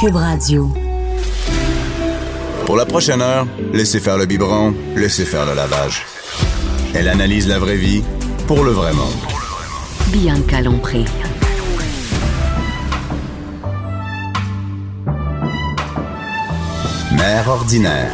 Cube 0.00 0.14
Radio. 0.14 0.68
Pour 2.66 2.76
la 2.76 2.86
prochaine 2.86 3.20
heure, 3.20 3.48
laissez 3.72 3.98
faire 3.98 4.16
le 4.16 4.26
biberon, 4.26 4.72
laissez 4.94 5.24
faire 5.24 5.44
le 5.44 5.54
lavage. 5.54 6.04
Elle 6.94 7.08
analyse 7.08 7.48
la 7.48 7.58
vraie 7.58 7.76
vie 7.76 8.04
pour 8.46 8.62
le 8.62 8.70
vrai 8.70 8.92
monde. 8.92 9.08
Bianca 10.12 10.60
Lompré. 10.60 11.04
Mère 17.16 17.48
ordinaire. 17.48 18.12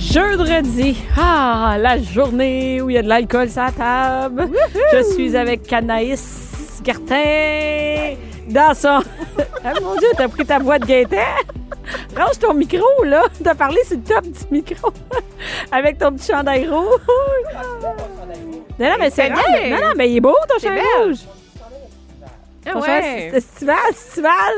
Jeudi, 0.00 0.96
ah, 1.18 1.76
la 1.78 2.00
journée 2.00 2.80
où 2.80 2.88
il 2.88 2.94
y 2.94 2.98
a 2.98 3.02
de 3.02 3.08
l'alcool 3.08 3.50
sur 3.50 3.60
la 3.60 3.72
table. 3.72 4.48
Je 4.90 5.12
suis 5.12 5.36
avec 5.36 5.70
Anaïs 5.70 6.80
Gertin 6.82 8.16
dans 8.48 8.74
son... 8.74 9.00
Ah, 9.64 9.72
mon 9.82 9.96
Dieu, 9.96 10.08
t'as 10.16 10.28
pris 10.28 10.46
ta 10.46 10.60
voix 10.60 10.78
de 10.78 10.86
gaieté. 10.86 11.18
Range 12.16 12.38
ton 12.38 12.54
micro, 12.54 13.04
là. 13.04 13.24
T'as 13.42 13.54
parlé 13.54 13.82
sur 13.84 13.96
le 13.96 14.02
top 14.02 14.22
du 14.22 14.44
micro. 14.50 14.92
avec 15.72 15.98
ton 15.98 16.12
petit 16.12 16.30
chandail 16.30 16.68
rouge. 16.68 17.00
Non, 18.78 18.90
non, 18.90 18.96
mais 19.00 19.10
c'est 19.10 19.30
bien. 19.30 19.70
Non, 19.70 19.88
non, 19.88 19.92
mais 19.96 20.10
il 20.10 20.16
est 20.16 20.20
beau, 20.20 20.34
ton 20.48 20.58
chandail 20.60 20.84
rouge. 21.02 21.18
Ah 22.66 22.78
ouais. 22.78 23.30
estival, 23.34 23.76
estival. 23.90 24.54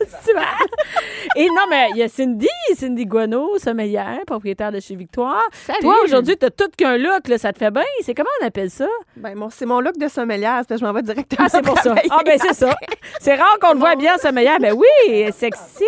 Et 1.36 1.46
non, 1.48 1.62
mais 1.68 1.88
il 1.90 1.96
y 1.98 2.02
a 2.02 2.08
Cindy, 2.08 2.48
Cindy 2.76 3.04
Guano, 3.06 3.58
sommelière, 3.58 4.20
propriétaire 4.26 4.72
de 4.72 4.80
chez 4.80 4.94
Victoire. 4.96 5.42
Salut. 5.52 5.80
Toi, 5.80 5.94
aujourd'hui, 6.04 6.36
t'as 6.36 6.50
tout 6.50 6.68
qu'un 6.76 6.96
look, 6.96 7.28
là, 7.28 7.38
ça 7.38 7.52
te 7.52 7.58
fait 7.58 7.70
bien? 7.70 7.82
C'est 8.02 8.14
comment 8.14 8.28
on 8.42 8.46
appelle 8.46 8.70
ça? 8.70 8.86
Ben, 9.16 9.34
mon- 9.34 9.50
c'est 9.50 9.66
mon 9.66 9.80
look 9.80 9.96
de 9.98 10.08
sommelière, 10.08 10.54
parce 10.54 10.66
que 10.66 10.76
je 10.76 10.84
m'en 10.84 10.92
vais 10.92 11.02
directement. 11.02 11.44
Ah, 11.46 11.48
c'est 11.48 11.62
pour 11.62 11.78
ça. 11.78 11.94
Ah, 12.10 12.20
ben 12.24 12.38
c'est 12.40 12.54
ça. 12.54 12.74
C'est 13.20 13.34
rare 13.34 13.58
qu'on 13.60 13.72
le 13.72 13.78
voit 13.78 13.96
bien, 13.96 14.16
sommelière. 14.18 14.58
Ben 14.60 14.74
oui, 14.74 15.32
sexy. 15.32 15.84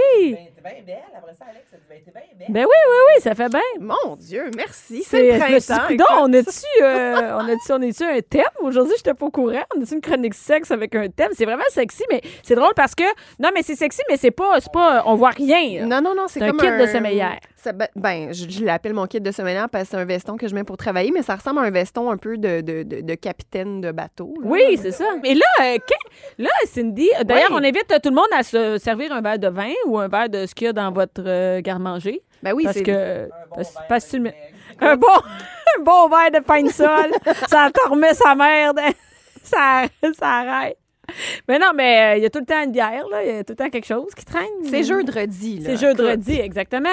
Ben 2.48 2.64
oui, 2.64 2.72
oui, 2.88 2.98
oui, 3.16 3.20
ça 3.22 3.34
fait 3.34 3.48
bien. 3.48 3.60
Mon 3.80 4.16
Dieu, 4.16 4.50
merci. 4.56 5.02
C'est 5.04 5.22
le 5.22 5.60
suis 5.60 5.72
printemps. 5.72 5.88
écoute. 5.90 6.06
on 6.20 6.32
a-tu 6.32 6.82
euh, 6.82 7.36
on 7.40 7.48
a-tu 7.48 7.72
on 7.72 7.82
a-tu 7.82 8.04
un 8.04 8.20
thème? 8.20 8.44
Aujourd'hui? 8.60 8.94
Je 8.96 9.00
n'étais 9.00 9.14
pas 9.14 9.26
au 9.26 9.30
courant. 9.30 9.62
On 9.76 9.82
a-tu 9.82 9.94
une 9.94 10.00
chronique 10.00 10.34
sexe 10.34 10.70
avec 10.70 10.94
un 10.94 11.08
thème? 11.08 11.30
C'est 11.32 11.44
vraiment 11.44 11.64
sexy, 11.70 12.04
mais 12.10 12.20
c'est 12.42 12.54
drôle 12.54 12.72
parce 12.74 12.94
que 12.94 13.04
non, 13.38 13.50
mais 13.54 13.62
c'est 13.62 13.76
sexy, 13.76 14.00
mais 14.08 14.16
c'est 14.16 14.30
pas, 14.30 14.60
c'est 14.60 14.72
pas, 14.72 15.02
on 15.06 15.14
voit 15.16 15.30
rien. 15.30 15.80
là. 15.80 15.86
Non, 15.86 16.00
non, 16.00 16.14
non, 16.14 16.24
c'est 16.28 16.38
C'est 16.40 16.46
un 16.46 16.50
comme 16.52 16.60
kit 16.60 16.78
de 16.78 16.86
sommelière. 16.86 17.38
ça- 17.56 17.72
ben, 17.72 17.88
ben, 17.94 18.32
je, 18.32 18.48
je 18.48 18.64
l'appelle 18.64 18.94
mon 18.94 19.06
kit 19.06 19.20
de 19.20 19.30
sommelière 19.32 19.68
parce 19.68 19.84
que 19.84 19.90
c'est 19.90 19.96
un 19.96 20.04
veston 20.04 20.36
que 20.36 20.48
je 20.48 20.54
mets 20.54 20.64
pour 20.64 20.76
travailler, 20.76 21.10
mais 21.12 21.22
ça 21.22 21.36
ressemble 21.36 21.58
à 21.60 21.62
un 21.62 21.70
veston 21.70 22.10
un 22.10 22.16
peu 22.16 22.38
de, 22.38 22.60
de, 22.62 22.82
de, 22.84 23.00
de 23.02 23.14
capitaine 23.16 23.80
de 23.80 23.90
bateau. 23.92 24.32
là. 24.40 24.46
Oui, 24.48 24.78
c'est 24.80 24.92
ça. 24.92 25.04
Mais 25.22 25.34
là, 25.34 25.44
euh, 25.62 25.76
que- 25.76 26.42
là, 26.42 26.50
Cindy, 26.66 27.10
euh, 27.20 27.24
d'ailleurs, 27.24 27.50
Oui. 27.50 27.58
on 27.60 27.64
invite 27.64 27.86
tout 28.02 28.08
le 28.10 28.14
monde 28.14 28.26
à 28.36 28.42
se 28.42 28.78
servir 28.78 29.12
un 29.12 29.20
verre 29.20 29.38
de 29.38 29.48
vin 29.48 29.72
ou 29.86 29.98
un 29.98 30.08
verre 30.08 30.28
de 30.28 30.46
ce 30.46 30.54
qu'il 30.54 30.66
y 30.66 30.70
a 30.70 30.72
dans 30.72 30.90
votre 30.92 31.22
euh, 31.26 31.60
garde-manger. 31.80 32.22
Ben 32.42 32.52
oui, 32.54 32.64
parce 32.64 32.76
c'est 32.76 32.82
que. 32.82 33.28
parce, 33.88 34.04
que 34.06 34.10
tu 34.10 34.16
le 34.16 34.22
mets- 34.24 34.36
un 34.80 34.96
bon, 34.96 35.06
un 35.08 35.82
bon 35.82 36.08
verre 36.08 36.30
de 36.32 36.44
pain 36.44 36.62
de 36.62 36.70
sol, 36.70 37.10
ça 37.48 37.70
te 37.72 37.88
remet 37.88 38.14
sa 38.14 38.34
merde. 38.34 38.80
ça, 39.42 39.84
ça 40.18 40.26
arrête. 40.28 40.76
Mais 41.48 41.58
non, 41.58 41.72
mais 41.74 42.14
euh, 42.14 42.16
il 42.18 42.22
y 42.22 42.26
a 42.26 42.30
tout 42.30 42.38
le 42.38 42.44
temps 42.44 42.62
une 42.62 42.70
bière, 42.70 43.04
là. 43.10 43.24
Il 43.24 43.34
y 43.34 43.38
a 43.38 43.42
tout 43.42 43.52
le 43.52 43.56
temps 43.56 43.68
quelque 43.68 43.86
chose 43.86 44.14
qui 44.16 44.24
traîne. 44.24 44.44
c'est 44.64 44.84
jeudi. 44.84 45.58
là. 45.58 45.70
C'est 45.70 45.76
jeudi, 45.76 46.38
exactement. 46.38 46.88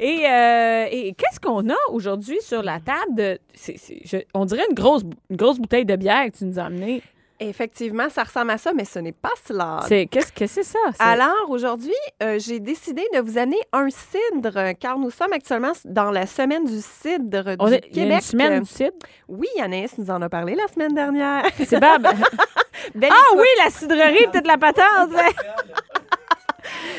Et, 0.00 0.24
euh, 0.26 0.86
et 0.90 1.12
qu'est-ce 1.12 1.38
qu'on 1.38 1.68
a 1.68 1.76
aujourd'hui 1.90 2.38
sur 2.40 2.62
la 2.62 2.80
table? 2.80 3.14
De, 3.14 3.38
je- 3.54 4.22
on 4.32 4.46
dirait 4.46 4.64
une 4.70 4.74
grosse, 4.74 5.02
une 5.28 5.36
grosse 5.36 5.58
bouteille 5.58 5.84
de 5.84 5.96
bière 5.96 6.24
que 6.32 6.38
tu 6.38 6.46
nous 6.46 6.58
as 6.58 6.64
amenée. 6.64 7.02
Effectivement, 7.40 8.08
ça 8.10 8.24
ressemble 8.24 8.50
à 8.50 8.58
ça, 8.58 8.72
mais 8.74 8.84
ce 8.84 8.98
n'est 8.98 9.12
pas 9.12 9.30
cela. 9.46 9.80
C'est, 9.86 10.06
qu'est-ce 10.06 10.32
que 10.32 10.46
c'est 10.48 10.64
ça? 10.64 10.78
Alors, 10.98 11.48
aujourd'hui, 11.48 11.92
euh, 12.20 12.38
j'ai 12.40 12.58
décidé 12.58 13.04
de 13.14 13.20
vous 13.20 13.38
amener 13.38 13.60
un 13.72 13.88
cidre, 13.90 14.56
euh, 14.56 14.72
car 14.78 14.98
nous 14.98 15.10
sommes 15.10 15.32
actuellement 15.32 15.70
dans 15.84 16.10
la 16.10 16.26
semaine 16.26 16.64
du 16.64 16.80
cidre 16.80 17.54
on 17.60 17.68
du 17.68 17.74
est, 17.74 17.84
il 17.92 17.98
y 17.98 18.00
a 18.00 18.04
Québec. 18.04 18.16
une 18.16 18.20
semaine 18.22 18.52
Euh, 18.54 18.60
du 18.60 18.68
cidre? 18.70 18.96
Oui, 19.28 19.46
Anaïs 19.60 19.96
nous 19.98 20.10
en 20.10 20.20
a 20.20 20.28
parlé 20.28 20.56
la 20.56 20.66
semaine 20.66 20.94
dernière. 20.94 21.44
C'est 21.64 21.78
Bab. 21.80 22.06
Ah 22.08 23.14
oui, 23.36 23.46
la 23.64 23.70
cidrerie, 23.70 24.26
peut-être 24.32 24.46
la 24.48 24.58
patente. 24.58 25.10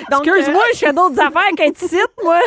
Donc, 0.10 0.26
Excuse-moi, 0.26 0.62
euh, 0.62 0.74
je 0.74 0.80
fais 0.80 0.94
d'autres 0.94 1.20
affaires 1.20 1.52
qu'un 1.56 1.74
site, 1.76 2.08
moi. 2.24 2.40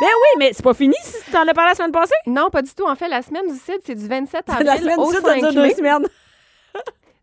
Ben 0.00 0.06
oui, 0.08 0.38
mais 0.38 0.50
c'est 0.52 0.62
pas 0.62 0.72
fini 0.74 0.94
si 1.02 1.16
tu 1.24 1.30
t'en 1.30 1.46
as 1.46 1.52
parlé 1.54 1.70
la 1.70 1.74
semaine 1.74 1.92
passée? 1.92 2.14
Non, 2.26 2.48
pas 2.50 2.62
du 2.62 2.70
tout. 2.74 2.86
En 2.86 2.94
fait, 2.94 3.08
la 3.08 3.22
semaine 3.22 3.46
du 3.48 3.58
cidre, 3.58 3.78
c'est 3.84 3.94
du 3.94 4.06
27 4.06 4.44
C'est 4.46 4.52
avril 4.52 4.66
la 4.66 4.76
semaine 4.78 4.98
au 4.98 5.10
du 5.10 5.16
site, 5.16 5.26
ça 5.26 5.32
5 5.32 5.40
dure 5.40 5.52
deux 5.52 5.62
mai. 5.62 5.74
semaines. 5.74 6.06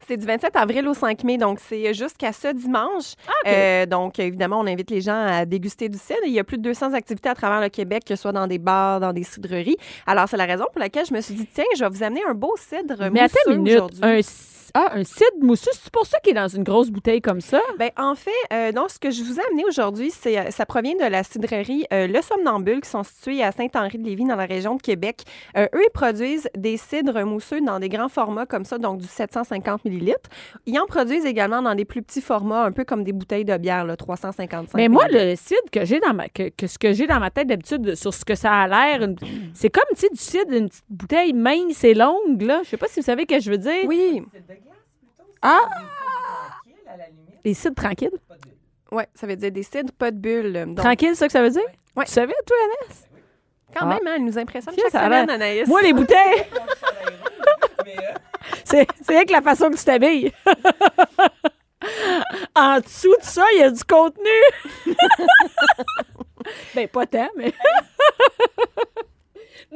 C'est 0.07 0.16
du 0.18 0.25
27 0.25 0.56
avril 0.56 0.88
au 0.88 0.94
5 0.94 1.23
mai, 1.25 1.38
donc 1.38 1.59
c'est 1.59 1.94
jusqu'à 1.94 2.31
ce 2.31 2.47
dimanche. 2.53 3.13
Ah. 3.28 3.31
Euh, 3.50 3.85
donc, 3.85 4.19
évidemment, 4.19 4.59
on 4.62 4.66
invite 4.68 4.90
les 4.90 5.01
gens 5.01 5.22
à 5.28 5.45
déguster 5.45 5.90
du 5.90 5.97
cidre. 5.97 6.19
Il 6.25 6.31
y 6.31 6.40
a 6.40 6.44
plus 6.45 6.57
de 6.57 6.63
200 6.63 6.94
activités 6.94 7.28
à 7.29 7.35
travers 7.35 7.59
le 7.59 7.68
Québec, 7.69 8.03
que 8.06 8.16
ce 8.16 8.22
soit 8.22 8.31
dans 8.31 8.47
des 8.47 8.57
bars, 8.57 9.00
dans 9.01 9.12
des 9.12 9.23
cidreries. 9.23 9.75
Alors, 10.06 10.29
c'est 10.29 10.38
la 10.38 10.46
raison 10.46 10.66
pour 10.72 10.79
laquelle 10.79 11.06
je 11.06 11.13
me 11.13 11.19
suis 11.19 11.34
dit, 11.34 11.46
tiens, 11.53 11.66
je 11.78 11.84
vais 11.84 11.90
vous 11.90 12.03
amener 12.03 12.22
un 12.29 12.34
beau 12.34 12.56
cidre 12.57 13.09
mais 13.12 13.23
mousseux 13.23 13.59
aujourd'hui. 13.75 14.00
Un, 14.01 14.22
c- 14.22 14.31
ah, 14.80 14.92
un 14.94 15.04
cidre 15.04 15.26
mousseux, 15.42 15.72
c'est 15.74 15.92
pour 15.92 16.06
ça 16.06 16.20
qu'il 16.20 16.32
est 16.32 16.40
dans 16.40 16.48
une 16.48 16.64
grosse 16.64 16.90
bouteille 16.92 17.20
comme 17.22 17.42
ça? 17.42 17.60
Ben, 17.80 17.90
en 17.98 18.14
fait, 18.14 18.30
euh, 18.54 18.72
donc, 18.72 18.92
ce 18.92 19.00
que 19.00 19.10
je 19.10 19.24
vous 19.24 19.40
ai 19.40 19.44
amené 19.50 19.64
aujourd'hui, 19.68 20.12
c'est, 20.12 20.38
euh, 20.38 20.52
ça 20.52 20.66
provient 20.68 20.94
de 20.96 21.10
la 21.10 21.24
cidrerie 21.24 21.86
euh, 21.92 22.06
Le 22.08 22.22
Somnambule, 22.22 22.82
qui 22.82 22.90
sont 22.90 23.04
situés 23.04 23.42
à 23.44 23.52
Saint-Henri-de-Lévis, 23.52 24.26
dans 24.26 24.36
la 24.36 24.46
région 24.46 24.76
de 24.76 24.82
Québec. 24.82 25.24
Euh, 25.58 25.66
eux, 25.74 25.82
ils 25.84 25.92
produisent 25.92 26.48
des 26.56 26.78
cidres 26.78 27.24
mousseux 27.26 27.62
dans 27.62 27.80
des 27.80 27.90
grands 27.90 28.10
formats 28.10 28.46
comme 28.46 28.66
ça, 28.66 28.78
donc 28.78 29.00
du 29.00 29.08
750 29.08 29.86
ml. 29.86 30.16
Ils 30.68 30.80
en 30.80 30.86
produisent 30.86 31.26
également 31.26 31.62
dans 31.64 31.74
des 31.74 31.86
plus 31.86 32.04
petits 32.04 32.22
formats, 32.22 32.64
un 32.64 32.72
peu 32.72 32.84
comme 32.86 33.04
des 33.04 33.14
bouteilles 33.14 33.46
de 33.46 33.58
bière, 33.58 33.84
là, 33.86 33.96
355 33.98 34.76
Mais 34.78 34.90
moi, 34.90 35.06
millilitres. 35.06 35.26
le 35.32 35.36
cidre 35.36 35.72
que 35.72 35.86
j'ai 35.86 36.00
dans 36.00 36.14
ma 36.14 36.30
que, 36.30 36.50
que 36.50 36.68
ce 36.68 36.78
que 36.78 36.94
j'ai 36.94 37.08
dans 37.08 37.20
ma 37.20 37.32
tête 37.32 37.48
d'habitude 37.48 37.96
sur 37.96 38.14
ce 38.14 38.24
que 38.24 38.36
ça 38.36 38.52
a 38.54 38.68
l'air, 38.68 39.02
une- 39.02 39.16
c'est 39.54 39.70
comme 39.70 39.84
tu 39.96 40.02
sais 40.02 40.09
du 40.09 40.20
cidre, 40.20 40.54
une 40.54 40.70
petite 40.70 40.84
bouteille 40.90 41.34
mince 41.34 41.84
et 41.84 41.94
longue 41.94 42.42
là. 42.42 42.62
Je 42.64 42.70
sais 42.70 42.78
pas 42.78 42.88
si 42.88 43.00
vous 43.00 43.06
savez 43.06 43.26
ce 43.30 43.36
que 43.36 43.42
je 43.42 43.50
veux 43.50 43.58
dire. 43.58 43.86
Oui, 43.86 44.22
Ah. 45.42 45.62
Les 47.44 47.53
cidres 47.53 47.75
tranquilles. 47.75 48.12
ouais, 48.92 49.08
ça 49.14 49.28
veut 49.28 49.36
dire 49.36 49.52
des 49.52 49.64
cidres, 49.64 49.92
pas 49.94 50.12
de 50.12 50.18
bulles. 50.18 50.66
Donc, 50.68 50.78
Tranquille, 50.78 51.09
c'est 51.09 51.16
ça 51.16 51.28
que 51.28 51.34
ça 51.34 51.42
veut 51.42 51.50
dire? 51.50 51.62
Ouais. 51.96 52.06
Tu 52.06 52.12
savais, 52.12 52.34
toi, 52.46 52.58
Annès? 52.64 53.03
quand 53.74 53.80
Ah. 53.81 53.86
même, 53.86 54.08
hein, 54.08 54.14
elle 54.18 54.26
nous 54.26 54.38
impressionne 54.38 54.76
chaque 54.76 54.92
ça 54.92 55.03
semaine, 55.06 55.30
Anaïs. 55.30 55.68
Moi, 55.68 55.81
les 55.81 55.94
bouteilles. 56.00 56.46
c'est 58.64 58.88
c'est 59.02 59.16
avec 59.16 59.30
la 59.30 59.42
façon 59.42 59.70
que 59.70 59.78
tu 59.78 59.84
t'habilles. 59.84 60.31
en 62.56 62.80
dessous 62.80 63.16
de 63.20 63.24
ça, 63.24 63.46
il 63.53 63.59
y 63.59 63.64
a 63.64 63.72
du 63.72 63.84
contenu. 63.84 64.96
ben, 66.76 66.88
pas 66.88 67.06
tant, 67.06 67.30
mais. 67.36 67.53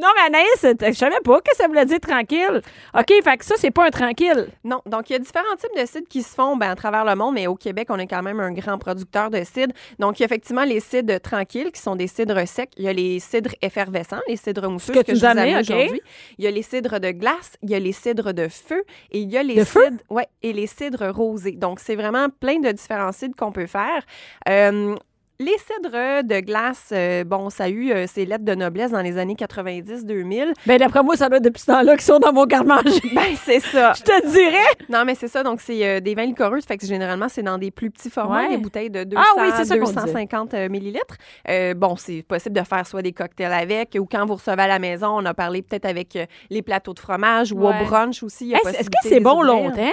Non, 0.02 0.08
mais 0.16 0.36
Anaïs, 0.36 0.94
je 0.94 0.98
savais 0.98 1.20
pas 1.24 1.42
que 1.42 1.56
ça 1.56 1.68
voulait 1.68 1.86
dire 1.86 2.00
tranquille. 2.00 2.62
OK, 2.98 3.14
fait 3.24 3.38
que 3.38 3.46
ça, 3.46 3.54
c'est 3.58 3.70
pas 3.70 3.86
un 3.86 3.92
tranquille. 3.92 4.48
Non, 4.64 4.82
donc 4.88 5.10
il 5.10 5.14
y 5.14 5.16
a 5.16 5.20
différents 5.20 5.56
types 5.60 5.80
de 5.80 5.86
cidres 5.86 6.08
qui 6.10 6.24
se 6.24 6.34
font 6.34 6.58
ben, 6.58 6.72
à 6.72 6.76
travers 6.76 7.06
le 7.06 7.16
monde, 7.16 7.36
mais 7.36 7.46
au 7.46 7.56
Québec, 7.56 7.88
on 7.92 8.00
est 8.00 8.08
quand 8.08 8.24
même 8.24 8.40
un 8.40 8.52
grand 8.52 8.80
producteur 8.80 9.30
de 9.30 9.44
cidres. 9.44 9.74
Donc, 10.00 10.20
il 10.20 10.24
y 10.24 10.26
a 10.26 10.26
effectivement 10.26 10.64
les 10.64 10.80
cidres 10.80 11.20
tranquilles, 11.20 11.72
qui 11.72 11.80
sont 11.80 11.96
des 11.96 12.08
cidres 12.08 12.48
secs. 12.48 12.72
Il 12.78 12.86
y 12.86 12.88
a 12.88 12.94
les 12.94 13.20
cidres 13.20 13.54
effervescents, 13.62 14.22
les 14.28 14.38
cidres 14.38 14.70
mousseux, 14.70 14.94
que 14.94 15.02
tu 15.02 15.12
je 15.12 15.20
vous 15.20 15.26
ai 15.26 15.28
amené, 15.28 15.54
amené 15.54 15.60
OK. 15.60 15.70
aujourd'hui. 15.70 16.02
Il 16.40 16.46
y 16.46 16.48
a 16.48 16.52
les 16.52 16.64
cidres 16.64 17.00
de 17.00 17.12
glace, 17.12 17.52
il 17.62 17.70
y 17.70 17.76
a 17.76 17.80
les 17.80 17.92
cidres 17.92 18.34
de 18.34 18.48
feu 18.48 18.84
et 19.12 19.20
il 19.20 19.32
y 19.32 19.38
a 19.38 19.44
les 19.44 19.56
De 19.56 19.64
cidres, 19.64 20.02
ouais, 20.10 20.28
et 20.42 20.52
les 20.52 20.68
cidres 20.68 21.10
rosés. 21.10 21.52
Donc, 21.52 21.80
c'est 21.80 21.96
vraiment 21.96 22.28
plein 22.30 22.60
de 22.60 22.72
différents 22.72 23.12
cidres 23.12 23.36
qu'on 23.36 23.52
peut 23.52 23.68
faire. 23.68 24.04
Euh, 24.50 24.96
les 25.42 25.58
cidres 25.58 26.24
de 26.24 26.40
glace, 26.40 26.90
euh, 26.92 27.24
bon, 27.24 27.50
ça 27.50 27.64
a 27.66 27.70
eu 27.70 27.92
euh, 27.92 28.06
ses 28.08 28.26
lettres 28.26 28.46
de 28.46 28.54
noblesse 28.56 28.92
dans 28.92 29.02
les 29.02 29.18
années 29.18 29.34
90-2000. 29.34 30.54
Ben, 30.68 30.78
d'après 30.78 31.02
moi, 31.04 31.16
ça 31.18 31.28
doit 31.28 31.38
être 31.38 31.44
depuis 31.44 31.62
ce 31.62 31.66
temps-là 31.68 31.94
qu'ils 31.94 32.02
sont 32.06 32.20
dans 32.20 32.32
mon 32.32 32.46
garde-manger. 32.46 33.02
Ben, 33.14 33.36
c'est 33.44 33.60
ça. 33.60 33.94
Je 33.98 34.04
te 34.04 34.28
dirais. 34.32 34.58
Non, 34.90 35.04
mais 35.06 35.16
c'est 35.16 35.28
ça. 35.28 35.44
Donc, 35.44 35.60
c'est 35.62 35.86
euh, 35.86 36.00
des 36.00 36.14
vins 36.16 36.26
liquoreux. 36.26 36.60
Fait 36.66 36.78
que 36.78 36.86
généralement, 36.86 37.28
c'est 37.28 37.42
dans 37.44 37.58
des 37.58 37.72
plus 37.72 37.90
petits 37.90 38.10
formats, 38.10 38.44
Ouais. 38.44 38.50
des 38.50 38.58
bouteilles 38.58 38.90
de 38.90 39.04
200, 39.04 39.22
Ah 39.22 39.42
oui, 39.42 39.48
c'est 39.58 39.66
ça 39.66 39.78
qu'on 39.78 39.86
250 39.86 40.54
euh, 40.54 40.70
millilitres. 40.70 41.18
Bon, 41.76 41.96
c'est 41.96 42.24
possible 42.24 42.56
de 42.60 42.64
faire 42.66 42.86
soit 42.86 43.02
des 43.02 43.12
cocktails 43.12 43.52
avec 43.52 43.98
ou 44.00 44.06
quand 44.10 44.26
vous 44.26 44.36
recevez 44.36 44.62
à 44.62 44.68
la 44.68 44.80
maison, 44.80 45.08
on 45.18 45.26
a 45.26 45.34
parlé 45.34 45.62
peut-être 45.64 45.86
avec 45.86 46.18
les 46.50 46.62
plateaux 46.62 46.94
de 46.94 47.00
fromage 47.00 47.52
ou 47.52 47.62
Ouais. 47.62 47.74
au 47.82 47.86
brunch 47.86 48.22
aussi. 48.24 48.54
Hey, 48.54 48.60
Est-ce 48.76 48.90
que 48.90 48.96
c'est 49.04 49.20
bon 49.20 49.42
longtemps? 49.42 49.90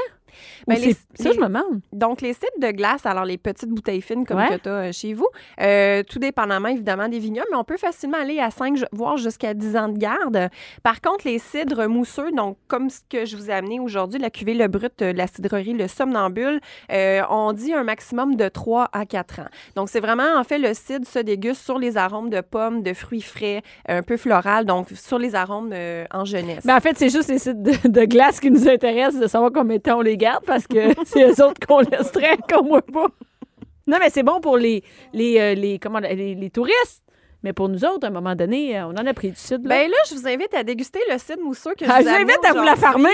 Ben, 0.66 0.78
les- 0.78 0.92
ça, 0.92 1.30
les- 1.30 1.32
je 1.34 1.40
me 1.40 1.46
demande. 1.46 1.80
Donc, 1.92 2.20
les 2.20 2.32
cidres 2.32 2.46
de 2.60 2.70
glace, 2.70 3.04
alors 3.06 3.24
les 3.24 3.38
petites 3.38 3.70
bouteilles 3.70 4.00
fines 4.02 4.24
comme 4.26 4.38
Ouais. 4.38 4.48
que 4.58 4.62
tu 4.62 4.68
as 4.68 4.92
chez 4.92 5.14
vous, 5.14 5.28
euh, 5.60 6.02
tout 6.02 6.18
dépendamment 6.18 6.68
évidemment 6.68 7.08
des 7.08 7.18
vignobles, 7.18 7.48
mais 7.50 7.56
on 7.56 7.64
peut 7.64 7.76
facilement 7.76 8.18
aller 8.18 8.38
à 8.40 8.50
5, 8.50 8.78
voire 8.92 9.16
jusqu'à 9.16 9.54
10 9.54 9.76
ans 9.76 9.88
de 9.88 9.98
garde. 9.98 10.48
Par 10.82 11.00
contre, 11.00 11.26
les 11.26 11.38
cidres 11.38 11.86
mousseux, 11.88 12.30
donc 12.32 12.56
comme 12.68 12.90
ce 12.90 13.00
que 13.08 13.24
je 13.24 13.36
vous 13.36 13.50
ai 13.50 13.54
amené 13.54 13.80
aujourd'hui, 13.80 14.18
la 14.20 14.30
cuvée 14.30 14.54
Le 14.54 14.68
Brut 14.68 15.00
euh, 15.02 15.12
la 15.12 15.26
cidrerie 15.26 15.72
Le 15.74 15.88
Somnambule, 15.88 16.60
euh, 16.92 17.22
on 17.30 17.52
dit 17.52 17.72
un 17.72 17.84
maximum 17.84 18.36
de 18.36 18.48
3 18.48 18.88
à 18.92 19.06
4 19.06 19.40
ans. 19.40 19.48
Donc, 19.76 19.88
c'est 19.88 20.00
vraiment, 20.00 20.36
en 20.36 20.44
fait, 20.44 20.58
le 20.58 20.74
cidre 20.74 21.06
se 21.06 21.18
déguste 21.18 21.62
sur 21.62 21.78
les 21.78 21.96
arômes 21.96 22.30
de 22.30 22.40
pommes, 22.40 22.82
de 22.82 22.92
fruits 22.94 23.22
frais, 23.22 23.62
un 23.88 24.02
peu 24.02 24.16
floral, 24.16 24.64
donc 24.66 24.88
sur 24.94 25.18
les 25.18 25.34
arômes 25.34 25.70
euh, 25.72 26.04
en 26.12 26.24
jeunesse. 26.24 26.64
Mais 26.64 26.72
en 26.74 26.80
fait, 26.80 26.96
c'est 26.98 27.08
juste 27.08 27.28
les 27.30 27.38
sites 27.38 27.62
de, 27.62 27.88
de 27.88 28.04
glace 28.04 28.40
qui 28.40 28.50
nous 28.50 28.68
intéressent 28.68 29.20
de 29.20 29.26
savoir 29.26 29.50
combien 29.52 29.76
de 29.76 29.82
temps 29.82 29.98
on 29.98 30.02
les 30.02 30.16
garde 30.18 30.44
parce 30.44 30.66
que 30.66 30.92
c'est 31.06 31.24
eux 31.24 31.42
autres 31.44 31.66
qu'on 31.66 31.80
laisserait, 31.80 32.36
qu'on 32.52 32.62
voit 32.64 32.82
pas. 32.82 33.06
Non, 33.86 33.96
mais 33.98 34.10
c'est 34.10 34.22
bon 34.22 34.40
pour 34.40 34.58
les, 34.58 34.84
les, 35.14 35.38
euh, 35.40 35.54
les, 35.54 35.78
comment, 35.78 35.98
les, 36.00 36.34
les 36.34 36.50
touristes. 36.50 37.02
Mais 37.42 37.52
pour 37.52 37.68
nous 37.68 37.84
autres, 37.84 38.04
à 38.04 38.08
un 38.08 38.12
moment 38.12 38.34
donné, 38.34 38.76
euh, 38.78 38.86
on 38.86 38.90
en 38.96 39.06
a 39.06 39.14
pris 39.14 39.30
du 39.30 39.36
cidre. 39.36 39.66
Là. 39.68 39.76
Ben 39.76 39.90
là, 39.90 39.96
je 40.10 40.14
vous 40.16 40.26
invite 40.28 40.52
à 40.54 40.62
déguster 40.64 40.98
le 41.10 41.16
cidre 41.18 41.40
mousseux 41.42 41.72
que 41.78 41.84
Ah, 41.88 41.98
je 41.98 42.02
vous 42.02 42.08
ai 42.08 42.12
J'invite 42.12 42.30
amené 42.44 42.48
à 42.48 42.52
vous 42.52 42.66
la 42.66 42.76
farmer. 42.76 43.08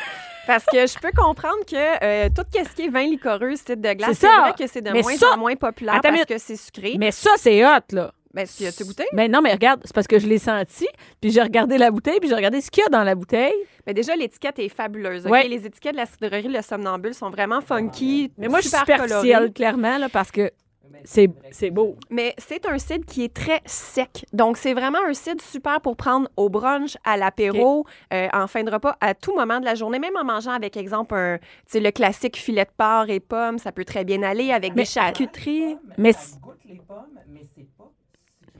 Parce 0.46 0.64
que 0.66 0.86
je 0.86 0.98
peux 0.98 1.10
comprendre 1.16 1.64
que 1.66 2.04
euh, 2.04 2.28
tout 2.34 2.42
ce 2.52 2.74
qui 2.74 2.82
est 2.82 2.88
vin 2.88 3.02
liquoreux, 3.04 3.54
cidre 3.56 3.76
de 3.88 3.92
glace, 3.94 4.18
C'est 4.18 4.26
vrai 4.26 4.52
que 4.58 4.66
c'est 4.66 4.80
de 4.82 4.90
Mais 4.90 5.02
moins 5.02 5.16
ça- 5.16 5.32
en 5.34 5.38
moins 5.38 5.54
populaire 5.56 6.00
parce 6.02 6.12
minute. 6.12 6.26
que 6.28 6.38
c'est 6.38 6.56
sucré. 6.56 6.96
Mais 6.98 7.10
ça, 7.10 7.30
c'est 7.36 7.64
hot, 7.64 7.68
là. 7.92 8.12
Ben, 8.32 8.46
tu 8.46 8.64
as-tu 8.64 8.84
goûté? 8.84 9.04
Mais 9.12 9.28
non, 9.28 9.42
mais 9.42 9.52
regarde, 9.52 9.80
c'est 9.84 9.94
parce 9.94 10.06
que 10.06 10.18
je 10.18 10.26
l'ai 10.28 10.38
senti, 10.38 10.86
puis 11.20 11.30
j'ai 11.30 11.42
regardé 11.42 11.78
la 11.78 11.90
bouteille, 11.90 12.20
puis 12.20 12.28
j'ai 12.28 12.34
regardé 12.36 12.60
ce 12.60 12.70
qu'il 12.70 12.82
y 12.82 12.86
a 12.86 12.88
dans 12.88 13.02
la 13.02 13.14
bouteille. 13.16 13.54
Mais 13.86 13.94
déjà, 13.94 14.14
l'étiquette 14.14 14.58
est 14.60 14.68
fabuleuse. 14.68 15.26
ok? 15.26 15.32
Ouais. 15.32 15.48
Les 15.48 15.66
étiquettes 15.66 15.92
de 15.92 15.96
la 15.98 16.06
cidrerie 16.06 16.48
Le 16.48 16.62
Somnambule 16.62 17.14
sont 17.14 17.30
vraiment 17.30 17.60
funky. 17.60 18.32
Mais 18.38 18.48
moi, 18.48 18.60
je 18.60 18.68
suis 18.68 18.76
super 18.78 19.02
superficielle, 19.04 19.52
clairement, 19.52 19.98
là, 19.98 20.08
parce 20.08 20.30
que 20.30 20.50
c'est 21.04 21.30
c'est 21.50 21.70
beau. 21.70 21.96
Mais 22.10 22.34
c'est 22.38 22.66
un 22.66 22.78
cidre 22.78 23.04
qui 23.06 23.24
est 23.24 23.32
très 23.34 23.62
sec. 23.64 24.26
Donc, 24.32 24.56
c'est 24.58 24.74
vraiment 24.74 24.98
un 25.08 25.14
cidre 25.14 25.42
super 25.42 25.80
pour 25.80 25.96
prendre 25.96 26.28
au 26.36 26.48
brunch, 26.48 26.96
à 27.04 27.16
l'apéro, 27.16 27.86
euh, 28.12 28.28
en 28.32 28.46
fin 28.46 28.62
de 28.62 28.70
repas, 28.70 28.96
à 29.00 29.14
tout 29.14 29.34
moment 29.34 29.60
de 29.60 29.64
la 29.64 29.74
journée, 29.74 29.98
même 29.98 30.16
en 30.16 30.24
mangeant 30.24 30.52
avec, 30.52 30.76
exemple, 30.76 31.14
un, 31.14 31.38
le 31.74 31.90
classique 31.90 32.36
filet 32.36 32.64
de 32.64 32.70
porc 32.76 33.08
et 33.08 33.20
pommes. 33.20 33.58
Ça 33.58 33.72
peut 33.72 33.84
très 33.84 34.04
bien 34.04 34.22
aller 34.22 34.52
avec 34.52 34.74
Mais- 34.74 34.82
des 34.82 34.88
charcuteries. 34.88 35.76
Mais, 35.96 36.12
Ça 36.12 36.36
goûte 36.40 36.58
les 36.68 36.80
pommes, 36.86 37.06
mais 37.28 37.40
c'est 37.56 37.62
pas. 37.62 37.69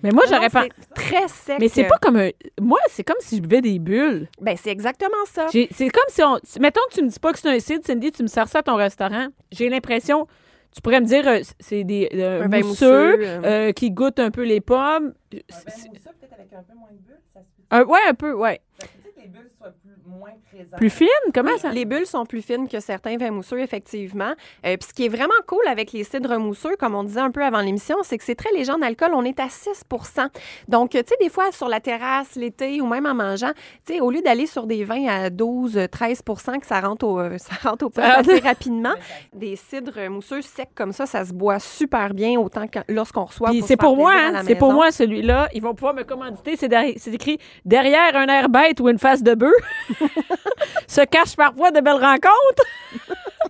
Mais 0.03 0.11
moi, 0.11 0.25
j'aurais 0.29 0.51
pas. 0.51 0.65
C'est 0.79 0.95
très 0.95 1.29
sec. 1.29 1.57
Mais 1.61 1.69
c'est 1.69 1.85
pas 1.85 1.99
comme 2.01 2.17
un. 2.17 2.31
Moi, 2.61 2.79
c'est 2.89 3.05
comme 3.05 3.17
si 3.21 3.37
je 3.37 3.43
buvais 3.43 3.61
des 3.61 3.79
bulles. 3.79 4.29
Ben, 4.41 4.57
c'est 4.57 4.71
exactement 4.71 5.25
ça. 5.27 5.47
C'est 5.51 5.69
comme 5.89 6.05
si 6.09 6.23
on. 6.23 6.39
Mettons 6.61 6.81
que 6.91 6.95
tu 6.95 7.03
me 7.03 7.09
dis 7.09 7.19
pas 7.19 7.33
que 7.33 7.39
c'est 7.39 7.49
un 7.49 7.59
cidre, 7.61 7.85
Cindy, 7.85 8.13
tu 8.13 8.23
me 8.23 8.29
sers 8.29 8.49
ça 8.49 8.59
à 8.61 8.63
ton 8.63 8.77
restaurant. 8.77 9.29
J'ai 9.53 9.69
l'impression. 9.69 10.27
Tu 10.73 10.81
pourrais 10.83 11.01
me 11.01 11.07
dire, 11.07 11.27
euh, 11.27 11.41
c'est 11.59 11.83
des 11.83 12.09
euh, 12.15 12.45
mousseux, 12.47 12.63
mousseux, 12.63 13.19
euh. 13.21 13.41
euh, 13.45 13.73
qui 13.73 13.91
goûtent 13.91 14.21
un 14.21 14.31
peu 14.31 14.45
les 14.45 14.61
pommes. 14.61 15.15
Un 15.35 15.39
C'est- 15.49 15.65
vin 15.65 15.89
mousseux, 15.89 16.11
peut-être 16.21 16.33
avec 16.35 16.53
un 16.53 16.63
peu 16.63 16.75
moins 16.79 16.91
de 16.93 16.99
bulles, 16.99 17.19
ça 17.35 17.41
se 17.41 17.47
fait. 17.47 17.63
un- 17.73 17.85
ouais, 17.85 17.99
un 18.09 18.15
peu, 18.15 18.33
ouais. 18.35 18.61
Ça 18.81 18.87
peut 18.87 19.11
que 19.11 19.21
les 19.21 19.27
bulles 19.27 19.51
soient 19.59 19.71
plus, 19.83 19.90
moins. 20.19 20.31
Plus 20.77 20.91
fine? 20.91 21.07
Comment 21.35 21.57
ça? 21.59 21.71
Les 21.71 21.85
bulles 21.85 22.07
sont 22.07 22.27
plus 22.27 22.43
fines 22.43 22.69
que 22.69 22.81
certains 22.81 23.17
vins 23.17 23.31
mousseux, 23.31 23.61
effectivement. 23.61 24.33
Euh, 24.67 24.77
Puis 24.77 24.89
ce 24.89 24.95
qui 24.95 25.07
est 25.07 25.09
vraiment 25.09 25.33
cool 25.47 25.67
avec 25.69 25.93
les 25.93 26.05
cidres 26.05 26.39
mousseux, 26.39 26.77
comme 26.79 26.95
on 26.95 27.05
disait 27.05 27.21
un 27.21 27.31
peu 27.31 27.43
avant 27.45 27.61
l'émission, 27.61 27.97
c'est 28.03 28.19
que 28.19 28.25
c'est 28.25 28.35
très 28.35 28.51
léger 28.53 28.73
en 28.73 28.83
alcool. 28.83 29.11
On 29.15 29.25
est 29.25 29.39
à 29.41 29.47
6% 29.49 30.29
Donc, 30.69 30.91
tu 30.91 30.99
sais, 30.99 31.15
des 31.21 31.29
fois, 31.29 31.51
sur 31.53 31.69
la 31.69 31.81
terrasse, 31.81 32.35
l'été 32.37 32.81
ou 32.81 32.87
même 32.87 33.07
en 33.07 33.15
mangeant, 33.15 33.53
tu 33.87 33.95
sais, 33.95 34.01
au 34.01 34.11
lieu 34.11 34.21
d'aller 34.23 34.47
sur 34.47 34.67
des 34.67 34.85
vins 34.85 35.07
à 35.09 35.31
12, 35.31 35.77
13% 35.77 36.59
que 36.61 36.67
ça 36.67 36.81
rentre 36.81 37.07
au, 37.07 37.19
euh, 37.21 37.39
ça 37.39 37.69
rentre 37.69 37.87
au 37.87 37.91
Ça- 37.95 38.19
assez 38.19 38.39
rapidement, 38.41 38.95
des 39.33 39.57
cidres 39.57 40.09
mousseux 40.11 40.43
secs 40.43 40.69
comme 40.75 40.93
ça, 40.93 41.07
ça 41.07 41.25
se 41.25 41.33
boit 41.33 41.59
super 41.59 42.13
bien 42.15 42.39
autant 42.39 42.67
que 42.67 42.79
lorsqu'on 42.89 43.25
reçoit. 43.25 43.51
Puis 43.51 43.61
se 43.63 43.67
c'est 43.69 43.77
pour 43.77 43.97
moi, 43.97 44.13
hein, 44.15 44.43
c'est 44.47 44.55
pour 44.55 44.73
moi 44.73 44.91
celui-là. 44.91 45.49
Ils 45.55 45.63
vont 45.63 45.75
pouvoir 45.75 45.95
me 45.95 46.03
commanditer. 46.05 46.57
C'est 46.57 46.69
derri- 46.69 46.95
c'est 46.99 47.13
écrit 47.15 47.39
derrière 47.65 48.17
un 48.17 48.27
air 48.27 48.49
bête 48.49 48.81
ou 48.81 48.89
une 48.89 48.99
face 48.99 49.23
de 49.23 49.35
bœuf. 49.35 49.53
Se 50.87 51.03
cachent 51.03 51.37
parfois 51.37 51.71
de 51.71 51.81
belles 51.81 51.95
rencontres. 51.95 52.65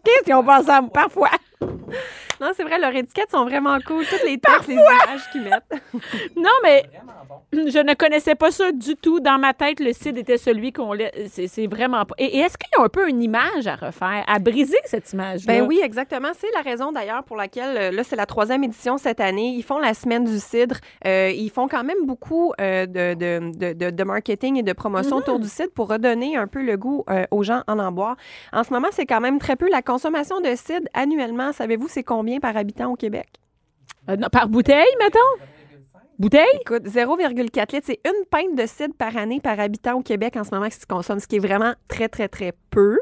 Qu'est-ce 0.05 0.25
qu'ils 0.25 0.35
ont 0.35 0.45
pensé? 0.45 0.73
Parfois. 0.93 1.31
Non, 2.41 2.51
c'est 2.57 2.63
vrai, 2.65 2.79
leurs 2.79 2.95
étiquettes 2.95 3.31
sont 3.31 3.45
vraiment 3.45 3.77
cool. 3.87 4.05
Toutes 4.07 4.25
les 4.25 4.39
textes, 4.39 4.69
les 4.69 4.75
images 4.75 5.31
qu'ils 5.33 5.43
mettent. 5.43 5.83
Non, 6.37 6.51
mais 6.63 6.85
je 7.53 7.79
ne 7.79 7.95
connaissais 7.95 8.35
pas 8.35 8.51
ça 8.51 8.73
du 8.73 8.97
tout. 8.97 9.21
Dans 9.21 9.39
ma 9.39 9.53
tête, 9.53 9.81
le 9.81 9.93
cidre 9.93 10.19
était 10.19 10.39
celui 10.39 10.73
qu'on 10.73 10.93
l'a. 10.93 11.11
C'est 11.29 11.67
vraiment 11.67 12.05
pas. 12.05 12.15
Et, 12.19 12.39
et 12.39 12.41
est-ce 12.41 12.57
qu'il 12.57 12.69
y 12.77 12.81
a 12.81 12.85
un 12.85 12.89
peu 12.89 13.09
une 13.09 13.23
image 13.23 13.67
à 13.67 13.75
refaire, 13.77 14.25
à 14.27 14.39
briser 14.39 14.79
cette 14.85 15.13
image-là? 15.13 15.53
Ben 15.53 15.67
oui, 15.67 15.81
exactement. 15.83 16.29
C'est 16.39 16.51
la 16.55 16.63
raison 16.63 16.93
d'ailleurs 16.93 17.25
pour 17.25 17.37
laquelle, 17.37 17.77
euh, 17.77 17.91
là, 17.91 18.05
c'est 18.05 18.17
la 18.17 18.27
troisième 18.27 18.65
édition 18.65 18.97
cette 18.99 19.21
année. 19.21 19.55
Ils 19.57 19.63
font 19.63 19.79
la 19.79 19.93
semaine 19.95 20.25
du 20.25 20.39
cidre. 20.39 20.77
Euh, 21.07 21.31
ils 21.35 21.51
font 21.51 21.69
quand 21.69 21.85
même 21.85 22.05
beaucoup 22.07 22.53
euh, 22.61 22.87
de, 22.87 23.15
de, 23.15 23.53
de, 23.59 23.73
de- 23.75 23.91
de 23.91 24.05
marketing 24.05 24.57
et 24.59 24.63
de 24.63 24.73
promotion 24.73 25.01
Mm-hmm. 25.11 25.15
autour 25.23 25.39
du 25.41 25.49
cidre 25.49 25.73
pour 25.75 25.89
redonner 25.89 26.37
un 26.37 26.47
peu 26.47 26.63
le 26.63 26.77
goût 26.77 27.05
euh, 27.11 27.25
aux 27.31 27.43
gens 27.43 27.63
en 27.67 27.79
en 27.79 27.91
boire. 27.91 28.17
En 28.53 28.63
ce 28.65 28.73
moment, 28.73 28.89
c'est 28.93 29.07
quand 29.07 29.21
même 29.21 29.39
très 29.39 29.57
peu. 29.57 29.69
La 29.71 29.83
consommation 29.83 30.41
de 30.41 30.55
cidre 30.55 30.87
annuellement, 30.95 31.53
savez-vous, 31.53 31.89
c'est 31.89 32.03
combien 32.05 32.30
par 32.39 32.57
habitant 32.57 32.93
au 32.93 32.97
Québec? 32.97 33.29
Euh, 34.09 34.17
par 34.31 34.49
bouteille, 34.49 34.95
mettons? 34.99 35.19
Bouteille? 36.21 36.45
Écoute, 36.61 36.83
0,4 36.83 37.73
litres, 37.73 37.79
c'est 37.83 37.99
une 38.05 38.27
pinte 38.31 38.55
de 38.55 38.67
cidre 38.67 38.93
par 38.93 39.17
année 39.17 39.41
par 39.41 39.59
habitant 39.59 39.95
au 39.95 40.03
Québec 40.03 40.37
en 40.37 40.45
ce 40.45 40.55
moment 40.55 40.69
qui 40.69 40.77
se 40.77 40.85
consomme, 40.85 41.19
ce 41.19 41.27
qui 41.27 41.37
est 41.37 41.39
vraiment 41.39 41.73
très, 41.89 42.11
très, 42.11 42.29
très 42.29 42.53
peu. 42.69 42.99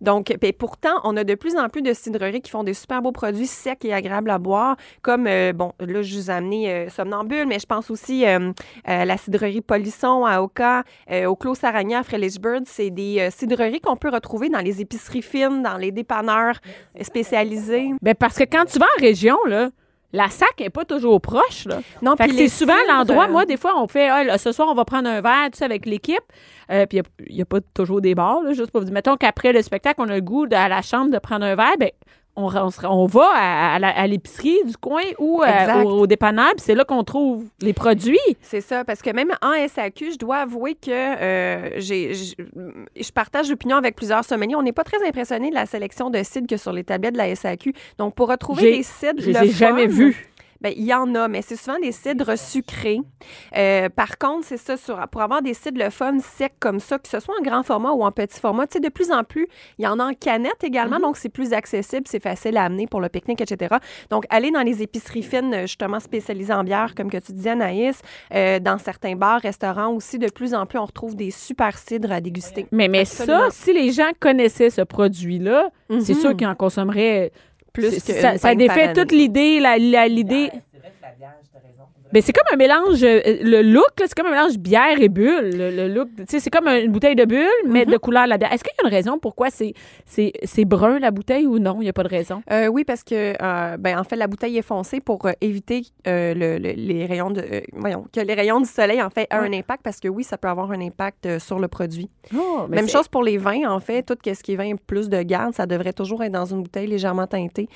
Donc, 0.00 0.34
ben, 0.40 0.52
pourtant, 0.52 0.98
on 1.04 1.16
a 1.16 1.22
de 1.22 1.36
plus 1.36 1.54
en 1.54 1.68
plus 1.68 1.82
de 1.82 1.92
cidreries 1.92 2.40
qui 2.40 2.50
font 2.50 2.64
des 2.64 2.74
super 2.74 3.02
beaux 3.02 3.12
produits 3.12 3.46
secs 3.46 3.84
et 3.84 3.94
agréables 3.94 4.30
à 4.30 4.38
boire, 4.38 4.74
comme, 5.02 5.28
euh, 5.28 5.52
bon, 5.52 5.74
là, 5.78 6.02
je 6.02 6.16
vous 6.16 6.28
ai 6.28 6.34
amené 6.34 6.68
euh, 6.68 6.88
Somnambule, 6.88 7.46
mais 7.46 7.60
je 7.60 7.66
pense 7.66 7.88
aussi 7.88 8.26
euh, 8.26 8.50
à 8.84 9.04
la 9.04 9.16
cidrerie 9.16 9.60
Polisson 9.60 10.24
à 10.24 10.42
Oka, 10.42 10.82
euh, 11.12 11.26
au 11.26 11.36
Clos 11.36 11.54
Saragna 11.54 12.00
à 12.00 12.02
Frélisburg. 12.02 12.62
C'est 12.64 12.90
des 12.90 13.20
euh, 13.20 13.30
cidreries 13.30 13.80
qu'on 13.80 13.96
peut 13.96 14.10
retrouver 14.10 14.48
dans 14.48 14.58
les 14.58 14.80
épiceries 14.80 15.22
fines, 15.22 15.62
dans 15.62 15.76
les 15.76 15.92
dépanneurs 15.92 16.58
euh, 16.98 17.04
spécialisés. 17.04 17.90
Ben 18.02 18.16
parce 18.16 18.36
que 18.36 18.42
quand 18.44 18.64
tu 18.64 18.80
vas 18.80 18.86
en 18.98 19.00
région, 19.00 19.38
là, 19.46 19.70
la 20.12 20.28
sac 20.28 20.48
n'est 20.60 20.70
pas 20.70 20.84
toujours 20.84 21.20
proche, 21.20 21.66
là. 21.66 21.80
Non, 22.02 22.16
Fait 22.16 22.28
c'est 22.30 22.48
souvent 22.48 22.74
l'endroit. 22.88 23.26
euh, 23.26 23.32
Moi, 23.32 23.44
des 23.46 23.56
fois, 23.56 23.72
on 23.80 23.86
fait, 23.86 24.08
ah, 24.08 24.24
là, 24.24 24.38
ce 24.38 24.52
soir, 24.52 24.68
on 24.70 24.74
va 24.74 24.84
prendre 24.84 25.08
un 25.08 25.20
verre, 25.20 25.48
avec 25.60 25.86
l'équipe. 25.86 26.22
Euh, 26.70 26.86
puis 26.86 27.00
il 27.28 27.34
n'y 27.36 27.42
a, 27.42 27.44
pas 27.44 27.60
toujours 27.74 28.00
des 28.00 28.14
bars, 28.14 28.42
là, 28.42 28.52
juste 28.52 28.70
pour 28.70 28.80
vous 28.80 28.86
dire. 28.86 28.94
Mettons 28.94 29.16
qu'après 29.16 29.52
le 29.52 29.62
spectacle, 29.62 30.00
on 30.00 30.08
a 30.08 30.14
le 30.14 30.20
goût 30.20 30.46
de- 30.46 30.54
à 30.56 30.68
la 30.68 30.82
chambre 30.82 31.10
de 31.10 31.18
prendre 31.18 31.44
un 31.44 31.54
verre, 31.54 31.76
ben 31.78 31.90
on, 32.36 32.46
on, 32.54 32.70
se- 32.70 32.86
on 32.86 33.06
va 33.06 33.28
à, 33.34 34.06
l'épicerie 34.06 34.58
du 34.64 34.76
coin 34.76 35.02
ou 35.18 35.42
euh, 35.42 35.82
au, 35.84 36.00
au 36.00 36.06
dépanneur, 36.06 36.50
puis 36.50 36.60
c'est 36.64 36.74
là 36.74 36.84
qu'on 36.84 37.02
trouve 37.04 37.44
les 37.60 37.72
produits. 37.72 38.18
C'est 38.42 38.60
ça, 38.60 38.84
parce 38.84 39.02
que 39.02 39.10
même 39.10 39.32
en 39.42 39.52
SAQ, 39.68 40.12
je 40.12 40.18
dois 40.18 40.36
avouer 40.38 40.74
que 40.74 40.90
euh, 40.90 41.70
j'ai, 41.78 42.12
je 42.14 43.12
partage 43.12 43.48
l'opinion 43.50 43.76
avec 43.76 43.96
plusieurs 43.96 44.24
sommeliers. 44.24 44.54
On 44.56 44.62
n'est 44.62 44.72
pas 44.72 44.84
très 44.84 45.04
impressionné 45.06 45.50
de 45.50 45.54
la 45.54 45.66
sélection 45.66 46.10
de 46.10 46.22
cidres 46.22 46.46
que 46.46 46.56
sur 46.56 46.72
les 46.72 46.84
tablettes 46.84 47.14
de 47.14 47.18
la 47.18 47.34
SAQ. 47.34 47.72
Donc, 47.98 48.14
pour 48.14 48.28
retrouver 48.28 48.62
des 48.76 48.82
cidres, 48.82 49.20
Je 49.20 49.30
le 49.30 49.32
les 49.40 49.48
ai 49.48 49.52
jamais 49.52 49.86
vus. 49.86 50.28
Ben, 50.60 50.72
il 50.76 50.84
y 50.84 50.94
en 50.94 51.14
a, 51.14 51.28
mais 51.28 51.42
c'est 51.42 51.56
souvent 51.56 51.78
des 51.78 51.92
cidres 51.92 52.36
sucrés. 52.38 53.00
Euh, 53.56 53.88
par 53.88 54.18
contre, 54.18 54.46
c'est 54.46 54.56
ça, 54.56 54.76
sur- 54.76 54.98
pour 55.08 55.22
avoir 55.22 55.42
des 55.42 55.54
cidres 55.54 55.82
le 55.84 55.90
fun 55.90 56.18
secs 56.18 56.52
comme 56.60 56.80
ça, 56.80 56.98
que 56.98 57.08
ce 57.08 57.20
soit 57.20 57.34
en 57.38 57.42
grand 57.42 57.62
format 57.62 57.90
ou 57.92 58.02
en 58.04 58.10
petit 58.12 58.40
format, 58.40 58.66
tu 58.66 58.74
sais, 58.74 58.80
de 58.80 58.88
plus 58.88 59.10
en 59.10 59.24
plus, 59.24 59.46
il 59.78 59.84
y 59.84 59.88
en 59.88 59.98
a 59.98 60.04
en 60.04 60.14
canette 60.14 60.62
également, 60.64 60.98
donc 60.98 61.16
c'est 61.16 61.28
plus 61.28 61.52
accessible, 61.52 62.04
c'est 62.06 62.22
facile 62.22 62.56
à 62.56 62.64
amener 62.64 62.86
pour 62.86 63.00
le 63.00 63.08
pique-nique, 63.08 63.40
etc. 63.40 63.76
Donc, 64.10 64.24
aller 64.30 64.50
dans 64.50 64.62
les 64.62 64.82
épiceries 64.82 65.22
fines, 65.22 65.62
justement 65.62 66.00
spécialisées 66.00 66.52
en 66.54 66.64
bière, 66.64 66.94
comme 66.96 67.10
que 67.10 67.18
tu 67.18 67.32
disais, 67.32 67.50
Anaïs, 67.50 68.00
euh, 68.34 68.58
dans 68.58 68.78
certains 68.78 69.14
bars, 69.16 69.40
restaurants 69.40 69.92
aussi, 69.92 70.18
de 70.18 70.28
plus 70.30 70.54
en 70.54 70.66
plus, 70.66 70.78
on 70.78 70.84
retrouve 70.86 71.16
des 71.16 71.30
super 71.30 71.76
cidres 71.78 72.12
à 72.12 72.20
déguster. 72.20 72.66
Mais, 72.72 72.88
mais 72.88 73.00
Absolument. 73.00 73.50
ça, 73.50 73.50
si 73.50 73.72
les 73.72 73.92
gens 73.92 74.10
connaissaient 74.20 74.70
ce 74.70 74.82
produit-là, 74.82 75.70
c'est 76.00 76.14
Mhm. 76.14 76.20
sûr 76.20 76.36
qu'ils 76.36 76.46
en 76.46 76.54
consommeraient 76.54 77.32
Plus 77.76 77.90
ça, 78.22 78.38
défait 78.56 78.92
toute 78.94 79.12
l'idée, 79.12 79.60
la, 79.60 79.78
la- 79.78 80.08
l'idée. 80.08 80.50
Mais 82.16 82.22
c'est 82.22 82.32
comme 82.32 82.46
un 82.50 82.56
mélange, 82.56 83.02
euh, 83.04 83.20
le 83.42 83.60
look, 83.60 83.90
c'est 83.98 84.14
comme 84.14 84.28
un 84.28 84.30
mélange 84.30 84.56
bière 84.56 84.98
et 84.98 85.10
bulle. 85.10 85.50
Le, 85.54 85.70
le 85.70 85.86
look, 85.94 86.08
c'est 86.26 86.48
comme 86.48 86.66
une 86.66 86.90
bouteille 86.90 87.14
de 87.14 87.26
bulle, 87.26 87.46
mais 87.66 87.84
Mhm. 87.84 87.92
de 87.92 87.96
couleur 87.98 88.26
la 88.26 88.38
bière. 88.38 88.50
Est-ce 88.54 88.64
qu'il 88.64 88.72
y 88.80 88.82
a 88.82 88.88
une 88.88 88.94
raison 88.94 89.18
pourquoi 89.18 89.48
c'est, 89.50 89.74
brun 90.64 90.98
la 90.98 91.10
bouteille 91.10 91.46
ou 91.46 91.58
non? 91.58 91.76
Il 91.80 91.84
n'y 91.84 91.90
a 91.90 91.92
pas 91.92 92.04
de 92.04 92.08
raison? 92.08 92.40
Euh, 92.50 92.68
oui, 92.68 92.84
parce 92.84 93.04
que, 93.04 93.34
euh, 93.38 93.76
ben, 93.76 93.98
en 93.98 94.04
fait, 94.04 94.16
la 94.16 94.28
bouteille 94.28 94.56
est 94.56 94.62
foncée 94.62 95.00
pour 95.00 95.28
éviter 95.42 95.82
euh, 96.08 96.32
le- 96.32 96.56
le- 96.56 96.72
les 96.74 97.04
rayons 97.04 97.30
de, 97.30 97.44
voyons, 97.74 98.06
que 98.10 98.20
les 98.20 98.32
rayons 98.32 98.60
du 98.60 98.66
soleil, 98.68 99.02
en 99.02 99.10
fait, 99.10 99.28
aient 99.30 99.34
un 99.34 99.52
impact, 99.52 99.82
parce 99.82 100.00
que 100.00 100.08
oui, 100.08 100.24
ça 100.24 100.38
peut 100.38 100.48
avoir 100.48 100.70
un 100.72 100.80
impact 100.80 101.38
sur 101.38 101.58
le 101.58 101.68
produit. 101.68 102.08
Même 102.70 102.88
chose 102.88 103.08
pour 103.08 103.24
les 103.24 103.36
vins, 103.36 103.68
en 103.70 103.78
fait, 103.80 104.02
tout 104.04 104.16
ce 104.24 104.42
qui 104.42 104.54
est 104.54 104.56
vin 104.56 104.72
plus 104.86 105.10
de 105.10 105.20
garde, 105.20 105.52
ça 105.52 105.66
devrait 105.66 105.92
toujours 105.92 106.24
être 106.24 106.32
dans 106.32 106.46
une 106.46 106.62
bouteille 106.62 106.86
légèrement 106.86 107.26
teintée, 107.26 107.68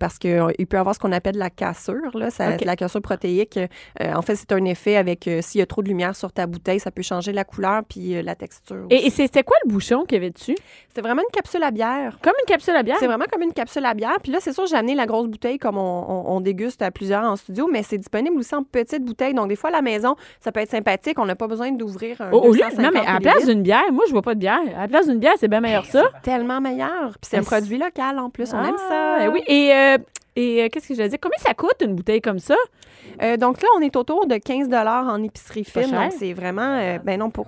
parce 0.00 0.18
qu'il 0.18 0.66
peut 0.68 0.78
avoir 0.78 0.96
ce 0.96 0.98
qu'on 1.00 1.12
appelle 1.12 1.36
la 1.38 1.50
cassure, 1.50 2.18
là, 2.18 2.30
ça, 2.30 2.56
la 2.56 2.74
cassure 2.74 3.02
protéique. 3.02 3.56
Euh, 4.02 4.12
en 4.14 4.22
fait, 4.22 4.36
c'est 4.36 4.52
un 4.52 4.64
effet 4.64 4.96
avec, 4.96 5.26
euh, 5.28 5.40
s'il 5.42 5.58
y 5.58 5.62
a 5.62 5.66
trop 5.66 5.82
de 5.82 5.88
lumière 5.88 6.14
sur 6.16 6.32
ta 6.32 6.46
bouteille, 6.46 6.80
ça 6.80 6.90
peut 6.90 7.02
changer 7.02 7.32
la 7.32 7.44
couleur 7.44 7.82
puis 7.88 8.16
euh, 8.16 8.22
la 8.22 8.34
texture. 8.34 8.86
Et, 8.90 8.96
aussi. 8.96 9.06
et 9.06 9.10
c'était 9.10 9.42
quoi 9.42 9.56
le 9.64 9.70
bouchon 9.70 10.04
qu'il 10.04 10.16
y 10.16 10.20
avait 10.20 10.30
dessus? 10.30 10.56
C'est 10.94 11.00
vraiment 11.00 11.22
une 11.22 11.32
capsule 11.32 11.62
à 11.62 11.70
bière. 11.70 12.18
Comme 12.22 12.32
une 12.40 12.46
capsule 12.46 12.74
à 12.76 12.82
bière? 12.82 12.96
C'est 13.00 13.06
vraiment 13.06 13.26
comme 13.30 13.42
une 13.42 13.52
capsule 13.52 13.84
à 13.84 13.94
bière. 13.94 14.16
Puis 14.22 14.32
là, 14.32 14.38
c'est 14.40 14.52
sûr, 14.52 14.66
j'ai 14.66 14.76
amené 14.76 14.94
la 14.94 15.06
grosse 15.06 15.26
bouteille 15.28 15.58
comme 15.58 15.78
on, 15.78 16.04
on- 16.08 16.36
on 16.36 16.40
déguste 16.40 16.82
à 16.82 16.90
plusieurs 16.90 17.24
en 17.24 17.36
studio, 17.36 17.68
mais 17.70 17.82
c'est 17.82 17.98
disponible 17.98 18.36
aussi 18.38 18.54
en 18.54 18.62
petite 18.62 19.04
bouteille. 19.04 19.34
Donc, 19.34 19.48
des 19.48 19.56
fois, 19.56 19.70
à 19.70 19.72
la 19.72 19.82
maison, 19.82 20.16
ça 20.40 20.52
peut 20.52 20.60
être 20.60 20.70
sympathique. 20.70 21.18
On 21.18 21.24
n'a 21.26 21.36
pas 21.36 21.46
besoin 21.46 21.70
d'ouvrir 21.72 22.20
un 22.20 22.30
Au, 22.32 22.40
au 22.40 22.52
lieu, 22.52 22.60
250 22.68 22.78
non, 22.84 22.90
mais 22.92 23.06
à 23.06 23.14
la 23.14 23.20
place 23.20 23.46
d'une 23.46 23.62
bière, 23.62 23.82
moi, 23.92 24.04
je 24.06 24.12
vois 24.12 24.22
pas 24.22 24.34
de 24.34 24.40
bière. 24.40 24.58
À 24.76 24.82
la 24.82 24.88
place 24.88 25.06
d'une 25.08 25.18
bière, 25.18 25.34
c'est 25.38 25.48
bien 25.48 25.60
meilleur 25.60 25.84
ça. 25.84 26.04
Tellement 26.22 26.60
meilleur. 26.60 27.10
Puis 27.20 27.30
c'est 27.30 27.38
un 27.38 27.42
produit 27.42 27.78
local 27.78 28.18
en 28.18 28.30
plus. 28.30 28.52
On 28.52 28.62
aime 28.64 28.74
Ah, 28.90 29.16
ça. 29.20 29.30
oui. 29.30 29.42
Et, 29.46 29.72
euh, 29.72 29.98
et 30.38 30.62
euh, 30.62 30.68
qu'est-ce 30.70 30.88
que 30.88 30.94
je 30.94 31.02
veux 31.02 31.08
dire? 31.08 31.18
Combien 31.20 31.38
ça 31.38 31.54
coûte 31.54 31.82
une 31.84 31.94
bouteille 31.94 32.20
comme 32.20 32.38
ça? 32.38 32.56
Euh, 33.22 33.36
donc 33.36 33.60
là, 33.60 33.68
on 33.76 33.80
est 33.80 33.96
autour 33.96 34.26
de 34.26 34.36
15 34.36 34.68
en 34.72 35.22
épicerie 35.22 35.64
fine. 35.64 35.90
Donc, 35.90 36.12
c'est 36.18 36.32
vraiment. 36.32 36.78
euh, 36.78 36.98
ben 37.02 37.18
non, 37.18 37.30
pour. 37.30 37.46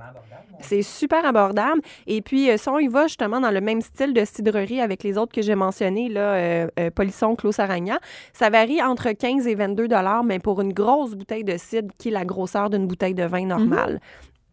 C'est 0.63 0.83
super 0.83 1.25
abordable. 1.25 1.81
Et 2.07 2.21
puis, 2.21 2.51
si 2.59 2.69
on 2.69 2.79
y 2.79 2.89
va 2.89 3.07
justement 3.07 3.41
dans 3.41 3.51
le 3.51 3.63
même 3.63 3.81
style 3.81 4.13
de 4.13 4.25
cidrerie 4.27 4.81
avec 4.81 5.03
les 5.03 5.17
autres 5.17 5.33
que 5.33 5.41
j'ai 5.41 5.55
mentionnés, 5.55 6.09
là, 6.11 6.35
euh, 6.35 6.67
euh, 6.79 6.91
Polisson, 6.91 7.35
Clos 7.35 7.53
Saragna, 7.53 7.99
ça 8.35 8.51
varie 8.51 8.83
entre 8.83 9.11
15 9.13 9.47
et 9.47 9.55
22 9.55 9.89
dollars, 9.89 10.23
mais 10.23 10.39
pour 10.39 10.61
une 10.61 10.75
grosse 10.75 11.15
bouteille 11.15 11.45
de 11.45 11.57
cidre 11.57 11.89
qui 11.97 12.09
est 12.09 12.13
la 12.13 12.27
grosseur 12.27 12.69
d'une 12.69 12.87
bouteille 12.87 13.15
de 13.15 13.25
vin 13.25 13.47
normale. 13.47 14.01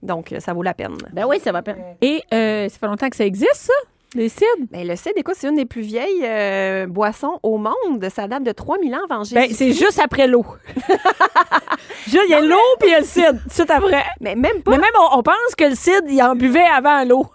Donc, 0.02 0.34
ça 0.40 0.54
vaut 0.54 0.64
la 0.64 0.74
peine. 0.74 0.96
Ben 1.12 1.26
oui, 1.28 1.40
ça 1.40 1.52
va 1.52 1.62
peine. 1.62 1.84
Et 2.02 2.22
euh, 2.34 2.70
ça 2.70 2.78
fait 2.80 2.88
longtemps 2.88 3.10
que 3.10 3.16
ça 3.18 3.26
existe, 3.26 3.56
ça, 3.56 3.74
les 4.16 4.30
cidres? 4.30 4.68
Mais 4.72 4.84
le 4.84 4.96
cidre, 4.96 5.16
écoute, 5.18 5.36
c'est 5.38 5.48
une 5.48 5.56
des 5.56 5.66
plus 5.66 5.82
vieilles 5.82 6.24
euh, 6.24 6.88
boissons 6.88 7.40
au 7.44 7.58
monde. 7.58 8.08
Ça 8.14 8.28
date 8.28 8.44
de 8.44 8.52
3000 8.52 8.94
ans 8.96 9.00
avant 9.10 9.24
Ben, 9.32 9.44
Jésus. 9.44 9.54
c'est 9.56 9.72
juste 9.86 10.00
après 10.00 10.28
l'eau. 10.28 10.46
Juste, 12.08 12.24
Il 12.28 12.32
y 12.32 12.34
a 12.34 12.42
l'eau 12.42 12.56
puis 12.80 12.90
il 12.90 12.92
y 12.94 12.96
a 12.96 13.00
le 13.00 13.06
cidre, 13.06 13.34
de 13.34 13.52
suite 13.52 13.70
après. 13.70 14.06
Mais 14.22 14.36
même 14.36 14.62
pas. 14.64 14.72
Mais 14.72 14.78
même, 14.78 14.92
on, 15.00 15.20
on 15.20 15.24
pense 15.24 15.56
que 15.58 15.66
le 15.66 15.76
cidre, 15.76 16.08
il 16.10 16.22
en 16.24 16.36
buvait 16.36 16.62
avant 16.66 17.04
l'eau. 17.04 17.28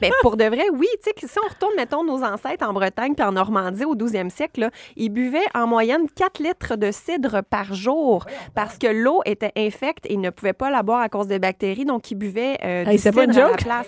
Mais 0.00 0.10
pour 0.22 0.36
de 0.36 0.44
vrai, 0.44 0.68
oui. 0.72 0.86
Tu 1.02 1.04
sais, 1.04 1.12
que 1.12 1.26
si 1.26 1.38
on 1.44 1.48
retourne, 1.48 1.74
mettons, 1.76 2.04
nos 2.04 2.22
ancêtres 2.24 2.66
en 2.66 2.72
Bretagne 2.72 3.14
puis 3.14 3.24
en 3.24 3.32
Normandie 3.32 3.84
au 3.84 3.94
12e 3.96 4.30
siècle, 4.30 4.60
là, 4.60 4.70
ils 4.96 5.08
buvaient 5.10 5.46
en 5.54 5.66
moyenne 5.66 6.08
4 6.14 6.40
litres 6.42 6.76
de 6.76 6.90
cidre 6.92 7.42
par 7.42 7.74
jour 7.74 8.24
parce 8.54 8.78
que 8.78 8.86
l'eau 8.86 9.22
était 9.24 9.52
infecte 9.56 10.06
et 10.06 10.12
ils 10.14 10.20
ne 10.20 10.30
pouvaient 10.30 10.52
pas 10.52 10.70
la 10.70 10.82
boire 10.82 11.00
à 11.00 11.08
cause 11.08 11.26
des 11.26 11.38
bactéries. 11.38 11.84
Donc, 11.84 12.10
ils 12.10 12.14
buvaient 12.14 12.58
euh, 12.64 12.84
Hey, 12.84 12.96
du 12.96 12.98
c'est 12.98 13.12
pas 13.12 13.24
une 13.24 13.32
cidre 13.32 13.46
à 13.46 13.48
la 13.48 13.52
joke? 13.56 13.64
place. 13.64 13.86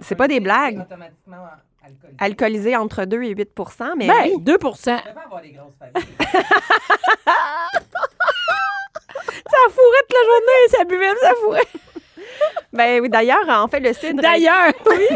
C'est 0.00 0.16
pas 0.16 0.28
des 0.28 0.40
blagues. 0.40 0.80
Automatiquement 0.80 1.36
alcoolisé. 1.84 2.16
Alcoolisé 2.18 2.76
entre 2.76 3.04
2 3.04 3.22
et 3.22 3.34
8% 3.34 3.92
mais 3.96 4.06
Ben, 4.08 4.14
oui. 4.24 4.42
2% 4.42 4.74
Ça 4.76 4.98
peut 5.02 5.20
avoir 5.24 5.40
des 5.42 5.50
grosses 5.52 5.74
familles. 5.78 6.08
Ça 9.50 9.58
fourrait 9.70 10.04
toute 10.08 10.16
la 10.18 10.24
journée, 10.24 10.68
ça 10.68 10.84
buvait, 10.84 11.14
ça 11.20 11.32
fourrait. 11.44 11.68
Ben 12.72 13.00
oui, 13.02 13.10
d'ailleurs, 13.10 13.46
en 13.48 13.68
fait, 13.68 13.80
le 13.80 13.92
cidre... 13.92 14.22
D'ailleurs, 14.22 14.72
oui, 14.86 15.06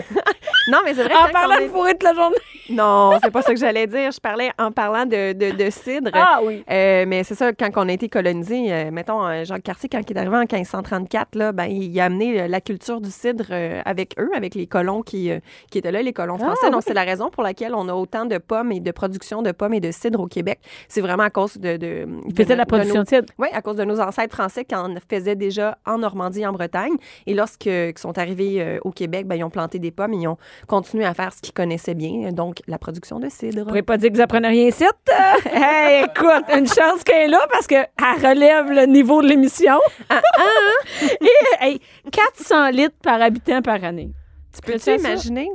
Non, 0.69 0.81
mais 0.85 0.93
c'est 0.93 1.05
vrai 1.05 1.15
en 1.15 1.31
parlant 1.31 1.59
de 1.59 1.69
fourrer 1.69 1.93
toute 1.93 2.03
la 2.03 2.13
journée. 2.15 2.37
Non, 2.69 3.13
c'est 3.23 3.31
pas 3.31 3.43
ça 3.43 3.55
que 3.55 3.61
j'allais 3.61 3.87
dire. 3.87 4.11
Je 4.11 4.21
parlais 4.21 4.51
en 4.59 4.73
parlant 4.73 5.07
de, 5.07 5.33
de, 5.33 5.57
de 5.57 5.71
cidre. 5.71 6.11
Ah 6.13 6.41
oui. 6.43 6.65
Euh, 6.71 7.05
mais 7.07 7.25
c'est 7.25 7.35
ça, 7.35 7.53
quand 7.53 7.71
on 7.77 7.89
a 7.89 7.93
été 7.93 8.09
colonisé, 8.09 8.73
euh, 8.73 8.91
mettons, 8.91 9.25
euh, 9.27 9.45
Jacques 9.45 9.63
Cartier, 9.63 9.89
quand 9.89 10.01
il 10.01 10.17
est 10.17 10.19
arrivé 10.19 10.37
en 10.37 10.41
1534, 10.41 11.35
là, 11.37 11.53
ben, 11.53 11.67
il 11.67 11.99
a 12.01 12.07
amené 12.07 12.49
la 12.49 12.61
culture 12.61 13.01
du 13.01 13.11
cidre 13.11 13.47
euh, 13.51 13.81
avec 13.85 14.15
eux, 14.19 14.31
avec 14.35 14.55
les 14.55 14.67
colons 14.67 15.03
qui, 15.03 15.31
qui 15.71 15.79
étaient 15.79 15.93
là, 15.93 16.03
les 16.03 16.13
colons 16.13 16.39
français. 16.39 16.67
Ah, 16.67 16.71
Donc, 16.71 16.83
c'est 16.85 16.95
la 16.95 17.05
raison 17.05 17.31
pour 17.31 17.43
laquelle 17.43 17.75
on 17.75 17.89
a 17.89 17.95
autant 17.95 18.27
de 18.27 18.39
pommes 18.39 18.73
et 18.73 18.81
de 18.81 18.91
production 18.91 19.43
de 19.43 19.53
pommes 19.53 19.75
et 19.75 19.81
de 19.81 19.93
cidre 19.93 20.21
au 20.21 20.27
Québec. 20.27 20.59
C'est 20.89 21.01
vraiment 21.01 21.25
à 21.25 21.31
cause 21.31 21.57
de... 21.57 21.77
de 21.77 22.07
Il 22.29 22.35
faisait 22.35 22.57
la 22.57 22.67
production 22.67 23.03
de 23.03 23.09
cidre. 23.09 23.33
Oui, 23.39 23.49
à 23.53 23.63
cause 23.63 23.77
de 23.77 23.85
nos 23.85 24.01
ancêtres 24.01 24.35
français 24.35 24.65
qui 24.65 24.75
en 24.75 24.95
faisaient 25.09 25.37
déjà 25.37 25.79
en 25.87 25.99
Normandie 25.99 26.45
en 26.47 26.53
Bretagne. 26.53 26.97
Et 27.27 27.35
lorsqu'ils 27.35 27.97
sont 27.99 28.17
arrivés 28.19 28.61
euh, 28.63 28.79
au 28.85 28.91
Québec, 28.91 29.27
ben, 29.27 29.37
ils 29.37 29.45
ont 29.45 29.51
planté 29.51 29.79
des 29.79 29.91
pommes 29.91 30.15
et 30.15 30.19
ils 30.19 30.29
ont 30.29 30.39
continué 30.67 31.05
à 31.05 31.15
faire 31.15 31.33
ce 31.33 31.41
qu'ils 31.43 31.55
connaissaient 31.55 31.95
bien, 31.95 32.33
donc 32.33 32.57
la 32.67 32.79
production 32.79 33.19
de 33.19 33.29
cidre. 33.29 33.59
Je 33.61 33.65
pourrais 33.65 33.83
pas 33.83 33.97
dire 33.97 34.11
que 34.11 34.17
vous 34.17 34.23
apprenez 34.23 34.49
rien 34.49 34.69
ici. 34.69 34.85
hey, 35.47 36.05
écoute, 36.05 36.45
une 36.57 36.67
chance 36.67 37.03
qu'elle 37.05 37.27
est 37.27 37.29
là 37.29 37.41
parce 37.51 37.67
qu'elle 37.67 37.89
relève 37.99 38.71
le 38.71 38.87
niveau 38.87 39.23
de 39.23 39.29
l'émission. 39.29 39.79
Ah, 40.09 40.21
Et, 41.21 41.65
hey, 41.67 41.81
400 42.11 42.71
litres 42.71 42.97
par 43.03 43.21
habitant 43.21 43.63
par 43.63 43.83
année. 43.85 44.11
Tu 44.55 44.61
peux 44.63 44.73
Peux-tu 44.73 44.95
imaginer? 44.99 45.49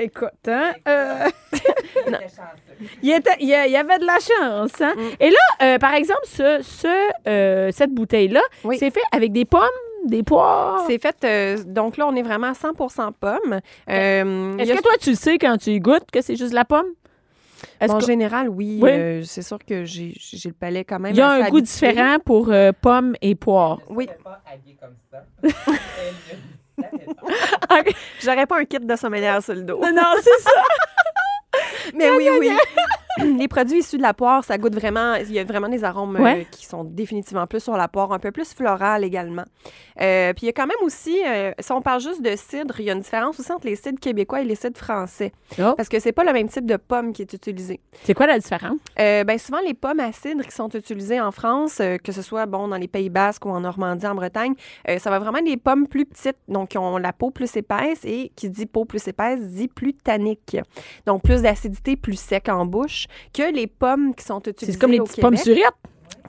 Écoute, 0.00 0.28
hein? 0.46 0.72
euh, 0.86 1.26
Il 2.06 2.14
était 2.14 2.18
chanceux. 2.28 2.90
il, 3.02 3.10
était- 3.12 3.36
il 3.40 3.48
y 3.48 3.54
avait 3.54 3.98
de 3.98 4.04
la 4.04 4.18
chance. 4.18 4.80
Hein? 4.80 4.92
Mm. 4.94 5.00
Et 5.20 5.30
là, 5.30 5.36
euh, 5.62 5.78
par 5.78 5.94
exemple, 5.94 6.20
ce, 6.24 6.58
ce, 6.62 7.10
euh, 7.28 7.70
cette 7.72 7.90
bouteille-là, 7.92 8.42
Oui. 8.64 8.76
c'est 8.78 8.90
fait 8.90 9.00
avec 9.10 9.32
des 9.32 9.46
pommes, 9.46 9.62
des 10.08 10.22
poires. 10.22 10.84
C'est 10.86 11.00
fait, 11.00 11.16
euh, 11.24 11.62
donc 11.64 11.96
là, 11.96 12.06
on 12.08 12.14
est 12.16 12.22
vraiment 12.22 12.48
à 12.48 12.54
100 12.54 12.72
pommes. 13.12 13.60
Euh, 13.90 14.56
Est-ce 14.58 14.72
a- 14.72 14.76
que 14.76 14.82
toi, 14.82 14.92
tu 15.00 15.14
sais 15.14 15.38
quand 15.38 15.56
tu 15.58 15.70
y 15.70 15.80
goûtes 15.80 16.10
que 16.12 16.20
c'est 16.20 16.36
juste 16.36 16.52
la 16.52 16.64
pomme? 16.64 16.86
Est-ce 17.80 17.92
en 17.92 18.00
général, 18.00 18.48
oui. 18.48 18.78
Oui. 18.82 18.90
euh, 18.90 19.22
c'est 19.24 19.42
sûr 19.42 19.58
que 19.64 19.84
j'ai 19.84 20.14
le 20.44 20.52
palais 20.52 20.84
quand 20.84 20.98
même. 21.00 21.12
il 21.12 21.18
y 21.18 21.20
a 21.20 21.30
un 21.30 21.38
goût 21.48 21.58
habitué. 21.58 21.88
différent 21.88 22.18
pour 22.24 22.50
euh, 22.50 22.70
pommes 22.80 23.14
et 23.20 23.34
poires. 23.34 23.78
Ne 23.90 23.96
Oui. 23.96 24.08
pas 24.22 24.40
comme 24.80 24.94
ça. 25.10 25.24
J'aurais 28.22 28.46
pas 28.46 28.58
un 28.60 28.64
kit 28.64 28.78
de 28.78 28.96
sommelière 28.96 29.42
sur 29.42 29.54
le 29.54 29.62
dos. 29.62 29.78
Non, 29.80 29.92
non, 29.92 30.14
c'est 30.22 30.40
ça. 30.42 30.50
Mais 31.94 32.10
oui, 32.10 32.28
oui. 32.38 32.50
Les 33.38 33.48
produits 33.48 33.78
issus 33.78 33.96
de 33.96 34.02
la 34.02 34.14
poire, 34.14 34.44
ça 34.44 34.58
goûte 34.58 34.74
vraiment. 34.74 35.14
Il 35.14 35.32
y 35.32 35.38
a 35.38 35.44
vraiment 35.44 35.68
des 35.68 35.84
arômes 35.84 36.16
euh, 36.16 36.44
qui 36.50 36.66
sont 36.66 36.84
définitivement 36.84 37.46
plus 37.46 37.60
sur 37.60 37.76
la 37.76 37.88
poire, 37.88 38.12
un 38.12 38.18
peu 38.18 38.30
plus 38.30 38.52
floral 38.54 39.04
également. 39.04 39.44
Euh, 40.00 40.32
puis 40.32 40.44
il 40.44 40.46
y 40.46 40.48
a 40.48 40.52
quand 40.52 40.66
même 40.66 40.76
aussi, 40.82 41.18
euh, 41.26 41.52
si 41.58 41.72
on 41.72 41.82
parle 41.82 42.00
juste 42.00 42.22
de 42.22 42.34
cidre, 42.36 42.78
il 42.78 42.86
y 42.86 42.90
a 42.90 42.92
une 42.92 43.00
différence 43.00 43.38
aussi 43.40 43.52
entre 43.52 43.66
les 43.66 43.76
cidres 43.76 43.98
québécois 44.00 44.42
et 44.42 44.44
les 44.44 44.54
cidres 44.54 44.78
français. 44.78 45.32
Oh. 45.58 45.74
Parce 45.76 45.88
que 45.88 45.98
c'est 45.98 46.12
pas 46.12 46.24
le 46.24 46.32
même 46.32 46.48
type 46.48 46.66
de 46.66 46.76
pomme 46.76 47.12
qui 47.12 47.22
est 47.22 47.32
utilisé. 47.32 47.80
C'est 48.04 48.14
quoi 48.14 48.26
la 48.26 48.38
différence? 48.38 48.78
Ben 48.96 49.38
souvent, 49.38 49.60
les 49.60 49.74
pommes 49.74 50.00
à 50.00 50.12
cidre 50.12 50.44
qui 50.44 50.52
sont 50.52 50.68
utilisées 50.68 51.20
en 51.20 51.32
France, 51.32 51.80
que 52.02 52.12
ce 52.12 52.22
soit 52.22 52.46
bon 52.46 52.68
dans 52.68 52.76
les 52.76 52.88
Pays 52.88 53.10
Basques 53.10 53.44
ou 53.46 53.50
en 53.50 53.60
Normandie, 53.60 54.06
en 54.06 54.14
Bretagne, 54.14 54.54
ça 54.98 55.10
va 55.10 55.18
vraiment 55.18 55.42
des 55.42 55.56
pommes 55.56 55.86
plus 55.86 56.04
petites, 56.04 56.36
donc 56.48 56.70
qui 56.70 56.78
ont 56.78 56.98
la 56.98 57.12
peau 57.12 57.30
plus 57.30 57.56
épaisse 57.56 58.00
et 58.04 58.32
qui 58.36 58.50
dit 58.50 58.66
peau 58.66 58.84
plus 58.84 59.06
épaisse 59.08 59.40
dit 59.40 59.68
plus 59.68 59.94
tannique. 59.94 60.56
Donc 61.06 61.22
plus 61.22 61.42
d'acidité, 61.42 61.96
plus 61.96 62.18
sec 62.18 62.48
en 62.48 62.66
bouche 62.66 63.07
que 63.34 63.52
les 63.52 63.66
pommes 63.66 64.14
qui 64.14 64.24
sont 64.24 64.40
utilisées 64.40 64.72
C'est 64.72 64.78
comme 64.78 64.92
les 64.92 65.00
petites 65.00 65.20
pommes 65.20 65.36
surettes. 65.36 65.62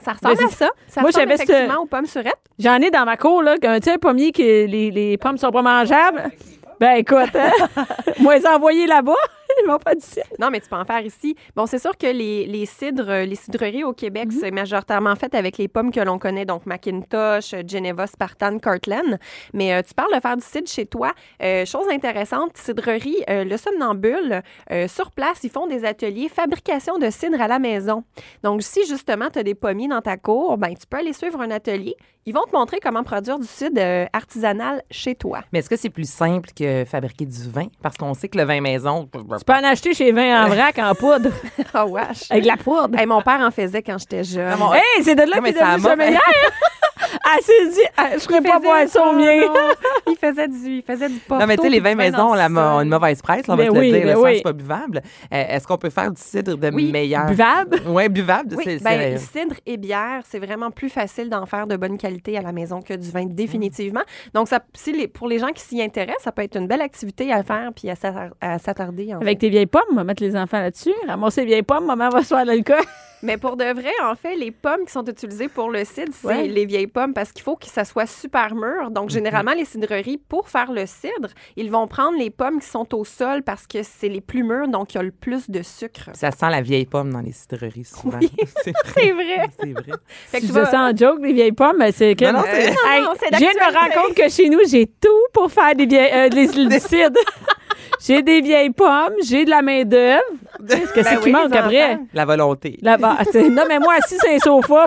Ça 0.02 0.12
ressemble 0.12 0.36
Mais 0.38 0.44
à 0.44 0.48
ça. 0.48 0.70
Ça 0.88 1.00
Moi, 1.02 1.08
ressemble 1.08 1.12
j'avais 1.28 1.36
ce- 1.36 1.42
effectivement 1.42 1.82
aux 1.82 1.86
pommes 1.86 2.06
surettes. 2.06 2.40
J'en 2.58 2.76
ai 2.76 2.90
dans 2.90 3.04
ma 3.04 3.16
cour, 3.16 3.42
là, 3.42 3.56
un 3.62 3.80
pommier 3.98 4.32
que 4.32 4.40
les, 4.42 4.90
les 4.90 5.18
pommes 5.18 5.36
sont 5.36 5.50
pas 5.50 5.62
mangeables. 5.62 6.30
Ben, 6.78 6.92
écoute, 6.96 7.34
hein? 7.34 7.50
Moi, 8.20 8.36
les 8.38 8.44
ai 8.44 8.48
envoyés 8.48 8.86
là-bas. 8.86 9.12
Ils 9.62 9.66
m'ont 9.66 9.78
pas 9.78 9.94
dit 9.94 10.04
ça. 10.06 10.22
Non, 10.38 10.50
mais 10.50 10.60
tu 10.60 10.68
peux 10.68 10.76
en 10.76 10.84
faire 10.84 11.00
ici. 11.04 11.36
Bon, 11.54 11.66
c'est 11.66 11.78
sûr 11.78 11.96
que 11.96 12.06
les, 12.06 12.46
les 12.46 12.66
cidres, 12.66 13.24
les 13.24 13.34
cidreries 13.34 13.84
au 13.84 13.92
Québec, 13.92 14.28
Mhm. 14.30 14.38
c'est 14.40 14.50
majoritairement 14.50 15.16
fait 15.16 15.34
avec 15.34 15.58
les 15.58 15.68
pommes 15.68 15.90
que 15.90 16.00
l'on 16.00 16.18
connaît, 16.18 16.44
donc 16.44 16.66
Macintosh, 16.66 17.54
Geneva, 17.66 18.06
Spartan, 18.06 18.58
Cortland. 18.58 19.18
Mais 19.52 19.72
euh, 19.74 19.82
tu 19.86 19.94
parles 19.94 20.14
de 20.14 20.20
faire 20.20 20.36
du 20.36 20.44
cidre 20.44 20.68
chez 20.68 20.86
toi. 20.86 21.12
Euh, 21.42 21.64
chose 21.64 21.86
intéressante, 21.90 22.56
cidrerie, 22.56 23.16
euh, 23.28 23.44
le 23.44 23.56
somnambule, 23.56 24.42
euh, 24.70 24.88
sur 24.88 25.10
place, 25.10 25.40
ils 25.44 25.50
font 25.50 25.66
des 25.66 25.84
ateliers 25.84 26.28
fabrication 26.28 26.98
de 26.98 27.10
cidre 27.10 27.40
à 27.40 27.48
la 27.48 27.58
maison. 27.58 28.04
Donc, 28.42 28.62
si 28.62 28.86
justement 28.86 29.28
tu 29.30 29.38
as 29.38 29.42
des 29.42 29.54
pommiers 29.54 29.88
dans 29.88 30.00
ta 30.02 30.16
cour, 30.16 30.56
ben 30.58 30.74
tu 30.74 30.86
peux 30.88 30.98
aller 30.98 31.12
suivre 31.12 31.40
un 31.40 31.50
atelier. 31.50 31.96
Ils 32.26 32.34
vont 32.34 32.44
te 32.44 32.54
montrer 32.54 32.80
comment 32.82 33.02
produire 33.02 33.38
du 33.38 33.46
cidre 33.46 33.80
euh, 33.80 34.04
artisanal 34.12 34.82
chez 34.90 35.14
toi. 35.14 35.40
Mais 35.52 35.60
est-ce 35.60 35.70
que 35.70 35.76
c'est 35.76 35.88
plus 35.90 36.08
simple 36.08 36.50
que 36.54 36.84
fabriquer 36.84 37.24
du 37.24 37.48
vin? 37.50 37.68
Parce 37.82 37.96
qu'on 37.96 38.12
sait 38.12 38.28
que 38.28 38.36
le 38.36 38.44
vin 38.44 38.60
maison. 38.60 39.08
Tu 39.40 39.44
peux 39.46 39.54
en 39.54 39.64
acheter 39.64 39.94
chez 39.94 40.12
Vin 40.12 40.44
en 40.44 40.48
vrac 40.48 40.78
en 40.78 40.94
poudre, 40.94 41.30
Ah, 41.72 41.86
wesh! 41.86 42.30
avec 42.30 42.42
de 42.42 42.48
la 42.48 42.58
poudre. 42.58 42.98
Hey, 42.98 43.06
mon 43.06 43.22
père 43.22 43.40
en 43.40 43.50
faisait 43.50 43.82
quand 43.82 43.96
j'étais 43.96 44.22
jeune. 44.22 44.52
Hey, 44.74 45.02
c'est 45.02 45.14
de 45.14 45.22
là 45.22 45.38
qu'il 45.38 45.56
est 45.56 45.58
ça 45.58 45.76
devenu 45.78 45.88
sommelière. 45.88 46.20
Elle 47.12 47.42
s'est 47.42 47.68
dit, 47.80 47.86
ah, 47.96 48.08
je 48.14 48.18
ferais 48.20 48.40
pas 48.40 48.58
boire 48.58 48.86
ça 48.88 49.06
au 49.08 49.12
mien. 49.12 49.42
il 50.06 50.16
faisait 50.16 50.48
du, 50.48 50.76
il 50.78 50.82
faisait 50.82 51.08
du 51.08 51.18
porto. 51.20 51.40
Non, 51.40 51.46
mais 51.46 51.56
tu 51.56 51.62
sais, 51.62 51.68
les 51.68 51.80
puis 51.80 51.84
vins 51.84 51.90
du 51.90 51.96
vin 51.96 52.10
maison 52.10 52.34
dans 52.34 52.56
ont, 52.76 52.80
une 52.80 52.88
mauvaise 52.88 53.20
presse, 53.22 53.46
là, 53.46 53.54
on 53.54 53.56
va 53.56 53.66
te 53.66 53.70
oui, 53.70 53.90
le 53.90 53.98
dire. 54.00 54.06
le 54.16 54.22
oui. 54.22 54.36
c'est 54.36 54.42
pas 54.42 54.52
buvable. 54.52 55.02
Euh, 55.32 55.44
Est-ce 55.48 55.66
qu'on 55.66 55.76
peut 55.78 55.90
faire 55.90 56.10
du 56.10 56.20
cidre 56.20 56.56
de 56.56 56.70
Oui. 56.74 56.90
meilleur? 56.92 57.26
Buvable? 57.26 57.80
Oui, 57.86 58.08
buvable. 58.08 58.54
Oui, 58.56 58.64
c'est- 58.64 58.82
ben, 58.82 59.18
cidre 59.18 59.54
et 59.66 59.76
bière, 59.76 60.22
c'est 60.28 60.38
vraiment 60.38 60.70
plus 60.70 60.88
facile 60.88 61.28
d'en 61.30 61.46
faire 61.46 61.66
de 61.66 61.76
bonne 61.76 61.98
qualité 61.98 62.36
à 62.38 62.42
la 62.42 62.52
maison 62.52 62.80
que 62.80 62.94
du 62.94 63.10
vin, 63.10 63.24
définitivement. 63.26 64.02
Donc, 64.34 64.48
ça, 64.48 64.60
si 64.74 64.92
les, 64.92 65.08
pour 65.08 65.28
les 65.28 65.38
gens 65.38 65.48
qui 65.52 65.62
s'y 65.62 65.82
intéressent, 65.82 66.24
ça 66.24 66.32
peut 66.32 66.42
être 66.42 66.56
une 66.56 66.66
belle 66.66 66.82
activité 66.82 67.32
à 67.32 67.42
faire 67.42 67.70
puis 67.74 67.88
à 67.90 67.94
s'attar- 67.94 68.30
à 68.40 68.58
s'attarder. 68.58 69.14
en 69.14 69.20
Avec 69.20 69.38
tes 69.38 69.48
vieilles 69.48 69.66
pommes, 69.66 69.82
on 69.92 69.96
va 69.96 70.04
mettre 70.04 70.22
les 70.22 70.36
enfants 70.36 70.60
là-dessus. 70.60 70.92
Ramasser 71.06 71.42
les 71.42 71.46
vieilles 71.48 71.62
pommes, 71.62 71.86
maman 71.86 72.08
va 72.08 72.22
se 72.22 72.28
faire 72.28 72.42
de 72.42 72.48
l'alcool. 72.48 72.76
Mais 73.22 73.36
pour 73.36 73.56
de 73.56 73.64
vrai, 73.64 73.92
en 74.02 74.14
fait, 74.14 74.34
les 74.36 74.50
pommes 74.50 74.84
qui 74.86 74.92
sont 74.92 75.04
utilisées 75.04 75.48
pour 75.48 75.70
le 75.70 75.84
cidre, 75.84 76.12
c'est 76.14 76.26
Ouais. 76.26 76.46
les 76.48 76.64
vieilles 76.64 76.86
pommes 76.86 77.12
parce 77.12 77.32
qu'il 77.32 77.42
faut 77.42 77.56
que 77.56 77.66
ça 77.66 77.84
soit 77.84 78.06
super 78.06 78.54
mûr. 78.54 78.90
Donc, 78.90 79.10
généralement, 79.10 79.52
les 79.52 79.66
cidreries, 79.66 80.16
pour 80.16 80.48
faire 80.48 80.72
le 80.72 80.86
cidre, 80.86 81.28
ils 81.56 81.70
vont 81.70 81.86
prendre 81.86 82.16
les 82.18 82.30
pommes 82.30 82.60
qui 82.60 82.66
sont 82.68 82.94
au 82.94 83.04
sol 83.04 83.42
parce 83.42 83.66
que 83.66 83.82
c'est 83.82 84.08
les 84.08 84.20
plus 84.22 84.42
mûres, 84.42 84.68
donc 84.68 84.94
il 84.94 84.96
y 84.96 85.00
a 85.00 85.02
le 85.02 85.10
plus 85.10 85.50
de 85.50 85.62
sucre. 85.62 86.10
Ça 86.14 86.30
sent 86.30 86.48
la 86.50 86.62
vieille 86.62 86.86
pomme 86.86 87.12
dans 87.12 87.20
les 87.20 87.32
cidreries, 87.32 87.84
souvent. 87.84 88.18
Oui. 88.20 88.30
c'est 88.64 88.72
vrai. 89.12 89.48
C'est 89.60 89.72
vrai. 89.72 89.92
Fait 90.08 90.40
que 90.40 90.46
tu 90.46 90.52
vas- 90.52 90.60
disais 90.60 90.70
ça 90.70 90.80
en 90.84 90.96
joke, 90.96 91.18
les 91.22 91.32
vieilles 91.34 91.52
pommes, 91.52 91.76
mais 91.78 91.92
c'est 91.92 92.14
que. 92.14 92.24
Non, 92.24 92.32
non, 92.38 92.44
c'est 92.48 92.68
je 93.34 93.38
viens 93.38 93.52
de 93.52 93.58
me 93.58 93.78
rendre 93.78 94.06
compte 94.06 94.16
que 94.16 94.28
chez 94.30 94.48
nous, 94.48 94.60
j'ai 94.68 94.86
tout 94.86 95.08
pour 95.32 95.50
faire 95.52 95.74
des 95.74 95.86
vieilles, 95.86 96.12
euh, 96.12 96.28
des, 96.30 96.46
du 96.68 96.78
cidre. 96.80 97.20
J'ai 98.00 98.22
des 98.22 98.40
vieilles 98.40 98.70
pommes, 98.70 99.14
j'ai 99.24 99.44
de 99.44 99.50
la 99.50 99.62
main-d'œuvre. 99.62 100.22
Qu'est-ce 100.68 100.92
que 100.92 101.02
c'est 101.02 101.14
Ben 101.14 101.18
qui 101.20 101.24
oui, 101.26 101.32
manque 101.32 101.52
les 101.52 101.58
après? 101.58 101.92
enfants. 101.94 102.06
La 102.14 102.24
volonté. 102.24 102.78
Non, 102.82 103.64
mais 103.68 103.78
moi, 103.78 103.94
assis 104.02 104.18
sur 104.18 104.30
un 104.30 104.38
sofa. 104.38 104.86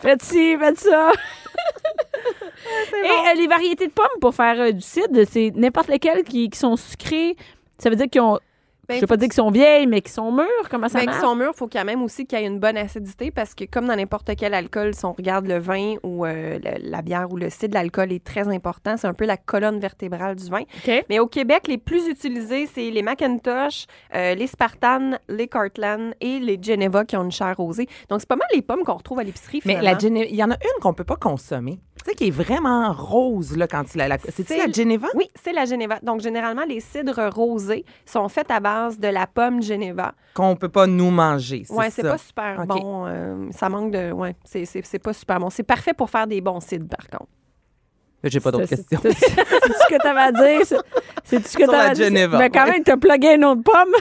Faites 0.00 0.22
ci, 0.22 0.56
faites 0.58 0.78
ça. 0.78 1.12
Et 3.04 3.30
euh, 3.30 3.34
les 3.36 3.46
variétés 3.48 3.86
de 3.88 3.92
pommes 3.92 4.06
pour 4.20 4.34
faire 4.34 4.54
euh, 4.60 4.72
du 4.72 4.80
cidre, 4.80 5.22
c'est 5.28 5.52
n'importe 5.54 5.88
lesquelles 5.88 6.22
qui, 6.22 6.48
qui 6.48 6.58
sont 6.58 6.76
sucrées. 6.76 7.36
Ça 7.78 7.90
veut 7.90 7.96
dire 7.96 8.06
qu'ils 8.10 8.20
ont. 8.20 8.38
Ben, 8.92 8.96
je 8.96 9.00
veux 9.02 9.06
pas 9.06 9.16
dire 9.16 9.28
qu'ils 9.28 9.34
sont 9.34 9.50
vieilles, 9.50 9.86
mais 9.86 10.00
qui 10.00 10.10
sont 10.12 10.30
mûres. 10.32 10.46
Comment 10.70 10.88
ça 10.88 10.98
Mais 11.00 11.06
marche? 11.06 11.18
qu'ils 11.18 11.26
sont 11.26 11.34
mûrs, 11.36 11.52
il 11.54 11.58
faut 11.58 11.68
quand 11.68 11.84
même 11.84 12.02
aussi 12.02 12.26
qu'il 12.26 12.38
y 12.38 12.42
ait 12.42 12.46
une 12.46 12.58
bonne 12.58 12.76
acidité 12.76 13.30
parce 13.30 13.54
que 13.54 13.64
comme 13.64 13.86
dans 13.86 13.96
n'importe 13.96 14.30
quel 14.36 14.54
alcool, 14.54 14.94
si 14.94 15.04
on 15.04 15.12
regarde 15.12 15.46
le 15.46 15.58
vin 15.58 15.94
ou 16.02 16.24
euh, 16.26 16.58
le- 16.62 16.90
la 16.90 17.02
bière 17.02 17.26
ou 17.30 17.36
le 17.36 17.50
cidre, 17.50 17.74
l'alcool 17.74 18.12
est 18.12 18.24
très 18.24 18.48
important. 18.48 18.96
C'est 18.96 19.06
un 19.06 19.14
peu 19.14 19.24
la 19.26 19.36
colonne 19.36 19.78
vertébrale 19.80 20.36
du 20.36 20.48
vin. 20.48 20.62
Mais 21.08 21.18
au 21.18 21.26
Québec, 21.26 21.68
les 21.68 21.78
plus 21.78 22.06
utilisés, 22.08 22.66
c'est 22.66 22.90
les 22.90 23.02
Macintosh, 23.02 23.86
euh, 24.14 24.34
les 24.34 24.46
Spartan, 24.46 25.12
les 25.28 25.48
Cartland 25.48 26.14
et 26.20 26.38
les 26.38 26.58
Geneva 26.60 27.04
qui 27.04 27.16
ont 27.16 27.24
une 27.24 27.32
chair 27.32 27.54
rosée. 27.56 27.86
Donc, 28.08 28.20
c'est 28.20 28.28
pas 28.28 28.36
mal 28.36 28.48
les 28.54 28.62
pommes 28.62 28.82
qu'on 28.84 28.94
retrouve 28.94 29.18
à 29.18 29.24
l'épicerie, 29.24 29.60
Mais 29.64 29.80
la 29.80 29.96
Gene- 29.98 30.16
il 30.28 30.34
y 30.36 30.42
en 30.44 30.50
a 30.50 30.54
une 30.54 30.82
qu'on 30.82 30.94
peut 30.94 31.04
pas 31.04 31.16
consommer. 31.16 31.78
Tu 32.04 32.10
sais, 32.10 32.16
qui 32.16 32.26
est 32.28 32.30
vraiment 32.30 32.92
rose, 32.92 33.56
là, 33.56 33.68
quand 33.68 33.84
tu 33.84 33.96
la. 33.98 34.08
la... 34.08 34.18
C'est-tu 34.18 34.44
C'est 34.44 34.58
la 34.66 34.72
Geneva? 34.72 35.06
Oui, 35.14 35.28
c'est 35.40 35.52
la 35.52 35.64
Geneva. 35.66 35.98
Donc, 36.02 36.20
généralement, 36.20 36.64
les 36.64 36.80
cidres 36.80 37.30
rosés 37.32 37.84
sont 38.04 38.28
faits 38.28 38.50
à 38.50 38.58
base 38.60 38.98
de 38.98 39.08
la 39.08 39.26
pomme 39.26 39.62
Geneva. 39.62 40.12
Qu'on 40.34 40.56
peut 40.56 40.68
pas 40.68 40.86
nous 40.86 41.10
manger. 41.10 41.62
C'est 41.66 41.74
Ouais, 41.74 41.90
c'est 41.90 42.02
pas 42.02 42.18
super 42.18 42.66
bon. 42.66 43.04
euh, 43.06 43.46
ça 43.52 43.68
manque 43.68 43.92
de. 43.92 44.10
Ouais, 44.10 44.34
c'est- 44.44 44.64
c'est 44.64 44.84
c'est 44.84 44.98
pas 44.98 45.12
super 45.12 45.38
bon. 45.38 45.48
C'est 45.50 45.62
parfait 45.62 45.94
pour 45.94 46.10
faire 46.10 46.26
des 46.26 46.40
bons 46.40 46.60
cidres, 46.60 46.88
par 46.88 47.08
contre. 47.08 47.30
J'ai 48.24 48.40
pas 48.40 48.50
d'autres 48.52 48.66
C'est- 48.66 48.76
questions. 48.76 49.00
C'est 49.02 49.10
tout 49.60 49.72
ce 49.72 49.94
que 49.94 50.00
tu 50.00 50.06
avais 50.06 50.20
à 50.20 50.32
dire. 50.32 50.60
c'est- 51.24 51.40
tout 51.40 51.48
ce 51.48 51.56
que 51.56 51.64
Sur 51.64 51.70
tu 51.70 51.76
la 51.76 51.80
avais 51.90 52.04
à 52.04 52.10
dire. 52.10 52.30
Mais 52.38 52.50
quand 52.50 52.66
même, 52.66 52.82
tu 52.84 52.90
as 52.90 52.96
plugué 52.96 53.34
une 53.34 53.44
autre 53.44 53.62
pomme. 53.62 53.94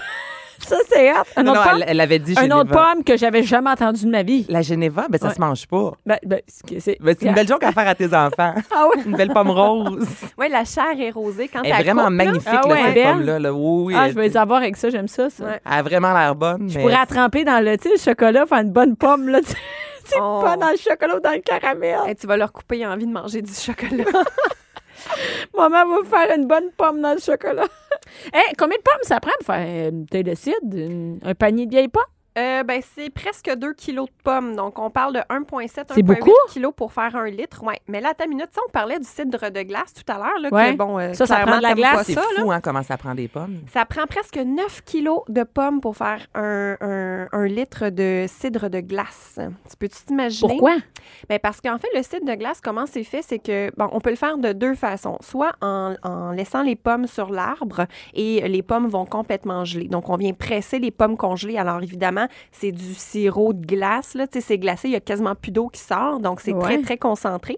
Ça, 0.63 0.75
c'est 0.89 1.11
hot. 1.11 1.15
Un 1.35 1.43
Non, 1.43 1.51
autre 1.51 1.61
non, 1.63 1.69
pomme, 1.71 1.81
elle, 1.83 1.89
elle 1.89 1.99
avait 2.01 2.19
dit 2.19 2.33
un 2.37 2.41
Geneva. 2.41 2.59
autre 2.59 2.71
pomme 2.71 3.03
que 3.03 3.17
j'avais 3.17 3.43
jamais 3.43 3.69
entendu 3.69 4.05
de 4.05 4.09
ma 4.11 4.23
vie. 4.23 4.45
La 4.49 4.61
Geneva, 4.61 5.07
ben 5.09 5.17
ça 5.17 5.27
Ouais. 5.29 5.33
se 5.33 5.39
mange 5.41 5.67
pas. 5.67 5.91
Ben, 6.05 6.17
ben, 6.25 6.41
c'est- 6.47 6.79
c'est 6.79 6.97
Ben, 7.01 7.15
une 7.21 7.33
belle 7.33 7.47
joke 7.47 7.63
à 7.63 7.71
faire 7.71 7.87
à 7.87 7.95
tes 7.95 8.13
enfants. 8.13 8.53
Ah 8.75 8.87
ouais? 8.87 9.03
Une 9.05 9.15
belle 9.15 9.29
pomme 9.33 9.49
rose. 9.51 10.07
Oui, 10.37 10.47
la 10.49 10.63
chair 10.65 10.91
est 10.99 11.11
rosée 11.11 11.47
quand 11.47 11.61
Elle 11.63 11.71
est 11.71 11.75
elle 11.77 11.83
vraiment 11.85 12.05
coupe, 12.05 12.17
là. 12.17 12.25
magnifique, 12.25 12.47
Ah 12.47 12.61
là, 12.67 12.67
ouais, 12.73 12.81
cette 12.85 12.93
belle. 12.93 13.13
pomme-là. 13.13 13.39
là. 13.39 13.53
Oui, 13.53 13.83
oui, 13.85 13.93
Ah, 13.97 14.09
je 14.09 14.13
vais 14.15 14.27
les 14.27 14.37
avoir 14.37 14.59
avec 14.61 14.77
ça, 14.77 14.89
j'aime 14.89 15.07
ça. 15.07 15.29
ça. 15.29 15.43
Ouais. 15.43 15.59
Elle 15.65 15.73
a 15.73 15.81
vraiment 15.83 16.13
l'air 16.13 16.35
bonne. 16.35 16.69
Je 16.69 16.75
mais- 16.77 16.81
pourrais 16.83 16.97
la 16.97 17.05
tremper 17.05 17.43
dans 17.43 17.63
le, 17.63 17.77
tu 17.77 17.83
sais, 17.89 17.95
le 17.95 17.99
chocolat, 18.11 18.45
faire 18.45 18.59
une 18.59 18.71
bonne 18.71 18.95
pomme, 18.95 19.27
là. 19.29 19.39
tu 19.41 19.47
sais. 19.47 19.55
Tu 20.03 20.09
sais, 20.11 20.15
Oh. 20.21 20.41
pas 20.43 20.57
dans 20.57 20.69
le 20.71 20.77
chocolat 20.77 21.15
ou 21.17 21.19
dans 21.19 21.31
le 21.31 21.39
caramel. 21.41 21.99
Hey, 22.07 22.15
tu 22.15 22.25
vas 22.27 22.35
leur 22.35 22.51
couper, 22.51 22.79
ils 22.79 22.85
ont 22.87 22.89
envie 22.91 23.05
de 23.05 23.11
manger 23.13 23.41
du 23.41 23.53
chocolat. 23.53 24.03
Maman 25.57 26.01
va 26.01 26.09
faire 26.09 26.35
une 26.37 26.47
bonne 26.47 26.71
pomme 26.77 27.01
dans 27.01 27.13
le 27.13 27.19
chocolat. 27.19 27.67
Hey, 28.33 28.53
combien 28.57 28.77
de 28.77 28.81
pommes 28.83 29.03
ça 29.03 29.19
prend 29.19 29.31
pour 29.37 29.45
faire 29.47 29.67
cidre? 30.35 30.57
Une- 30.73 31.19
un 31.23 31.33
panier 31.33 31.65
de 31.65 31.71
vieilles 31.71 31.87
pommes? 31.87 32.03
Euh, 32.37 32.63
ben, 32.63 32.81
c'est 32.95 33.09
presque 33.09 33.53
2 33.53 33.73
kilos 33.73 34.07
de 34.07 34.13
pommes. 34.23 34.55
Donc, 34.55 34.79
on 34.79 34.89
parle 34.89 35.13
de 35.15 35.19
1,7, 35.29 35.67
C'est 35.93 36.01
1,8 36.01 36.03
beaucoup? 36.03 36.31
kilos 36.49 36.71
pour 36.75 36.93
faire 36.93 37.13
un 37.17 37.29
litre. 37.29 37.61
Ouais. 37.63 37.79
Mais 37.87 37.99
là, 37.99 38.13
ta 38.13 38.25
minute, 38.25 38.47
on 38.65 38.71
parlait 38.71 38.99
du 38.99 39.05
cidre 39.07 39.49
de 39.51 39.61
glace 39.63 39.93
tout 39.93 40.09
à 40.09 40.17
l'heure. 40.17 40.39
Là, 40.41 40.49
Ouais. 40.49 40.73
bon, 40.73 40.97
euh, 40.97 41.13
Ça, 41.13 41.25
ça 41.25 41.39
prend 41.39 41.57
de 41.57 41.61
la 41.61 41.73
glace. 41.73 42.05
C'est 42.07 42.15
là. 42.15 42.21
fou, 42.39 42.49
hein, 42.51 42.61
comment 42.61 42.83
ça 42.83 42.95
prend 42.97 43.13
des 43.15 43.27
pommes. 43.27 43.57
Ça 43.73 43.83
prend 43.85 44.05
presque 44.07 44.37
9 44.37 44.81
kilos 44.85 45.23
de 45.27 45.43
pommes 45.43 45.81
pour 45.81 45.97
faire 45.97 46.25
un, 46.33 46.77
un- 46.79 47.27
un 47.33 47.45
litre 47.47 47.89
de 47.89 48.25
cidre 48.29 48.69
de 48.69 48.79
glace. 48.79 49.37
Tu 49.69 49.75
peux-tu 49.77 50.01
t'imaginer? 50.05 50.47
Pourquoi? 50.53 50.75
Ben 51.27 51.37
parce 51.37 51.59
qu'en 51.59 51.77
fait, 51.79 51.89
le 51.93 52.01
cidre 52.01 52.25
de 52.25 52.35
glace, 52.35 52.61
comment 52.63 52.85
c'est 52.85 53.03
fait, 53.03 53.21
c'est 53.23 53.39
que, 53.39 53.71
bon, 53.75 53.89
on 53.91 53.99
peut 53.99 54.09
le 54.09 54.15
faire 54.15 54.37
de 54.37 54.53
deux 54.53 54.75
façons. 54.75 55.17
Soit 55.19 55.51
en, 55.61 55.95
en 56.03 56.31
laissant 56.31 56.61
les 56.63 56.77
pommes 56.77 57.07
sur 57.07 57.29
l'arbre 57.29 57.87
et 58.13 58.47
les 58.47 58.61
pommes 58.63 58.87
vont 58.87 59.05
complètement 59.05 59.65
geler. 59.65 59.89
Donc, 59.89 60.07
on 60.09 60.15
vient 60.15 60.31
presser 60.33 60.79
les 60.79 60.91
pommes 60.91 61.17
congelées. 61.17 61.57
Alors, 61.57 61.81
évidemment, 61.83 62.20
c'est 62.51 62.71
du 62.71 62.93
sirop 62.93 63.53
de 63.53 63.65
glace, 63.65 64.13
là. 64.13 64.25
C'est 64.31 64.57
glacé, 64.57 64.87
il 64.87 64.91
y 64.91 64.95
a 64.95 64.99
quasiment 64.99 65.35
plus 65.35 65.51
d'eau 65.51 65.67
qui 65.69 65.81
sort. 65.81 66.19
Donc, 66.19 66.41
c'est 66.41 66.53
Ouais. 66.53 66.61
très, 66.61 66.81
très 66.81 66.97
concentré. 66.97 67.57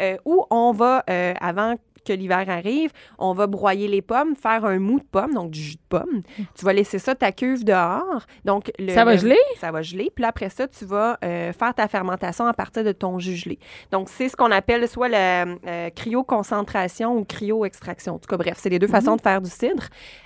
Euh, 0.00 0.16
ou 0.24 0.44
on 0.50 0.72
va, 0.72 1.04
euh, 1.08 1.32
avant 1.40 1.74
que 2.06 2.12
l'hiver 2.12 2.44
arrive, 2.48 2.90
on 3.18 3.32
va 3.34 3.46
broyer 3.46 3.88
les 3.88 4.02
pommes, 4.02 4.34
faire 4.36 4.64
un 4.64 4.78
mou 4.78 4.98
de 5.00 5.04
pomme, 5.04 5.34
donc 5.34 5.50
du 5.50 5.60
jus 5.60 5.74
de 5.74 5.80
pomme. 5.88 6.22
Tu 6.56 6.64
vas 6.64 6.72
laisser 6.72 6.98
ça 6.98 7.14
ta 7.14 7.32
cuve 7.32 7.64
dehors. 7.64 8.26
Donc 8.44 8.70
le, 8.78 8.92
Ça 8.92 9.04
va 9.04 9.12
le- 9.14 9.18
geler? 9.18 9.36
Ça 9.60 9.70
va 9.72 9.82
geler. 9.82 10.10
Puis 10.14 10.22
là, 10.22 10.28
après 10.28 10.48
ça, 10.48 10.66
tu 10.68 10.84
vas 10.84 11.18
euh, 11.24 11.52
faire 11.52 11.74
ta 11.74 11.88
fermentation 11.88 12.46
à 12.46 12.52
partir 12.54 12.84
de 12.84 12.92
ton 12.92 13.18
jus 13.18 13.36
gelé. 13.36 13.58
Donc 13.90 14.08
c'est 14.08 14.28
ce 14.28 14.36
qu'on 14.36 14.50
appelle 14.52 14.88
soit 14.88 15.08
la 15.08 15.44
euh, 15.66 15.90
cryoconcentration 15.94 17.16
ou 17.16 17.24
cryo-extraction. 17.24 18.14
En 18.14 18.18
tout 18.18 18.28
cas, 18.28 18.36
bref, 18.36 18.54
c'est 18.58 18.68
les 18.70 18.78
deux 18.78 18.86
façons 18.86 19.16
de 19.16 19.20
faire 19.20 19.40
du 19.40 19.50
cidre. 19.50 19.84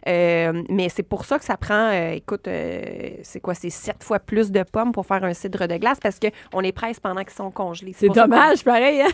Euh, 0.09 0.63
mais 0.69 0.89
c'est 0.89 1.03
pour 1.03 1.25
ça 1.25 1.39
que 1.39 1.45
ça 1.45 1.57
prend, 1.57 1.91
euh, 1.93 2.13
écoute, 2.13 2.47
c'est 3.23 3.41
quoi, 3.41 3.55
c'est 3.55 3.71
sept 3.71 4.03
fois 4.03 4.19
plus 4.19 4.51
de 4.51 4.63
pommes 4.63 4.93
pour 4.93 5.07
faire 5.07 5.25
un 5.25 5.35
cidre 5.35 5.67
de 5.67 5.77
glace 5.77 5.99
parce 6.03 6.19
qu'on 6.19 6.61
les 6.61 6.73
presse 6.73 7.01
pendant 7.01 7.23
qu'ils 7.23 7.31
sont 7.33 7.50
congelés. 7.50 7.95
C'est 7.97 8.09
dommage, 8.09 8.65
pareil. 8.65 9.02
Hein? 9.02 9.09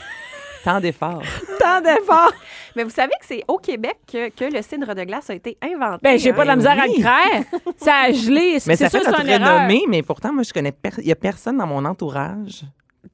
Tant 0.66 0.80
d'efforts. 0.80 1.22
Tant 1.60 1.80
d'efforts. 1.80 2.32
Mais 2.74 2.82
vous 2.82 2.90
savez 2.90 3.12
que 3.20 3.24
c'est 3.26 3.42
au 3.46 3.56
Québec 3.58 3.96
que, 4.10 4.28
que 4.30 4.44
le 4.52 4.60
cidre 4.62 4.94
de 4.94 5.04
glace 5.04 5.30
a 5.30 5.34
été 5.34 5.56
inventé. 5.62 6.00
Ben, 6.02 6.18
j'ai 6.18 6.30
hein? 6.30 6.34
pas 6.34 6.42
de 6.42 6.48
la 6.48 6.56
misère 6.56 6.72
à 6.80 6.86
le 6.86 7.00
craire. 7.00 7.44
Ça 7.76 7.94
a 8.06 8.12
gelé. 8.12 8.54
Mais 8.66 8.74
C'est 8.74 8.76
ça 8.76 8.90
sûr, 8.90 8.98
fait 9.00 9.04
c'est 9.16 9.24
notre 9.24 9.44
renommée, 9.44 9.82
mais 9.88 10.02
pourtant, 10.02 10.32
moi, 10.32 10.42
je 10.42 10.52
connais... 10.52 10.72
per- 10.72 10.90
Il 10.98 11.06
y 11.06 11.12
a 11.12 11.16
personne 11.16 11.56
dans 11.58 11.66
mon 11.68 11.84
entourage 11.84 12.64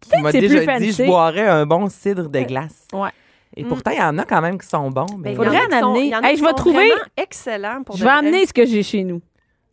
qui 0.00 0.20
m'a 0.22 0.32
déjà 0.32 0.60
dit 0.60 0.64
fancy. 0.64 0.92
je 0.92 1.04
boirais 1.04 1.46
un 1.46 1.66
bon 1.66 1.88
cidre 1.90 2.28
de 2.30 2.40
glace. 2.40 2.88
Ouais. 2.94 3.10
Et 3.54 3.64
pourtant, 3.64 3.90
il 3.90 3.98
y 3.98 4.02
en 4.02 4.16
a 4.16 4.24
quand 4.24 4.40
même 4.40 4.58
qui 4.58 4.66
sont 4.66 4.90
bons. 4.90 5.04
Mais... 5.18 5.34
Ben, 5.34 5.36
Faudrait 5.36 5.58
il 5.68 5.72
y 5.72 5.76
en 5.76 5.78
sont- 5.80 5.86
amener. 5.90 6.00
il 6.04 6.08
y 6.10 6.16
en 6.16 6.20
a 6.22 6.28
Hey, 6.28 6.34
qui 6.36 6.40
je 6.40 6.46
vais 6.46 6.52
trouver- 6.54 6.88
vraiment 6.88 7.02
excellents 7.18 7.82
pour 7.84 7.96
Je 7.98 8.02
vais 8.04 8.10
amener 8.10 8.46
ce 8.46 8.54
que 8.54 8.64
j'ai 8.64 8.82
chez 8.82 9.04
nous. 9.04 9.20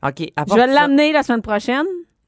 OK, 0.06 0.20
Je 0.50 0.54
vais 0.54 0.68
l'amener 0.68 1.14
la 1.14 1.24
semaine 1.24 1.42
prochaine. 1.42 1.86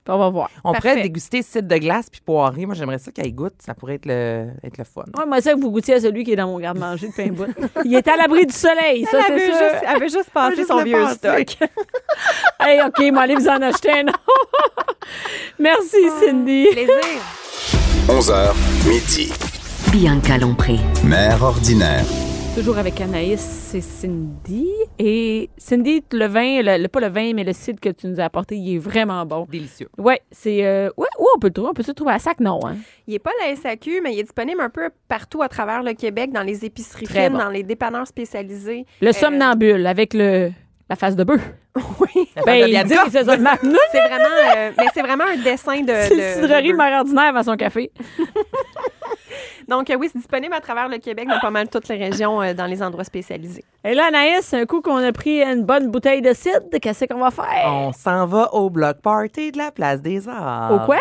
On 0.08 0.18
va 0.18 0.30
voir. 0.30 0.50
On 0.64 0.72
Parfait. 0.74 0.90
pourrait 0.90 1.04
déguster 1.04 1.42
cidre 1.42 1.68
de 1.68 1.78
glace 1.78 2.10
puis 2.10 2.22
poirée. 2.22 2.66
Moi, 2.66 2.76
j'aimerais 2.76 2.98
ça 2.98 3.12
qu'elle 3.12 3.34
goûte. 3.34 3.54
Ça 3.60 3.74
pourrait 3.74 3.96
être 3.96 4.06
le, 4.06 4.50
être 4.64 4.78
le 4.78 4.84
fun. 4.84 5.04
Ouais, 5.18 5.26
moi, 5.26 5.42
ça 5.42 5.54
que 5.54 5.60
vous 5.60 5.72
goûtiez 5.72 5.96
à 5.96 6.00
celui 6.02 6.24
qui 6.24 6.34
est 6.34 6.36
dans 6.36 6.48
mon 6.48 6.60
garde-manger 6.60 7.08
de 7.10 7.14
pain 7.14 7.28
bout. 7.32 7.54
Il 7.86 7.94
est 7.94 8.08
à 8.08 8.16
l'abri 8.18 8.46
du 8.46 8.54
soleil, 8.54 9.06
ça, 9.06 9.20
c'est 9.28 9.40
sûr. 9.40 9.54
juste, 9.54 9.84
elle 9.88 10.00
veut 10.00 10.10
juste 10.10 10.32
juste 10.56 10.68
son 10.68 10.84
vieux 10.84 11.04
passer. 11.04 11.46
stock. 11.46 11.70
Hey, 12.60 12.80
OK, 12.82 13.12
moi, 13.12 13.24
allez 13.24 13.36
vous 13.36 13.48
en 13.48 13.62
acheter 13.62 13.92
un. 13.92 14.06
Merci, 15.60 15.98
Cindy. 16.24 16.68
Plaisir. 16.72 16.96
11h, 18.08 18.54
midi. 18.88 19.32
Bianca 19.92 20.38
Lompré. 20.38 20.80
Mère 21.04 21.44
ordinaire. 21.44 22.06
Toujours 22.56 22.78
avec 22.78 23.00
Anaïs, 23.00 23.40
c'est 23.40 23.80
Cindy. 23.82 24.68
Et 25.00 25.50
Cindy, 25.58 26.04
le 26.12 26.26
vin, 26.28 26.62
le, 26.62 26.82
le- 26.84 26.88
pas 26.90 27.00
le 27.00 27.08
vin, 27.08 27.32
mais 27.34 27.46
le 27.46 27.54
cidre 27.54 27.80
que 27.80 27.90
tu 27.90 28.08
nous 28.08 28.20
as 28.20 28.26
apporté, 28.26 28.56
il 28.58 28.76
est 28.76 28.78
vraiment 28.78 29.26
bon. 29.26 29.48
Délicieux. 29.50 29.88
Ouais, 29.98 30.20
c'est. 30.32 30.66
euh, 30.66 30.90
ouais, 30.98 31.08
ouais, 31.18 31.28
on 31.36 31.40
peut 31.40 31.48
le 31.48 31.54
trouver. 31.54 31.70
On 31.70 31.74
peut 31.74 31.82
se 31.84 31.94
trouver 31.94 32.12
à 32.12 32.20
sac, 32.20 32.40
non, 32.42 32.60
hein? 32.68 32.76
Il 33.08 33.14
n'est 33.14 33.20
pas 33.20 33.32
à 33.42 33.48
la 33.50 33.56
SAQ, 33.56 34.02
mais 34.04 34.14
il 34.14 34.20
est 34.20 34.24
disponible 34.24 34.60
un 34.62 34.70
peu 34.70 34.90
partout 35.08 35.42
à 35.42 35.48
travers 35.48 35.82
le 35.82 35.94
Québec, 35.94 36.32
dans 36.34 36.44
les 36.44 36.66
épiceries 36.66 37.06
Très 37.06 37.24
fines, 37.24 37.34
bon. 37.34 37.40
dans 37.40 37.50
les 37.50 37.64
dépanneurs 37.64 38.06
spécialisés. 38.06 38.86
Le 39.02 39.12
somnambule 39.14 39.88
avec 39.88 40.14
le. 40.14 40.52
La 40.90 40.98
face 40.98 41.16
de 41.16 41.24
bœuf. 41.24 41.42
Oui. 42.02 42.28
Ben, 42.46 42.68
il 42.68 42.84
dit 42.84 42.94
que 42.96 43.10
c'est 43.12 43.24
ça 43.24 43.38
le 43.38 43.44
C'est 43.94 44.00
vraiment, 44.00 44.26
euh, 44.58 44.72
mais 44.78 44.86
c'est 44.94 45.02
vraiment 45.02 45.24
un 45.24 45.38
dessin 45.38 45.80
de. 45.80 45.88
c'est 46.02 46.10
de- 46.10 46.16
le 46.18 46.42
cidrerie 46.42 46.72
de- 46.74 46.76
mère 46.78 47.00
ordinaire 47.00 47.34
à 47.34 47.44
son 47.44 47.56
café. 47.56 47.92
Donc, 49.72 49.90
euh, 49.90 49.96
oui, 49.96 50.10
c'est 50.12 50.20
disponible 50.20 50.54
à 50.54 50.60
travers 50.60 50.88
le 50.90 50.98
Québec, 50.98 51.28
dans 51.30 51.40
pas 51.40 51.50
mal 51.50 51.70
toutes 51.70 51.88
les 51.88 51.96
régions, 51.96 52.42
euh, 52.42 52.54
dans 52.54 52.66
les 52.66 52.84
endroits 52.84 53.06
spécialisés. 53.06 53.64
Et 53.86 53.94
là, 53.96 54.08
Anaïs, 54.10 54.54
un 54.54 54.66
coup 54.66 54.82
qu'on 54.82 54.98
a 54.98 55.12
pris 55.14 55.42
une 55.42 55.64
bonne 55.64 55.90
bouteille 55.90 56.22
de 56.22 56.34
cidre, 56.34 56.60
qu'est-ce 56.82 57.06
qu'on 57.06 57.20
va 57.20 57.32
faire? 57.32 57.66
On 57.66 57.94
s'en 57.94 58.26
va 58.28 58.54
au 58.54 58.70
bloc 58.70 58.98
party 59.02 59.52
de 59.54 59.58
la 59.58 59.72
place 59.72 60.02
des 60.02 60.28
Arts. 60.28 60.74
Au 60.74 60.86
quoi? 60.86 60.98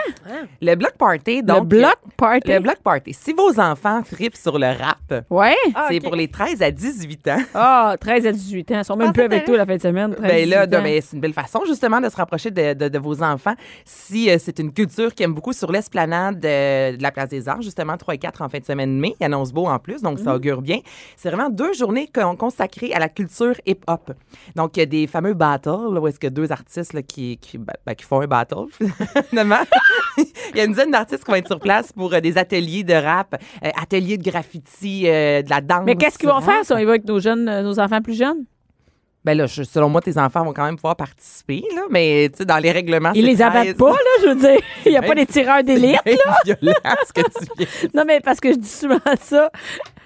Le 0.62 0.74
bloc 0.76 0.92
party, 0.96 1.42
donc. 1.42 1.58
le 1.58 1.64
bloc 1.80 1.96
party? 2.16 2.48
Le 2.52 2.60
bloc 2.60 2.76
party. 2.78 3.12
Si 3.12 3.32
vos 3.32 3.58
enfants 3.60 4.02
tripent 4.02 4.36
sur 4.36 4.56
le 4.58 4.68
rap, 4.68 4.98
Ouais. 5.28 5.56
Ah, 5.74 5.88
c'est 5.90 5.98
pour 5.98 6.14
les 6.14 6.28
13 6.28 6.62
à 6.62 6.70
18 6.70 7.26
ans. 7.28 7.38
Ah, 7.54 7.96
13 8.00 8.26
à 8.28 8.32
18 8.32 8.70
ans. 8.70 8.78
Ils 8.78 8.84
sont 8.84 8.96
même 8.96 9.08
Ah, 9.10 9.12
plus 9.12 9.24
avec 9.24 9.44
toi 9.46 9.56
la 9.56 9.66
fin 9.66 9.76
de 9.76 9.82
semaine. 9.82 10.14
13, 10.14 10.30
Ben 10.30 10.48
là, 10.48 10.66
18 10.66 10.78
ans. 10.78 10.82
ben, 10.84 11.00
c'est 11.02 11.16
une 11.16 11.20
belle 11.20 11.32
façon 11.34 11.62
justement 11.66 12.00
de 12.00 12.08
se 12.08 12.14
rapprocher 12.16 12.52
de, 12.52 12.74
de- 12.74 12.88
de 12.88 12.98
vos 13.00 13.20
enfants. 13.22 13.54
Si 13.84 14.30
euh, 14.30 14.36
c'est 14.38 14.60
une 14.60 14.72
culture 14.72 15.12
qui 15.12 15.24
aime 15.24 15.34
beaucoup 15.34 15.52
sur 15.52 15.72
l'esplanade 15.72 16.36
de, 16.38 16.96
de 16.96 17.02
la 17.02 17.10
Place 17.10 17.28
des 17.30 17.48
Arts, 17.48 17.62
justement 17.62 17.96
3 17.96 18.14
et 18.14 18.18
4 18.18 18.42
en 18.42 18.48
fin 18.48 18.59
de 18.60 18.64
semaine 18.64 18.94
de 18.96 19.00
mai, 19.00 19.14
il 19.20 19.24
annonce 19.24 19.52
beau 19.52 19.66
en 19.66 19.78
plus, 19.78 20.02
donc 20.02 20.18
Mhm. 20.18 20.24
ça 20.24 20.34
augure 20.34 20.62
bien. 20.62 20.78
C'est 21.16 21.30
vraiment 21.30 21.50
deux 21.50 21.72
journées 21.72 22.08
con- 22.14 22.36
consacrées 22.36 22.92
à 22.92 22.98
la 22.98 23.08
culture 23.08 23.54
hip-hop. 23.66 24.12
Donc 24.56 24.76
il 24.76 24.80
y 24.80 24.82
a 24.82 24.86
des 24.86 25.06
fameux 25.06 25.34
battles, 25.34 25.68
là, 25.70 26.00
où 26.00 26.06
est-ce 26.06 26.20
que 26.20 26.26
deux 26.28 26.52
artistes 26.52 26.92
là, 26.92 27.02
qui, 27.02 27.38
qui, 27.38 27.58
ben, 27.58 27.72
ben, 27.84 27.94
qui 27.94 28.04
font 28.04 28.20
un 28.20 28.26
battle, 28.26 28.66
finalement. 29.30 29.56
il 30.18 30.56
y 30.56 30.60
a 30.60 30.64
une 30.64 30.70
dizaine 30.72 30.90
d'artistes 30.90 31.24
qui 31.24 31.30
vont 31.30 31.36
être 31.36 31.46
sur 31.46 31.60
place 31.60 31.92
pour 31.92 32.12
euh, 32.12 32.20
des 32.20 32.38
ateliers 32.38 32.84
de 32.84 32.94
rap, 32.94 33.36
euh, 33.64 33.68
ateliers 33.80 34.18
de 34.18 34.22
graffiti, 34.30 35.04
euh, 35.06 35.42
de 35.42 35.50
la 35.50 35.60
danse. 35.60 35.82
Mais 35.86 35.96
qu'est-ce 35.96 36.18
qu'ils 36.18 36.28
vont 36.28 36.40
faire 36.40 36.64
si 36.64 36.72
on 36.72 36.78
y 36.78 36.84
va 36.84 36.90
avec 36.92 37.04
nos 37.06 37.20
jeunes, 37.20 37.48
euh, 37.48 37.62
nos 37.62 37.78
enfants 37.80 38.00
plus 38.02 38.16
jeunes? 38.18 38.44
Ben 39.24 39.36
là, 39.36 39.46
je- 39.46 39.62
selon 39.64 39.88
moi, 39.90 40.00
tes 40.00 40.16
enfants 40.16 40.44
vont 40.44 40.52
quand 40.54 40.64
même 40.64 40.76
pouvoir 40.76 40.96
participer, 40.96 41.62
là, 41.74 41.82
mais 41.90 42.30
tu 42.32 42.38
sais, 42.38 42.44
dans 42.46 42.56
les 42.56 42.72
règlements, 42.72 43.12
Ils 43.14 43.26
les 43.26 43.42
abattent 43.42 43.64
13. 43.64 43.76
pas, 43.76 43.90
là, 43.90 43.96
je 44.22 44.26
veux 44.28 44.34
dire. 44.36 44.60
Il 44.86 44.92
n'y 44.92 44.96
a 44.98 45.02
pas 45.02 45.14
des 45.14 45.26
tireurs 45.26 45.62
d'élite. 45.62 46.00
Violent, 46.06 46.74
ce 47.06 47.12
que 47.12 47.20
tu 47.20 47.46
viens. 47.58 47.66
Non, 47.94 48.04
mais 48.06 48.20
parce 48.20 48.40
que 48.40 48.50
je 48.52 48.56
dis 48.58 48.68
souvent 48.68 48.98
ça. 49.20 49.50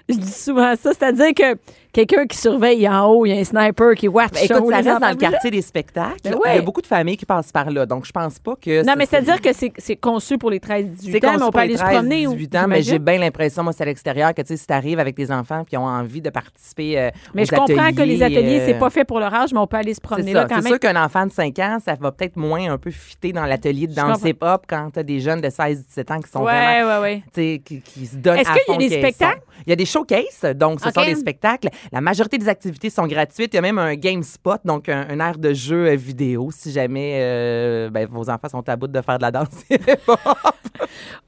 Je 0.09 0.15
dis 0.15 0.31
souvent 0.31 0.75
ça. 0.75 0.91
C'est-à-dire 0.93 1.33
que 1.33 1.57
quelqu'un 1.95 2.25
qui 2.25 2.37
surveille 2.37 2.87
en 2.89 3.05
haut, 3.07 3.25
il 3.25 3.29
y 3.33 3.37
a 3.37 3.39
un 3.39 3.43
sniper 3.43 3.95
qui 3.95 4.07
watch. 4.09 4.31
Ben, 4.33 4.39
écoute, 4.43 4.69
ça 4.69 4.75
reste 4.77 5.01
dans 5.01 5.09
le 5.09 5.15
quartier 5.15 5.49
des 5.51 5.61
spectacles. 5.61 6.19
Ben 6.23 6.37
Il 6.47 6.55
y 6.55 6.57
a 6.57 6.61
beaucoup 6.61 6.81
de 6.81 6.87
familles 6.87 7.15
qui 7.15 7.25
passent 7.25 7.51
par 7.53 7.69
là, 7.71 7.85
donc 7.85 8.05
je 8.05 8.11
pense 8.11 8.37
pas 8.39 8.55
que. 8.61 8.85
Non, 8.85 8.93
mais 8.97 9.05
c'est-à-dire 9.05 9.39
que 9.41 9.53
c'est 9.53 9.71
c'est 9.77 9.95
conçu 9.95 10.37
pour 10.37 10.49
les 10.51 10.59
13-18 10.59 10.95
C'est 10.99 11.25
ans, 11.25 11.33
mais 11.37 11.43
on 11.43 11.51
peut 11.51 11.59
aller 11.59 11.77
se 11.77 11.83
13, 11.83 11.93
promener. 11.95 12.27
ou- 12.27 12.33
18 12.33 12.55
ans, 12.57 12.65
mais 12.67 12.81
j'ai 12.81 12.99
bien 12.99 13.17
l'impression, 13.17 13.63
moi, 13.63 13.71
c'est 13.73 13.83
à 13.83 13.85
l'extérieur, 13.85 14.33
que 14.33 14.41
tu 14.41 14.49
sais, 14.49 14.57
si 14.57 14.67
t'arrives 14.67 14.99
avec 14.99 15.15
des 15.15 15.31
enfants 15.31 15.63
puis 15.63 15.75
ils 15.75 15.77
ont 15.77 15.85
envie 15.85 16.21
de 16.21 16.29
participer 16.29 16.99
euh, 16.99 17.09
Mais 17.33 17.43
aux 17.43 17.45
je 17.45 17.51
comprends 17.51 17.91
que 17.93 18.01
les 18.01 18.21
ateliers, 18.21 18.59
euh, 18.59 18.65
c'est 18.67 18.79
pas 18.79 18.89
fait 18.89 19.05
pour 19.05 19.19
leur 19.19 19.33
âge, 19.33 19.53
mais 19.53 19.59
on 19.59 19.67
peut 19.67 19.77
aller 19.77 19.93
se 19.93 19.95
C'est 19.95 20.01
promener 20.03 20.33
là 20.33 20.45
quand 20.49 20.55
C'est 20.55 20.61
même. 20.63 20.71
sûr 20.73 20.79
qu'un 20.79 21.01
enfant 21.03 21.25
de 21.25 21.31
5 21.31 21.57
ans, 21.59 21.77
ça 21.83 21.95
va 21.99 22.11
peut-être 22.11 22.35
moins 22.35 22.71
un 22.73 22.77
peu 22.77 22.91
fitter 22.91 23.31
dans 23.31 23.45
l'atelier 23.45 23.87
de 23.87 23.93
danse 23.93 24.21
hip-hop 24.23 24.63
quand 24.67 24.89
t'as 24.93 25.03
des 25.03 25.19
jeunes 25.21 25.39
de 25.41 25.49
16-17 25.49 26.11
ans 26.11 26.19
qui 26.19 26.29
sont 26.29 26.43
Ouais, 26.43 26.81
vraiment 26.83 27.01
ouais, 27.01 27.23
ouais. 27.35 27.59
qui, 27.63 27.81
qui 27.81 28.05
se 28.05 28.17
donnent 28.17 28.37
Est-ce 28.39 28.51
qu'il 28.51 28.73
y 28.73 28.75
a 28.75 28.89
des 28.89 28.97
spectacles? 28.99 29.41
Il 29.65 29.69
y 29.69 29.73
a 29.73 29.75
des 29.77 29.85
showcases, 29.85 30.41
donc 30.55 30.81
ce 30.81 30.91
sont 30.91 31.03
des 31.05 31.15
spectacles. 31.15 31.69
La 31.91 32.01
majorité 32.01 32.37
des 32.37 32.49
activités 32.49 32.89
sont 32.89 33.07
gratuites. 33.07 33.53
Il 33.53 33.55
y 33.55 33.59
a 33.59 33.61
même 33.61 33.79
un 33.79 33.95
game 33.95 34.23
spot, 34.23 34.61
donc 34.65 34.89
un, 34.89 35.07
un 35.09 35.19
aire 35.19 35.37
de 35.37 35.53
jeu 35.53 35.87
euh, 35.87 35.95
vidéo, 35.95 36.49
si 36.51 36.71
jamais 36.71 37.19
euh, 37.21 37.89
ben, 37.89 38.07
vos 38.09 38.29
enfants 38.29 38.49
sont 38.49 38.67
à 38.69 38.75
bout 38.75 38.87
de 38.87 39.01
faire 39.01 39.17
de 39.17 39.23
la 39.23 39.31
danse. 39.31 39.63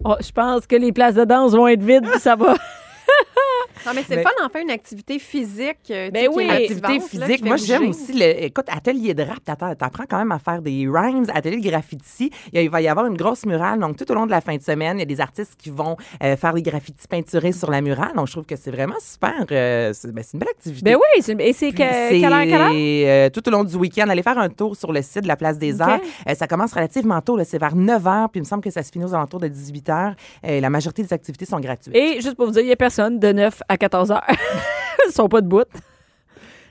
Oh, 0.03 0.15
je 0.21 0.31
pense 0.31 0.67
que 0.67 0.75
les 0.75 0.91
places 0.91 1.15
de 1.15 1.25
danse 1.25 1.53
vont 1.53 1.67
être 1.67 1.81
vides, 1.81 2.07
puis 2.09 2.19
ça 2.19 2.35
va. 2.35 2.53
Non, 3.85 3.91
mais 3.95 4.01
c'est 4.03 4.15
Mais- 4.15 4.15
le 4.17 4.21
fun 4.23 4.29
d'en 4.41 4.49
faire 4.49 4.61
une 4.61 4.71
activité 4.71 5.19
physique. 5.19 5.77
euh, 5.91 6.07
tu 6.07 6.11
Ben 6.11 6.23
sais, 6.23 6.27
qui 6.29 6.35
oui. 6.35 6.49
Activité 6.49 6.93
là, 6.93 6.99
physique. 6.99 7.45
Moi, 7.45 7.55
j'aime 7.57 7.89
aussi 7.89 8.13
le. 8.13 8.43
Écoute, 8.43 8.65
atelier 8.69 9.13
de 9.13 9.23
rap, 9.23 9.39
t'apprends 9.43 10.03
quand 10.09 10.17
même 10.17 10.31
à 10.31 10.39
faire 10.39 10.61
des 10.61 10.87
rhymes, 10.91 11.25
atelier 11.33 11.57
de 11.57 11.69
graffiti. 11.69 12.31
Il, 12.53 12.69
va 12.69 12.81
y 12.81 12.87
avoir 12.87 13.05
une 13.05 13.17
grosse 13.17 13.45
murale. 13.45 13.79
Donc, 13.79 13.97
tout 13.97 14.09
au 14.11 14.15
long 14.15 14.25
de 14.25 14.31
la 14.31 14.41
fin 14.41 14.55
de 14.55 14.61
semaine, 14.61 14.97
il 14.97 14.99
y 14.99 15.03
a 15.03 15.05
des 15.05 15.21
artistes 15.21 15.55
qui 15.57 15.69
vont 15.69 15.95
euh, 16.23 16.35
faire 16.35 16.53
des 16.53 16.61
graffitis 16.61 17.07
peinturés 17.07 17.51
sur 17.51 17.69
la 17.71 17.81
murale. 17.81 18.13
Donc, 18.15 18.27
je 18.27 18.31
trouve 18.33 18.45
que 18.45 18.55
c'est 18.55 18.71
vraiment 18.71 18.95
super. 18.99 19.45
euh, 19.51 19.91
c'est 19.93 20.11
ben, 20.11 20.23
c'est 20.23 20.33
une 20.33 20.39
belle 20.39 20.49
activité. 20.49 20.83
Ben 20.83 20.95
oui, 20.95 21.21
c'est- 21.21 21.39
et 21.39 21.53
c'est 21.53 21.71
quelle 21.71 21.87
heure, 22.33 22.41
quelle 22.43 22.53
heure? 22.53 22.71
euh, 22.73 23.29
tout 23.29 23.47
au 23.47 23.51
long 23.51 23.63
du 23.63 23.75
week-end, 23.75 24.07
allez 24.09 24.23
faire 24.23 24.37
un 24.37 24.49
tour 24.49 24.75
sur 24.75 24.91
le 24.91 25.01
site 25.01 25.23
de 25.23 25.27
la 25.27 25.35
Place 25.35 25.57
des 25.57 25.75
OK. 25.75 25.81
Arts. 25.81 25.99
Euh, 26.29 26.33
ça 26.35 26.47
commence 26.47 26.73
relativement 26.73 27.21
tôt, 27.21 27.37
c'est 27.43 27.57
vers 27.59 27.75
9 27.75 28.03
h, 28.03 28.27
puis 28.29 28.39
il 28.39 28.41
me 28.41 28.45
semble 28.47 28.63
que 28.63 28.71
ça 28.71 28.83
se 28.83 28.91
finit 28.91 29.05
aux 29.05 29.13
alentours 29.13 29.39
de 29.39 29.47
18 29.47 29.87
h. 29.89 30.13
la 30.61 30.69
majorité 30.69 31.03
des 31.03 31.13
activités 31.13 31.45
sont 31.45 31.59
gratuites. 31.59 31.95
Et 31.95 32.19
juste 32.21 32.35
pour 32.35 32.45
vous 32.47 32.51
dire, 32.51 32.61
il 32.61 32.65
n'y 32.67 32.71
a 32.71 32.75
personne 32.75 33.19
de 33.19 33.31
9 33.31 33.61
à 33.69 33.77
14 33.77 34.11
heures. 34.11 34.23
Ils 35.07 35.11
sont 35.11 35.27
pas 35.29 35.41
debout. 35.41 35.63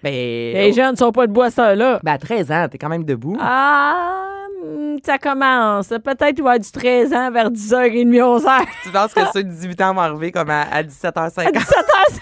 Ben, 0.02 0.12
Les 0.12 0.72
jeunes 0.72 0.92
ne 0.92 0.96
sont 0.96 1.12
pas 1.12 1.26
debout 1.26 1.42
à 1.42 1.50
cette 1.50 1.58
heure-là. 1.58 2.00
ben, 2.02 2.12
à 2.12 2.18
13 2.18 2.52
ans, 2.52 2.66
t'es 2.70 2.78
quand 2.78 2.88
même 2.88 3.04
debout. 3.04 3.36
Ah, 3.40 4.26
hmm, 4.64 4.96
ça 5.04 5.18
commence. 5.18 5.88
Peut-être 5.88 6.34
qu'il 6.34 6.44
va 6.44 6.50
y 6.50 6.54
avoir 6.54 6.58
du 6.58 6.70
13 6.70 7.12
ans 7.12 7.30
vers 7.30 7.50
10h30, 7.50 8.08
11h. 8.40 8.64
Tu 8.82 8.90
penses 8.90 9.14
que 9.14 9.20
ceux 9.32 9.44
de 9.44 9.48
18 9.50 9.80
ans 9.82 9.94
vont 9.94 10.00
arriver 10.02 10.32
comme 10.32 10.50
à, 10.50 10.62
à 10.62 10.82
17h50? 10.82 11.52
17h. 11.52 12.18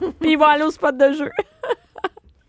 Puis 0.20 0.32
ils 0.32 0.36
vont 0.38 0.46
aller 0.46 0.64
au 0.64 0.70
spot 0.70 0.96
de 0.96 1.12
jeu. 1.12 1.30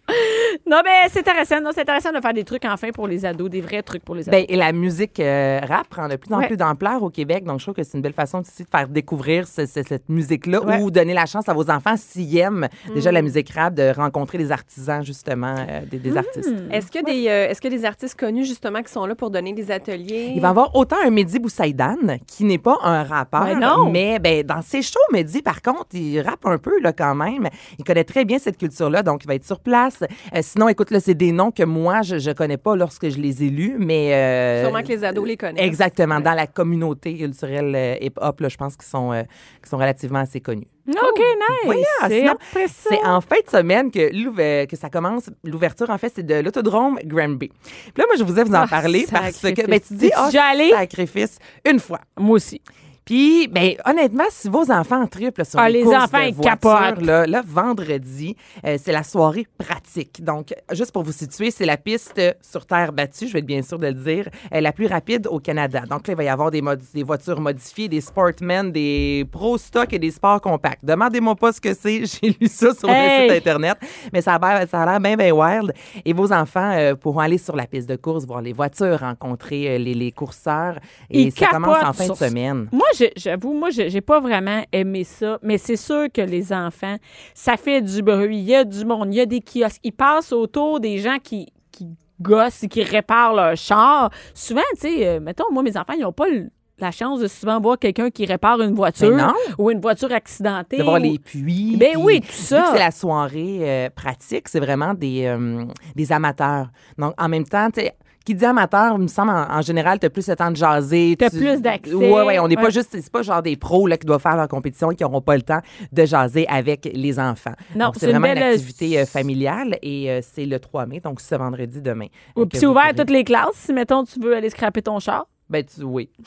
non, 0.69 0.81
mais 0.83 1.09
c'est 1.09 1.19
intéressant. 1.19 1.61
Non, 1.61 1.71
c'est 1.73 1.81
intéressant 1.81 2.11
de 2.11 2.19
faire 2.21 2.33
des 2.33 2.43
trucs 2.43 2.65
enfin 2.65 2.89
pour 2.93 3.07
les 3.07 3.25
ados, 3.25 3.49
des 3.49 3.61
vrais 3.61 3.81
trucs 3.83 4.03
pour 4.03 4.15
les 4.15 4.27
ados. 4.27 4.31
Ben, 4.39 4.45
et 4.47 4.55
la 4.55 4.71
musique 4.71 5.19
euh, 5.19 5.59
rap 5.67 5.87
prend 5.89 6.07
de 6.07 6.15
plus 6.15 6.33
en 6.33 6.39
Ouais. 6.39 6.47
plus 6.47 6.57
d'ampleur 6.57 7.01
au 7.03 7.09
Québec, 7.09 7.43
donc 7.43 7.59
je 7.59 7.65
trouve 7.65 7.75
que 7.75 7.83
c'est 7.83 7.97
une 7.97 8.01
belle 8.01 8.13
façon 8.13 8.39
aussi 8.39 8.63
de 8.63 8.69
faire 8.69 8.87
découvrir 8.87 9.47
ce- 9.47 9.65
ce- 9.65 9.83
cette 9.83 10.07
musique-là 10.09 10.61
Ouais. 10.63 10.81
ou 10.81 10.91
donner 10.91 11.13
la 11.13 11.25
chance 11.25 11.47
à 11.49 11.53
vos 11.53 11.69
enfants, 11.69 11.95
s'ils 11.97 12.37
aiment 12.37 12.67
déjà 12.93 13.11
la 13.11 13.21
musique 13.21 13.49
rap, 13.51 13.73
de 13.73 13.91
rencontrer 13.95 14.37
des 14.37 14.51
artisans, 14.51 15.03
justement, 15.03 15.55
euh, 15.57 15.81
des, 15.89 15.97
des 15.99 16.15
artistes. 16.17 16.53
Est-ce 16.71 16.91
qu'il 16.91 17.01
y, 17.01 17.03
a 17.11 17.13
des, 17.13 17.27
euh, 17.27 17.49
est-ce 17.49 17.59
y 17.63 17.67
a 17.67 17.69
des 17.77 17.85
artistes 17.85 18.17
connus, 18.19 18.45
justement, 18.45 18.81
qui 18.81 18.91
sont 18.91 19.05
là 19.05 19.15
pour 19.15 19.29
donner 19.29 19.53
des 19.53 19.69
ateliers? 19.71 20.31
Il 20.35 20.41
va 20.41 20.47
y 20.47 20.51
avoir 20.51 20.75
autant 20.75 20.97
un 21.05 21.09
Mehdi 21.09 21.39
Boussaïdan, 21.39 21.97
qui 22.27 22.43
n'est 22.45 22.57
pas 22.57 22.77
un 22.83 23.03
rappeur, 23.03 23.45
Ben 23.45 23.59
non. 23.59 23.89
mais 23.89 24.19
ben, 24.19 24.43
dans 24.45 24.61
ses 24.61 24.81
shows, 24.81 24.99
Mehdi, 25.11 25.41
par 25.41 25.61
contre, 25.61 25.87
il 25.93 26.19
rappe 26.21 26.45
un 26.45 26.57
peu 26.57 26.79
là, 26.81 26.93
quand 26.93 27.15
même. 27.15 27.49
Il 27.77 27.83
connaît 27.83 28.03
très 28.03 28.25
bien 28.25 28.39
cette 28.39 28.57
culture-là, 28.57 29.03
donc 29.03 29.23
il 29.23 29.27
va 29.27 29.35
être 29.35 29.45
sur 29.45 29.59
place. 29.59 29.98
Euh, 30.03 30.39
sinon, 30.41 30.67
écoute, 30.69 30.91
là, 30.91 30.99
c'est 30.99 31.13
des 31.13 31.31
noms 31.31 31.51
que 31.51 31.63
moi, 31.63 32.01
je 32.01 32.15
ne 32.15 32.33
connais 32.33 32.57
pas 32.57 32.75
lorsque 32.75 33.09
je 33.09 33.17
les 33.17 33.43
ai 33.43 33.49
lus, 33.49 33.75
mais... 33.79 34.13
euh, 34.13 34.63
Sûrement 34.63 34.81
que 34.83 34.87
les 34.87 35.03
ados 35.03 35.27
les 35.27 35.37
connaissent. 35.37 35.65
Exactement. 35.65 36.17
Ouais. 36.17 36.21
Dans 36.23 36.33
la 36.33 36.47
communauté 36.47 37.17
culturelle 37.17 37.73
euh, 37.75 37.95
hip-hop, 38.01 38.39
là, 38.41 38.49
je 38.49 38.57
pense 38.57 38.75
qu'ils 38.75 38.87
sont, 38.89 39.11
euh, 39.13 39.23
qu'ils 39.61 39.69
sont 39.69 39.77
relativement 39.77 40.19
assez 40.19 40.39
connus. 40.41 40.67
OK, 40.87 41.19
nice. 41.19 41.65
Voyons, 41.65 42.35
c'est 42.67 43.05
en 43.05 43.21
fin 43.21 43.35
de 43.45 43.49
semaine 43.49 43.91
que, 43.91 44.75
ça 44.75 44.89
commence. 44.89 45.29
L'ouverture, 45.43 45.89
en 45.89 45.97
fait, 45.99 46.11
c'est 46.15 46.25
de 46.25 46.35
l'autodrome 46.35 46.99
Granby. 47.05 47.49
Puis 47.49 47.93
là, 47.97 48.05
moi, 48.07 48.15
je 48.17 48.23
vous 48.23 48.39
ai 48.39 48.43
vous 48.43 48.55
en 48.55 48.61
Ah, 48.63 48.67
parler 48.67 49.05
parce 49.11 49.39
que 49.39 49.67
ben, 49.67 49.79
tu 49.79 49.93
dis, 49.93 50.11
ah, 50.15 50.29
allé? 50.49 50.69
sacrifice, 50.71 51.37
une 51.69 51.79
fois. 51.79 51.99
Moi 52.17 52.37
aussi. 52.37 52.61
Puis, 53.09 53.47
ben, 53.47 53.73
honnêtement, 53.87 54.25
si 54.29 54.49
vos 54.49 54.69
enfants 54.71 55.07
triplent 55.07 55.43
sur 55.43 55.59
Ah, 55.59 55.67
les, 55.67 55.79
les 55.79 55.83
courses 55.83 55.95
enfants, 55.95 56.29
de 56.29 56.35
voiture. 56.35 57.01
Là, 57.01 57.25
là, 57.25 57.41
vendredi, 57.43 58.35
euh, 58.63 58.77
c'est 58.79 58.91
la 58.91 59.01
soirée 59.01 59.47
pratique. 59.57 60.23
Donc, 60.23 60.53
juste 60.73 60.91
pour 60.91 61.01
vous 61.01 61.11
situer, 61.11 61.49
c'est 61.49 61.65
la 61.65 61.77
piste 61.77 62.21
sur 62.43 62.67
terre 62.67 62.93
battue, 62.93 63.27
je 63.27 63.33
vais 63.33 63.39
être 63.39 63.47
bien 63.47 63.63
sûr 63.63 63.79
de 63.79 63.87
le 63.87 63.93
dire, 63.95 64.29
euh, 64.53 64.61
la 64.61 64.71
plus 64.71 64.85
rapide 64.85 65.25
au 65.25 65.39
Canada. 65.39 65.81
Donc 65.89 66.05
là, 66.05 66.13
il 66.13 66.17
va 66.17 66.23
y 66.23 66.27
avoir 66.27 66.51
des, 66.51 66.61
des 66.93 67.01
voitures 67.01 67.41
modifiées, 67.41 67.87
des 67.87 67.99
Sportmen, 68.01 68.71
des 68.71 69.25
Pro 69.31 69.57
Stock 69.57 69.91
et 69.91 69.97
des 69.97 70.11
Sports 70.11 70.41
Compacts. 70.41 70.85
Demandez-moi 70.85 71.35
pas 71.35 71.51
ce 71.51 71.59
que 71.59 71.73
c'est, 71.73 72.03
j'ai 72.21 72.37
lu 72.39 72.47
ça 72.47 72.75
sur 72.75 72.87
Hey! 72.91 73.27
le 73.27 73.33
site 73.33 73.47
Internet, 73.47 73.77
mais 74.13 74.21
ça 74.21 74.35
a 74.35 74.39
l'air 74.59 74.67
ça 74.69 74.83
a 74.83 74.85
l'air 74.85 74.99
bien, 74.99 75.17
bien 75.17 75.31
wild. 75.33 75.73
Et 76.05 76.13
vos 76.13 76.31
enfants 76.31 76.73
euh, 76.77 76.93
pourront 76.93 77.21
aller 77.21 77.39
sur 77.39 77.55
la 77.55 77.65
piste 77.65 77.89
de 77.89 77.95
course, 77.95 78.27
voir 78.27 78.43
les 78.43 78.53
voitures, 78.53 78.99
rencontrer 78.99 79.67
euh, 79.67 79.77
les, 79.79 79.95
les 79.95 80.11
courseurs. 80.11 80.77
Et 81.09 81.23
Ils 81.23 81.31
ça 81.31 81.47
commence 81.47 81.83
en 81.83 81.93
fin 81.93 82.07
de 82.07 82.13
semaine. 82.13 82.67
Moi, 82.71 82.85
j'avoue, 83.15 83.53
moi, 83.53 83.69
j'ai 83.71 84.01
pas 84.01 84.19
vraiment 84.19 84.63
aimé 84.71 85.03
ça, 85.03 85.39
mais 85.41 85.57
c'est 85.57 85.75
sûr 85.75 86.07
que 86.13 86.21
les 86.21 86.51
enfants, 86.53 86.95
ça 87.33 87.57
fait 87.57 87.81
du 87.81 88.01
bruit. 88.01 88.37
Il 88.37 88.43
y 88.45 88.55
a 88.55 88.63
du 88.63 88.85
monde, 88.85 89.13
il 89.13 89.17
y 89.17 89.21
a 89.21 89.25
des 89.25 89.41
kiosques. 89.41 89.79
Ils 89.83 89.91
passent 89.93 90.31
autour 90.31 90.79
des 90.79 90.97
gens 90.99 91.17
qui, 91.23 91.51
qui 91.71 91.87
gossent 92.21 92.63
et 92.63 92.67
qui 92.67 92.83
réparent 92.83 93.33
leur 93.33 93.55
char. 93.55 94.09
Souvent, 94.33 94.61
tu 94.75 94.81
sais, 94.81 95.07
euh, 95.07 95.19
mettons, 95.19 95.45
moi, 95.51 95.63
mes 95.63 95.75
enfants, 95.77 95.93
ils 95.93 96.01
n'ont 96.01 96.11
pas 96.11 96.27
le- 96.27 96.49
la 96.81 96.91
chance 96.91 97.19
de 97.19 97.27
souvent 97.27 97.59
voir 97.59 97.77
quelqu'un 97.77 98.09
qui 98.09 98.25
répare 98.25 98.61
une 98.61 98.73
voiture 98.73 99.13
non. 99.15 99.33
ou 99.57 99.69
une 99.69 99.81
voiture 99.81 100.13
accidentée. 100.13 100.77
de 100.77 100.83
voir 100.83 100.99
ou- 101.01 101.03
les 101.03 101.19
puits. 101.19 101.75
Ben 101.77 101.91
puis 101.93 102.01
oui, 102.01 102.21
tout 102.21 102.27
ça. 102.31 102.69
c'est 102.71 102.79
la 102.79 102.91
soirée 102.91 103.59
euh, 103.61 103.89
pratique, 103.93 104.47
c'est 104.47 104.61
vraiment 104.61 104.93
des, 104.93 105.25
euh, 105.25 105.65
des 105.97 106.11
amateurs. 106.13 106.69
Donc, 106.97 107.13
en 107.17 107.27
même 107.27 107.43
temps, 107.43 107.69
tu 107.69 107.81
sais, 107.81 107.93
qui 108.25 108.35
dit 108.35 108.45
amateur, 108.45 108.93
il 108.95 109.01
me 109.01 109.07
semble, 109.07 109.31
en, 109.31 109.49
en 109.49 109.61
général, 109.61 109.99
tu 109.99 110.05
as 110.05 110.09
plus 110.09 110.27
le 110.27 110.35
temps 110.35 110.51
de 110.51 110.55
jaser. 110.55 111.15
T'as 111.17 111.29
tu- 111.29 111.37
plus 111.37 111.61
d'accès. 111.61 111.93
Oui, 111.93 112.05
oui, 112.25 112.37
on 112.39 112.47
n'est 112.47 112.55
Ouais. 112.57 112.63
pas 112.63 112.69
juste, 112.69 112.89
c'est 112.91 113.11
pas 113.11 113.21
genre 113.23 113.41
des 113.41 113.55
pros 113.55 113.87
là, 113.87 113.97
qui 113.97 114.05
doivent 114.05 114.21
faire 114.21 114.35
leur 114.35 114.47
compétition 114.47 114.91
et 114.91 114.95
qui 114.95 115.03
n'auront 115.03 115.21
pas 115.21 115.35
le 115.35 115.41
temps 115.41 115.61
de 115.91 116.05
jaser 116.05 116.47
avec 116.47 116.89
les 116.93 117.19
enfants. 117.19 117.53
Non, 117.75 117.85
donc, 117.87 117.95
c'est 117.97 118.05
une 118.05 118.11
vraiment 118.11 118.27
une, 118.27 118.33
belle- 118.35 118.53
activité 118.53 118.99
euh, 118.99 119.05
familiale 119.05 119.77
et 119.81 120.11
euh, 120.11 120.19
c'est 120.21 120.45
le 120.45 120.59
3 120.59 120.85
mai, 120.85 120.99
donc 120.99 121.21
ce 121.21 121.33
vendredi 121.35 121.81
demain. 121.81 122.07
Euh, 122.37 122.41
puis 122.45 122.49
que 122.49 122.57
c'est 122.57 122.65
ouvert 122.67 122.85
à 122.87 122.93
toutes 122.93 123.09
les 123.09 123.23
classes. 123.23 123.49
Si, 123.55 123.73
mettons, 123.73 124.03
tu 124.03 124.19
veux 124.19 124.35
aller 124.35 124.49
scraper 124.49 124.81
ton 124.81 124.99
char. 124.99 125.25
Ben, 125.49 125.63
tu, 125.65 125.83
oui. 125.83 126.09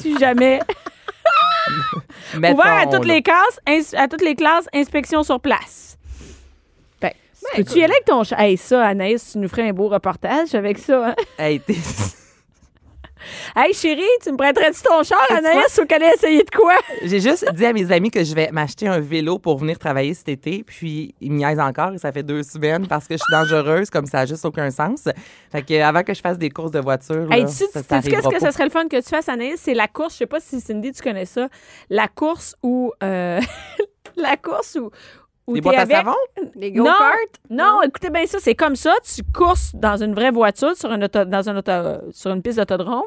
Si 0.00 0.18
jamais. 0.18 0.60
Mettons, 2.38 2.54
Ouvert 2.58 2.72
à 2.82 2.84
toutes 2.86 3.04
là. 3.06 3.14
les 3.14 3.22
classes, 3.22 3.60
ins- 3.66 3.96
à 3.96 4.08
toutes 4.08 4.22
les 4.22 4.34
classes, 4.34 4.66
inspection 4.74 5.22
sur 5.22 5.40
place. 5.40 5.95
Ben, 7.54 7.64
peux-tu 7.64 7.78
y 7.78 7.84
aller 7.84 7.92
avec 7.92 8.04
ton 8.04 8.24
chat? 8.24 8.36
Hey, 8.38 8.56
ça, 8.56 8.84
Anaïs, 8.84 9.32
tu 9.32 9.38
nous 9.38 9.48
ferais 9.48 9.68
un 9.68 9.72
beau 9.72 9.88
reportage 9.88 10.54
avec 10.54 10.78
ça, 10.78 11.08
hein? 11.10 11.14
Hey, 11.38 11.60
t'es- 11.60 11.74
Hey, 13.56 13.72
chérie, 13.72 14.02
tu 14.22 14.30
me 14.30 14.36
prêterais-tu 14.36 14.82
ton 14.82 15.02
char, 15.02 15.18
Anaïs, 15.30 15.80
ou 15.82 15.86
qu'elle 15.86 16.02
essayé 16.02 16.44
de 16.44 16.50
quoi? 16.50 16.76
J'ai 17.02 17.18
juste 17.18 17.50
dit 17.54 17.66
à 17.66 17.72
mes 17.72 17.90
amis 17.90 18.10
que 18.10 18.22
je 18.22 18.34
vais 18.34 18.50
m'acheter 18.52 18.86
un 18.86 19.00
vélo 19.00 19.38
pour 19.40 19.56
venir 19.58 19.78
travailler 19.80 20.14
cet 20.14 20.28
été, 20.28 20.62
puis 20.62 21.14
ils 21.20 21.32
me 21.32 21.38
niaisent 21.38 21.58
encore 21.58 21.92
et 21.94 21.98
ça 21.98 22.12
fait 22.12 22.22
deux 22.22 22.42
semaines 22.44 22.86
parce 22.86 23.08
que 23.08 23.14
je 23.14 23.18
suis 23.18 23.32
dangereuse, 23.32 23.90
comme 23.90 24.06
ça 24.06 24.18
n'a 24.18 24.26
juste 24.26 24.44
aucun 24.44 24.70
sens. 24.70 25.08
Fait 25.50 25.62
que 25.62 25.80
avant 25.80 26.02
que 26.04 26.14
je 26.14 26.20
fasse 26.20 26.38
des 26.38 26.50
courses 26.50 26.70
de 26.70 26.78
voiture, 26.78 27.26
Hey, 27.32 27.42
là, 27.42 27.48
tu 27.48 27.54
sais, 27.54 27.66
tu 27.72 28.10
qu'est-ce 28.10 28.28
que 28.28 28.38
ça 28.40 28.52
serait 28.52 28.64
le 28.64 28.70
fun 28.70 28.86
que 28.86 28.96
tu 29.00 29.08
fasses, 29.08 29.28
Anaïs? 29.28 29.60
C'est 29.60 29.74
la 29.74 29.88
course, 29.88 30.12
je 30.12 30.18
sais 30.18 30.26
pas 30.26 30.38
si 30.38 30.60
Cindy, 30.60 30.92
tu 30.92 31.02
connais 31.02 31.26
ça, 31.26 31.48
la 31.90 32.06
course 32.08 32.54
où... 32.62 32.92
euh, 33.02 33.40
la 34.16 34.36
course 34.36 34.76
où... 34.80 34.90
Des 35.54 35.60
t'es 35.60 35.60
boîtes 35.60 35.78
à 35.78 35.86
savon? 35.86 36.14
Les 36.56 36.70
Non, 36.72 36.84
go-karts? 36.84 37.16
non, 37.50 37.82
écoutez 37.82 38.10
bien 38.10 38.26
ça, 38.26 38.38
c'est 38.40 38.54
comme 38.54 38.74
ça, 38.76 38.94
tu 39.04 39.22
courses 39.32 39.74
dans 39.74 39.96
une 40.02 40.14
vraie 40.14 40.30
voiture 40.30 40.76
sur 40.76 40.90
une, 40.92 41.04
auto- 41.04 41.24
dans 41.24 41.48
un 41.48 41.56
auto- 41.56 42.10
sur 42.12 42.32
une 42.32 42.42
piste 42.42 42.58
d'autodrome, 42.58 43.04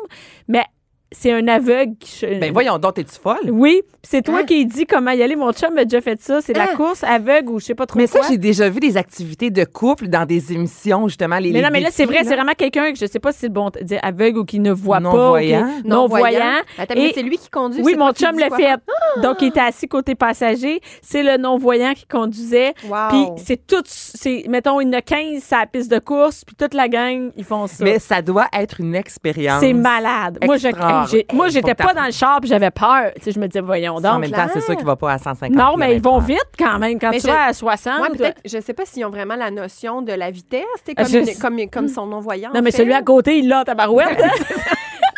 mais 0.48 0.64
c'est 1.12 1.32
un 1.32 1.48
aveugle 1.48 1.94
qui... 2.00 2.26
Ben 2.26 2.52
voyons 2.54 2.78
donc, 2.78 2.94
t'es-tu 2.96 3.20
folle? 3.20 3.50
Oui, 3.52 3.82
puis 3.88 3.98
c'est 4.04 4.22
toi 4.22 4.40
Hein? 4.40 4.44
qui 4.46 4.66
dis 4.66 4.86
comment 4.86 5.12
y 5.12 5.24
aller. 5.24 5.36
Mon 5.36 5.52
chum 5.54 5.76
a 5.78 5.84
déjà 5.84 6.02
fait 6.02 6.22
ça. 6.22 6.40
C'est 6.42 6.54
la 6.54 6.64
Hein? 6.72 6.76
course 6.76 7.04
aveugle 7.04 7.50
ou 7.50 7.60
je 7.60 7.66
sais 7.66 7.76
pas 7.76 7.86
trop 7.86 7.98
Mais 7.98 8.08
ça, 8.08 8.20
quoi. 8.20 8.28
j'ai 8.30 8.38
déjà 8.38 8.70
vu 8.70 8.80
des 8.80 8.96
activités 8.96 9.50
de 9.50 9.64
couple 9.66 10.08
dans 10.08 10.26
des 10.26 10.54
émissions, 10.54 11.08
justement. 11.08 11.38
Les, 11.40 11.52
mais 11.52 11.60
les 11.60 11.64
non, 11.64 11.70
mais 11.72 11.80
là, 11.80 11.90
c'est 11.92 12.06
vrai, 12.06 12.20
c'est 12.24 12.36
vraiment 12.36 12.54
quelqu'un 12.56 12.92
que 12.94 13.00
je 13.00 13.06
sais 13.08 13.20
pas 13.20 13.32
si 13.32 13.40
c'est 13.40 13.48
le 13.48 13.54
bon 13.54 13.72
dire 13.82 14.00
aveugle 14.04 14.40
ou 14.40 14.46
qui 14.46 14.60
ne 14.60 14.72
voit 14.72 14.98
pas. 15.02 15.10
qui- 15.10 15.16
Non-voyant. 15.16 15.68
Non-voyant. 15.86 16.62
Attends, 16.78 16.94
Et- 16.96 16.98
mais 17.08 17.12
c'est 17.16 17.24
lui 17.24 17.38
qui 17.38 17.50
conduit. 17.50 17.82
Oui, 17.84 17.96
mon 17.98 18.12
chum 18.14 18.38
l'a 18.38 18.50
fait. 18.50 18.56
faire. 18.64 18.78
Donc, 19.24 19.42
il 19.42 19.48
était 19.48 19.60
assis 19.62 19.88
côté 19.88 20.16
passager. 20.16 20.80
C'est 21.02 21.24
le 21.24 21.38
non-voyant 21.38 21.94
qui 21.94 22.06
conduisait. 22.06 22.74
Wow. 22.88 22.96
Puis 23.10 23.26
c'est 23.46 23.66
tout, 23.66 23.82
c'est, 23.86 24.46
mettons, 24.48 24.80
il 24.80 24.86
y 24.88 24.90
en 24.90 24.94
a 24.94 25.02
15 25.02 25.44
sur 25.44 25.58
la 25.58 25.66
piste 25.66 25.92
de 25.92 26.00
course, 26.00 26.44
puis 26.46 26.56
toute 26.56 26.74
la 26.74 26.88
gang, 26.88 27.32
ils 27.36 27.44
font 27.44 27.68
ça. 27.68 27.84
Mais 27.84 28.00
ça 28.00 28.22
doit 28.22 28.48
être 28.54 28.80
une 28.80 28.96
expérience. 28.96 29.60
c'est 29.62 29.74
malade. 29.74 30.38
Moi, 30.46 30.58
je, 30.58 30.68
j'ai- 31.08 31.20
hey, 31.20 31.26
moi, 31.34 31.46
faut 31.46 31.52
j'étais 31.52 31.62
que 31.72 31.78
pas 31.78 31.84
t'apprennes. 31.86 31.96
dans 31.98 32.06
le 32.06 32.12
char 32.12 32.40
puis 32.42 32.50
j'avais 32.50 32.72
peur. 32.72 33.12
Tu 33.16 33.22
sais, 33.24 33.32
je 33.32 33.40
me 33.40 33.48
disais, 33.48 33.62
voyons 33.62 33.96
en 33.96 34.02
donc. 34.02 34.20
même 34.22 34.32
temps, 34.32 34.48
c'est 34.54 34.62
sûr 34.62 34.76
qu'il 34.76 34.86
va 34.86 34.96
pas 34.96 35.14
à 35.14 35.18
150 35.18 35.56
Non, 35.56 35.76
mais 35.78 35.96
ils 35.96 36.02
vont 36.02 36.20
vite 36.20 36.40
quand 36.58 36.80
même. 36.80 37.00
Quand 37.00 37.12
Mais 37.12 37.20
tu 37.20 37.28
je- 37.28 37.32
vas 37.32 37.46
à 37.46 37.54
60. 37.54 38.02
Ouais, 38.02 38.10
peut-être, 38.18 38.42
je 38.46 38.60
sais 38.60 38.74
pas 38.74 38.86
s'ils 38.86 39.06
ont 39.06 39.10
vraiment 39.10 39.36
la 39.36 39.52
notion 39.52 40.02
de 40.02 40.14
la 40.14 40.32
vitesse, 40.32 40.64
Ah, 40.88 41.04
comme, 41.04 41.08
je- 41.08 41.18
une- 41.20 41.40
comme, 41.40 41.70
comme 41.70 41.88
son 41.88 42.06
non-voyant. 42.06 42.52
non, 42.54 42.62
mais 42.62 42.72
fait. 42.72 42.78
celui 42.78 42.94
à 42.94 43.02
côté, 43.02 43.38
il 43.40 43.48
l'a, 43.48 43.64
ta 43.64 43.76
barouette. 43.76 44.18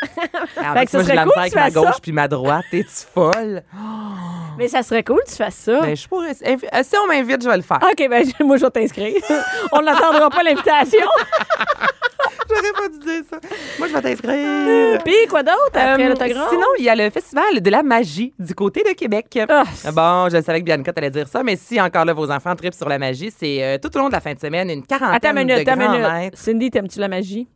Fait 0.74 0.86
que 0.86 0.91
ça 0.91 0.98
moi, 0.98 1.04
j'ai 1.04 1.04
serait 1.04 1.15
la 1.15 1.24
cool 1.24 1.30
misère 1.30 1.39
avec 1.41 1.52
tu 1.52 1.58
ma 1.58 1.63
fasses 1.65 1.74
gauche 1.74 1.94
ça. 1.96 2.00
puis 2.02 2.12
ma 2.12 2.28
droite. 2.28 2.65
T'es-tu 2.72 3.06
folle? 3.13 3.63
mais 4.58 4.67
ça 4.67 4.84
serait 4.84 5.04
cool 5.04 5.20
que 5.26 5.30
tu 5.30 5.36
fasses 5.36 5.56
ça. 5.56 5.82
Ben, 5.82 5.96
je 5.96 6.08
pourrais. 6.08 6.32
invi- 6.32 6.67
euh, 6.74 6.82
Si 6.84 6.96
on 7.04 7.08
m'invite, 7.08 7.44
je 7.44 7.50
vais 7.50 7.58
le 7.58 7.63
faire. 7.63 7.80
OK, 7.82 8.08
ben 8.10 8.26
moi, 8.46 8.58
je 8.58 8.63
vais 8.65 8.72
t'inscrire. 8.72 9.15
On 9.72 9.82
n'attendra 9.82 10.30
pas 10.30 10.44
l'invitation. 10.44 11.08
J'aurais 12.50 12.72
pas 12.74 12.89
dû 12.89 13.00
dire 13.00 13.24
ça. 13.30 13.39
Moi, 13.80 13.88
je 13.88 13.94
vais 13.94 14.02
t'inscrire. 14.02 15.04
Puis, 15.04 15.28
quoi 15.30 15.44
d'autre 15.44 15.58
après 15.74 16.06
Euh, 16.06 16.10
l'autographe? 16.10 16.50
sinon, 16.50 16.65
il 16.78 16.84
y 16.86 16.89
a 16.89 16.96
le 16.96 17.10
Festival 17.10 17.62
de 17.62 17.70
la 17.70 17.84
magie 17.84 18.34
du 18.39 18.54
côté 18.56 18.84
de 18.84 18.94
Québec. 18.94 19.39
Ah. 19.50 19.63
Bon, 19.94 20.30
je 20.30 20.41
savais 20.41 20.60
que 20.60 20.65
Bianca 20.65 20.91
allait 20.96 21.10
dire 21.10 21.28
ça, 21.28 21.44
mais 21.44 21.56
si 21.56 21.80
encore 21.80 22.06
là, 22.06 22.13
vos 22.13 22.30
enfants 22.32 22.56
tripent 22.56 22.74
sur 22.74 22.89
la 22.89 23.00
magie, 23.00 23.32
c'est 23.36 23.63
euh, 23.63 23.78
tout 23.78 23.96
au 23.96 24.00
long 24.00 24.08
de 24.08 24.13
la 24.13 24.22
fin 24.22 24.34
de 24.34 24.39
semaine, 24.39 24.70
une 24.70 24.86
quarantaine 24.86 25.15
Attends 25.15 25.34
minute, 25.34 25.58
de 25.60 25.63
grands 25.63 25.91
minute. 26.22 26.36
Cindy, 26.36 26.70
t'aimes-tu 26.72 27.00
la 27.00 27.08
magie? 27.08 27.48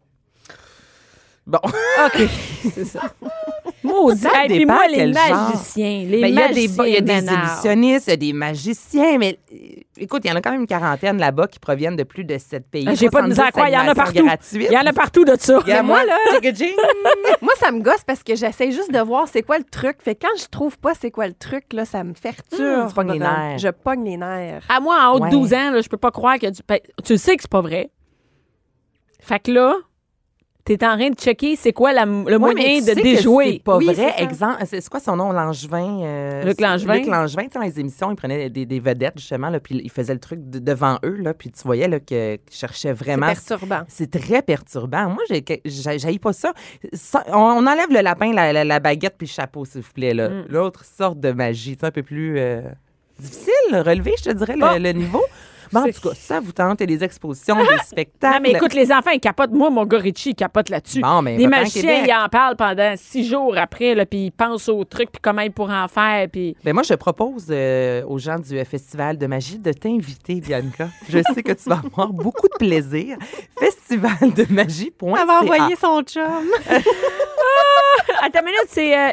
Bon, 1.47 1.59
OK, 1.63 2.27
c'est 2.73 2.85
ça. 2.85 3.01
Maudit. 3.85 4.27
Hey, 4.33 4.47
puis 4.49 4.65
moi, 4.65 4.87
les 4.87 5.07
magiciens, 5.07 6.03
les 6.07 6.21
Ben, 6.21 6.27
il 6.27 6.35
y 6.35 6.41
a 6.41 6.47
des, 6.49 6.67
magiciens 6.67 6.85
il 6.85 6.93
y 6.93 6.97
a 6.97 7.01
des 7.01 7.13
m'énervent. 7.13 7.43
illusionnistes, 7.45 8.07
il 8.07 8.09
y 8.09 8.13
a 8.13 8.17
des 8.17 8.33
magiciens, 8.33 9.17
mais 9.17 9.39
euh, 9.53 9.57
écoute, 9.97 10.21
il 10.25 10.29
y 10.29 10.33
en 10.33 10.35
a 10.35 10.41
quand 10.41 10.51
même 10.51 10.61
une 10.61 10.67
quarantaine 10.67 11.17
là-bas 11.17 11.47
qui 11.47 11.59
proviennent 11.59 11.95
de 11.95 12.03
plus 12.03 12.23
de 12.25 12.37
sept 12.37 12.69
pays. 12.69 12.87
J'ai 12.95 13.09
pas 13.09 13.21
de 13.21 13.27
misère 13.27 13.45
à 13.45 13.51
70 13.51 13.53
croire, 13.53 13.67
il 13.69 13.73
y 13.73 13.77
en 13.77 13.91
a 13.91 13.95
partout. 13.95 14.55
Il 14.55 14.71
y 14.71 14.77
en 14.77 14.85
a 14.85 14.93
partout 14.93 15.25
de 15.25 15.35
ça. 15.39 15.59
Il 15.65 15.69
y 15.69 15.73
a 15.73 15.81
Mais 15.81 15.87
moi, 15.87 16.03
là. 16.05 16.17
Moi, 17.41 17.53
ça 17.57 17.71
me 17.71 17.81
gosse 17.81 18.03
parce 18.05 18.23
que 18.23 18.35
j'essaie 18.35 18.71
juste 18.71 18.91
de 18.91 18.99
voir 18.99 19.27
c'est 19.27 19.43
quoi 19.43 19.57
le 19.57 19.63
truc. 19.63 19.97
Fait 20.01 20.15
que 20.15 20.25
quand 20.27 20.37
je 20.37 20.45
trouve 20.47 20.77
pas 20.77 20.93
c'est 20.99 21.11
quoi 21.11 21.27
le 21.27 21.33
truc, 21.33 21.65
là, 21.73 21.85
ça 21.85 22.03
me 22.03 22.13
ferture. 22.13 22.87
Tu 22.87 22.93
pognes 22.93 23.13
les 23.13 23.19
nerfs. 23.19 23.57
Je 23.57 23.69
pogne 23.69 24.03
les 24.03 24.17
nerfs. 24.17 24.63
à 24.69 24.79
moi, 24.79 24.97
en 25.01 25.13
haut 25.13 25.19
de 25.19 25.25
Ouais. 25.25 25.31
12 25.31 25.53
ans, 25.53 25.71
là, 25.71 25.81
je 25.81 25.89
peux 25.89 25.97
pas 25.97 26.11
croire 26.11 26.37
que 26.39 26.47
du... 26.47 26.61
tu 27.03 27.13
le 27.13 27.17
sais 27.17 27.35
que 27.35 27.41
c'est 27.41 27.51
pas 27.51 27.61
vrai. 27.61 27.89
Fait 29.19 29.39
que 29.39 29.51
là, 29.51 29.75
t'es 30.65 30.83
en 30.85 30.97
train 30.97 31.09
de 31.11 31.15
checker 31.15 31.55
c'est 31.55 31.71
quoi 31.71 31.93
la- 31.93 32.05
le 32.05 32.11
Ouais, 32.23 32.37
moyen 32.37 32.79
de 32.81 32.93
déjouer. 33.01 33.53
C'est 33.53 33.63
pas 33.63 33.77
Oui, 33.77 33.85
vrai. 33.85 34.13
c'est. 34.17 34.23
Exemple, 34.23 34.57
c'est 34.65 34.81
c'est 34.81 34.89
quoi 34.89 34.99
son 34.99 35.15
nom, 35.15 35.31
Langevin? 35.31 36.01
euh, 36.03 36.43
Luc 36.43 36.59
Langevin. 36.59 36.95
Luc 36.95 37.05
Langevin, 37.05 37.43
tu 37.43 37.49
sais, 37.53 37.59
dans 37.59 37.65
les 37.65 37.79
émissions, 37.79 38.09
il 38.11 38.15
prenait 38.15 38.49
des, 38.49 38.65
des 38.65 38.79
vedettes, 38.79 39.13
justement, 39.17 39.49
là, 39.49 39.59
puis 39.59 39.79
il 39.83 39.89
faisait 39.91 40.13
le 40.13 40.19
truc 40.19 40.49
de- 40.49 40.59
devant 40.59 40.97
eux, 41.05 41.17
là, 41.21 41.33
puis 41.33 41.51
tu 41.51 41.61
voyais 41.63 41.87
là, 41.87 41.99
qu'il 41.99 42.39
cherchait 42.51 42.89
C'est 42.89 42.93
vraiment. 42.93 43.27
perturbant. 43.27 43.81
C'est 43.87 44.09
très 44.11 44.41
perturbant. 44.41 45.09
Moi, 45.09 45.23
j'ai- 45.29 46.17
pas 46.19 46.33
ça. 46.33 46.53
Ça- 46.93 47.23
on, 47.27 47.37
on 47.37 47.67
enlève 47.67 47.91
le 47.91 48.01
lapin, 48.01 48.33
la, 48.33 48.51
la- 48.51 48.63
la 48.65 48.79
baguette 48.79 49.15
puis 49.17 49.27
le 49.27 49.31
chapeau, 49.33 49.65
s'il 49.65 49.81
vous 49.81 49.91
plaît. 49.93 50.13
là. 50.13 50.29
Mm. 50.29 50.45
L'autre 50.49 50.83
sorte 50.83 51.19
de 51.19 51.31
magie, 51.31 51.77
c'est 51.79 51.85
un 51.85 51.91
peu 51.91 52.01
plus 52.03 52.39
euh, 52.39 52.61
difficile, 53.19 53.51
à 53.73 53.83
relever, 53.83 54.13
je 54.17 54.23
te 54.23 54.31
dirais, 54.31 54.55
le, 54.57 54.79
le 54.79 54.91
niveau. 54.91 55.23
Bon, 55.75 55.89
en 55.89 55.91
tout 55.91 56.09
cas, 56.09 56.15
ça 56.15 56.39
vous 56.39 56.51
tente, 56.51 56.81
a 56.81 56.85
des 56.85 57.03
expositions, 57.03 57.57
des 57.57 57.77
spectacles. 57.85 58.35
Non, 58.35 58.39
mais 58.41 58.51
écoute, 58.51 58.73
les 58.73 58.91
enfants, 58.91 59.11
ils 59.11 59.19
capotent. 59.19 59.51
Moi, 59.51 59.69
mon 59.69 59.85
gars 59.85 59.99
Richie, 59.99 60.31
il 60.31 60.35
capote 60.35 60.69
là-dessus. 60.69 61.01
Bon, 61.01 61.21
mais 61.21 61.37
les 61.37 61.47
magiciens, 61.47 62.03
ils 62.05 62.13
en 62.13 62.29
parlent 62.29 62.55
pendant 62.55 62.93
six 62.95 63.27
jours 63.27 63.57
après, 63.57 63.95
là, 63.95 64.05
puis 64.05 64.25
ils 64.25 64.31
pensent 64.31 64.69
au 64.69 64.83
truc, 64.83 65.11
puis 65.11 65.19
comment 65.21 65.41
ils 65.41 65.51
pourraient 65.51 65.77
en 65.77 65.87
faire, 65.87 66.27
puis... 66.31 66.55
Ben 66.63 66.73
moi, 66.73 66.83
je 66.83 66.93
propose 66.93 67.47
euh, 67.49 68.03
aux 68.07 68.17
gens 68.17 68.39
du 68.39 68.57
euh, 68.57 68.65
Festival 68.65 69.17
de 69.17 69.27
magie 69.27 69.59
de 69.59 69.71
t'inviter, 69.71 70.35
Bianca. 70.41 70.89
Je 71.09 71.19
sais 71.33 71.43
que 71.43 71.51
tu 71.51 71.69
vas 71.69 71.81
avoir 71.85 72.11
beaucoup 72.11 72.47
de 72.47 72.57
plaisir. 72.57 73.17
Festival 73.59 74.33
de 74.35 74.45
magie. 74.53 74.93
Elle 75.01 75.27
va 75.27 75.41
envoyer 75.41 75.75
son 75.75 76.01
chum. 76.01 76.23
Attends 78.21 78.39
une 78.39 78.45
minute, 78.45 78.67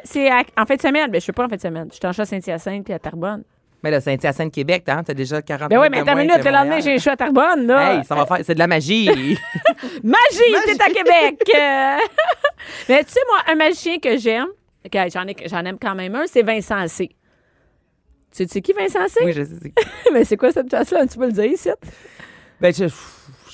c'est 0.04 0.30
euh, 0.32 0.42
en 0.56 0.66
fin 0.66 0.76
de 0.76 0.80
semaine. 0.80 1.10
Ben, 1.10 1.18
je 1.18 1.24
suis 1.24 1.32
pas 1.32 1.44
en 1.44 1.48
fin 1.48 1.56
de 1.56 1.60
semaine. 1.60 1.88
Je 1.90 1.96
suis 1.96 2.06
en 2.06 2.12
chat 2.12 2.22
à 2.22 2.26
Saint-Hyacinthe 2.26 2.84
puis 2.84 2.94
à 2.94 2.98
Tarbonne. 2.98 3.42
Mais 3.82 3.90
là, 3.90 4.00
Saint-Hyacinthe, 4.00 4.52
Québec, 4.52 4.84
hein, 4.88 5.02
t'as 5.04 5.14
déjà 5.14 5.42
40 5.42 5.68
Ben 5.68 5.76
oui, 5.80 5.88
minutes 5.90 6.04
mais 6.04 6.10
attends 6.10 6.20
une 6.20 6.28
minute, 6.28 6.44
le 6.44 6.50
lendemain, 6.52 6.80
j'ai 6.80 6.94
un 6.94 6.98
choix 6.98 7.12
à 7.14 7.16
Tarbonne, 7.16 7.66
là. 7.66 7.94
Hey, 7.96 8.04
ça 8.04 8.14
va 8.14 8.26
faire, 8.26 8.38
c'est 8.44 8.54
de 8.54 8.58
la 8.60 8.66
magie. 8.68 9.06
Magie, 10.04 10.54
t'es 10.66 10.82
à 10.82 10.86
Québec! 10.86 11.42
Mais 12.88 13.02
tu 13.04 13.12
sais, 13.12 13.20
moi, 13.28 13.38
un 13.48 13.54
magicien 13.56 13.98
que 13.98 14.16
j'aime, 14.16 14.46
que 14.90 14.98
j'en 15.12 15.26
ai- 15.26 15.48
j'en 15.48 15.64
aime 15.64 15.78
quand 15.80 15.94
même 15.96 16.14
un, 16.14 16.24
c'est 16.26 16.42
Vincent 16.42 16.86
C. 16.86 17.10
Tu 18.34 18.46
sais 18.48 18.60
qui, 18.62 18.72
Vincent 18.72 19.08
C? 19.08 19.20
oui, 19.24 19.32
je 19.32 19.42
sais. 19.42 19.72
mais 20.12 20.24
c'est 20.24 20.36
quoi 20.36 20.52
cette 20.52 20.68
place-là? 20.68 21.06
Tu 21.06 21.18
peux 21.18 21.26
le 21.26 21.32
dire 21.32 21.44
ici? 21.44 21.68
Ben, 22.60 22.72
je, 22.72 22.84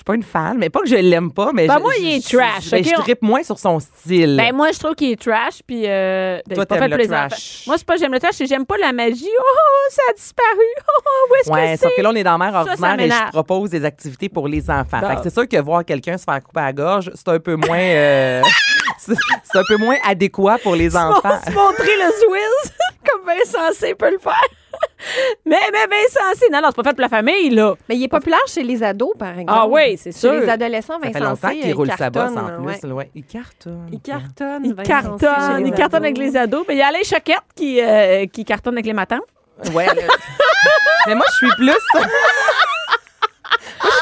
pas 0.09 0.14
une 0.14 0.23
fan, 0.23 0.57
mais 0.57 0.71
pas 0.71 0.81
que 0.81 0.88
je 0.88 0.94
l'aime 0.97 1.31
pas, 1.31 1.51
mais 1.53 1.66
Ben, 1.66 1.77
je, 1.77 1.83
moi, 1.83 1.92
il 2.01 2.16
est 2.16 2.27
je- 2.31 2.35
trash, 2.37 2.71
ben, 2.71 2.81
OK, 2.81 2.87
je 2.97 3.03
trippe 3.03 3.21
moins 3.21 3.42
sur 3.42 3.59
son 3.59 3.79
style. 3.79 4.37
Ben, 4.38 4.55
moi, 4.55 4.73
je 4.73 4.79
trouve 4.79 4.94
qu'il 4.94 5.11
est 5.12 5.21
trash, 5.21 5.61
puis. 5.66 5.83
Euh, 5.87 6.40
ben, 6.47 6.55
Toi, 6.55 6.62
c'est 6.62 6.68
pas 6.68 6.75
t'aimes 6.77 6.79
fait 6.79 6.88
le 6.88 6.97
pour 6.97 7.03
les 7.03 7.09
trash. 7.09 7.33
enfants. 7.33 7.62
Moi, 7.66 7.77
c'est 7.79 7.87
pas 7.87 7.97
j'aime 7.99 8.12
le 8.12 8.18
trash, 8.18 8.35
c'est 8.37 8.47
j'aime 8.47 8.64
pas 8.64 8.79
la 8.79 8.92
magie. 8.94 9.29
Oh, 9.38 9.90
ça 9.90 10.03
a 10.09 10.12
disparu. 10.14 10.47
Oh, 10.88 11.01
où 11.31 11.35
est-ce 11.35 11.51
Ouais, 11.51 11.75
que 11.75 11.81
sauf 11.83 11.90
c'est? 11.90 11.97
que 11.99 12.03
là, 12.03 12.11
on 12.11 12.14
est 12.16 12.25
dans 12.25 12.38
Ça, 12.38 12.53
ça 12.53 12.59
ordinaire 12.61 12.94
et 12.94 12.97
m'énerve. 12.97 13.23
je 13.27 13.33
propose 13.33 13.68
des 13.71 13.85
activités 13.85 14.29
pour 14.31 14.49
les 14.49 14.71
enfants. 14.71 15.01
Bon. 15.01 15.09
Fait 15.09 15.16
que 15.16 15.23
c'est 15.25 15.35
sûr 15.35 15.47
que 15.47 15.57
voir 15.61 15.85
quelqu'un 15.85 16.16
se 16.16 16.25
faire 16.25 16.42
couper 16.42 16.61
à 16.61 16.64
la 16.64 16.73
gorge, 16.73 17.11
c'est 17.14 17.29
un 17.29 17.38
peu 17.38 17.57
moins, 17.57 17.79
euh, 17.79 18.42
c'est 18.99 19.14
c'est 19.44 19.59
un 19.59 19.62
peu 19.68 19.77
moins 19.77 19.97
adéquat 20.09 20.57
pour 20.62 20.75
les 20.75 20.97
enfants. 20.97 21.38
se 21.47 21.53
montrer 21.53 21.97
le 21.97 22.12
Swiss 22.12 22.73
comme 23.11 23.27
Vincent 23.27 23.73
C 23.75 23.94
peut 23.94 24.11
le 24.11 24.18
faire. 24.18 24.42
Mais, 25.47 25.57
mais 25.73 25.87
Vincent 25.87 26.39
C, 26.39 26.47
non, 26.53 26.61
non, 26.61 26.69
c'est 26.69 26.77
pas 26.77 26.91
fait 26.91 26.95
pour 26.95 27.03
la 27.03 27.09
famille, 27.09 27.51
là. 27.51 27.75
Mais 27.89 27.97
il 27.97 28.05
est 28.05 28.09
populaire 28.09 28.41
chez 28.47 28.63
les 28.63 28.83
ados, 28.83 29.13
par 29.19 29.31
exemple. 29.39 29.53
Ah 29.63 29.67
oui, 29.67 29.97
c'est 29.97 30.13
Chez 30.13 30.19
sûr. 30.19 30.33
les 30.33 30.49
adolescents, 30.49 30.99
Ça 31.01 31.07
fait 31.07 31.13
Vincent 31.13 31.31
longtemps 31.31 31.49
C, 31.49 31.55
qu'il 31.61 31.69
il 31.69 31.75
roule 31.75 31.91
sa 31.97 32.11
bosse 32.11 32.31
en 32.37 32.63
ouais. 32.65 32.79
plus. 32.79 32.93
Ouais. 32.93 33.11
Il 33.15 33.25
cartonne. 33.25 33.89
Il 33.93 34.01
cartonne. 34.01 34.65
Il 34.65 34.75
Vincent 34.75 34.85
chez 34.85 34.89
cartonne, 34.89 35.67
il 35.67 35.73
cartonne 35.73 36.05
avec 36.05 36.19
les 36.19 36.37
ados. 36.37 36.65
Mais 36.69 36.75
il 36.75 36.79
y 36.79 36.83
a 36.83 36.89
Alain 36.89 37.03
Choquette 37.03 37.43
qui, 37.55 37.81
euh, 37.81 38.27
qui 38.27 38.45
cartonne 38.45 38.75
avec 38.75 38.87
les 38.87 38.93
matins. 38.93 39.21
Ouais. 39.73 39.87
Mais 41.07 41.15
moi, 41.15 41.25
je 41.31 41.47
suis 41.47 41.57
plus. 41.57 41.73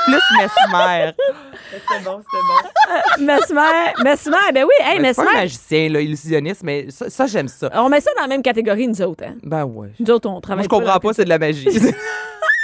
Moi, 0.08 0.18
je 0.18 0.24
suis 0.24 0.36
plus 0.36 0.42
mesmer. 0.42 1.12
C'est 1.72 2.04
bon, 2.04 2.22
c'est 2.30 3.18
bon. 3.18 3.24
Mesmer, 3.24 3.92
Mesmer, 4.04 4.52
ben 4.54 4.64
oui, 4.64 4.74
hey, 4.84 5.00
Mais 5.00 5.12
c'est 5.12 5.22
pas 5.22 5.28
un 5.28 5.32
Mesmer. 5.32 5.40
magicien, 5.42 5.88
là, 5.88 6.00
illusionniste, 6.00 6.62
mais 6.62 6.86
ça, 6.90 7.10
ça, 7.10 7.26
j'aime 7.26 7.48
ça. 7.48 7.70
On 7.74 7.88
met 7.88 8.00
ça 8.00 8.10
dans 8.16 8.22
la 8.22 8.28
même 8.28 8.42
catégorie, 8.42 8.86
nous 8.88 9.02
autres. 9.02 9.24
Hein. 9.24 9.34
Ben 9.42 9.64
ouais. 9.64 9.88
Nous 9.98 10.10
autres, 10.10 10.28
on 10.28 10.32
Moi, 10.32 10.40
travaille 10.40 10.64
je 10.64 10.68
comprends 10.68 10.98
pas, 11.00 11.12
c'est 11.12 11.24
de 11.24 11.28
la 11.28 11.38
magie. 11.38 11.66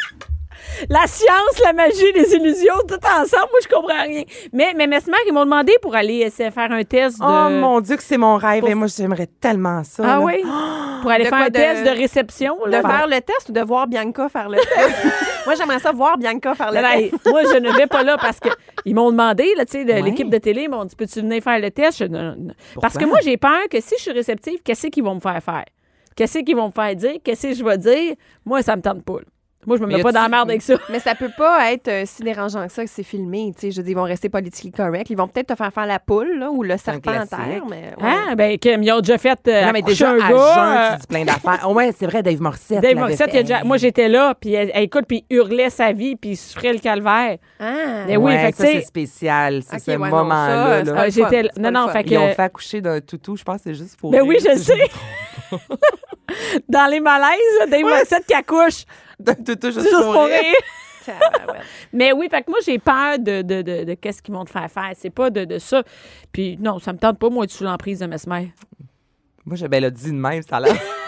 La 0.89 1.07
science, 1.07 1.61
la 1.65 1.73
magie, 1.73 2.13
les 2.15 2.35
illusions, 2.35 2.75
tout 2.89 2.95
ensemble, 3.07 3.49
moi, 3.51 3.61
je 3.63 3.69
comprends 3.69 4.03
rien. 4.03 4.25
Mais, 4.53 4.73
mais 4.77 4.87
Mesmer, 4.87 5.17
ils 5.27 5.33
m'ont 5.33 5.45
demandé 5.45 5.73
pour 5.81 5.95
aller 5.95 6.19
essayer 6.19 6.49
de 6.49 6.55
faire 6.55 6.71
un 6.73 6.83
test 6.85 7.19
de... 7.19 7.25
Oh 7.25 7.51
mon 7.51 7.81
Dieu, 7.81 7.97
que 7.97 8.03
c'est 8.03 8.19
mon 8.19 8.37
rêve. 8.37 8.61
Pour- 8.61 8.69
Et 8.71 8.75
moi, 8.75 8.87
j'aimerais 8.89 9.29
tellement 9.41 9.85
ça. 9.85 10.03
Ah 10.05 10.19
là. 10.19 10.21
oui? 10.21 10.43
Pour 11.03 11.11
aller 11.11 11.25
faire 11.25 11.39
quoi, 11.39 11.47
un 11.47 11.51
de- 11.51 11.53
test 11.53 11.85
de 11.85 11.91
réception. 11.91 12.59
De 12.67 12.71
là? 12.71 12.81
faire 12.83 13.07
le 13.07 13.21
test 13.21 13.49
ou 13.49 13.53
de 13.53 13.61
voir 13.61 13.87
Bianca 13.87 14.29
faire 14.29 14.49
le 14.49 14.59
test? 14.59 15.07
Moi, 15.47 15.55
j'aimerais 15.57 15.81
ça 15.81 15.91
voir 15.91 16.17
Bianca 16.19 16.55
faire 16.55 16.71
le 16.71 16.77
Non, 16.77 16.83
non, 16.83 16.89
test. 17.11 17.29
moi, 17.29 17.43
je 17.53 17.59
ne 17.59 17.73
vais 17.77 17.89
pas 17.89 18.05
là 18.05 18.17
parce 18.17 18.39
que 18.39 18.49
ils 18.85 18.95
m'ont 18.95 19.11
demandé, 19.11 19.53
là, 19.57 19.65
tu 19.65 19.73
sais, 19.73 19.85
de 19.85 19.93
Ouais. 19.93 20.01
l'équipe 20.03 20.31
de 20.31 20.39
télé, 20.39 20.63
ils 20.63 20.71
m'ont 20.71 20.85
dit, 20.85 20.95
peux-tu 20.95 21.21
venir 21.21 21.43
faire 21.43 21.59
le 21.59 21.71
test? 21.73 21.99
Je- 21.99 22.05
non, 22.05 22.37
non. 22.39 22.55
Parce 22.81 22.97
que 22.97 23.05
moi, 23.05 23.19
j'ai 23.25 23.37
peur 23.37 23.59
que 23.69 23.81
si 23.81 23.97
je 23.99 24.03
suis 24.03 24.13
réceptive, 24.13 24.61
qu'est-ce 24.65 24.87
qu'ils 24.87 25.03
vont 25.03 25.17
me 25.17 25.21
faire 25.21 25.43
faire? 25.43 25.65
Qu'est-ce 26.15 26.39
qu'ils 26.39 26.55
vont 26.55 26.69
me 26.69 26.73
faire 26.73 26.95
dire? 26.95 27.17
Qu'est-ce 27.25 27.49
que 27.49 27.55
je 27.55 27.65
vais 27.65 27.77
dire? 27.79 28.15
Moi, 28.45 28.63
ça 28.63 28.77
me 28.77 28.83
tente 28.83 29.03
pas. 29.03 29.17
Moi, 29.65 29.77
je 29.77 29.83
me 29.83 29.87
Mais 29.87 29.97
mets 29.99 30.03
pas 30.03 30.11
dans 30.11 30.23
la 30.23 30.29
merde 30.29 30.51
avec 30.51 30.61
ça. 30.61 30.75
Mais 30.91 30.99
ça 30.99 31.15
peut 31.15 31.31
pas 31.39 31.71
être 31.73 31.87
euh, 31.87 32.03
si 32.05 32.25
dérangeant 32.25 32.67
que 32.67 32.73
ça 32.73 32.85
que 32.85 32.91
c'est 32.91 33.05
filmé. 33.05 33.53
Tu 33.55 33.61
sais, 33.61 33.71
je 33.71 33.81
dis, 33.81 33.93
ils 33.93 33.95
vont 33.95 34.03
rester 34.03 34.29
politically 34.29 34.73
correct. 34.73 35.09
Ils 35.11 35.17
vont 35.17 35.29
peut-être 35.29 35.49
te 35.49 35.55
faire 35.55 35.73
faire 35.73 35.87
la 35.87 36.01
poule 36.01 36.37
là, 36.39 36.51
ou 36.51 36.65
le 36.65 36.77
serpent 36.77 37.13
classique. 37.13 37.31
terre. 37.31 37.63
Mais, 37.71 37.95
ouais. 37.97 38.13
Ah, 38.31 38.35
ben, 38.35 38.59
Kim, 38.59 38.83
ils 38.83 38.91
ont 38.91 39.01
déjà 39.01 39.19
fait. 39.19 39.39
euh, 39.47 39.67
Non, 39.67 39.71
mais 39.73 39.83
déjà, 39.83 40.11
un 40.11 40.15
à 40.19 40.31
gars, 40.33 40.55
jeun, 40.55 40.77
euh, 40.77 40.95
tu 40.95 41.01
dis 41.03 41.07
plein 41.07 41.25
d'affaires. 41.25 41.65
Oh, 41.69 41.75
ouais, 41.75 41.93
c'est 41.97 42.07
vrai, 42.07 42.25
Dave 42.25 42.41
Morissette. 42.41 42.81
Dave 42.81 42.97
Morissette, 42.97 43.31
fait. 43.31 43.37
il 43.37 43.41
a 43.41 43.43
déjà- 43.43 43.65
moi, 43.65 43.77
j'étais 43.77 44.09
là, 44.09 44.35
puis 44.35 44.53
elle, 44.53 44.73
elle 44.75 44.83
écoute, 44.83 45.05
puis 45.07 45.25
il 45.31 45.37
hurlait 45.37 45.71
sa 45.71 45.93
vie, 45.93 46.17
puis 46.17 46.31
il 46.31 46.37
souffrait 46.37 46.73
le 46.73 46.81
calvaire. 46.81 47.37
Ah. 47.61 48.05
Mais 48.09 48.17
oui, 48.17 48.33
Ouais, 48.33 48.39
fait 48.47 48.51
que, 48.53 48.59
ça, 48.59 48.67
tu 48.67 48.73
c'est 48.73 48.81
spécial. 48.83 49.63
C'est 49.63 49.79
ce 49.79 49.91
ouais, 49.93 49.97
moment-là. 49.97 50.83
là. 50.83 50.93
Ah, 50.97 51.09
j'étais 51.09 51.49
non, 51.57 51.71
non, 51.71 51.89
fait 51.89 52.03
Ils 52.07 52.19
ont 52.19 52.29
fait 52.35 52.43
accoucher 52.43 52.81
d'un 52.81 53.01
toutou, 53.01 53.37
je 53.37 53.45
pense 53.45 53.59
que 53.59 53.63
c'est 53.65 53.75
juste 53.75 53.97
pour. 53.97 54.11
Ben 54.11 54.23
oui, 54.23 54.39
je 54.41 54.57
sais. 54.59 54.89
Dans 56.69 56.91
les 56.91 57.01
malaises, 57.01 57.69
Dave 57.71 57.83
Morissette 57.83 58.27
qui 58.27 58.35
accouche. 58.35 58.85
D'un 59.23 59.35
toutou 59.35 59.69
juste, 59.71 59.81
Juste 59.81 59.93
pour 59.93 60.13
pour 60.13 60.25
rire. 60.25 60.41
rire. 60.41 60.55
Tabarouette. 61.07 61.63
Mais 61.93 62.13
oui, 62.13 62.29
fait 62.31 62.43
que 62.43 62.51
moi, 62.51 62.61
j'ai 62.65 62.79
peur 62.79 63.19
de, 63.19 63.43
de, 63.43 63.63
de, 63.63 63.85
de 63.85 63.95
qu'est-ce 63.95 64.23
qu'ils 64.23 64.35
vont 64.35 64.45
te 64.45 64.51
faire 64.51 64.71
faire. 64.71 64.93
C'est 64.97 65.11
pas 65.11 65.31
de, 65.31 65.45
de 65.45 65.59
ça. 65.59 65.83
Puis 66.33 66.57
non, 66.61 66.79
ça 66.79 66.93
me 66.93 66.99
tente 66.99 67.19
pas, 67.19 67.29
moi, 67.29 67.45
être 67.45 67.51
sous 67.51 67.65
l'emprise 67.65 67.99
de 68.01 68.07
Mesmer. 68.07 68.53
Moi, 69.45 69.57
j'ai 69.57 69.67
ben, 69.69 69.83
le 69.83 69.91
dit 69.91 70.11
de 70.13 70.17
même, 70.17 70.43
ça 70.43 70.57
a 70.59 70.61
l'air. 70.61 70.77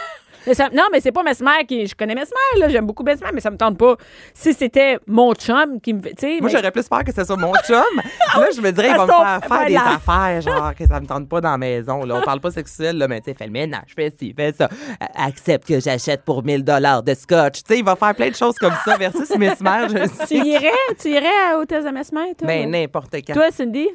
Mais 0.47 0.55
ça- 0.55 0.69
non, 0.73 0.85
mais 0.93 1.01
c'est 1.01 1.13
pas 1.13 1.23
Mesmer 1.23 1.65
qui. 1.67 1.87
Je 1.87 1.95
connais 1.95 2.15
Mesmer, 2.15 2.59
là. 2.61 2.69
J'aime 2.69 2.87
beaucoup 2.87 3.03
Mesmer, 3.03 3.29
mais 3.33 3.41
ça 3.41 3.51
me 3.51 3.57
tente 3.57 3.79
pas. 3.79 3.97
Si 4.33 4.53
c'était 4.55 4.99
mon 5.07 5.35
chum 5.35 5.81
qui 5.81 5.95
me 5.95 6.01
Moi, 6.01 6.13
mais- 6.43 6.49
j'aurais 6.51 6.71
plus 6.71 6.89
peur 6.89 7.05
que 7.05 7.13
ce 7.13 7.25
soit 7.25 7.37
mon 7.37 7.53
chum. 7.67 7.83
là, 8.37 8.47
je 8.55 8.61
me 8.61 8.71
dirais, 8.71 8.89
il 8.91 8.97
va 8.97 9.07
me 9.07 9.11
faire 9.13 9.41
faire 9.49 9.67
des 9.67 9.75
voilà. 9.75 9.95
affaires, 9.97 10.41
genre, 10.41 10.75
que 10.75 10.87
ça 10.87 11.01
me 11.01 11.07
tente 11.07 11.29
pas 11.29 11.41
dans 11.41 11.51
la 11.53 11.59
maison. 11.59 12.05
Là. 12.05 12.17
On 12.17 12.23
parle 12.23 12.41
pas 12.41 12.51
sexuel, 12.51 12.99
là, 12.99 13.09
mais 13.09 13.21
tu 13.21 13.31
sais, 13.31 13.37
fais 13.39 13.47
le 13.47 13.53
ménage, 13.53 13.93
fais 13.95 14.13
ci, 14.19 14.35
fais 14.37 14.53
ça. 14.53 14.69
Accepte 15.15 15.67
que 15.69 15.81
j'achète 15.81 16.23
pour 16.23 16.43
1000 16.45 16.65
de 16.65 17.15
scotch. 17.15 17.63
Tu 17.63 17.75
sais, 17.75 17.79
il 17.79 17.85
va 17.85 17.97
faire 17.97 18.15
plein 18.15 18.31
de 18.31 18.35
choses 18.35 18.57
comme 18.57 18.75
ça 18.85 18.97
versus 18.97 19.31
Mesmer, 19.31 19.89
je 19.89 20.27
Tu 20.29 20.35
irais, 20.37 20.71
tu 21.01 21.09
irais 21.11 21.55
au 21.61 21.65
test 21.65 21.87
de 21.87 21.91
Mesmer, 21.93 22.35
toi? 22.37 22.47
Ben, 22.47 22.71
n'importe 22.71 23.15
quand. 23.27 23.33
Toi, 23.35 23.51
Cindy? 23.51 23.89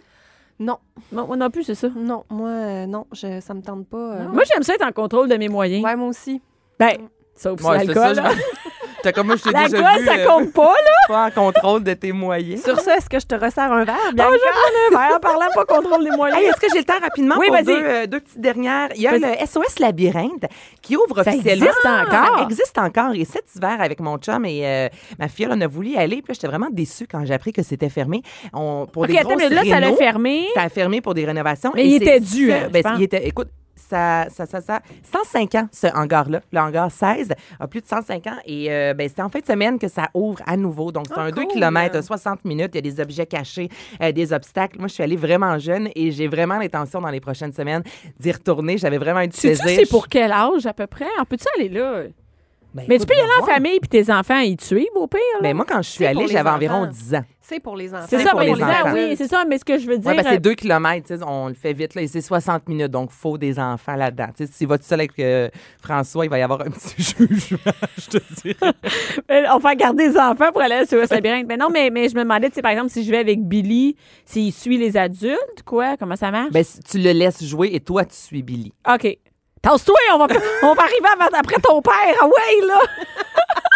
Non, 0.59 0.77
Non, 1.13 1.25
moi 1.27 1.37
non 1.37 1.49
plus, 1.49 1.63
c'est 1.63 1.75
ça. 1.75 1.87
non, 1.95 2.25
moi, 2.29 2.49
euh, 2.49 2.85
non, 2.85 3.05
je, 3.13 3.39
ça 3.39 3.53
me 3.53 3.61
tente 3.61 3.87
pas. 3.87 3.97
euh. 4.15 4.27
Moi, 4.27 4.43
j'aime 4.51 4.63
ça 4.63 4.73
être 4.75 4.85
en 4.85 4.91
contrôle 4.91 5.29
de 5.29 5.35
mes 5.35 5.47
moyens. 5.49 5.83
Ouais, 5.83 5.95
moi 5.95 6.09
aussi. 6.09 6.41
Ben, 6.77 6.97
sauf 7.35 7.63
Ouais, 7.63 7.79
c'est 7.79 7.85
l'alcool. 7.93 8.15
ça, 8.15 8.21
là. 8.23 8.31
T'as 9.03 9.11
comme 9.11 9.27
moi, 9.27 9.35
je 9.37 9.43
t'ai 9.43 9.49
déjà 9.51 9.67
L'alcool, 9.67 9.99
vu 10.01 10.05
ça 10.05 10.13
euh, 10.15 10.25
compte 10.25 10.53
pas, 10.53 10.63
là. 10.73 10.91
pas 11.07 11.25
en 11.27 11.31
contrôle 11.31 11.83
de 11.83 11.93
tes 11.93 12.11
moyens. 12.11 12.63
Sur 12.63 12.79
ça, 12.79 12.97
est-ce 12.97 13.09
que 13.09 13.19
je 13.19 13.25
te 13.25 13.35
resserre 13.35 13.71
un 13.71 13.85
verre, 13.85 13.95
Oh, 14.09 14.13
Bianca? 14.13 14.35
je 14.35 14.95
un 14.95 14.99
verre 15.07 15.15
en 15.15 15.19
parlant 15.19 15.47
pas 15.53 15.65
contrôle 15.65 16.03
des 16.03 16.11
moyens. 16.11 16.39
Hey, 16.41 16.47
est-ce 16.47 16.59
que 16.59 16.67
j'ai 16.71 16.79
le 16.79 16.83
temps 16.85 16.99
rapidement 17.01 17.35
Oui, 17.39 17.47
pour 17.47 17.63
deux, 17.63 17.81
euh, 17.83 18.07
deux 18.07 18.19
petites 18.19 18.41
dernières? 18.41 18.89
Il 18.95 19.01
y 19.01 19.07
a 19.07 19.17
le 19.17 19.45
SOS 19.45 19.79
Labyrinthe 19.79 20.45
qui 20.81 20.95
ouvre 20.97 21.23
Ça 21.23 21.29
officiellement. 21.31 21.65
existe 21.65 21.85
encore? 21.85 22.37
Ça 22.37 22.43
existe 22.43 22.77
encore. 22.77 23.11
Et 23.15 23.25
cet 23.25 23.45
hiver, 23.55 23.77
avec 23.79 23.99
mon 23.99 24.17
chum 24.17 24.45
et 24.45 24.61
euh, 24.65 24.89
ma 25.17 25.27
fille, 25.27 25.47
on 25.49 25.59
a 25.61 25.67
voulu 25.67 25.89
y 25.91 25.97
aller. 25.97 26.21
Puis 26.21 26.33
j'étais 26.33 26.47
vraiment 26.47 26.69
déçue 26.71 27.07
quand 27.07 27.23
j'ai 27.25 27.33
appris 27.33 27.53
que 27.53 27.63
c'était 27.63 27.89
fermé. 27.89 28.21
On, 28.53 28.85
pour 28.91 29.03
OK, 29.03 29.09
des 29.09 29.17
attends, 29.17 29.35
mais 29.37 29.49
là, 29.49 29.63
ça 29.63 29.79
l'a 29.79 29.93
fermé. 29.93 30.47
Ça 30.53 30.63
a 30.63 30.69
fermé 30.69 31.01
pour 31.01 31.13
des 31.13 31.25
rénovations. 31.25 31.71
Mais 31.73 31.83
Et 31.85 31.87
il 31.87 31.95
était 32.03 32.19
dû, 32.19 32.51
hein, 32.51 32.63
je 32.65 32.69
ben, 32.69 32.83
pense. 32.83 32.93
il 32.97 33.03
était, 33.03 33.27
écoute, 33.27 33.47
ça, 33.89 34.27
ça, 34.29 34.45
ça, 34.45 34.61
ça, 34.61 34.79
105 35.11 35.55
ans, 35.55 35.67
ce 35.71 35.87
hangar-là. 35.87 36.41
Le 36.51 36.59
hangar 36.59 36.91
16 36.91 37.29
a 37.59 37.67
plus 37.67 37.81
de 37.81 37.85
105 37.87 38.27
ans. 38.27 38.37
Et 38.45 38.71
euh, 38.71 38.93
ben, 38.93 39.09
c'est 39.13 39.21
en 39.21 39.29
fin 39.29 39.39
de 39.39 39.45
semaine 39.45 39.79
que 39.79 39.87
ça 39.87 40.09
ouvre 40.13 40.39
à 40.45 40.55
nouveau. 40.57 40.91
Donc, 40.91 41.05
c'est 41.07 41.13
Ah, 41.17 41.21
un 41.23 41.31
2 41.31 41.43
cool. 41.43 41.53
km, 41.53 42.01
60 42.03 42.45
minutes. 42.45 42.71
Il 42.73 42.85
y 42.85 42.89
a 42.89 42.93
des 42.93 42.99
objets 43.01 43.25
cachés, 43.25 43.69
euh, 44.01 44.11
des 44.11 44.31
obstacles. 44.33 44.77
Moi, 44.79 44.87
je 44.87 44.93
suis 44.93 45.03
allée 45.03 45.15
vraiment 45.17 45.57
jeune 45.59 45.89
et 45.95 46.11
j'ai 46.11 46.27
vraiment 46.27 46.57
l'intention 46.57 47.01
dans 47.01 47.09
les 47.09 47.19
prochaines 47.21 47.53
semaines 47.53 47.83
d'y 48.19 48.31
retourner. 48.31 48.77
J'avais 48.77 48.97
vraiment 48.97 49.21
eu 49.21 49.27
du 49.27 49.37
plaisir. 49.37 49.65
c'est 49.65 49.89
pour 49.89 50.07
quel 50.07 50.31
âge, 50.31 50.65
à 50.65 50.73
peu 50.73 50.87
près? 50.87 51.07
On 51.19 51.25
peut-tu 51.25 51.45
aller 51.57 51.69
là? 51.69 52.03
Ben, 52.73 52.85
Mais 52.87 52.95
écoute, 52.95 53.07
tu 53.07 53.13
peux 53.13 53.19
y 53.19 53.23
aller 53.23 53.41
en 53.41 53.45
famille 53.45 53.79
puis 53.79 53.89
tes 53.89 54.11
enfants 54.11 54.39
y 54.39 54.55
suivent, 54.59 54.87
au 54.95 55.07
pire. 55.07 55.19
là. 55.35 55.41
Ben, 55.41 55.55
moi, 55.55 55.65
quand 55.67 55.81
je 55.81 55.89
suis 55.89 56.05
allée, 56.05 56.27
j'avais 56.27 56.49
environ 56.49 56.85
10 56.85 57.15
ans. 57.15 57.23
C'est 57.41 57.59
pour 57.59 57.75
les 57.75 57.91
enfants. 57.91 58.05
c'est 58.07 58.19
ça, 58.19 58.29
pour 58.29 58.41
ben, 58.41 58.55
les 58.55 58.63
enfants. 58.63 58.93
oui, 58.93 59.15
c'est 59.17 59.27
ça, 59.27 59.43
mais 59.43 59.57
ce 59.57 59.65
que 59.65 59.79
je 59.79 59.87
veux 59.87 59.97
dire. 59.97 60.11
Parce 60.11 60.17
que 60.17 60.29
c'est 60.29 60.35
euh, 60.35 60.39
2 60.39 60.53
km, 60.53 61.07
tu 61.07 61.17
sais, 61.17 61.23
on 61.25 61.47
le 61.47 61.55
fait 61.55 61.73
vite, 61.73 61.95
là, 61.95 62.03
et 62.03 62.07
c'est 62.07 62.21
60 62.21 62.69
minutes, 62.69 62.91
donc 62.91 63.09
faut 63.09 63.39
des 63.39 63.57
enfants 63.57 63.95
là-dedans. 63.95 64.27
Si 64.51 64.67
va 64.67 64.77
tout 64.77 64.83
seul 64.83 64.99
avec 64.99 65.17
euh, 65.17 65.49
François, 65.81 66.25
il 66.25 66.29
va 66.29 66.37
y 66.37 66.43
avoir 66.43 66.61
un 66.61 66.69
petit 66.69 66.95
jugement, 67.01 67.71
je 67.97 68.05
te 68.05 68.17
dirais. 68.43 68.73
euh, 69.31 69.43
on 69.51 69.57
va 69.57 69.73
garder 69.73 70.09
les 70.09 70.17
enfants 70.17 70.51
pour 70.51 70.61
aller 70.61 70.85
sur 70.85 70.99
le 70.99 71.07
labyrinthe. 71.09 71.47
Mais 71.47 71.57
non, 71.57 71.69
mais, 71.71 71.89
mais 71.89 72.07
je 72.07 72.15
me 72.15 72.21
demandais, 72.21 72.49
tu 72.49 72.55
sais, 72.55 72.61
par 72.61 72.71
exemple, 72.71 72.91
si 72.91 73.03
je 73.03 73.09
vais 73.09 73.17
avec 73.17 73.43
Billy, 73.43 73.95
s'il 74.25 74.53
suit 74.53 74.77
les 74.77 74.95
adultes, 74.95 75.63
quoi, 75.65 75.97
comment 75.97 76.15
ça 76.15 76.29
marche? 76.29 76.51
Ben, 76.51 76.63
si 76.63 76.79
tu 76.81 76.99
le 76.99 77.13
laisses 77.13 77.43
jouer 77.43 77.71
et 77.73 77.79
toi, 77.79 78.05
tu 78.05 78.15
suis 78.15 78.43
Billy. 78.43 78.71
OK. 78.87 79.17
Tasse-toi, 79.61 79.95
on 80.13 80.17
va, 80.17 80.27
on 80.63 80.73
va 80.73 80.83
arriver 80.83 81.37
après 81.37 81.59
ton 81.61 81.81
père. 81.81 81.93
Ah 82.21 82.25
ouais, 82.25 82.65
là! 82.65 82.79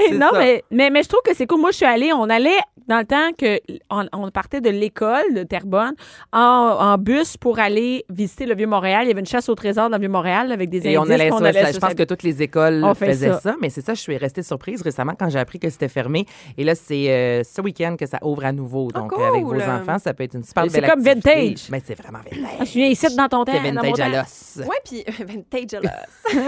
Et 0.00 0.04
C'est 0.10 0.14
non, 0.18 0.28
ça. 0.32 0.38
mais, 0.38 0.64
mais, 0.70 0.90
mais 0.90 1.02
je 1.02 1.08
trouve 1.08 1.20
que 1.24 1.34
c'est 1.34 1.46
cool. 1.46 1.60
Moi, 1.60 1.70
je 1.72 1.76
suis 1.78 1.86
allée, 1.86 2.12
on 2.12 2.28
allait 2.30 2.58
dans 2.86 2.98
le 2.98 3.04
temps 3.04 3.30
que 3.36 3.60
on, 3.90 4.06
on 4.14 4.30
partait 4.30 4.62
de 4.62 4.70
l'école 4.70 5.34
de 5.34 5.42
Terrebonne 5.42 5.92
en, 6.32 6.38
en 6.40 6.96
bus 6.96 7.36
pour 7.36 7.58
aller 7.58 8.04
visiter 8.08 8.46
le 8.46 8.54
Vieux-Montréal. 8.54 9.02
Il 9.04 9.08
y 9.08 9.10
avait 9.10 9.20
une 9.20 9.26
chasse 9.26 9.48
au 9.50 9.54
trésor 9.54 9.90
dans 9.90 9.96
le 9.96 10.00
Vieux-Montréal 10.00 10.50
avec 10.52 10.70
des 10.70 10.86
Et 10.88 10.96
on 10.96 11.02
allait, 11.02 11.26
sur- 11.26 11.44
allait 11.44 11.66
je 11.66 11.72
sur 11.72 11.80
pense 11.80 11.94
que 11.94 12.04
toutes 12.04 12.22
les 12.22 12.40
écoles 12.42 12.82
On 12.84 12.94
faisaient 12.94 13.28
ça. 13.32 13.40
ça. 13.40 13.56
mais 13.60 13.68
c'est 13.68 13.82
ça, 13.82 13.92
je 13.92 14.00
suis 14.00 14.16
restée 14.16 14.42
surprise 14.42 14.80
récemment 14.80 15.12
quand 15.18 15.28
j'ai 15.28 15.38
appris 15.38 15.58
que 15.58 15.68
c'était 15.68 15.88
fermé. 15.88 16.24
Et 16.56 16.64
là, 16.64 16.74
c'est 16.74 17.10
euh, 17.10 17.42
ce 17.44 17.60
week-end 17.60 17.96
que 17.98 18.06
ça 18.06 18.18
ouvre 18.22 18.46
à 18.46 18.52
nouveau. 18.52 18.88
Ah, 18.94 19.00
Donc, 19.00 19.12
cool. 19.12 19.24
avec 19.24 19.44
vos 19.44 19.60
enfants, 19.60 19.98
ça 19.98 20.14
peut 20.14 20.24
être 20.24 20.34
une 20.34 20.44
super 20.44 20.64
C'est 20.70 20.80
belle 20.80 20.90
comme 20.90 21.06
activité. 21.06 21.34
vintage. 21.48 21.68
Mais 21.70 21.82
c'est 21.84 21.94
vraiment 22.00 22.20
vintage. 22.20 22.50
Ah, 22.60 22.64
je 22.64 22.72
viens 22.72 22.86
ici 22.86 23.14
dans 23.16 23.28
ton 23.28 23.44
temps. 23.44 23.52
C'est 23.52 23.58
vintage 23.70 24.00
à 24.00 24.08
l'os. 24.08 24.60
Oui, 24.60 24.76
puis 24.84 25.04
vintage 25.26 25.74
à 25.74 25.80
l'os. 25.80 26.42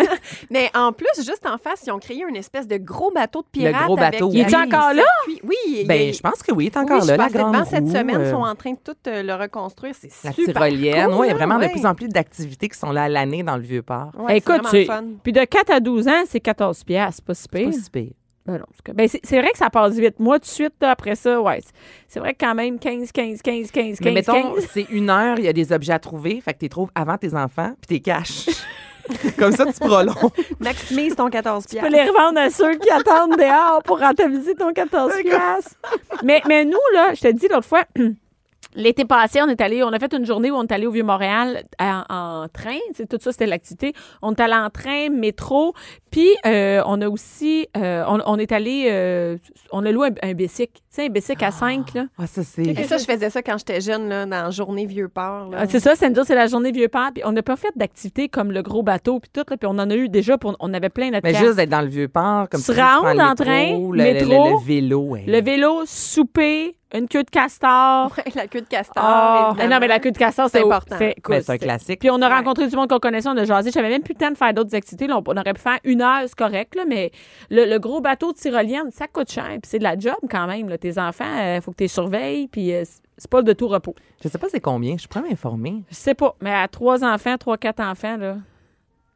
Mais 0.50 0.70
en 0.74 0.92
plus, 0.92 1.06
juste 1.18 1.44
en 1.46 1.58
face, 1.58 1.82
ils 1.86 1.90
ont 1.90 1.98
créé 1.98 2.24
une 2.26 2.36
espèce 2.36 2.66
de 2.66 2.76
gros 2.78 3.10
bateau 3.10 3.39
de 3.42 3.46
pirates. 3.50 3.84
gros 3.86 3.98
avec- 3.98 4.12
bateau, 4.12 4.30
Il 4.32 4.40
est-tu 4.40 4.54
oui. 4.56 4.62
encore 4.62 4.92
là? 4.94 5.02
Oui, 5.44 5.54
il 5.68 5.86
Ben, 5.86 6.12
je 6.12 6.20
pense 6.20 6.42
que 6.42 6.52
oui, 6.52 6.64
il 6.64 6.66
est 6.68 6.76
encore 6.76 7.00
oui, 7.02 7.06
là, 7.08 7.14
je 7.14 7.18
la 7.18 7.28
grande 7.28 7.66
cette 7.66 7.84
roue, 7.84 7.90
semaine, 7.90 8.16
euh, 8.16 8.24
ils 8.26 8.30
sont 8.30 8.42
en 8.42 8.54
train 8.54 8.72
de 8.72 8.78
tout 8.82 8.96
euh, 9.06 9.22
le 9.22 9.34
reconstruire. 9.34 9.94
C'est 9.98 10.10
La 10.24 10.32
super 10.32 10.54
tyrolienne, 10.54 11.06
cool, 11.06 11.14
oui, 11.20 11.26
il 11.26 11.30
y 11.30 11.32
a 11.32 11.36
vraiment 11.36 11.58
de 11.58 11.66
plus 11.68 11.86
en 11.86 11.94
plus 11.94 12.08
d'activités 12.08 12.68
qui 12.68 12.78
sont 12.78 12.92
là 12.92 13.04
à 13.04 13.08
l'année 13.08 13.42
dans 13.42 13.56
le 13.56 13.62
Vieux-Port. 13.62 14.12
Ouais, 14.18 14.38
Écoute, 14.38 14.62
le 14.72 15.16
puis 15.22 15.32
de 15.32 15.44
4 15.44 15.70
à 15.72 15.80
12 15.80 16.08
ans, 16.08 16.22
c'est 16.26 16.40
14 16.40 16.84
piastres, 16.84 17.14
c'est 17.16 17.24
pas 17.24 17.34
si 17.34 17.42
C'est 17.42 17.50
pire. 17.50 17.66
pas 17.66 17.72
si 17.72 17.90
pire. 17.90 18.10
Ben 18.46 18.58
c'est 18.84 18.94
ben 18.94 19.08
c'est 19.22 19.38
vrai 19.40 19.50
que 19.52 19.58
ça 19.58 19.70
passe 19.70 19.94
vite. 19.94 20.18
Moi, 20.18 20.38
tout 20.38 20.44
de 20.44 20.46
suite, 20.46 20.72
là, 20.80 20.90
après 20.90 21.14
ça, 21.14 21.40
ouais. 21.40 21.60
c'est- 22.08 22.18
vrai 22.18 22.32
que 22.32 22.38
quand 22.44 22.54
même, 22.54 22.78
15, 22.80 23.12
15, 23.12 23.42
15, 23.42 23.70
15, 23.70 23.98
15, 23.98 23.98
Mais 24.02 24.12
mettons, 24.12 24.54
15. 24.54 24.66
c'est 24.72 24.86
une 24.90 25.08
heure, 25.10 25.38
il 25.38 25.44
y 25.44 25.48
a 25.48 25.52
des 25.52 25.72
objets 25.72 25.92
à 25.92 25.98
trouver, 26.00 26.40
fait 26.40 26.54
que 26.54 26.58
tu 26.58 26.64
les 26.64 26.68
trouves 26.70 26.90
avant 26.96 27.16
tes 27.16 27.34
enfants, 27.34 27.74
puis 27.80 28.00
t'es 28.00 28.00
caches. 28.00 28.46
Comme 29.38 29.52
ça, 29.52 29.66
tu 29.66 29.78
prolonges. 29.80 30.14
Maximise 30.58 31.14
ton 31.16 31.28
14 31.28 31.66
Tu 31.66 31.76
peux 31.76 31.88
les 31.88 32.02
revendre 32.02 32.38
à 32.38 32.50
ceux 32.50 32.74
qui 32.76 32.90
attendent 32.90 33.36
dehors 33.36 33.82
pour 33.84 33.98
rentabiliser 34.00 34.54
ton 34.54 34.72
14 34.72 35.12
piastres. 35.22 35.76
mais, 36.22 36.42
mais 36.46 36.64
nous, 36.64 36.78
là, 36.94 37.14
je 37.14 37.20
te 37.20 37.28
dis 37.28 37.48
l'autre 37.48 37.66
fois, 37.66 37.84
l'été 38.74 39.04
passé, 39.04 39.40
on 39.42 39.48
est 39.48 39.60
allé, 39.60 39.82
on 39.82 39.88
a 39.92 39.98
fait 39.98 40.12
une 40.14 40.24
journée 40.26 40.50
où 40.50 40.54
on 40.54 40.62
est 40.64 40.72
allé 40.72 40.86
au 40.86 40.90
Vieux-Montréal 40.92 41.62
en, 41.80 42.02
en 42.08 42.48
train. 42.48 42.78
C'est 42.94 43.08
tout 43.08 43.18
ça, 43.20 43.32
c'était 43.32 43.46
l'activité. 43.46 43.92
On 44.22 44.32
est 44.32 44.40
allé 44.40 44.54
en 44.54 44.70
train, 44.70 45.08
métro. 45.10 45.74
Puis, 46.10 46.28
euh, 46.46 46.82
on 46.86 47.00
a 47.02 47.08
aussi, 47.08 47.68
euh, 47.76 48.02
on, 48.08 48.18
on 48.26 48.36
est 48.38 48.50
allé, 48.52 48.86
euh, 48.90 49.36
on 49.72 49.84
a 49.86 49.92
loué 49.92 50.08
un, 50.22 50.30
un 50.30 50.34
bicycle. 50.34 50.72
Tu 50.74 50.80
sais, 50.90 51.06
un 51.06 51.08
bicycle 51.08 51.44
à 51.44 51.50
5, 51.52 51.94
là. 51.94 52.06
Ah, 52.18 52.26
ça, 52.26 52.42
c'est. 52.42 52.62
Et 52.66 52.84
ça, 52.84 52.98
je 52.98 53.04
faisais 53.04 53.30
ça 53.30 53.42
quand 53.42 53.56
j'étais 53.58 53.80
jeune, 53.80 54.08
là, 54.08 54.26
dans 54.26 54.42
la 54.44 54.50
journée 54.50 54.86
Vieux-Port. 54.86 55.50
Ah, 55.56 55.66
c'est 55.68 55.78
ça, 55.80 55.94
c'est 55.94 56.12
c'est 56.24 56.34
la 56.34 56.46
journée 56.48 56.72
Vieux-Port. 56.72 57.10
Puis 57.14 57.22
on 57.24 57.32
n'a 57.32 57.42
pas 57.42 57.56
fait 57.56 57.72
d'activités 57.76 58.28
comme 58.28 58.50
le 58.50 58.62
gros 58.62 58.82
bateau, 58.82 59.20
puis 59.20 59.30
tout. 59.32 59.44
Là, 59.48 59.56
puis 59.56 59.66
on 59.70 59.78
en 59.78 59.88
a 59.90 59.94
eu 59.94 60.08
déjà, 60.08 60.36
pour, 60.38 60.56
on 60.60 60.74
avait 60.74 60.88
plein 60.88 61.10
de 61.10 61.20
Mais 61.22 61.34
juste 61.34 61.56
d'être 61.56 61.70
dans 61.70 61.80
le 61.82 61.86
Vieux-Port, 61.88 62.48
comme 62.50 62.60
prends 62.62 63.00
rentres 63.02 63.14
le 63.14 63.20
en 63.20 63.28
métro, 63.30 63.44
train, 63.44 63.70
le, 63.70 63.96
le- 63.96 64.02
métro, 64.12 64.30
le, 64.30 64.50
le 64.50 64.64
vélo. 64.66 65.00
ouais. 65.02 65.24
Le 65.26 65.40
vélo, 65.40 65.82
souper, 65.86 66.76
une 66.94 67.08
queue 67.08 67.22
de 67.22 67.30
castor. 67.30 68.12
Ouais, 68.16 68.24
la 68.34 68.46
queue 68.46 68.60
de 68.60 68.66
castor. 68.66 69.02
Ah, 69.04 69.48
évidemment. 69.52 69.74
non, 69.74 69.80
mais 69.80 69.88
la 69.88 69.98
queue 70.00 70.10
de 70.10 70.18
castor, 70.18 70.48
C'est 70.50 70.60
important. 70.62 70.96
c'est- 70.98 71.14
un 71.50 71.58
classique. 71.58 72.00
Puis 72.00 72.10
on 72.10 72.20
a 72.22 72.28
Ouais. 72.28 72.34
rencontré 72.34 72.66
du 72.68 72.76
monde 72.76 72.88
qu'on 72.88 72.98
connaissait, 72.98 73.28
on 73.28 73.36
a 73.36 73.44
jasé. 73.44 73.70
J'avais 73.70 73.88
même 73.88 74.02
plus 74.02 74.14
le 74.14 74.18
temps 74.18 74.30
de 74.30 74.36
faire 74.36 74.52
d'autres 74.54 74.74
activités. 74.74 75.06
Là, 75.06 75.18
on, 75.18 75.22
on 75.26 75.36
aurait 75.36 75.54
pu 75.54 75.60
faire 75.60 75.78
une 75.84 76.02
heure, 76.02 76.22
c'est 76.26 76.34
correct, 76.34 76.74
là, 76.74 76.82
mais 76.86 77.10
le, 77.50 77.64
le 77.64 77.78
gros 77.78 78.00
bateau 78.00 78.32
de 78.32 78.36
tyrolienne, 78.38 78.90
ça 78.90 79.06
coûte 79.06 79.30
cher. 79.30 79.46
Puis 79.48 79.60
c'est 79.64 79.78
de 79.78 79.84
la 79.84 79.98
job 79.98 80.16
quand 80.30 80.46
même. 80.46 80.68
Là. 80.68 80.78
Tes 80.78 80.98
enfants, 80.98 81.24
il 81.56 81.60
faut 81.62 81.70
que 81.72 81.76
tu 81.78 81.84
les 81.84 81.88
surveilles. 81.88 82.48
Puis 82.48 82.72
euh, 82.74 82.82
c'est- 82.84 83.02
c'est 83.18 83.30
pas 83.30 83.42
de 83.42 83.52
tout 83.52 83.68
repos. 83.68 83.94
Je 84.22 84.28
sais 84.28 84.38
pas 84.38 84.46
c'est 84.50 84.60
combien, 84.60 84.96
je 84.98 85.06
pourrais 85.06 85.28
m'informer. 85.28 85.82
Je 85.90 85.94
sais 85.94 86.14
pas, 86.14 86.34
mais 86.40 86.52
à 86.54 86.66
trois 86.68 87.04
enfants, 87.04 87.36
trois, 87.38 87.56
quatre 87.58 87.80
enfants, 87.80 88.16
là. 88.16 88.36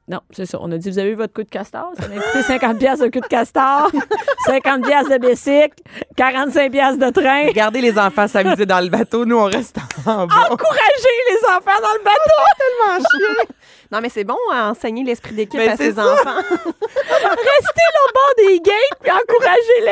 Non, 0.07 0.21
c'est 0.33 0.45
ça. 0.45 0.59
On 0.61 0.71
a 0.71 0.77
dit, 0.77 0.90
vous 0.90 0.99
avez 0.99 1.11
eu 1.12 1.14
votre 1.14 1.33
coup 1.33 1.43
de 1.45 1.49
castor? 1.49 1.93
Ça 1.99 2.07
m'a 2.09 2.21
coûté 2.21 2.43
50 2.43 2.79
pièces 2.79 2.99
de 2.99 3.07
coup 3.09 3.21
de 3.21 3.27
castor, 3.27 3.90
50 4.47 4.85
pièces 4.85 5.09
de 5.09 5.17
bicycle, 5.17 5.83
45 6.17 6.71
pièces 6.71 6.99
de 6.99 7.09
train. 7.09 7.47
Regardez 7.47 7.81
les 7.81 7.99
enfants 7.99 8.29
s'amuser 8.29 8.67
dans 8.67 8.81
le 8.81 8.88
bateau, 8.90 9.25
nous, 9.25 9.38
on 9.38 9.45
reste 9.47 9.77
en 10.05 10.27
bas. 10.27 10.49
Encouragez 10.51 11.17
les 11.31 11.38
enfants 11.49 11.81
dans 11.81 11.95
le 11.95 12.05
bateau! 12.05 12.43
tellement 12.59 13.09
chier. 13.09 13.49
Non, 13.90 14.01
mais 14.03 14.11
c'est 14.11 14.25
bon 14.25 14.37
à 14.53 14.71
enseigner 14.71 15.05
l'esprit 15.05 15.35
d'équipe 15.37 15.59
Mais 15.59 15.69
à 15.69 15.77
ses 15.77 15.93
ça. 15.95 16.03
enfants. 16.12 16.37
Restez 16.37 17.88
là 17.95 18.01
au 18.09 18.12
bord 18.12 18.35
des 18.37 18.61
gates 18.61 18.99
puis 19.01 19.11
encouragez-les. 19.11 19.90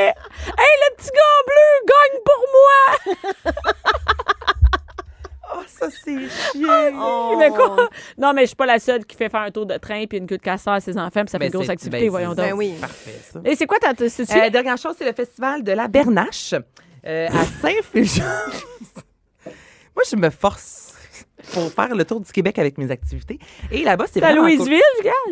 Hey, 0.59 0.75
le 0.91 0.97
petit 0.97 1.11
gars 1.11 1.43
bleu 1.47 1.87
gagne 1.89 2.21
pour 2.27 2.45
moi! 2.53 3.53
Oh, 5.63 5.67
ça, 5.67 5.89
c'est 5.91 6.29
chiant. 6.53 7.39
Mais 7.39 7.51
quoi? 7.51 7.89
Non, 8.19 8.33
mais 8.33 8.43
je 8.43 8.47
suis 8.49 8.57
pas 8.57 8.67
la 8.67 8.79
seule 8.79 9.05
qui 9.05 9.17
fait 9.17 9.29
faire 9.29 9.43
un 9.43 9.51
tour 9.51 9.67
de 9.67 9.77
train 9.79 10.05
puis 10.07 10.19
une 10.19 10.27
queue 10.27 10.39
de 10.39 10.43
castor 10.43 10.75
à 10.75 10.81
ses 10.81 10.97
enfants 10.99 11.23
puis 11.23 11.31
ça 11.31 11.39
fait 11.39 11.47
Ben, 11.47 11.47
une 11.47 11.53
grosse 11.53 11.69
activité, 11.69 12.01
ben, 12.01 12.11
voyons 12.11 12.35
donc. 12.35 12.47
Ben 12.47 12.53
oui. 12.53 12.75
Parfait, 12.81 13.21
ça. 13.33 13.41
Et 13.45 13.57
c'est 13.57 13.67
quoi 13.67 13.79
ta... 13.79 13.91
Euh, 13.91 14.51
dernière 14.51 14.79
chose, 14.79 14.95
c'est 14.99 15.05
le 15.07 15.13
festival 15.13 15.63
de 15.63 15.73
la 15.73 15.89
Bernache 15.89 16.55
euh, 17.07 17.29
à 17.29 17.45
Saint-Fulgence. 17.63 18.23
Moi, 19.95 20.05
je 20.11 20.17
me 20.17 20.31
force 20.31 20.95
pour 21.53 21.71
faire 21.73 21.95
le 21.95 22.05
tour 22.05 22.21
du 22.21 22.31
Québec 22.31 22.59
avec 22.59 22.79
mes 22.79 22.91
activités. 22.91 23.39
Et 23.71 23.83
là-bas, 23.83 24.05
c'est 24.11 24.23
à 24.23 24.33
vraiment 24.33 24.49
cool. 24.49 24.57
Louisville, 24.59 24.81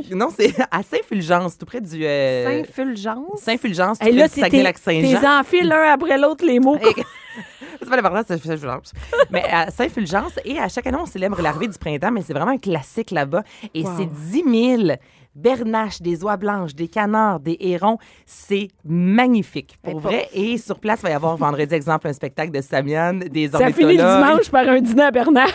je? 0.09 0.15
Non, 0.15 0.29
c'est 0.37 0.55
à 0.71 0.83
Saint-Fulgence, 0.83 1.57
tout 1.59 1.67
près 1.67 1.81
du... 1.81 2.05
euh, 2.05 2.45
Saint-Fulgence. 2.65 3.41
Saint-Fulgence, 3.41 3.99
tout 3.99 4.07
près 4.07 4.13
là, 4.15 4.25
du 4.29 4.35
c'est 4.35 4.35
tes, 4.37 4.41
Saguenay-Lac-Saint-Jean. 4.43 5.21
tes 5.21 5.27
enfiles 5.27 5.69
l'un 5.69 5.93
après 5.93 6.19
l'autre 6.19 6.45
les 6.45 6.59
mots. 6.61 6.77
Et- 6.77 7.03
c'est 7.81 7.89
pas 7.89 7.97
l'important, 7.97 8.23
c'est 8.27 8.43
Saint-Fulgence. 8.43 8.93
mais 9.31 9.45
à 9.51 9.71
Saint-Fulgence, 9.71 10.39
et 10.45 10.59
à 10.59 10.69
chaque 10.69 10.87
année, 10.87 10.99
on 11.01 11.07
célèbre 11.07 11.41
l'arrivée 11.41 11.69
du 11.69 11.79
printemps, 11.79 12.11
mais 12.11 12.23
c'est 12.23 12.33
vraiment 12.35 12.53
un 12.53 12.59
classique 12.59 13.11
là-bas. 13.11 13.43
Et 13.75 13.83
Wow. 13.85 13.91
c'est 13.99 14.07
10 14.07 14.77
000 14.87 14.97
bernaches, 15.35 16.03
des 16.03 16.25
oies 16.25 16.37
blanches, 16.37 16.75
des 16.75 16.89
canards, 16.89 17.39
des 17.41 17.57
hérons. 17.61 17.99
C'est 18.27 18.69
magnifique, 18.85 19.77
pour 19.83 19.95
Mais 19.95 20.01
vrai. 20.01 20.29
Et 20.35 20.59
sur 20.59 20.81
place, 20.81 20.99
il 21.01 21.05
va 21.05 21.11
y 21.11 21.13
avoir 21.13 21.37
vendredi, 21.37 21.73
exemple, 21.75 22.09
un 22.09 22.13
spectacle 22.13 22.51
de 22.51 22.61
Samian, 22.61 23.15
des 23.15 23.49
Ça 23.49 23.59
finit 23.73 23.97
le 23.97 24.03
ornithologues. 24.03 24.17
dimanche 24.31 24.51
par 24.51 24.69
un 24.69 24.81
dîner 24.81 25.05
à 25.05 25.11
Bernache. 25.13 25.51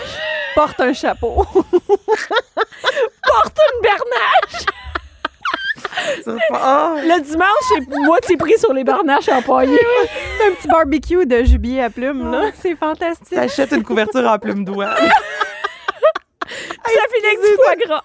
Porte 0.55 0.79
un 0.79 0.93
chapeau. 0.93 1.35
Porte 1.53 1.67
une 3.59 3.81
Bernache! 3.81 4.65
Oh! 6.51 6.97
Le 7.01 7.21
dimanche, 7.21 7.65
c'est 7.69 7.87
moitié 8.05 8.37
pris 8.37 8.57
sur 8.57 8.73
les 8.73 8.83
Bernaches 8.83 9.29
empaillées. 9.29 9.79
un 10.45 10.51
petit 10.53 10.67
barbecue 10.67 11.25
de 11.25 11.43
jubilé 11.43 11.81
à 11.81 11.89
plumes, 11.89 12.31
là. 12.31 12.51
C'est 12.61 12.75
fantastique. 12.75 13.35
T'achètes 13.35 13.71
une 13.71 13.83
couverture 13.83 14.27
en 14.27 14.37
plume 14.39 14.65
d'oie. 14.65 14.95
Ça 16.45 17.01
finit 17.13 17.27
avec 17.27 17.41
du 17.41 17.47
foie 17.55 17.75
gras. 17.85 18.03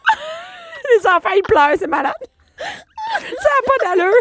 Les 0.91 1.07
enfants, 1.07 1.35
ils 1.37 1.43
pleurent, 1.43 1.77
c'est 1.79 1.87
malade. 1.87 2.15
Ça 2.59 3.19
n'a 3.19 3.63
pas 3.67 3.79
d'allure. 3.85 4.13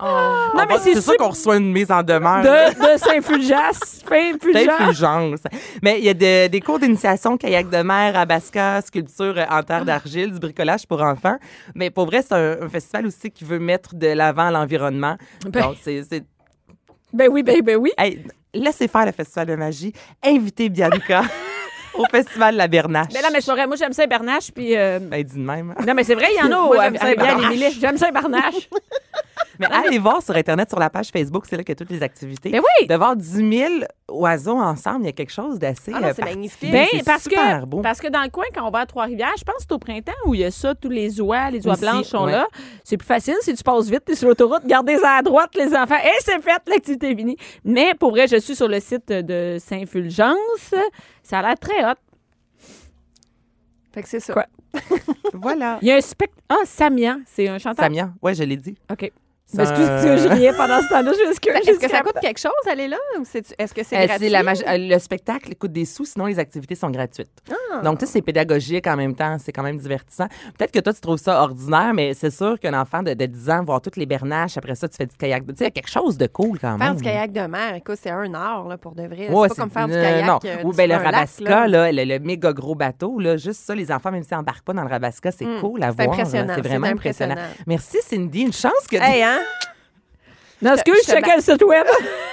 On 0.00 0.50
mais 0.56 0.66
va- 0.66 0.78
c'est 0.78 0.94
c'est 0.94 1.00
sûr 1.00 1.16
qu'on 1.16 1.28
reçoit 1.30 1.56
une 1.56 1.72
mise 1.72 1.90
en 1.90 2.02
demeure. 2.02 2.42
De, 2.42 2.94
de 2.94 2.98
Saint-Fulgence. 3.04 4.02
Saint-Fulgence. 4.06 5.40
Mais 5.82 5.98
il 5.98 6.04
y 6.04 6.08
a 6.08 6.14
de- 6.14 6.48
des 6.48 6.60
cours 6.60 6.78
d'initiation, 6.78 7.36
kayak 7.36 7.70
de 7.70 7.82
mer, 7.82 8.16
abasca, 8.16 8.80
sculpture 8.82 9.36
en 9.50 9.62
terre 9.62 9.84
d'argile, 9.84 10.32
du 10.32 10.38
bricolage 10.38 10.86
pour 10.86 11.00
enfants. 11.02 11.36
Mais 11.74 11.90
pour 11.90 12.06
vrai, 12.06 12.22
c'est 12.22 12.34
un, 12.34 12.62
un 12.62 12.68
festival 12.68 13.06
aussi 13.06 13.30
qui 13.30 13.44
veut 13.44 13.58
mettre 13.58 13.94
de 13.94 14.08
l'avant 14.08 14.50
l'environnement. 14.50 15.16
Ben- 15.48 15.62
Donc, 15.62 15.76
c'est... 15.82 16.02
c'est- 16.02 16.24
Ben 17.12 17.28
oui, 17.30 17.42
ben, 17.42 17.60
ben 17.62 17.76
oui. 17.76 17.92
Hey, 17.96 18.24
laissez 18.52 18.88
faire 18.88 19.06
le 19.06 19.12
festival 19.12 19.46
de 19.46 19.54
magie. 19.56 19.92
Invitez 20.24 20.68
Bianca 20.68 21.22
au 21.98 22.04
festival 22.10 22.56
La 22.56 22.68
Bernache. 22.68 23.12
Ben 23.12 23.22
là, 23.22 23.28
mais 23.32 23.40
c'est 23.40 23.50
vrai. 23.52 23.66
Moi, 23.66 23.76
j'aime 23.76 23.92
Saint-Bernache, 23.92 24.50
puis... 24.52 24.76
euh, 24.76 24.98
Ben, 25.00 25.22
dis 25.22 25.34
de 25.36 25.40
même. 25.44 25.74
Non, 25.86 25.94
mais 25.94 26.04
c'est 26.04 26.14
vrai, 26.14 26.26
il 26.32 26.38
y 26.38 26.42
en 26.42 26.52
a 26.56 26.60
au 26.60 26.74
Moi, 26.74 26.90
j'aime 26.90 27.72
J'aime 27.80 27.96
Saint-Barnache. 27.98 28.68
Mais 29.58 29.66
allez 29.70 29.98
voir 29.98 30.20
sur 30.22 30.34
Internet, 30.34 30.68
sur 30.68 30.78
la 30.80 30.90
page 30.90 31.10
Facebook, 31.10 31.44
c'est 31.48 31.56
là 31.56 31.62
qu'il 31.62 31.70
y 31.70 31.72
a 31.72 31.76
toutes 31.76 31.90
les 31.90 32.02
activités. 32.02 32.50
Ben 32.50 32.60
oui. 32.60 32.86
De 32.88 32.94
voir 32.96 33.14
10 33.14 33.24
000 33.58 33.72
oiseaux 34.10 34.58
ensemble, 34.58 35.02
il 35.02 35.06
y 35.06 35.08
a 35.10 35.12
quelque 35.12 35.32
chose 35.32 35.58
d'assez. 35.60 35.92
Ah 35.94 36.00
non, 36.00 36.08
euh, 36.08 36.12
c'est 36.14 36.24
magnifique. 36.24 36.72
Ben, 36.72 36.86
c'est 36.90 37.04
parce 37.04 37.22
super 37.22 37.60
que, 37.60 37.66
beau. 37.66 37.80
parce 37.80 38.00
que 38.00 38.08
dans 38.08 38.22
le 38.22 38.30
coin, 38.30 38.44
quand 38.52 38.66
on 38.66 38.70
va 38.70 38.80
à 38.80 38.86
Trois-Rivières, 38.86 39.34
je 39.38 39.44
pense 39.44 39.56
que 39.58 39.62
c'est 39.68 39.72
au 39.72 39.78
printemps 39.78 40.12
où 40.26 40.34
il 40.34 40.40
y 40.40 40.44
a 40.44 40.50
ça, 40.50 40.74
tous 40.74 40.88
les 40.88 41.20
oies, 41.20 41.50
les 41.50 41.64
oies 41.66 41.74
Aussi, 41.74 41.82
blanches 41.82 42.06
sont 42.06 42.24
ouais. 42.24 42.32
là. 42.32 42.46
C'est 42.82 42.96
plus 42.96 43.06
facile 43.06 43.36
si 43.42 43.54
tu 43.54 43.62
passes 43.62 43.88
vite, 43.88 44.02
tu 44.06 44.12
es 44.12 44.16
sur 44.16 44.26
l'autoroute, 44.28 44.66
gardez-en 44.66 45.18
à 45.18 45.22
droite, 45.22 45.50
les 45.56 45.72
enfants. 45.74 45.98
Et 46.04 46.20
c'est 46.20 46.42
fait, 46.42 46.60
l'activité 46.66 47.12
est 47.12 47.16
finie. 47.16 47.36
Mais 47.64 47.94
pour 47.94 48.10
vrai, 48.10 48.26
je 48.26 48.36
suis 48.40 48.56
sur 48.56 48.66
le 48.68 48.80
site 48.80 49.08
de 49.08 49.58
Saint-Fulgence. 49.60 50.74
Ça 51.24 51.40
a 51.40 51.42
l'air 51.42 51.58
très 51.58 51.84
hot. 51.84 51.94
Fait 53.92 54.02
que 54.02 54.08
c'est 54.08 54.20
ça. 54.20 54.34
Quoi? 54.34 54.46
Voilà. 55.32 55.78
Il 55.82 55.88
y 55.88 55.90
a 55.90 55.96
un 55.96 56.00
spectacle. 56.00 56.42
Ah, 56.48 56.64
Samian, 56.64 57.22
c'est 57.26 57.48
un 57.48 57.58
chanteur? 57.58 57.84
Samia, 57.84 58.12
ouais, 58.22 58.34
je 58.34 58.44
l'ai 58.44 58.56
dit. 58.56 58.76
OK. 58.90 59.10
C'est 59.54 59.62
Excuse, 59.62 59.88
un- 59.88 60.16
je 60.16 60.28
riais 60.28 60.52
pendant 60.52 60.80
ce 60.82 60.88
temps-là, 60.88 61.12
m'excuse. 61.26 61.52
Est-ce 61.68 61.78
que 61.78 61.90
ça 61.90 62.00
coûte 62.00 62.18
quelque 62.20 62.38
chose, 62.40 62.52
aller 62.70 62.88
là? 62.88 62.96
Ou 63.18 63.22
est-ce 63.22 63.72
que 63.74 63.82
c'est 63.84 63.96
Euh, 63.96 64.06
gratuit? 64.06 64.26
c'est 64.26 64.30
la 64.30 64.42
magi- 64.42 64.64
euh, 64.66 64.76
le 64.78 64.98
spectacle 64.98 65.54
coûte 65.54 65.72
des 65.72 65.84
sous, 65.84 66.04
sinon 66.04 66.26
les 66.26 66.38
activités 66.38 66.74
sont 66.74 66.90
gratuites. 66.90 67.30
Ah. 67.50 67.80
Donc, 67.82 67.98
tu 67.98 68.06
sais, 68.06 68.12
c'est 68.12 68.22
pédagogique 68.22 68.86
en 68.86 68.96
même 68.96 69.14
temps, 69.14 69.36
c'est 69.38 69.52
quand 69.52 69.62
même 69.62 69.76
divertissant. 69.78 70.26
Peut-être 70.58 70.72
que 70.72 70.80
toi, 70.80 70.92
tu 70.92 71.00
trouves 71.00 71.18
ça 71.18 71.42
ordinaire, 71.42 71.92
mais 71.94 72.14
c'est 72.14 72.30
sûr 72.30 72.58
qu'un 72.58 72.78
enfant 72.80 73.02
de, 73.02 73.14
de 73.14 73.26
10 73.26 73.50
ans, 73.50 73.62
voir 73.64 73.80
toutes 73.80 73.96
les 73.96 74.06
bernaches, 74.06 74.56
après 74.56 74.74
ça, 74.74 74.88
tu 74.88 74.96
fais 74.96 75.06
du 75.06 75.16
kayak. 75.16 75.44
Tu 75.46 75.52
sais, 75.52 75.54
il 75.60 75.64
y 75.64 75.66
a 75.66 75.70
quelque 75.70 75.90
chose 75.90 76.18
de 76.18 76.26
cool 76.26 76.58
quand 76.58 76.70
même. 76.72 76.80
Faire 76.80 76.94
du 76.94 77.02
kayak 77.02 77.32
de 77.32 77.40
mer, 77.46 77.74
écoute, 77.76 77.98
c'est 78.00 78.10
un 78.10 78.32
art 78.34 78.66
là, 78.68 78.76
pour 78.78 78.94
de 78.94 79.02
vrai. 79.06 79.28
Ouais, 79.30 79.48
c'est 79.48 79.54
pas 79.56 79.62
comme 79.62 79.70
faire 79.70 79.86
du 79.86 79.94
euh, 79.94 80.02
kayak. 80.02 80.26
Non. 80.26 80.38
euh, 80.44 80.62
Ou 80.64 80.72
ben, 80.72 80.88
le 80.88 80.96
Rabasca, 80.96 81.66
là, 81.68 81.92
le, 81.92 82.04
le 82.04 82.18
méga 82.18 82.52
gros 82.52 82.74
bateau, 82.74 83.18
là, 83.20 83.36
juste 83.36 83.60
ça, 83.64 83.74
les 83.74 83.90
enfants, 83.92 84.10
même 84.10 84.22
s'ils 84.22 84.36
n'embarquent 84.36 84.64
pas 84.64 84.72
dans 84.72 84.82
le 84.82 84.88
Rabasca, 84.88 85.30
c'est 85.30 85.44
Mm, 85.44 85.60
cool 85.60 85.82
à 85.82 85.92
c'est 85.96 86.04
voir. 86.04 86.26
C'est 86.26 86.42
vraiment 86.60 86.86
impressionnant. 86.86 87.34
Merci, 87.66 87.98
Cindy. 88.02 88.42
Une 88.42 88.52
chance 88.52 88.86
que. 88.90 88.96
Hey, 88.96 89.22
hein? 89.22 89.38
Non, 90.62 90.72
excuse, 90.74 90.96
je 91.06 91.12
checkais 91.12 91.36
le 91.36 91.42
site 91.42 91.62
web. 91.62 91.84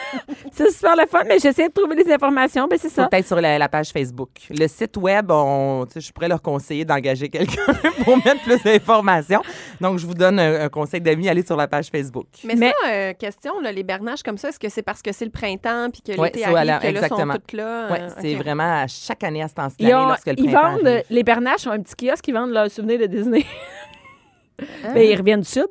c'est 0.54 0.72
super 0.72 0.96
le 0.96 1.06
fun, 1.06 1.24
mais 1.28 1.38
j'essaie 1.40 1.68
de 1.68 1.74
trouver 1.74 1.96
les 2.02 2.14
informations. 2.14 2.66
Ben, 2.66 2.80
c'est 2.80 2.88
ça. 2.88 3.08
Peut-être 3.08 3.28
sur 3.28 3.42
la, 3.42 3.58
la 3.58 3.68
page 3.68 3.90
Facebook. 3.90 4.30
Le 4.50 4.68
site 4.70 4.96
web, 4.96 5.30
on, 5.32 5.86
je 5.94 6.12
pourrais 6.14 6.30
leur 6.30 6.42
conseiller 6.42 6.86
d'engager 6.86 7.28
quelqu'un 7.28 7.66
pour 8.06 8.16
mettre 8.18 8.42
plus 8.44 8.62
d'informations. 8.64 9.42
Donc, 9.82 9.98
je 10.00 10.06
vous 10.06 10.14
donne 10.14 10.40
un, 10.40 10.62
un 10.62 10.70
conseil 10.70 11.02
d'amis, 11.02 11.28
allez 11.28 11.46
sur 11.46 11.58
la 11.58 11.68
page 11.68 11.88
Facebook. 11.90 12.28
Mais, 12.46 12.56
Mais- 12.56 12.74
ça, 12.82 12.90
euh, 12.90 13.14
question, 13.16 13.60
là, 13.60 13.72
les 13.74 13.84
bernaches 13.84 14.24
comme 14.24 14.38
ça, 14.38 14.48
est-ce 14.50 14.60
que 14.60 14.70
c'est 14.70 14.84
parce 14.84 15.02
que 15.02 15.12
c'est 15.12 15.26
le 15.26 15.32
printemps 15.32 15.90
puis 15.92 16.02
que 16.02 16.18
Ouais, 16.18 16.28
l'été 16.28 16.40
c'est 16.40 16.46
arrive, 16.46 16.56
voilà, 16.56 16.80
que 16.80 16.86
là, 16.88 16.92
sont 16.94 16.98
exactement. 17.06 17.34
toutes 17.34 17.54
là? 17.54 17.88
Oui, 17.92 17.98
euh, 18.00 18.10
c'est 18.22 18.36
ok. 18.36 18.42
vraiment 18.44 18.82
à 18.84 18.88
chaque 18.88 19.24
année 19.26 19.42
à 19.44 19.50
ce 19.50 19.56
temps-ci 19.56 19.76
lorsque 19.80 20.28
le 20.28 20.36
ils 20.38 20.52
printemps 20.52 20.76
vendent, 20.78 20.88
arrive. 20.88 21.04
les 21.10 21.24
bernaches 21.24 21.68
ont 21.68 21.72
un 21.72 21.82
petit 21.82 21.96
kiosque, 22.08 22.26
ils 22.30 22.34
vendent 22.34 22.52
leurs 22.54 22.72
souvenirs 22.72 23.00
de 23.00 23.08
Disney. 23.08 23.44
Ben, 24.84 24.98
ils 25.02 25.18
reviennent 25.18 25.42
du 25.42 25.50
sud. 25.50 25.66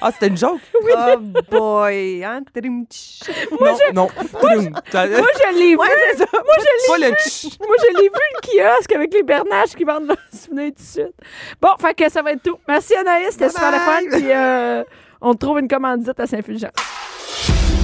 Ah, 0.00 0.10
c'était 0.12 0.26
une 0.28 0.36
joke? 0.36 0.60
Oh 0.94 1.16
boy! 1.50 2.24
Hein? 2.24 2.42
Trim, 2.54 2.84
tch. 2.90 3.20
non, 3.52 3.76
non. 3.94 4.08
Troum. 4.32 4.70
T'as- 4.90 5.06
Moi, 5.06 5.28
je 5.38 5.58
l'ai 5.58 5.70
vu. 5.70 5.76
Moi, 5.76 5.86
je 5.88 7.00
l'ai 7.00 7.08
le 7.10 7.14
tch. 7.16 7.58
Moi, 7.60 7.76
je 7.78 7.96
l'ai 7.98 8.08
vu, 8.08 8.10
le 8.34 8.40
kiosque 8.76 8.92
avec 8.92 9.14
les 9.14 9.22
bernaches 9.22 9.74
qui 9.76 9.84
vendent 9.84 10.06
leurs 10.08 10.16
souvenirs 10.32 10.72
du 10.76 10.82
sud. 10.84 11.12
Bon, 11.60 11.68
fait 11.80 11.94
que 11.94 12.10
ça 12.10 12.20
va 12.22 12.32
être 12.32 12.42
tout. 12.42 12.58
Merci, 12.66 12.94
Anaïs. 12.96 13.30
C'était 13.32 13.48
super 13.50 13.70
le 13.70 13.78
fun. 13.78 14.00
Puis, 14.18 14.32
euh, 14.32 14.82
on 15.20 15.34
trouve 15.34 15.60
une 15.60 15.68
commandite 15.68 16.18
à 16.18 16.26
Saint-Fulgence. 16.26 16.70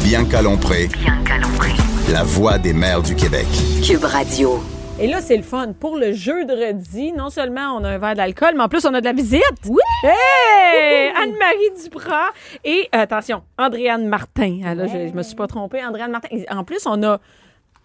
Bianca 0.02 0.42
Lompré, 0.42 0.86
Bianca 0.88 1.38
Lompré. 1.38 1.70
la 2.12 2.22
voix 2.24 2.58
des 2.58 2.72
mères 2.72 3.02
du 3.02 3.14
Québec. 3.14 3.46
Cube 3.86 4.04
Radio. 4.04 4.60
Et 5.00 5.06
là, 5.06 5.20
c'est 5.20 5.36
le 5.36 5.44
fun. 5.44 5.72
Pour 5.78 5.96
le 5.96 6.12
jeudi, 6.12 7.12
non 7.12 7.30
seulement 7.30 7.76
on 7.76 7.84
a 7.84 7.90
un 7.90 7.98
verre 7.98 8.16
d'alcool, 8.16 8.54
mais 8.56 8.62
en 8.64 8.68
plus, 8.68 8.84
on 8.84 8.92
a 8.94 9.00
de 9.00 9.04
la 9.04 9.12
visite. 9.12 9.42
Oui! 9.68 9.80
Hey! 10.02 11.10
Anne-Marie 11.16 11.82
Duprat 11.84 12.30
et, 12.64 12.88
euh, 12.94 12.98
attention, 12.98 13.42
Andréane 13.58 14.08
Martin. 14.08 14.60
Ah, 14.66 14.74
là, 14.74 14.86
je, 14.88 15.08
je 15.08 15.12
me 15.12 15.22
suis 15.22 15.36
pas 15.36 15.46
trompée. 15.46 15.84
Andréane 15.84 16.10
Martin. 16.10 16.28
Et 16.32 16.46
En 16.50 16.64
plus, 16.64 16.84
on 16.86 17.00
a 17.04 17.20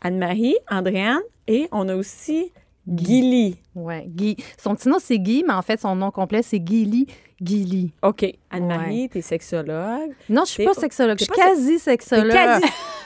Anne-Marie, 0.02 0.56
Andréane 0.72 1.22
et 1.48 1.68
on 1.72 1.88
a 1.88 1.96
aussi 1.96 2.52
Gilly. 2.92 3.58
Ouais, 3.76 4.06
Guy. 4.08 4.36
Son 4.58 4.74
petit 4.76 4.90
nom, 4.90 4.98
c'est 5.00 5.20
Guy, 5.20 5.44
mais 5.48 5.54
en 5.54 5.62
fait, 5.62 5.80
son 5.80 5.96
nom 5.96 6.10
complet, 6.10 6.42
c'est 6.42 6.62
Gilly 6.66 7.06
Gilly. 7.40 7.92
OK. 8.02 8.26
Anne-Marie, 8.50 9.10
t'es 9.10 9.22
sexologue. 9.22 10.14
Non, 10.30 10.46
je 10.46 10.52
suis 10.52 10.66
pas 10.66 10.74
sexologue. 10.74 11.20
Je 11.20 11.26
suis 11.26 11.34
quasi- 11.34 11.80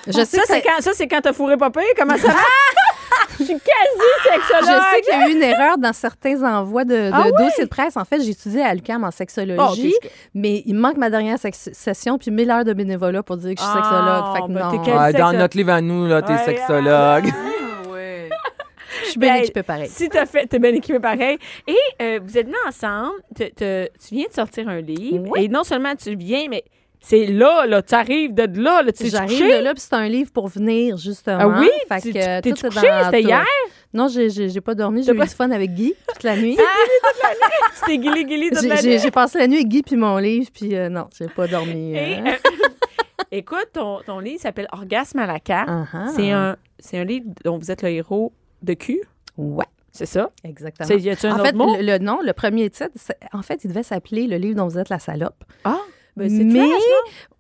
Je 0.08 0.12
sais 0.24 0.38
ça, 0.38 0.44
c'est 0.48 0.62
quand, 0.62 0.80
ça, 0.82 0.92
c'est 0.94 1.08
quand 1.10 1.20
t'as 1.22 1.34
fourré 1.34 1.58
pire? 1.70 1.84
Comment 1.98 2.16
ça 2.18 2.28
va? 2.30 2.34
Je 3.40 3.44
suis 3.44 3.54
quasi 3.54 3.62
Je 4.24 4.30
sexologue. 4.32 4.82
sais 4.94 5.02
qu'il 5.02 5.14
y 5.20 5.24
a 5.24 5.30
eu 5.30 5.32
une 5.34 5.44
erreur 5.44 5.78
dans 5.78 5.94
certains 5.94 6.42
envois 6.44 6.86
de, 6.86 6.94
de 6.96 7.12
Ah 7.14 7.26
dossiers 7.38 7.66
de 7.66 7.70
presse. 7.70 7.96
En 7.96 8.04
fait, 8.06 8.20
j'ai 8.22 8.32
étudié 8.32 8.62
à 8.64 8.74
l'UQAM 8.74 9.04
en 9.04 9.12
sexologie, 9.12 9.94
Ah, 10.04 10.06
je- 10.06 10.10
mais 10.34 10.64
il 10.66 10.74
me 10.76 10.80
manque 10.80 10.98
ma 10.98 11.10
dernière 11.10 11.38
sex- 11.38 11.70
session 11.74 12.18
puis 12.18 12.32
1000 12.32 12.50
heures 12.50 12.66
de 12.66 12.74
bénévolat 12.74 13.22
pour 13.24 13.38
dire 13.38 13.54
que 13.56 13.62
je 13.62 13.66
suis 13.66 13.74
Ah, 13.76 13.84
sexologue. 13.84 14.36
Fait 14.36 14.42
que 14.80 14.88
ben, 14.98 15.12
non. 15.12 15.32
dans 15.32 15.38
notre 15.38 15.56
livre 15.58 15.72
à 15.72 15.82
nous, 15.82 16.08
là, 16.08 16.22
t'es 16.22 16.34
Ouais, 16.34 16.46
sexologue. 16.46 17.26
Je 19.04 19.12
suis 19.12 19.20
bien 19.20 19.36
Hey, 19.36 19.44
équipée 19.44 19.64
pareil. 19.64 19.88
Si 19.90 20.10
t'as 20.10 20.26
fait, 20.26 20.48
t'es 20.48 20.60
bien 20.60 20.74
équipé 20.74 21.00
pareil. 21.00 21.38
Et 21.68 21.76
euh, 22.02 22.20
vous 22.22 22.38
êtes 22.38 22.46
venus 22.46 22.58
ensemble. 22.68 23.14
te- 23.36 23.50
te- 23.54 23.86
tu 24.06 24.16
viens 24.16 24.26
de 24.28 24.34
sortir 24.34 24.68
un 24.68 24.82
livre. 24.82 25.26
Oui. 25.30 25.46
Et 25.46 25.48
non 25.48 25.64
seulement 25.64 25.96
tu 25.96 26.16
viens, 26.16 26.48
mais 26.50 26.64
c'est 27.00 27.26
là, 27.28 27.66
là. 27.66 27.82
Tu 27.82 27.96
arrives 27.96 28.34
de 28.34 28.44
là, 28.62 28.82
là. 28.82 28.92
Tu 28.92 29.08
J'arrive 29.10 29.40
de 29.42 29.64
là, 29.64 29.74
puis 29.74 29.82
c'est 29.82 29.94
un 29.96 30.08
livre 30.08 30.32
pour 30.32 30.48
venir, 30.48 30.98
justement. 30.98 31.38
Ah 31.40 31.60
oui? 31.60 31.70
Fait 31.88 32.02
Tu- 32.02 32.14
que, 32.14 32.18
est 32.20 32.42
couché? 32.62 32.88
C'était 33.06 33.22
hier? 33.22 33.46
Non, 33.94 34.08
j'ai- 34.10 34.62
pas 34.62 34.76
dormi. 34.76 35.04
J'ai 35.04 35.14
eu 35.14 35.16
pas- 35.18 35.26
du 35.26 35.30
fun 35.34 35.50
avec 35.52 35.74
Guy 35.74 35.94
toute 36.14 36.24
la 36.24 36.36
nuit. 36.36 36.58
C'était 37.74 37.98
guili 37.98 38.26
guili 38.26 38.50
toute 38.50 38.62
J'ai- 38.62 38.68
la 38.68 38.82
nuit. 38.82 39.00
j'ai 39.02 39.12
passé 39.12 39.40
la 39.40 39.48
nuit 39.48 39.58
avec 39.58 39.68
Guy 39.70 39.82
puis 39.84 39.96
mon 39.96 40.18
livre, 40.18 40.50
puis 40.54 40.76
euh, 40.76 40.90
non, 40.90 41.08
j'ai 41.18 41.28
pas 41.28 41.48
dormi. 41.48 41.94
Et, 41.96 42.18
euh. 42.20 42.26
euh, 42.28 42.32
écoute, 43.32 43.70
ton, 43.74 44.00
ton 44.06 44.20
livre 44.20 44.42
s'appelle 44.42 44.68
Orgasme 44.72 45.20
à 45.20 45.26
la 45.28 45.40
carte. 45.40 45.70
C'est 46.16 46.32
un, 46.32 46.58
c'est 46.80 46.98
un 47.00 47.04
livre 47.06 47.28
dont 47.44 47.58
vous 47.58 47.72
êtes 47.72 47.82
le 47.82 47.90
héros 47.90 48.34
de 48.62 48.74
cul. 48.74 49.02
Ouais, 49.38 49.66
C'est 49.92 50.06
ça? 50.06 50.32
exactement. 50.44 50.90
Y 50.90 51.10
a-tu 51.10 51.28
un 51.28 51.32
En 51.32 51.36
autre 51.36 51.46
fait, 51.46 51.54
mot? 51.54 51.76
le, 51.78 51.84
le 51.84 51.98
nom, 52.00 52.20
le 52.24 52.34
premier 52.34 52.70
titre, 52.70 52.90
en 53.34 53.42
fait, 53.42 53.64
il 53.64 53.68
devait 53.70 53.84
s'appeler 53.84 54.28
Le 54.28 54.38
livre 54.38 54.56
dont 54.56 54.68
vous 54.68 54.80
êtes 54.80 54.90
la 54.90 55.00
salope. 55.00 55.44
Ah, 55.64 55.78
ben 56.18 56.30
c'est 56.30 56.44
mais, 56.44 56.60
trash, 56.60 56.70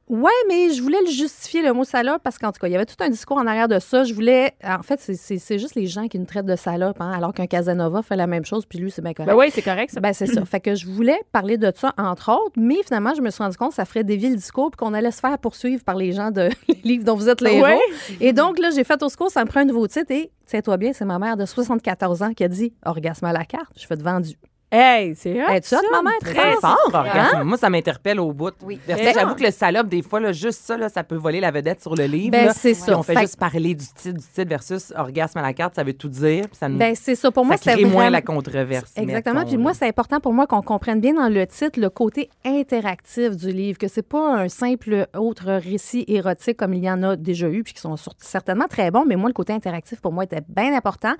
non? 0.09 0.21
ouais, 0.21 0.31
mais 0.47 0.69
je 0.73 0.81
voulais 0.81 1.01
le 1.05 1.11
justifier, 1.11 1.61
le 1.61 1.73
mot 1.73 1.83
salope, 1.83 2.21
parce 2.23 2.37
qu'en 2.37 2.51
tout 2.53 2.59
cas, 2.59 2.67
il 2.67 2.71
y 2.71 2.75
avait 2.75 2.85
tout 2.85 2.95
un 3.01 3.09
discours 3.09 3.37
en 3.37 3.45
arrière 3.45 3.67
de 3.67 3.79
ça. 3.79 4.03
Je 4.05 4.13
voulais. 4.13 4.53
En 4.63 4.81
fait, 4.83 4.99
c'est- 5.01 5.15
c'est 5.15 5.37
c'est 5.37 5.59
juste 5.59 5.75
les 5.75 5.85
gens 5.87 6.07
qui 6.07 6.17
nous 6.17 6.25
traitent 6.25 6.45
de 6.45 6.55
salope, 6.55 7.01
hein, 7.01 7.11
alors 7.11 7.33
qu'un 7.33 7.47
Casanova 7.47 8.01
fait 8.03 8.15
la 8.15 8.27
même 8.27 8.45
chose, 8.45 8.65
puis 8.65 8.79
lui, 8.79 8.89
c'est 8.89 9.01
bien 9.01 9.13
correct. 9.13 9.29
Ben 9.31 9.37
oui, 9.37 9.47
c'est 9.51 9.61
correct, 9.61 9.91
ça. 9.91 9.99
Ben, 9.99 10.13
c'est 10.13 10.27
ça. 10.27 10.45
Fait 10.45 10.59
que 10.61 10.75
je 10.75 10.85
voulais 10.87 11.19
parler 11.33 11.57
de 11.57 11.71
ça, 11.75 11.93
entre 11.97 12.31
autres, 12.31 12.53
mais 12.55 12.77
finalement, 12.85 13.13
je 13.15 13.21
me 13.21 13.29
suis 13.29 13.43
rendu 13.43 13.57
compte 13.57 13.69
que 13.69 13.75
ça 13.75 13.85
ferait 13.85 14.03
dévier 14.05 14.29
le 14.29 14.35
discours 14.37 14.71
puis 14.71 14.77
qu'on 14.77 14.93
allait 14.93 15.11
se 15.11 15.19
faire 15.19 15.37
poursuivre 15.39 15.83
par 15.83 15.95
les 15.95 16.13
gens 16.13 16.31
de 16.31 16.49
les 16.69 16.79
livres 16.85 17.03
dont 17.03 17.15
vous 17.15 17.27
êtes 17.27 17.41
les 17.41 17.59
Ouais. 17.59 17.71
héros. 17.73 17.81
Et 18.21 18.31
donc, 18.33 18.59
là, 18.59 18.69
j'ai 18.73 18.83
fait 18.85 19.01
au 19.03 19.09
secours, 19.09 19.29
ça 19.31 19.43
me 19.43 19.49
prend 19.49 19.59
un 19.61 19.65
nouveau 19.65 19.87
titre 19.87 20.11
et, 20.11 20.31
tiens-toi 20.45 20.77
bien, 20.77 20.93
c'est 20.93 21.05
ma 21.05 21.19
mère 21.19 21.35
de 21.35 21.45
74 21.45 22.21
ans 22.23 22.33
qui 22.33 22.43
a 22.43 22.47
dit 22.47 22.71
Orgasme 22.85 23.25
à 23.25 23.33
la 23.33 23.43
carte. 23.43 23.71
Je 23.77 23.85
fais 23.85 23.95
de 23.97 24.03
vendu. 24.03 24.35
Hey, 24.69 25.15
c'est 25.15 25.31
hot, 25.41 25.47
Hey, 25.49 25.61
tu 25.61 25.73
hot, 25.75 25.79
ça. 25.79 25.81
maman? 25.91 26.09
Très 26.19 26.33
C'est 26.55 26.59
fort, 26.59 26.77
orgasme. 26.93 27.43
Moi, 27.43 27.57
ça 27.57 27.69
m'interpelle 27.69 28.19
au 28.19 28.33
bout. 28.33 28.51
Oui. 28.63 28.77
J'avoue 28.85 29.35
que 29.35 29.43
le 29.43 29.51
salope, 29.51 29.87
des 29.87 30.01
fois, 30.01 30.19
là, 30.19 30.33
juste 30.33 30.61
ça, 30.61 30.75
là, 30.75 30.89
ça 30.89 31.05
peut 31.05 31.15
voler 31.15 31.39
la 31.39 31.51
vedette 31.51 31.81
sur 31.81 31.95
le 31.95 32.03
livre. 32.03 32.31
Ben, 32.31 32.51
c'est 32.53 32.73
ça. 32.73 32.99
on 32.99 33.01
fait, 33.01 33.13
Fait- 33.13 33.21
juste 33.21 33.39
parler 33.39 33.75
du 33.75 33.85
titre, 33.85 34.17
du 34.19 34.25
titre 34.25 34.49
versus 34.49 34.91
orgasme 34.97 35.37
à 35.37 35.41
la 35.41 35.53
carte, 35.53 35.75
ça 35.75 35.85
veut 35.85 35.93
tout 35.93 36.09
dire. 36.09 36.47
Puis 36.49 36.57
ça 36.59 36.67
nous 36.67 36.77
Ben, 36.77 36.95
c'est 36.95 37.15
ça. 37.15 37.31
Pour 37.31 37.45
moi, 37.45 37.55
ça 37.55 37.77
moins 37.77 38.09
la 38.09 38.21
controverse. 38.21 38.91
Exactement. 38.97 39.35
mettons, 39.35 39.47
Puis 39.47 39.57
moi, 39.57 39.73
c'est 39.73 39.87
important 39.87 40.19
pour 40.19 40.33
moi 40.33 40.47
qu'on 40.47 40.61
comprenne 40.61 40.99
bien 40.99 41.13
dans 41.13 41.29
le 41.29 41.47
titre 41.47 41.79
le 41.79 41.89
côté 41.89 42.29
interactif 42.43 43.37
du 43.37 43.51
livre, 43.51 43.77
que 43.77 43.87
c'est 43.87 44.01
pas 44.07 44.35
un 44.35 44.49
simple 44.49 45.07
autre 45.15 45.45
récit 45.45 46.03
érotique 46.09 46.57
comme 46.57 46.73
il 46.73 46.83
y 46.83 46.91
en 46.91 47.03
a 47.03 47.15
déjà 47.15 47.47
eu, 47.47 47.63
puis 47.63 47.73
qui 47.73 47.79
sont 47.81 47.95
certainement 48.17 48.67
très 48.69 48.91
bons, 48.91 49.05
mais 49.07 49.15
moi, 49.15 49.29
le 49.29 49.33
côté 49.33 49.53
interactif 49.53 50.01
pour 50.01 50.11
moi 50.11 50.25
était 50.25 50.41
bien 50.49 50.75
important. 50.75 51.13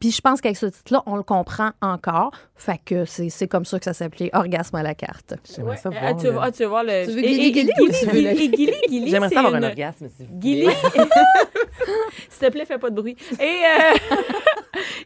Puis 0.00 0.10
je 0.10 0.20
pense 0.20 0.40
qu'avec 0.40 0.56
ce 0.56 0.66
titre-là, 0.66 1.04
on 1.06 1.14
le 1.14 1.22
comprend 1.22 1.70
encore. 1.80 2.32
Fait 2.56 2.80
que 2.88 3.04
c'est 3.04 3.28
c'est 3.28 3.46
comme 3.48 3.64
ça 3.64 3.78
que 3.78 3.84
ça 3.84 3.92
s'appelait 3.92 4.30
Orgasme 4.32 4.76
à 4.76 4.82
la 4.82 4.94
carte. 4.94 5.34
J'aimerais 5.54 5.76
ça 5.76 5.90
Ah, 5.94 6.00
voir. 6.12 6.16
tu, 6.16 6.26
veux, 6.26 6.32
là. 6.32 6.40
ah, 6.44 6.50
tu 6.52 6.62
veux 6.62 6.68
voir 6.68 6.84
le. 6.84 7.04
Tu 7.06 7.12
veux 7.12 7.18
et- 7.24 7.28
Guili 7.28 7.46
et- 7.46 7.52
Guili 7.52 7.70
et 7.78 7.82
ou 7.82 7.88
tu 7.88 8.06
veux 8.06 8.20
le- 8.22 8.40
et 8.42 8.48
Guili 8.48 8.72
Guili, 8.88 9.10
J'aimerais 9.10 9.28
ça 9.28 9.40
avoir 9.40 9.54
un 9.54 9.62
orgasme. 9.62 10.08
s'il 10.16 10.26
vous 10.26 10.32
plaît. 10.32 10.40
Guili. 10.40 10.68
S'il 12.30 12.46
te 12.48 12.52
plaît, 12.52 12.64
fais 12.64 12.78
pas 12.78 12.90
de 12.90 12.94
bruit. 13.00 13.16
Et 13.40 13.44
euh, 13.44 14.16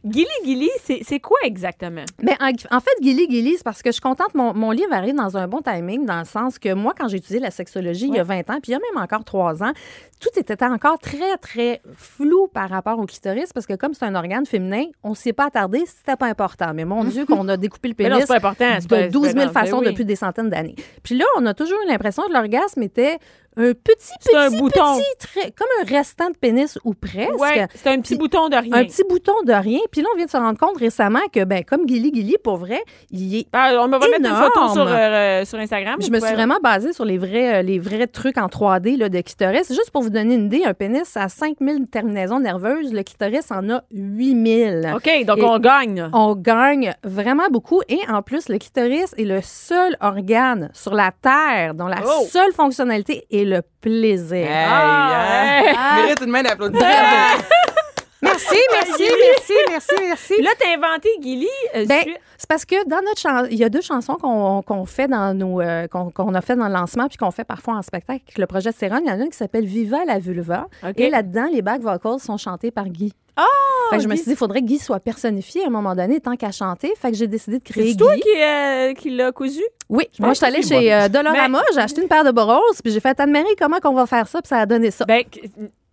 Gilly 0.05 0.27
Gilly, 0.45 0.71
c'est 1.05 1.21
quoi 1.21 1.39
exactement? 1.45 2.05
Mais 2.23 2.37
en, 2.41 2.49
en 2.77 2.81
fait, 2.81 2.91
Gilly 3.01 3.29
Gilly, 3.31 3.55
c'est 3.57 3.63
parce 3.63 3.83
que 3.83 3.91
je 3.91 3.93
suis 3.93 4.01
contente. 4.01 4.35
Mon, 4.35 4.53
mon 4.53 4.73
livre 4.73 4.93
arrive 4.93 5.15
dans 5.15 5.37
un 5.37 5.47
bon 5.47 5.61
timing, 5.63 6.05
dans 6.05 6.19
le 6.19 6.25
sens 6.25 6.59
que 6.59 6.75
moi, 6.75 6.93
quand 6.99 7.07
j'ai 7.09 7.19
étudié 7.19 7.39
la 7.39 7.51
sexologie 7.53 8.09
il 8.09 8.15
y 8.15 8.19
a 8.19 8.25
20 8.25 8.51
ans, 8.51 8.59
puis 8.61 8.69
il 8.69 8.73
y 8.73 8.75
a 8.75 8.79
même 8.81 9.03
encore 9.03 9.23
3 9.23 9.63
ans, 9.63 9.73
tout 10.21 10.31
était 10.37 10.63
encore 10.65 10.99
très, 10.99 11.37
très 11.39 11.81
flou 11.97 12.49
par 12.53 12.69
rapport 12.71 12.99
au 12.99 13.07
clitoris, 13.07 13.53
parce 13.53 13.67
que 13.67 13.75
comme 13.75 13.95
c'est 13.95 14.05
un 14.05 14.15
organe 14.17 14.47
féminin, 14.47 14.85
on 15.05 15.15
s'y 15.15 15.29
est 15.29 15.33
pas 15.33 15.47
attardé, 15.47 15.85
c'était 15.87 16.17
pas 16.17 16.27
important. 16.27 16.73
Mais 16.75 16.85
mon 16.85 17.05
Dieu, 17.13 17.25
qu'on 17.25 17.47
a 17.49 17.57
découpé 17.57 17.89
le 17.89 17.95
non, 17.95 18.17
pénis 18.17 18.21
c'est 18.23 18.27
pas 18.27 18.37
important. 18.37 18.65
pas- 18.89 18.97
de 18.99 19.03
c'est 19.05 19.09
12 19.11 19.23
000 19.27 19.35
pas 19.37 19.43
grave. 19.45 19.53
façons 19.53 19.79
Ben 19.79 19.87
oui. 19.87 19.93
depuis 19.93 20.05
des 20.05 20.17
centaines 20.17 20.51
d'années. 20.51 20.75
Puis 21.05 21.17
là, 21.17 21.25
on 21.39 21.47
a 21.47 21.55
toujours 21.55 21.79
eu 21.85 21.89
l'impression 21.89 22.25
que 22.25 22.33
l'orgasme 22.33 22.83
était 22.83 23.19
un 23.57 23.73
petit, 23.73 24.13
un 24.37 24.49
petit, 24.49 24.57
bouton. 24.59 24.99
petit, 25.21 25.53
comme 25.53 25.69
un 25.83 25.85
restant 25.97 26.31
de 26.31 26.37
pénis 26.37 26.79
ou 26.85 26.95
presque. 26.95 27.39
Ouais, 27.39 27.67
c'est 27.75 27.89
un 27.91 28.01
petit 28.01 28.15
Puis- 28.15 28.19
bouton 28.19 28.49
de 28.49 28.57
rien. 28.57 28.73
Un 28.75 28.85
petit 28.85 29.03
bouton 29.09 29.35
de 29.45 29.53
rien. 29.53 29.81
Puis 29.91 30.01
là, 30.03 30.09
on 30.13 30.17
vient 30.17 30.27
de 30.27 30.31
se 30.31 30.37
rendre 30.37 30.59
compte 30.59 30.79
récemment 30.79 31.21
que, 31.33 31.45
ben, 31.45 31.63
comme 31.65 31.87
Gilly 31.89 32.13
Gilly, 32.15 32.37
pour 32.43 32.57
vrai, 32.57 32.83
il 33.11 33.37
est 33.37 33.47
Ah, 33.53 33.73
on 33.81 33.89
va 33.89 33.99
mettre 33.99 34.19
une 34.19 34.27
photo 34.27 34.73
sur, 34.73 34.87
euh, 34.89 35.45
sur 35.45 35.59
Instagram. 35.59 35.97
je 36.01 36.11
me 36.11 36.19
suis 36.21 36.33
vraiment 36.35 36.59
basée 36.63 36.93
sur 36.93 37.05
les 37.05 37.19
vrais, 37.19 37.57
euh, 37.57 37.63
les 37.63 37.79
vrais 37.79 38.07
trucs 38.07 38.39
en 38.39 38.47
3D 38.49 38.97
là, 38.97 39.09
de 39.09 39.21
clitoris. 39.21 39.69
Juste 39.69 39.91
pour 39.91 40.03
vous 40.03 40.11
donner 40.11 40.35
une 40.35 40.47
idée, 40.47 40.65
un 40.65 40.75
pénis 40.75 41.17
a 41.17 41.29
5000 41.29 41.87
terminaisons 41.89 42.41
nerveuses. 42.41 42.93
Le 42.93 43.03
clitoris 43.03 43.51
en 43.51 43.69
a 43.71 43.83
8000. 43.93 44.93
OK, 44.97 45.25
donc 45.27 45.39
Et- 45.39 45.43
on 45.45 45.59
gagne. 45.59 46.09
On 46.13 46.35
gagne 46.35 46.95
vraiment 47.05 47.49
beaucoup. 47.51 47.83
Et 47.89 47.99
en 48.09 48.23
plus, 48.23 48.49
le 48.49 48.59
clitoris 48.59 49.15
est 49.19 49.25
le 49.25 49.41
seul 49.43 49.97
organe 50.01 50.71
sur 50.73 50.95
la 50.95 51.11
Terre 51.21 51.75
dont 51.75 51.87
la 51.87 51.99
Oh! 52.05 52.25
seule 52.29 52.53
fonctionnalité 52.53 53.27
est 53.31 53.42
le 53.45 53.63
plaisir. 53.81 54.47
Hey, 54.47 54.67
Ah, 54.69 55.13
hein? 55.15 55.63
hey. 55.99 56.03
Mérite 56.05 56.21
une 56.23 56.31
main 56.31 56.43
d'applaudissement. 56.43 56.87
Merci, 58.25 58.55
merci, 58.73 59.03
merci, 59.03 59.53
merci, 59.69 59.95
merci. 60.07 60.35
Puis 60.35 60.45
là, 60.45 60.51
t'as 60.57 60.77
inventé 60.77 61.09
Gilly. 61.21 61.49
euh, 61.75 61.85
Ben, 61.87 62.05
c'est 62.39 62.49
parce 62.49 62.65
que 62.65 62.89
dans 62.89 63.03
notre 63.05 63.19
chan- 63.21 63.47
il 63.51 63.57
y 63.59 63.65
a 63.65 63.69
deux 63.69 63.81
chansons 63.81 64.15
qu'on 64.15 64.63
qu'on 64.63 64.87
fait 64.87 65.09
dans 65.09 65.37
nos 65.37 65.61
euh, 65.61 65.89
qu'on 65.89 66.11
qu'on 66.11 66.33
a 66.35 66.41
fait 66.41 66.55
dans 66.55 66.69
le 66.69 66.73
lancement 66.73 67.09
puis 67.09 67.17
qu'on 67.19 67.33
fait 67.33 67.43
parfois 67.45 67.75
en 67.75 67.83
spectacle. 67.83 68.23
Le 68.37 68.47
projet 68.47 68.71
de 68.71 68.77
Céron, 68.77 69.01
il 69.05 69.09
y 69.09 69.13
en 69.13 69.19
a 69.21 69.25
une 69.25 69.29
qui 69.31 69.37
s'appelle 69.37 69.65
Viva 69.67 70.05
la 70.07 70.21
vulva 70.21 70.69
et 70.97 71.11
là-dedans 71.11 71.49
les 71.53 71.63
back 71.63 71.81
vocals 71.83 72.21
sont 72.21 72.37
chantés 72.37 72.71
par 72.71 72.85
Guy. 72.89 73.13
Ah! 73.37 73.45
Fait 73.91 73.97
que 73.97 74.03
je 74.03 74.09
me 74.09 74.15
suis 74.15 74.25
dit 74.25 74.31
il 74.33 74.37
faudrait 74.37 74.61
que 74.61 74.67
Guy 74.67 74.79
soit 74.79 75.01
personnifié 75.01 75.65
à 75.65 75.67
un 75.69 75.71
moment 75.71 75.95
donné 75.95 76.21
tant 76.21 76.37
qu'à 76.37 76.51
chanter. 76.51 76.93
Fait 77.01 77.11
que 77.11 77.17
j'ai 77.17 77.27
décidé 77.27 77.59
de 77.59 77.65
créer 77.65 77.89
C'est 77.89 77.91
Guy. 77.93 77.97
toi 77.97 78.15
qui, 78.17 78.43
euh, 78.43 78.95
qui 78.95 79.11
l'a 79.11 79.33
cousu? 79.33 79.63
Oui, 79.89 80.05
moi 80.19 80.31
je 80.31 80.35
suis 80.37 80.47
allée 80.47 80.63
c'est 80.63 80.81
chez 80.81 80.93
euh, 80.93 81.09
Dolorama, 81.09 81.63
j'ai 81.73 81.81
acheté 81.81 82.03
une 82.03 82.09
paire 82.09 82.25
de 82.25 82.31
boros 82.31 82.61
puis 82.83 82.93
j'ai 82.93 83.01
fait 83.01 83.19
Anne-Marie 83.19 83.57
comment 83.59 83.79
qu'on 83.81 83.95
va 83.95 84.07
faire 84.07 84.27
ça 84.29 84.41
puis 84.43 84.49
ça 84.49 84.59
a 84.59 84.67
donné 84.67 84.91
ça. 84.91 85.05
Ben, 85.05 85.23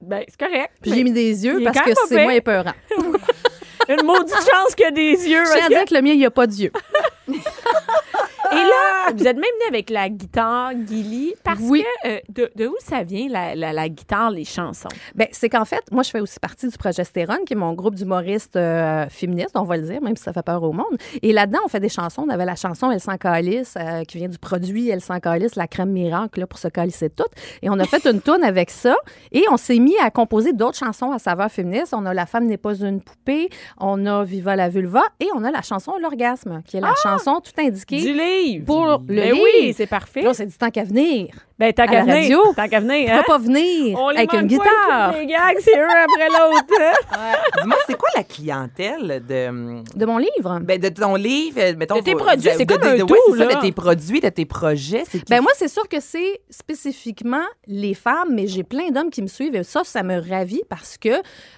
ben, 0.01 0.23
c'est 0.27 0.39
correct. 0.39 0.71
Puis 0.81 0.93
j'ai 0.93 1.03
mis 1.03 1.11
des 1.11 1.45
yeux 1.45 1.61
parce 1.63 1.79
que 1.79 1.91
c'est 2.07 2.23
moins 2.23 2.33
épeurant. 2.33 2.73
Une 3.89 4.05
maudite 4.05 4.35
chance 4.35 4.75
qu'il 4.75 4.85
y 4.85 4.87
a 4.87 4.91
des 4.91 5.27
yeux. 5.27 5.43
Je 5.45 5.51
tiens 5.57 5.65
à 5.65 5.69
dire 5.69 5.85
que 5.85 5.95
le 5.95 6.01
mien, 6.01 6.11
il 6.11 6.19
n'y 6.19 6.25
a 6.25 6.29
pas 6.29 6.45
d'yeux. 6.45 6.71
Et 8.51 8.55
là, 8.55 9.11
vous 9.15 9.27
êtes 9.27 9.35
même 9.35 9.43
venu 9.43 9.67
avec 9.67 9.89
la 9.89 10.09
guitare 10.09 10.71
Gilly 10.87 11.33
parce 11.43 11.59
Oui. 11.61 11.83
que 12.03 12.09
euh, 12.09 12.19
de, 12.29 12.51
de 12.55 12.67
où 12.67 12.75
ça 12.79 13.03
vient 13.03 13.27
la, 13.29 13.55
la, 13.55 13.73
la 13.73 13.89
guitare, 13.89 14.31
les 14.31 14.45
chansons? 14.45 14.87
Ben, 15.15 15.27
c'est 15.31 15.49
qu'en 15.49 15.65
fait, 15.65 15.83
moi, 15.91 16.03
je 16.03 16.09
fais 16.09 16.19
aussi 16.19 16.39
partie 16.39 16.67
du 16.67 16.77
Progestérone, 16.77 17.43
qui 17.45 17.53
est 17.53 17.57
mon 17.57 17.73
groupe 17.73 17.95
d'humoristes 17.95 18.55
euh, 18.55 19.07
féministes, 19.09 19.55
on 19.55 19.63
va 19.63 19.77
le 19.77 19.83
dire, 19.83 20.01
même 20.01 20.15
si 20.15 20.23
ça 20.23 20.33
fait 20.33 20.41
peur 20.43 20.63
au 20.63 20.71
monde. 20.71 20.97
Et 21.21 21.31
là-dedans, 21.33 21.59
on 21.65 21.67
fait 21.67 21.79
des 21.79 21.89
chansons. 21.89 22.23
On 22.27 22.29
avait 22.29 22.45
la 22.45 22.55
chanson 22.55 22.91
Elle 22.91 22.99
s'en 22.99 23.17
calisse, 23.17 23.75
euh, 23.79 24.03
qui 24.03 24.17
vient 24.17 24.29
du 24.29 24.37
produit 24.39 24.89
Elle 24.89 25.01
s'en 25.01 25.19
calisse, 25.19 25.55
la 25.55 25.67
crème 25.67 25.91
miracle, 25.91 26.39
là, 26.39 26.47
pour 26.47 26.59
se 26.59 26.67
calisser 26.67 27.09
toute. 27.09 27.31
Et 27.61 27.69
on 27.69 27.79
a 27.79 27.85
fait 27.85 28.05
une 28.07 28.21
tourne 28.21 28.43
avec 28.43 28.69
ça. 28.71 28.95
Et 29.31 29.43
on 29.51 29.57
s'est 29.57 29.79
mis 29.79 29.97
à 29.99 30.09
composer 30.11 30.53
d'autres 30.53 30.77
chansons 30.77 31.11
à 31.11 31.19
saveur 31.19 31.51
féministe. 31.51 31.93
On 31.95 32.05
a 32.05 32.13
La 32.13 32.25
femme 32.25 32.45
n'est 32.45 32.57
pas 32.57 32.75
une 32.75 33.01
poupée, 33.01 33.49
on 33.79 34.05
a 34.05 34.23
Viva 34.23 34.55
la 34.55 34.69
vulva, 34.69 35.03
et 35.19 35.27
on 35.35 35.43
a 35.43 35.51
la 35.51 35.61
chanson 35.61 35.93
L'orgasme, 36.01 36.61
qui 36.65 36.77
est 36.77 36.81
la 36.81 36.93
chanson 37.01 37.39
tout 37.41 37.51
indiquée 37.61 38.01
Du 38.01 38.13
livre. 38.29 38.65
pour 38.65 38.85
le 38.85 38.97
Ben 39.15 39.31
livre. 39.33 39.39
oui, 39.43 39.73
c'est 39.75 39.87
parfait. 39.87 40.21
Là, 40.21 40.29
on 40.29 40.33
s'est 40.33 40.45
dit 40.45 40.57
tant 40.57 40.69
qu'à 40.69 40.83
venir. 40.83 41.27
Ben, 41.57 41.73
tant 41.73 41.85
qu'à 41.87 42.01
venir. 42.01 42.15
radio. 42.15 42.53
Tant 42.55 42.67
qu'à 42.69 42.79
venir, 42.79 43.09
On 43.09 43.11
hein? 43.13 43.17
va 43.17 43.23
pas 43.23 43.37
venir 43.37 43.99
On 43.99 44.07
avec 44.07 44.31
une 44.33 44.47
guitare. 44.47 45.11
Les 45.13 45.25
gags, 45.25 45.57
c'est 45.59 45.77
un 45.77 45.87
après 45.87 46.27
l'autre. 46.29 46.73
hein? 46.79 47.33
Dis-moi, 47.61 47.77
c'est 47.85 47.97
quoi 47.97 48.07
la 48.15 48.23
clientèle 48.23 49.21
de, 49.27 49.97
De 49.97 50.05
mon 50.05 50.17
livre? 50.17 50.59
ben, 50.61 50.79
de 50.79 50.89
ton 50.89 51.15
livre? 51.15 51.59
Mettons, 51.77 51.95
De 51.97 52.01
tes 52.01 52.11
faut- 52.13 52.17
produits, 52.19 52.49
c'est 52.55 52.65
de- 52.65 52.73
comme 52.73 52.81
de- 52.81 52.87
un 52.87 52.97
de- 52.97 53.03
tout, 53.03 53.13
ouais, 53.31 53.37
ça, 53.37 53.45
là. 53.45 53.55
de 53.55 53.59
tes 53.61 53.71
produits, 53.73 54.19
de 54.21 54.29
tes 54.29 54.45
projets. 54.45 55.03
Ben 55.29 55.41
moi, 55.41 55.51
c'est 55.55 55.67
sûr 55.67 55.87
que 55.89 55.99
c'est 55.99 56.39
spécifiquement 56.49 57.43
les 57.67 57.93
femmes, 57.93 58.29
mais 58.33 58.47
j'ai 58.47 58.63
plein 58.63 58.89
d'hommes 58.91 59.09
qui 59.09 59.21
me 59.21 59.27
suivent 59.27 59.55
et 59.55 59.63
ça, 59.63 59.81
ça 59.83 60.01
me 60.03 60.17
ravit 60.29 60.63
parce 60.69 60.97
que 60.97 61.09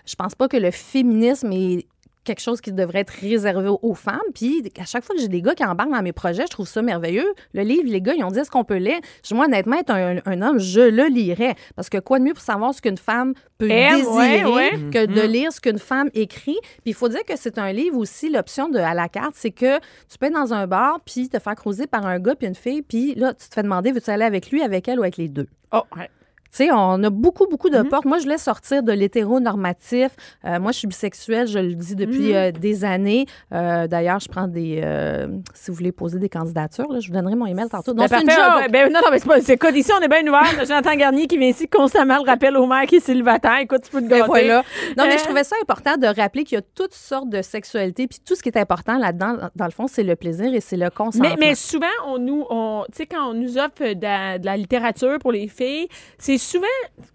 je 0.05 0.15
pense 0.15 0.33
pas 0.33 0.47
que 0.47 0.57
le 0.57 0.71
féminisme 0.71 1.51
est 1.51 1.85
quelque 2.23 2.39
chose 2.41 2.61
qui 2.61 2.71
devrait 2.71 2.99
être 2.99 3.09
réservé 3.09 3.69
aux- 3.69 3.93
femmes. 3.95 4.19
Puis 4.33 4.63
à 4.79 4.85
chaque 4.85 5.03
fois 5.03 5.15
que 5.15 5.21
j'ai 5.21 5.27
des 5.27 5.41
gars 5.41 5.53
qui 5.55 5.63
embarquent 5.65 5.91
dans 5.91 6.01
mes 6.01 6.13
projets, 6.13 6.43
je 6.43 6.51
trouve 6.51 6.67
ça 6.67 6.81
merveilleux. 6.81 7.27
Le 7.53 7.61
livre, 7.63 7.83
les 7.87 8.01
gars, 8.01 8.13
ils 8.15 8.23
ont 8.23 8.29
dit 8.31 8.39
est-ce 8.39 8.49
qu'on 8.51 8.63
peut 8.63 8.77
lire? 8.77 8.99
Moi, 9.31 9.45
honnêtement, 9.45 9.77
être 9.77 9.91
un, 9.91 10.17
un 10.25 10.41
homme, 10.41 10.59
je 10.59 10.81
le 10.81 11.07
lirais. 11.07 11.55
Parce 11.75 11.89
que 11.89 11.97
quoi 11.97 12.19
de 12.19 12.23
mieux 12.23 12.33
pour 12.33 12.43
savoir 12.43 12.73
ce 12.73 12.81
qu'une 12.81 12.97
femme 12.97 13.33
peut 13.57 13.69
Aime, 13.69 13.97
désirer 13.97 14.45
ouais, 14.45 14.53
ouais. 14.53 14.71
que 14.91 15.05
de 15.05 15.21
lire 15.21 15.51
ce 15.51 15.59
qu'une 15.61 15.79
femme 15.79 16.09
écrit? 16.13 16.57
Puis 16.61 16.81
il 16.87 16.93
faut 16.93 17.09
dire 17.09 17.23
que 17.25 17.33
c'est 17.35 17.57
un 17.57 17.71
livre 17.71 17.97
aussi, 17.97 18.29
l'option 18.29 18.69
de 18.69 18.77
à 18.79 18.93
la 18.93 19.09
carte, 19.09 19.33
c'est 19.35 19.51
que 19.51 19.77
tu 19.79 20.17
peux 20.19 20.27
être 20.27 20.33
dans 20.33 20.53
un 20.53 20.67
bar 20.67 20.99
puis 21.05 21.27
te 21.29 21.39
faire 21.39 21.55
croiser 21.55 21.87
par 21.87 22.05
un 22.05 22.19
gars 22.19 22.35
puis 22.35 22.47
une 22.47 22.55
fille, 22.55 22.81
puis 22.81 23.13
là, 23.15 23.33
tu 23.33 23.47
te 23.49 23.53
fais 23.53 23.63
demander, 23.63 23.91
veux-tu 23.91 24.09
aller 24.09 24.25
avec 24.25 24.51
lui, 24.51 24.61
avec 24.61 24.87
elle 24.87 24.99
ou 24.99 25.03
avec 25.03 25.17
les 25.17 25.27
deux? 25.27 25.47
Oh, 25.73 25.81
ouais. 25.97 26.09
Tu 26.51 26.65
sais, 26.65 26.69
on 26.71 27.01
a 27.03 27.09
beaucoup, 27.09 27.47
beaucoup 27.49 27.69
Mm-hmm. 27.69 27.83
de 27.83 27.89
portes. 27.89 28.05
Moi, 28.05 28.17
je 28.17 28.23
voulais 28.23 28.37
sortir 28.37 28.83
de 28.83 28.91
l'hétéronormatif. 28.91 30.09
Euh, 30.45 30.59
moi, 30.59 30.71
je 30.71 30.79
suis 30.79 30.87
bisexuelle, 30.87 31.47
je 31.47 31.59
le 31.59 31.73
dis 31.73 31.95
depuis 31.95 32.31
Mm-hmm. 32.31 32.35
euh, 32.35 32.51
des 32.51 32.83
années. 32.85 33.25
Euh, 33.53 33.87
D'ailleurs, 33.87 34.19
je 34.19 34.27
prends 34.27 34.47
des... 34.47 34.81
euh, 34.83 35.27
si 35.53 35.71
vous 35.71 35.77
voulez 35.77 35.91
poser 35.91 36.19
des 36.19 36.27
candidatures, 36.29 36.91
là, 36.91 36.99
je 36.99 37.07
vous 37.07 37.13
donnerai 37.13 37.35
mon 37.35 37.45
email 37.45 37.69
tantôt. 37.69 37.93
Non, 37.93 38.03
Ben, 38.05 38.07
c'est 38.09 38.23
une 38.23 38.29
joke. 38.29 38.39
Ben, 38.69 38.71
ben, 38.71 38.93
non, 38.93 38.99
non, 39.03 39.07
mais 39.11 39.19
c'est 39.19 39.27
pas. 39.27 39.41
C'est 39.41 39.57
quoi 39.57 39.71
d'ici, 39.71 39.91
on 39.97 40.01
est 40.03 40.07
bien 40.09 40.21
ouvert. 40.27 40.65
Jonathan 40.65 40.95
Garnier 40.95 41.27
qui 41.27 41.37
vient 41.37 41.47
ici 41.49 41.67
constamment 41.67 42.17
le 42.23 42.29
rappel 42.29 42.57
au 42.57 42.65
maire 42.67 42.85
qui 42.85 42.95
est 42.97 42.99
célibataire. 42.99 43.57
Écoute, 43.61 43.81
tu 43.83 43.91
peux 43.91 44.01
te 44.01 44.07
Ben 44.07 44.17
gâter. 44.19 44.27
voilà. 44.27 44.63
Non, 44.97 45.05
mais 45.05 45.13
Euh, 45.13 45.17
je 45.17 45.23
trouvais 45.23 45.43
ça 45.43 45.55
important 45.61 45.95
de 45.97 46.07
rappeler 46.07 46.43
qu'il 46.43 46.55
y 46.57 46.59
a 46.59 46.63
toutes 46.75 46.93
sortes 46.93 47.29
de 47.29 47.41
sexualité, 47.41 48.07
puis 48.07 48.19
tout 48.25 48.35
ce 48.35 48.43
qui 48.43 48.49
est 48.49 48.57
important 48.57 48.97
là-dedans, 48.97 49.37
dans 49.55 49.65
le 49.65 49.71
fond, 49.71 49.87
c'est 49.87 50.03
le 50.03 50.15
plaisir 50.15 50.53
et 50.53 50.59
c'est 50.59 50.77
le 50.77 50.89
consentement. 50.89 51.29
Mais, 51.39 51.47
mais 51.49 51.55
souvent, 51.55 51.85
on 52.07 52.17
nous, 52.17 52.45
on, 52.49 52.83
tu 52.91 52.97
sais, 52.97 53.05
quand 53.05 53.29
on 53.29 53.33
nous 53.33 53.57
offre 53.57 53.93
de 53.93 54.01
la, 54.01 54.37
de 54.37 54.45
la 54.45 54.57
littérature 54.57 55.17
pour 55.19 55.31
les 55.31 55.47
filles, 55.47 55.87
c'est 56.17 56.37
souvent, 56.41 56.67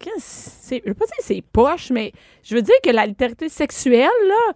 je 0.05 0.74
veux 0.87 0.95
pas 0.95 1.07
dire 1.07 1.14
c'est 1.20 1.43
poche, 1.43 1.91
mais 1.91 2.12
je 2.43 2.55
veux 2.55 2.62
dire 2.62 2.74
que 2.83 2.91
la 2.91 3.07
littérature 3.07 3.51
sexuelle, 3.51 4.09
là, 4.29 4.53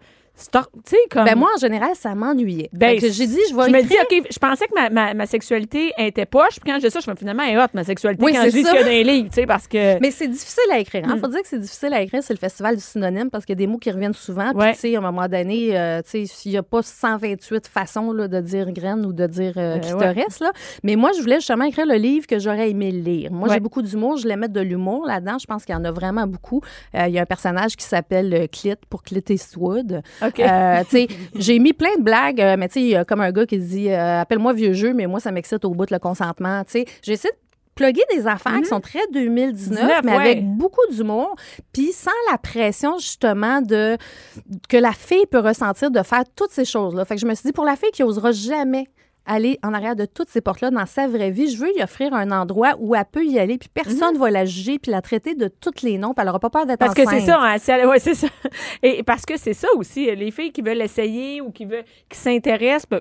comme. 1.10 1.24
Ben 1.24 1.36
moi, 1.36 1.50
en 1.54 1.58
général, 1.58 1.90
ça 1.94 2.14
m'ennuyait. 2.14 2.70
Ben, 2.72 2.98
que 2.98 3.10
j'ai 3.10 3.26
dit, 3.26 3.38
je 3.50 3.54
vais 3.54 3.66
je 3.66 3.70
me 3.70 3.78
écrire- 3.80 4.04
dis, 4.10 4.18
OK, 4.18 4.26
je 4.30 4.38
pensais 4.38 4.66
que 4.66 4.74
ma, 4.74 4.90
ma, 4.90 5.14
ma 5.14 5.26
sexualité 5.26 5.92
était 5.98 6.26
poche, 6.26 6.58
puis 6.60 6.70
quand 6.72 6.78
dis 6.78 6.90
ça, 6.90 7.00
je 7.04 7.10
me 7.10 7.16
finalement, 7.16 7.42
elle 7.42 7.54
est 7.54 7.62
hot, 7.62 7.66
ma 7.74 7.84
sexualité, 7.84 8.24
Oui, 8.24 8.32
quand 8.32 8.44
je 8.44 8.50
dis 8.50 8.64
les 8.84 9.04
livres, 9.04 9.28
tu 9.28 9.34
sais, 9.34 9.46
parce 9.46 9.66
que. 9.66 9.98
Mais 10.00 10.10
c'est 10.10 10.28
difficile 10.28 10.62
à 10.72 10.78
écrire. 10.78 11.02
Il 11.06 11.14
Mm. 11.14 11.20
faut 11.20 11.28
dire 11.28 11.42
que 11.42 11.48
c'est 11.48 11.58
difficile 11.58 11.92
à 11.92 12.00
écrire. 12.02 12.22
C'est 12.22 12.32
le 12.34 12.38
festival 12.38 12.76
du 12.76 12.82
synonyme 12.82 13.30
parce 13.30 13.44
qu'il 13.44 13.52
y 13.54 13.58
a 13.58 13.60
des 13.60 13.66
mots 13.66 13.78
qui 13.78 13.90
reviennent 13.90 14.12
souvent. 14.14 14.50
Puis, 14.50 14.58
Ouais. 14.58 14.72
tu 14.74 14.80
sais, 14.80 14.94
à 14.94 14.98
un 14.98 15.02
moment 15.02 15.28
donné, 15.28 15.76
euh, 15.78 16.00
tu 16.02 16.26
sais, 16.26 16.40
il 16.46 16.52
n'y 16.52 16.56
a 16.56 16.62
pas 16.62 16.82
128 16.82 17.66
façons 17.66 18.12
là, 18.12 18.28
de 18.28 18.40
dire 18.40 18.70
graine 18.72 19.04
ou 19.06 19.12
de 19.12 19.26
dire 19.26 19.52
euh, 19.56 19.78
clitoris. 19.78 20.40
Là. 20.40 20.52
Mais 20.84 20.96
moi, 20.96 21.10
je 21.16 21.20
voulais 21.20 21.36
justement 21.36 21.64
écrire 21.64 21.86
le 21.86 21.94
livre 21.96 22.26
que 22.26 22.38
j'aurais 22.38 22.70
aimé 22.70 22.90
lire. 22.90 23.30
Moi, 23.32 23.48
Ouais. 23.48 23.54
j'ai 23.54 23.60
beaucoup 23.60 23.82
d'humour. 23.82 24.16
Je 24.16 24.22
voulais 24.22 24.36
mettre 24.36 24.52
de 24.52 24.60
l'humour 24.60 25.06
là-dedans. 25.06 25.38
Je 25.38 25.46
pense 25.46 25.64
qu'il 25.64 25.74
y 25.74 25.78
en 25.78 25.84
a 25.84 25.90
vraiment 25.92 26.26
beaucoup. 26.26 26.60
Euh, 26.94 27.06
Il 27.08 27.14
y 27.14 27.18
a 27.18 27.22
un 27.22 27.26
personnage 27.26 27.76
qui 27.76 27.84
s'appelle 27.84 28.32
euh, 28.32 28.46
Clit 28.46 28.74
pour 28.88 29.02
Clit 29.02 29.22
Eastwood. 29.28 30.02
Euh, 30.50 30.82
j'ai 31.34 31.58
mis 31.58 31.72
plein 31.72 31.96
de 31.96 32.02
blagues, 32.02 32.40
euh, 32.40 32.56
mais 32.58 32.68
tu 32.68 32.74
sais, 32.74 32.80
il 32.80 32.88
y 32.88 32.96
a 32.96 33.04
comme 33.04 33.20
un 33.20 33.30
gars 33.30 33.46
qui 33.46 33.58
dit 33.58 33.90
euh, 33.90 34.20
Appelle-moi 34.20 34.52
vieux 34.52 34.72
jeu, 34.72 34.92
mais 34.94 35.06
moi, 35.06 35.20
ça 35.20 35.30
m'excite 35.30 35.64
au 35.64 35.70
bout 35.70 35.86
de 35.86 35.94
le 35.94 35.98
consentement. 35.98 36.64
Tu 36.64 36.72
sais, 36.72 36.84
j'essaie 37.02 37.28
de 37.28 37.36
plugger 37.74 38.02
des 38.14 38.26
affaires 38.26 38.58
qui 38.58 38.66
sont 38.66 38.80
très 38.80 39.00
2019, 39.12 39.78
19, 39.78 40.00
mais 40.04 40.12
ouais. 40.12 40.16
avec 40.16 40.46
beaucoup 40.46 40.80
d'humour, 40.90 41.34
puis 41.72 41.92
sans 41.92 42.10
la 42.30 42.38
pression, 42.38 42.98
justement, 42.98 43.60
de 43.62 43.96
que 44.68 44.76
la 44.76 44.92
fille 44.92 45.26
peut 45.30 45.38
ressentir 45.38 45.90
de 45.90 46.02
faire 46.02 46.24
toutes 46.34 46.50
ces 46.50 46.64
choses-là. 46.64 47.04
Fait 47.04 47.14
que 47.14 47.20
je 47.20 47.26
me 47.26 47.34
suis 47.34 47.46
dit, 47.46 47.52
pour 47.52 47.64
la 47.64 47.76
fille 47.76 47.90
qui 47.92 48.02
osera 48.02 48.32
jamais 48.32 48.86
aller 49.26 49.58
en 49.62 49.74
arrière 49.74 49.94
de 49.96 50.06
toutes 50.06 50.28
ces 50.28 50.40
portes-là 50.40 50.70
dans 50.70 50.86
sa 50.86 51.06
vraie 51.06 51.30
vie, 51.30 51.50
je 51.50 51.58
veux 51.58 51.72
lui 51.74 51.82
offrir 51.82 52.12
un 52.14 52.30
endroit 52.30 52.74
où 52.78 52.94
elle 52.94 53.04
peut 53.10 53.24
y 53.24 53.38
aller, 53.38 53.58
puis 53.58 53.68
personne 53.72 54.14
ne 54.14 54.18
va 54.18 54.30
la 54.30 54.44
juger, 54.44 54.78
puis 54.78 54.90
la 54.90 55.02
traiter 55.02 55.34
de 55.34 55.48
tous 55.48 55.82
les 55.82 55.98
noms, 55.98 56.08
puis 56.14 56.22
elle 56.22 56.26
n'aura 56.26 56.40
pas 56.40 56.50
peur 56.50 56.66
d'être 56.66 56.78
Parce 56.78 56.94
que 56.94 57.08
c'est 57.08 57.20
ça, 57.20 57.38
hein, 57.40 57.56
si 57.58 57.70
elle- 57.70 57.86
ouais, 57.86 57.98
c'est 57.98 58.14
ça. 58.14 58.26
Et 58.82 59.02
parce 59.02 59.24
que 59.26 59.36
c'est 59.38 59.54
ça 59.54 59.68
aussi, 59.76 60.14
les 60.14 60.30
filles 60.30 60.52
qui 60.52 60.62
veulent 60.62 60.80
essayer 60.82 61.40
ou 61.40 61.50
qui 61.50 61.64
veulent, 61.64 61.84
qui 62.08 62.18
s'intéressent, 62.18 62.88
ben, 62.90 63.00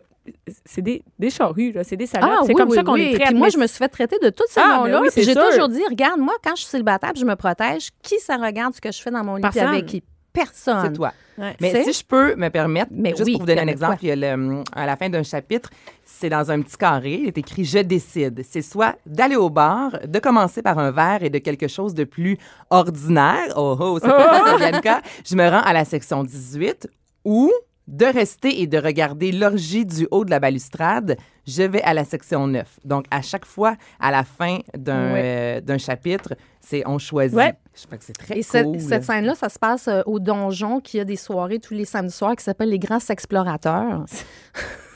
c'est 0.65 0.81
des, 0.81 1.01
des 1.17 1.29
charrues, 1.31 1.73
c'est 1.83 1.95
des 1.97 2.05
salades. 2.05 2.29
Ah, 2.31 2.39
c'est 2.43 2.49
oui, 2.49 2.55
comme 2.55 2.69
oui, 2.69 2.75
ça 2.75 2.83
qu'on 2.83 2.93
oui. 2.93 3.07
les 3.09 3.13
traite. 3.15 3.29
Puis 3.29 3.35
moi, 3.37 3.49
je 3.49 3.57
me 3.57 3.65
suis 3.65 3.77
fait 3.77 3.87
traiter 3.89 4.17
de 4.21 4.29
tous 4.29 4.45
ces 4.49 4.59
Ah, 4.63 4.77
noms-là. 4.79 5.01
ben 5.01 5.09
j'ai 5.23 5.33
toujours 5.33 5.69
dit, 5.69 5.81
regarde, 5.89 6.19
moi, 6.19 6.35
quand 6.43 6.51
je 6.55 6.61
suis 6.61 6.69
célibataire, 6.69 7.11
puis 7.13 7.21
je 7.21 7.25
me 7.25 7.35
protège, 7.35 7.89
qui 8.03 8.19
ça 8.19 8.35
regarde 8.37 8.75
ce 8.75 8.81
que 8.81 8.91
je 8.91 9.01
fais 9.01 9.09
dans 9.11 9.23
mon 9.23 9.37
lit 9.37 9.59
avec 9.59 9.85
qui? 9.87 10.03
Personne. 10.33 10.81
C'est 10.85 10.93
toi. 10.93 11.11
Ouais. 11.37 11.55
Mais 11.59 11.71
C'est- 11.71 11.83
si 11.85 11.93
je 11.93 12.05
peux 12.05 12.35
me 12.35 12.49
permettre, 12.49 12.91
Mais 12.91 13.11
juste 13.11 13.23
oui, 13.25 13.31
pour 13.33 13.41
vous 13.41 13.47
donner 13.47 13.61
un 13.61 13.67
exemple, 13.67 13.97
il 14.01 14.09
y 14.09 14.11
a 14.11 14.15
le- 14.35 14.63
à 14.73 14.85
la 14.85 14.95
fin 14.97 15.09
d'un 15.09 15.23
chapitre, 15.23 15.69
c'est 16.05 16.29
dans 16.29 16.51
un 16.51 16.61
petit 16.61 16.77
carré, 16.77 17.13
il 17.23 17.27
est 17.27 17.37
écrit 17.37 17.63
Je 17.65 17.79
décide. 17.79 18.43
C'est 18.47 18.61
soit 18.61 18.95
d'aller 19.05 19.35
au 19.37 19.49
bar, 19.49 19.91
de 20.05 20.19
commencer 20.19 20.61
par 20.61 20.77
un 20.79 20.91
verre 20.91 21.23
et 21.23 21.29
de 21.29 21.37
quelque 21.39 21.67
chose 21.67 21.93
de 21.93 22.03
plus 22.03 22.37
ordinaire. 22.69 23.53
Oh, 23.55 23.75
oh, 23.79 23.99
c'est 24.01 24.07
pas 24.07 24.45
ça, 24.45 24.57
Bianca. 24.57 25.01
Je 25.25 25.35
me 25.35 25.47
rends 25.49 25.61
à 25.61 25.73
la 25.73 25.85
section 25.85 26.23
18 26.23 26.87
ou 27.25 27.51
de 27.87 28.05
rester 28.05 28.61
et 28.61 28.67
de 28.67 28.77
regarder 28.77 29.31
l'orgie 29.31 29.85
du 29.85 30.07
haut 30.11 30.23
de 30.23 30.29
la 30.29 30.39
balustrade, 30.39 31.17
je 31.49 31.63
vais 31.63 31.81
à 31.81 31.93
la 31.93 32.05
section 32.05 32.47
9. 32.47 32.79
Donc, 32.85 33.05
à 33.11 33.21
chaque 33.21 33.45
fois, 33.45 33.75
à 33.99 34.11
la 34.11 34.23
fin 34.23 34.59
d'un 34.77 35.15
euh, 35.15 35.61
d'un 35.61 35.77
chapitre, 35.77 36.35
c'est 36.61 36.83
on 36.85 36.99
choisit. 36.99 37.35
Ouais. 37.35 37.53
Je 37.75 37.85
crois 37.85 37.97
que 37.97 38.03
c'est 38.03 38.13
très 38.13 38.37
Et 38.37 38.43
cette, 38.43 38.65
cool. 38.65 38.79
cette 38.79 39.03
scène-là, 39.03 39.35
ça 39.35 39.49
se 39.49 39.57
passe 39.57 39.87
euh, 39.87 40.01
au 40.05 40.19
donjon 40.19 40.79
qui 40.79 40.99
a 40.99 41.05
des 41.05 41.15
soirées 41.15 41.59
tous 41.59 41.73
les 41.73 41.85
samedis 41.85 42.13
soirs 42.13 42.35
qui 42.35 42.43
s'appellent 42.43 42.69
les 42.69 42.79
Grands 42.79 42.99
Explorateurs. 43.09 44.05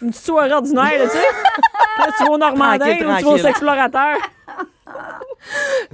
Une 0.01 0.09
petite 0.09 0.25
soirée 0.25 0.51
ordinaire, 0.51 0.83
là, 0.83 1.05
tu 1.05 1.11
sais. 1.11 1.17
Là, 1.99 2.07
tu 2.17 2.23
vas 2.25 2.31
au 2.31 2.37
Normandin 2.39 2.77
Tranquille, 2.79 3.05
ou 3.07 3.17
tu 3.17 3.23
vas 3.23 3.31
aux 3.31 3.47
explorateurs. 3.47 4.17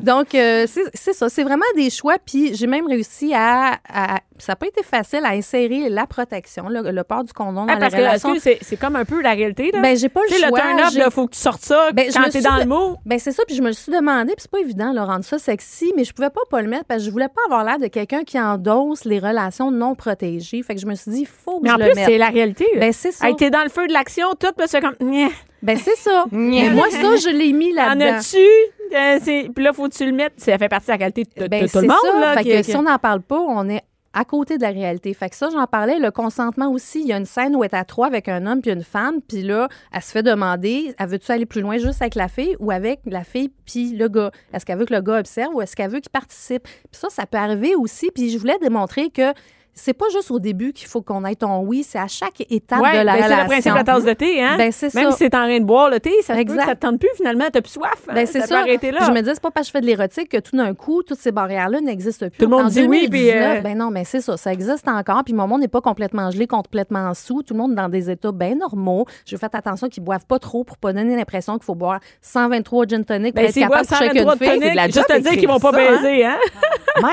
Donc, 0.02 0.34
euh, 0.36 0.66
c'est 0.94 1.14
ça. 1.14 1.30
C'est 1.30 1.44
vraiment 1.44 1.66
des 1.76 1.90
choix. 1.90 2.16
Puis, 2.24 2.56
j'ai 2.56 2.68
même 2.68 2.88
réussi 2.88 3.34
à. 3.34 3.74
à- 3.92 4.20
ça 4.38 4.54
n'a 4.54 4.56
pas 4.56 4.68
été 4.68 4.84
facile 4.84 5.20
à 5.26 5.32
insérer 5.32 5.90
la 5.90 6.08
protection, 6.08 6.70
le, 6.70 6.92
le 6.92 7.04
port 7.04 7.26
du 7.26 7.34
condom 7.34 7.66
dans 7.66 7.74
Ah, 7.74 7.74
la 7.74 7.80
parce 7.80 7.94
que 7.94 7.98
relation. 8.00 8.34
que 8.36 8.40
c'est 8.62 8.78
comme 8.80 8.96
un 8.96 9.04
peu 9.04 9.22
la 9.22 9.32
réalité, 9.32 9.70
là? 9.74 9.82
Ben, 9.82 9.98
j'ai 9.98 10.08
pas 10.08 10.22
le 10.22 10.28
tu 10.30 10.36
sais, 10.36 10.42
le 10.42 10.48
choix. 10.48 10.62
turn-up, 10.62 10.94
il 10.94 11.12
faut 11.12 11.28
que 11.28 11.34
tu 11.34 11.40
sortes 11.42 11.62
ça 11.62 11.92
Ben, 11.92 12.10
quand 12.14 12.30
t'es 12.32 12.40
dans 12.40 12.56
de- 12.56 12.60
le 12.62 12.66
mot. 12.66 12.96
Ben 13.06 13.20
c'est 13.20 13.34
ça, 13.34 13.44
puis 13.46 13.54
je 13.58 13.62
me 13.62 13.68
le 13.68 13.74
suis 13.74 13.92
demandé, 13.92 14.28
puis 14.28 14.44
c'est 14.44 14.52
pas 14.52 14.60
évident 14.60 14.94
de 14.94 15.00
rendre 15.00 15.26
ça 15.26 15.38
sexy, 15.40 15.92
mais 15.98 16.06
je 16.06 16.14
pouvais 16.14 16.30
pas 16.30 16.40
pas 16.50 16.62
le 16.62 16.70
mettre 16.70 16.86
parce 16.86 17.02
que 17.02 17.06
je 17.08 17.12
voulais 17.12 17.28
pas 17.28 17.42
avoir 17.48 17.66
l'air 17.66 17.80
de 17.80 17.88
quelqu'un 17.88 18.24
qui 18.24 18.40
endosse 18.40 19.04
les 19.04 19.20
relations 19.20 19.72
non 19.72 19.94
protégées. 19.94 20.64
Fait 20.64 20.74
que 20.76 20.80
je 20.80 20.86
me 20.86 20.96
suis 20.96 21.12
dit, 21.12 21.20
il 21.22 21.28
faut 21.28 21.60
que 21.60 21.64
Mais 21.64 21.70
je 21.72 21.76
en 21.76 21.78
le 21.78 21.86
plus, 21.88 21.96
mette. 21.96 22.06
c'est 22.06 22.18
la 22.18 22.30
réalité. 22.30 22.66
Ben 22.78 22.94
c'est 22.94 23.12
ça. 23.12 23.28
Hey, 23.28 23.36
t'es 23.36 23.50
dans 23.50 23.64
le 23.64 23.70
feu 23.70 23.88
de 23.88 23.94
l'action, 23.94 24.30
tout, 24.40 24.48
puis 24.58 24.68
c'est 24.70 24.80
comme. 24.80 24.96
Ben 25.62 25.78
c'est 25.78 25.98
ça. 25.98 26.24
Mais 26.32 26.70
moi 26.70 26.88
ça, 26.90 27.18
je 27.18 27.28
l'ai 27.36 27.52
mis 27.52 27.72
En 27.78 27.96
là-dedans. 27.96 28.16
as-tu? 28.20 28.38
Euh, 28.94 29.20
c'est- 29.24 29.50
Puis 29.54 29.64
là, 29.64 29.74
faut 29.74 29.88
que 29.88 29.94
tu 29.96 30.06
le 30.06 30.12
mettes. 30.12 30.34
Ça 30.38 30.58
fait 30.58 30.70
partie 30.70 30.88
de 30.88 30.92
la 30.92 30.98
qualité 30.98 31.24
de, 31.24 31.44
de- 31.44 31.48
Ben, 31.48 31.64
de 31.66 31.70
tout 31.70 31.80
le 31.80 31.88
monde. 31.88 31.98
ça. 32.02 32.20
Là, 32.20 32.34
fait 32.38 32.44
qui- 32.44 32.50
que 32.50 32.58
qui- 32.58 32.72
si 32.72 32.76
on 32.76 32.84
n'en 32.84 32.98
parle 32.98 33.22
pas, 33.22 33.40
on 33.40 33.68
est 33.70 33.82
à 34.12 34.26
côté 34.26 34.58
de 34.58 34.64
la 34.64 34.70
réalité. 34.72 35.14
Fait 35.14 35.30
que 35.30 35.36
ça, 35.36 35.50
j'en 35.52 35.68
parlais. 35.68 36.00
Le 36.00 36.10
consentement 36.10 36.72
aussi, 36.72 37.02
il 37.02 37.08
y 37.08 37.14
a 37.14 37.18
une 37.18 37.26
scène 37.26 37.56
où 37.56 37.64
elle 37.64 37.70
est 37.72 37.76
à 37.78 37.84
trois 37.86 38.08
avec 38.08 38.28
un 38.28 38.48
homme 38.48 38.60
puis 38.62 38.72
une 38.72 38.84
femme, 38.84 39.22
puis 39.22 39.44
là, 39.44 39.70
elle 39.94 40.02
se 40.02 40.12
fait 40.12 40.24
demander, 40.24 40.96
elle 40.98 41.08
veut-tu 41.08 41.32
aller 41.32 41.46
plus 41.46 41.62
loin 41.62 41.78
juste 41.78 42.02
avec 42.02 42.16
la 42.16 42.28
fille 42.28 42.56
ou 42.60 42.72
avec 42.72 43.02
la 43.06 43.24
fille 43.24 43.52
puis 43.68 43.96
le 43.96 44.08
gars? 44.10 44.32
Est-ce 44.52 44.66
qu'elle 44.66 44.80
veut 44.80 44.86
que 44.86 44.96
le 44.96 45.02
gars 45.02 45.20
observe 45.20 45.54
ou 45.54 45.62
est-ce 45.62 45.76
qu'elle 45.76 45.92
veut 45.92 46.00
qu'il 46.00 46.10
participe? 46.10 46.64
Puis 46.64 46.74
ça, 47.00 47.10
ça 47.12 47.28
peut 47.28 47.38
arriver 47.38 47.76
aussi. 47.76 48.10
Puis 48.14 48.32
je 48.32 48.40
voulais 48.40 48.58
démontrer 48.60 49.12
que 49.12 49.32
c'est 49.74 49.94
pas 49.94 50.06
juste 50.12 50.30
au 50.32 50.40
début 50.40 50.74
qu'il 50.74 50.88
faut 50.88 51.02
qu'on 51.02 51.24
ait 51.26 51.36
ton 51.36 51.60
oui, 51.62 51.84
c'est 51.88 52.00
à 52.00 52.08
chaque 52.08 52.42
étape 52.50 52.82
Ouais, 52.82 53.00
de 53.00 53.06
la 53.06 53.14
ben, 53.14 53.20
c'est 53.20 53.24
relation. 53.26 53.42
le 53.44 53.48
principe 53.48 53.72
de 53.72 53.78
la 53.78 53.84
tasse 53.84 54.04
de 54.04 54.14
thé, 54.14 54.44
hein? 54.44 54.56
Ben, 54.58 54.72
c'est 54.72 54.94
Même 54.94 55.12
ça. 55.12 55.18
si 55.18 55.30
t'es 55.30 55.38
en 55.38 55.44
train 55.46 55.60
de 55.60 55.66
boire 55.66 55.90
le 55.90 56.00
thé, 56.00 56.12
ça 56.22 56.36
ça 56.36 56.76
te 56.76 56.80
tente 56.82 57.00
plus 57.00 57.10
finalement, 57.16 57.46
t'as 57.52 57.62
plus 57.62 57.72
soif. 57.72 57.90
hein, 58.10 58.14
Ben, 58.14 58.26
c'est 58.26 58.42
ça. 58.42 58.48
ça. 58.48 58.56
peut 58.56 58.62
arrêter 58.62 58.92
là. 58.92 59.00
Je 59.06 59.12
me 59.12 59.22
dis, 59.22 59.30
c'est 59.34 59.42
pas 59.42 59.52
parce 59.52 59.68
que 59.68 59.70
je 59.70 59.72
fais 59.72 59.82
de 59.82 59.86
l'érotique 59.86 60.30
que 60.30 60.38
tout 60.38 60.56
d'un 60.58 60.74
coup, 60.74 61.02
toutes 61.04 61.20
ces 61.20 61.32
barrières-là 61.32 61.80
n'existent 61.82 62.28
plus. 62.30 62.38
Tout 62.38 62.46
le 62.46 62.52
monde 62.52 62.66
En 62.66 62.70
dit 62.70 62.82
oui, 62.84 63.08
puis, 63.10 63.22
2019, 63.22 63.58
euh, 63.58 63.62
Ben 63.62 63.78
non, 63.78 63.90
mais 63.90 64.04
c'est 64.04 64.22
ça, 64.22 64.36
ça 64.38 64.52
existe 64.52 64.88
encore. 64.88 65.24
Puis 65.24 65.34
mon 65.34 65.48
monde 65.48 65.62
n'est 65.62 65.68
pas 65.68 65.82
complètement 65.82 66.30
gelé, 66.32 66.48
complètement 66.48 67.14
sous. 67.14 67.44
Tout 67.44 67.54
le 67.54 67.60
monde 67.60 67.72
est 67.72 67.76
dans 67.76 67.90
des 67.90 68.10
états 68.10 68.32
bien 68.32 68.56
normaux. 68.56 69.06
Je 69.26 69.38
fais 69.38 69.48
attention 69.54 69.88
qu'ils 69.88 70.04
boivent 70.04 70.26
pas 70.26 70.40
trop 70.40 70.64
pour 70.64 70.78
pas 70.78 70.92
donner 70.94 71.16
l'impression 71.16 71.54
qu'il 71.54 71.64
faut 71.66 71.76
boire 71.76 72.00
123 72.22 72.86
gin 72.88 73.04
tonic 73.06 73.34
pour 73.34 73.42
Ben, 73.44 73.48
être 73.48 73.54
s'ils 73.54 73.64
capable 73.64 73.84
de 73.86 73.88
123 73.96 74.34
une 74.34 74.40
de 74.40 74.44
fille. 74.46 74.60
c'est 74.62 74.72
de 74.72 74.76
la 74.76 74.86
juste 74.88 75.08
te 75.08 75.20
dire 75.20 75.32
qu'ils 75.32 75.48
vont 75.48 75.60
pas 75.60 75.70
hein? 75.70 75.98
baiser, 76.02 76.26
hein? 76.26 76.38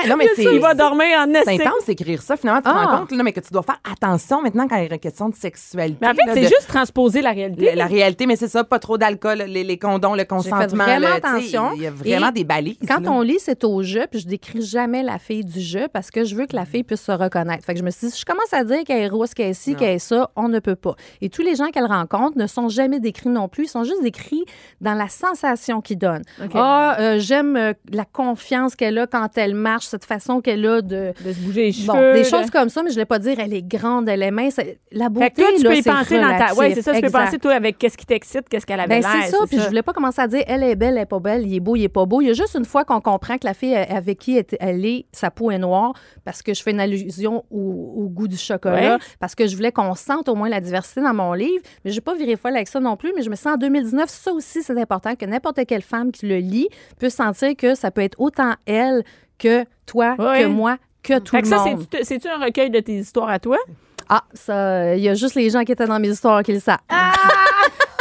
Non, 0.07 0.15
mais 0.17 0.27
c'est. 0.35 0.43
Il 0.43 0.59
va 0.59 0.73
dormir 0.73 1.05
en 1.19 1.31
C'est 1.45 1.61
intense 1.61 1.85
d'écrire 1.85 2.21
ça. 2.21 2.35
Finalement, 2.35 2.56
tu 2.57 2.63
te 2.63 2.69
Ah. 2.69 2.85
rends 2.85 2.97
compte 2.99 3.11
là, 3.11 3.23
mais 3.23 3.33
que 3.33 3.39
tu 3.39 3.51
dois 3.51 3.63
faire 3.63 3.79
attention 3.91 4.41
maintenant 4.41 4.67
quand 4.67 4.75
il 4.77 4.87
y 4.87 4.89
a 4.89 4.93
une 4.93 4.99
question 4.99 5.29
de 5.29 5.35
sexualité. 5.35 5.97
Mais 6.01 6.07
en 6.07 6.13
fait, 6.13 6.21
c'est 6.33 6.41
de- 6.41 6.47
juste 6.47 6.67
transposer 6.67 7.21
la 7.21 7.31
réalité. 7.31 7.65
La, 7.65 7.75
la 7.75 7.85
réalité, 7.87 8.25
mais 8.25 8.35
c'est 8.35 8.47
ça, 8.47 8.63
pas 8.63 8.79
trop 8.79 8.97
d'alcool, 8.97 9.43
les, 9.47 9.63
les 9.63 9.77
condoms, 9.77 10.15
le 10.15 10.25
consentement. 10.25 10.83
vraiment 10.83 11.07
attention. 11.15 11.71
Il 11.75 11.81
y 11.83 11.87
a 11.87 11.91
vraiment 11.91 12.29
Et 12.29 12.33
des 12.33 12.43
balises. 12.43 12.77
Quand 12.87 12.99
là. 13.01 13.11
on 13.11 13.21
lit, 13.21 13.37
c'est 13.39 13.63
au 13.63 13.83
jeu, 13.83 14.05
puis 14.09 14.19
je 14.19 14.27
décris 14.27 14.61
jamais 14.61 15.03
la 15.03 15.17
fille 15.19 15.45
du 15.45 15.61
jeu 15.61 15.87
parce 15.91 16.11
que 16.11 16.23
je 16.23 16.35
veux 16.35 16.45
que 16.45 16.55
la 16.55 16.65
fille 16.65 16.83
puisse 16.83 17.01
se 17.01 17.11
reconnaître. 17.11 17.65
Fait 17.65 17.73
que 17.73 17.79
je 17.79 17.83
me 17.85 17.91
suis 17.91 18.07
dit, 18.07 18.13
si 18.13 18.21
je 18.21 18.25
commence 18.25 18.53
à 18.53 18.63
dire 18.63 18.83
qu'elle 18.85 19.01
est 19.03 19.07
rousse, 19.07 19.33
qu'elle 19.33 19.49
est 19.49 19.53
ci, 19.53 19.75
qu'elle 19.75 19.95
est 19.95 19.99
ça, 19.99 20.29
on 20.35 20.47
ne 20.49 20.59
peut 20.59 20.75
pas. 20.75 20.95
Et 21.21 21.29
tous 21.29 21.41
les 21.41 21.55
gens 21.55 21.67
qu'elle 21.71 21.85
rencontre 21.85 22.37
ne 22.37 22.47
sont 22.47 22.69
jamais 22.69 22.99
décrits 22.99 23.29
non 23.29 23.47
plus. 23.47 23.65
Ils 23.65 23.69
sont 23.69 23.83
juste 23.83 24.01
décrits 24.03 24.43
dans 24.81 24.93
la 24.93 25.07
sensation 25.07 25.81
qu'ils 25.81 25.97
donnent. 25.97 26.23
Ah, 26.53 26.95
euh, 26.99 27.19
j'aime 27.19 27.55
euh, 27.55 27.73
la 27.91 28.05
confiance 28.05 28.75
qu'elle 28.75 28.97
a 28.99 29.07
quand 29.07 29.29
elle 29.37 29.53
marche, 29.55 29.85
cette 29.85 30.05
façon 30.05 30.41
qu'elle 30.41 30.65
a 30.65 30.81
de. 30.81 31.13
De 31.23 31.33
se 31.33 31.39
bouger 31.39 31.63
les 31.63 31.71
cheveux. 31.71 31.87
Bon, 31.87 32.13
des 32.13 32.19
de- 32.19 32.23
comme 32.51 32.69
ça, 32.69 32.83
mais 32.83 32.89
je 32.89 32.95
ne 32.95 33.01
vais 33.01 33.05
pas 33.05 33.19
dire 33.19 33.39
elle 33.39 33.53
est 33.53 33.61
grande, 33.61 34.07
elle 34.09 34.23
est 34.23 34.31
mince. 34.31 34.59
La 34.91 35.09
beauté, 35.09 35.25
Fait 35.25 35.31
que 35.31 35.35
toi, 35.41 35.47
tu 35.57 35.63
là, 35.63 35.69
peux 35.71 35.75
y 35.77 35.81
penser 35.81 36.19
dans 36.19 36.37
ta. 36.37 36.53
Ouais, 36.55 36.73
c'est 36.73 36.81
ça, 36.81 36.93
tu 36.93 37.01
peux 37.01 37.09
penser, 37.09 37.37
toi, 37.39 37.53
avec 37.53 37.77
qu'est-ce 37.77 37.97
qui 37.97 38.05
t'excite, 38.05 38.47
qu'est-ce 38.49 38.65
qu'elle 38.65 38.79
avait 38.79 38.99
Ben, 39.01 39.07
c'est 39.23 39.31
ça. 39.31 39.37
Puis 39.49 39.59
je 39.59 39.67
voulais 39.67 39.81
pas 39.83 39.93
commencer 39.93 40.21
à 40.21 40.27
dire 40.27 40.43
elle 40.47 40.63
est 40.63 40.75
belle, 40.75 40.95
elle 40.97 41.03
est 41.03 41.05
pas 41.05 41.19
belle, 41.19 41.45
il 41.47 41.55
est 41.55 41.59
beau, 41.59 41.75
il 41.75 41.83
est 41.83 41.89
pas 41.89 42.05
beau. 42.05 42.21
Il 42.21 42.27
y 42.27 42.29
a 42.29 42.33
juste 42.33 42.55
une 42.55 42.65
fois 42.65 42.85
qu'on 42.85 43.01
comprend 43.01 43.37
que 43.37 43.45
la 43.45 43.53
fille 43.53 43.75
avec 43.75 44.19
qui 44.19 44.37
elle- 44.59 44.85
est, 44.85 45.05
sa 45.11 45.31
peau 45.31 45.51
est 45.51 45.57
noire, 45.59 45.93
parce 46.25 46.41
que 46.41 46.53
je 46.53 46.61
fais 46.63 46.71
une 46.71 46.79
allusion 46.79 47.43
au, 47.51 47.93
au 47.97 48.07
goût 48.09 48.27
du 48.27 48.37
chocolat, 48.37 48.95
Ouais. 48.95 49.01
parce 49.19 49.35
que 49.35 49.47
je 49.47 49.55
voulais 49.55 49.71
qu'on 49.71 49.95
sente 49.95 50.29
au 50.29 50.35
moins 50.35 50.49
la 50.49 50.61
diversité 50.61 51.01
dans 51.01 51.13
mon 51.13 51.33
livre. 51.33 51.63
Mais 51.85 51.91
j'ai 51.91 52.01
pas 52.01 52.15
viré 52.15 52.35
folle 52.35 52.55
avec 52.55 52.67
ça 52.67 52.79
non 52.79 52.95
plus. 52.97 53.11
Mais 53.15 53.21
je 53.21 53.29
me 53.29 53.35
sens 53.35 53.53
en 53.53 53.57
2019, 53.57 54.09
ça 54.09 54.31
aussi, 54.31 54.61
c'est 54.63 54.79
important 54.79 55.15
que 55.15 55.25
n'importe 55.25 55.65
quelle 55.65 55.81
femme 55.81 56.11
qui 56.11 56.25
le 56.27 56.37
lit 56.37 56.67
puisse 56.99 57.15
sentir 57.15 57.55
que 57.57 57.75
ça 57.75 57.91
peut 57.91 58.01
être 58.01 58.19
autant 58.19 58.53
elle 58.65 59.03
que 59.37 59.65
toi, 59.85 60.15
que 60.17 60.45
moi, 60.47 60.77
que 61.07 61.19
tout 61.19 61.31
Fait 61.35 61.41
le 61.41 61.47
ça, 61.47 61.57
monde. 61.57 61.85
c'est-tu 61.91 62.05
c'est-tu 62.05 62.27
un 62.27 62.37
recueil 62.43 62.69
de 62.69 62.79
tes 62.79 62.93
histoires 62.93 63.29
à 63.29 63.39
toi? 63.39 63.57
Ah, 64.09 64.23
ça, 64.33 64.95
il 64.95 65.01
y 65.01 65.09
a 65.09 65.13
juste 65.15 65.35
les 65.35 65.49
gens 65.49 65.63
qui 65.63 65.71
étaient 65.71 65.87
dans 65.87 65.99
mes 65.99 66.09
histoires 66.09 66.43
qui 66.43 66.53
le 66.53 66.59
savent. 66.59 66.77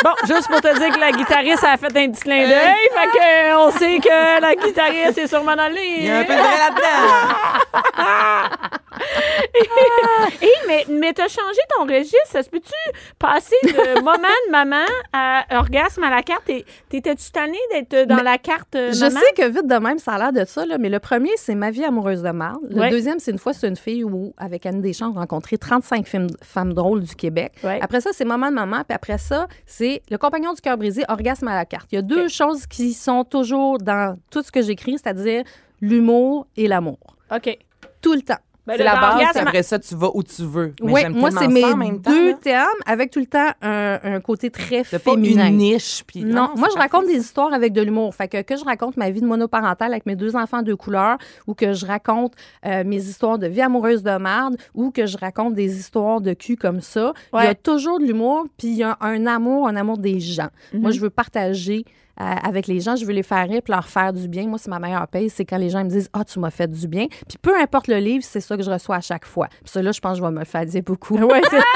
Bon, 0.04 0.10
juste 0.26 0.46
pour 0.48 0.60
te 0.60 0.78
dire 0.78 0.94
que 0.94 1.00
la 1.00 1.10
guitariste 1.10 1.64
a 1.64 1.76
fait 1.78 1.86
un 1.86 2.10
petit 2.10 2.20
clin 2.20 2.46
d'œil, 2.46 2.88
fait 2.92 3.08
que 3.18 3.18
euh, 3.18 3.58
on 3.58 3.70
sait 3.72 3.98
que 3.98 4.40
la 4.42 4.54
guitariste 4.54 5.16
est 5.18 5.26
sûrement 5.26 5.56
dans 5.56 5.68
le 5.68 5.74
livre. 5.74 5.98
Il 5.98 6.04
y 6.06 6.10
a 6.10 6.18
un 6.18 6.24
peu 6.24 6.34
de 6.34 6.38
là-dedans. 6.38 8.76
Hé, 10.42 10.48
mais, 10.66 10.84
mais 10.88 11.12
t'as 11.12 11.28
changé 11.28 11.60
ton 11.76 11.84
registre. 11.84 12.16
Ça 12.26 12.42
se 12.42 12.50
peut-tu 12.50 12.72
passer 13.18 13.56
de 13.62 14.00
moment 14.04 14.12
de 14.46 14.50
maman 14.50 14.84
à 15.12 15.44
orgasme 15.58 16.02
à 16.02 16.10
la 16.10 16.22
carte? 16.22 16.50
T'étais-tu 16.88 17.30
tannée 17.30 17.58
d'être 17.72 18.06
dans 18.08 18.16
Mais 18.16 18.22
la 18.22 18.38
carte 18.38 18.74
euh, 18.74 18.92
Je 18.92 19.00
maman? 19.04 19.20
sais 19.20 19.42
que 19.42 19.48
vite 19.48 19.66
de 19.66 19.74
même, 19.76 19.98
ça 19.98 20.12
a 20.12 20.18
l'air 20.18 20.32
de 20.32 20.44
ça, 20.48 20.66
là, 20.66 20.78
mais 20.78 20.88
le 20.88 20.98
premier, 20.98 21.30
c'est 21.36 21.54
Ma 21.54 21.70
vie 21.70 21.84
amoureuse 21.84 22.22
de 22.22 22.30
Marle. 22.30 22.58
Le 22.68 22.80
Ouais. 22.80 22.90
deuxième, 22.90 23.18
c'est 23.18 23.30
une 23.30 23.38
fois, 23.38 23.52
c'est 23.52 23.68
une 23.68 23.76
fille 23.76 24.04
où, 24.04 24.34
avec 24.36 24.66
Anne 24.66 24.80
Deschamps, 24.82 25.10
on 25.14 25.16
a 25.16 25.20
rencontré 25.20 25.56
35 25.58 26.06
films- 26.06 26.26
femmes 26.42 26.74
drôles 26.74 27.00
du 27.02 27.14
Québec. 27.14 27.52
Ouais. 27.64 27.78
Après 27.80 28.00
ça, 28.00 28.10
c'est 28.12 28.24
Maman 28.24 28.50
de 28.50 28.54
maman. 28.54 28.82
Puis 28.86 28.94
après 28.94 29.18
ça, 29.18 29.46
c'est 29.64 30.02
Le 30.10 30.18
compagnon 30.18 30.52
du 30.52 30.60
cœur 30.60 30.76
brisé, 30.76 31.02
Orgasme 31.08 31.48
à 31.48 31.54
la 31.54 31.64
carte. 31.64 31.88
Il 31.92 31.96
y 31.96 31.98
a 31.98 32.02
deux 32.02 32.28
choses 32.28 32.66
qui 32.66 32.92
sont 32.92 33.24
toujours 33.24 33.78
dans 33.78 34.18
tout 34.30 34.42
ce 34.42 34.52
que 34.52 34.62
j'écris, 34.62 34.98
c'est-à-dire 34.98 35.42
l'humour 35.80 36.46
et 36.56 36.68
l'amour. 36.68 36.98
OK. 37.34 37.56
Tout 38.02 38.12
le 38.14 38.22
temps. 38.22 38.38
Ben, 38.66 38.74
C'est 38.76 38.82
la 38.84 38.96
base, 39.00 39.36
après 39.36 39.62
ça, 39.62 39.78
tu 39.78 39.94
vas 39.94 40.10
où 40.14 40.22
tu 40.22 40.42
veux. 40.42 40.74
Mais 40.82 40.92
Oui, 40.92 41.00
j'aime 41.02 41.12
moi, 41.14 41.30
c'est 41.30 41.46
mes 41.48 41.64
en 41.64 41.76
même 41.76 42.00
temps, 42.02 42.10
deux 42.10 42.30
là. 42.30 42.36
termes 42.42 42.78
avec 42.84 43.10
tout 43.12 43.20
le 43.20 43.26
temps 43.26 43.50
un, 43.62 43.98
un 44.02 44.20
côté 44.20 44.50
très 44.50 44.82
C'est 44.84 44.98
pas 45.02 45.12
féminin. 45.12 45.46
une 45.48 45.56
niche. 45.58 46.02
Puis 46.06 46.24
Non, 46.24 46.50
moi, 46.56 46.68
je 46.72 46.78
raconte 46.78 47.06
des 47.06 47.16
histoires 47.18 47.52
avec 47.52 47.72
de 47.72 47.80
l'humour. 47.82 48.14
Fait 48.14 48.26
que, 48.28 48.42
que 48.42 48.56
je 48.56 48.64
raconte 48.64 48.96
ma 48.96 49.10
vie 49.10 49.20
de 49.20 49.26
monoparentale 49.26 49.92
avec 49.92 50.04
mes 50.06 50.16
deux 50.16 50.34
enfants 50.36 50.62
de 50.62 50.74
couleur 50.74 51.16
ou 51.46 51.54
que 51.54 51.72
je 51.72 51.86
raconte 51.86 52.32
euh, 52.66 52.82
mes 52.84 52.96
histoires 53.02 53.38
de 53.38 53.46
vie 53.46 53.60
amoureuse 53.62 54.02
de 54.02 54.18
merde 54.18 54.56
ou 54.74 54.90
que 54.90 55.06
je 55.06 55.16
raconte 55.16 55.54
des 55.54 55.78
histoires 55.78 56.20
de 56.20 56.32
cul 56.32 56.56
comme 56.56 56.80
ça. 56.80 57.12
Il 57.34 57.44
y 57.44 57.46
a 57.46 57.54
toujours 57.54 58.00
de 58.00 58.04
l'humour, 58.04 58.46
puis 58.58 58.68
il 58.68 58.76
y 58.76 58.82
a 58.82 58.96
un 59.00 59.26
amour, 59.26 59.68
un 59.68 59.76
amour 59.76 59.98
des 59.98 60.18
gens. 60.20 60.48
Moi, 60.74 60.90
je 60.90 61.00
veux 61.00 61.10
partager 61.10 61.84
euh, 62.20 62.24
avec 62.42 62.66
les 62.66 62.80
gens, 62.80 62.96
je 62.96 63.04
veux 63.04 63.12
les 63.12 63.22
faire 63.22 63.46
rire 63.48 63.60
puis 63.62 63.72
leur 63.72 63.86
faire 63.86 64.12
du 64.12 64.26
bien. 64.28 64.46
Moi, 64.46 64.58
c'est 64.58 64.70
ma 64.70 64.78
meilleure 64.78 65.06
paye, 65.08 65.28
c'est 65.30 65.44
quand 65.44 65.58
les 65.58 65.70
gens 65.70 65.84
me 65.84 65.90
disent 65.90 66.08
«Ah, 66.12 66.24
tu 66.24 66.38
m'as 66.38 66.50
fait 66.50 66.70
du 66.70 66.88
bien». 66.88 67.06
Puis 67.28 67.38
peu 67.40 67.58
importe 67.60 67.88
le 67.88 67.96
livre, 67.98 68.24
c'est 68.26 68.40
ça 68.40 68.56
que 68.56 68.62
je 68.62 68.70
reçois 68.70 68.96
à 68.96 69.00
chaque 69.00 69.24
fois. 69.26 69.48
Puis 69.48 69.70
ça, 69.70 69.82
là, 69.82 69.92
je 69.92 70.00
pense 70.00 70.12
que 70.12 70.18
je 70.18 70.22
vais 70.24 70.30
me 70.32 70.38
le 70.38 70.44
faire 70.44 70.64
dire 70.64 70.82
beaucoup. 70.82 71.16
Ouais, 71.18 71.42
c'est- 71.50 71.60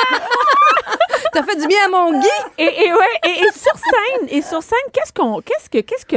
T'as 1.32 1.45
fait 1.45 1.57
du 1.61 1.66
bien 1.68 1.78
à 1.86 1.88
mon 1.91 2.18
Guy! 2.18 2.26
et, 2.59 2.64
et, 2.64 2.93
ouais, 2.93 2.99
et, 3.24 3.28
et 3.28 3.53
sur 3.53 3.72
scène, 3.76 4.28
et 4.30 4.43
sur 4.43 4.62
scène, 4.64 4.78
qu'est-ce 4.93 5.12
qu'on, 5.12 5.41
qu'est-ce 5.41 5.70
que, 5.70 5.78
qu'est-ce 5.78 6.05
que 6.05 6.16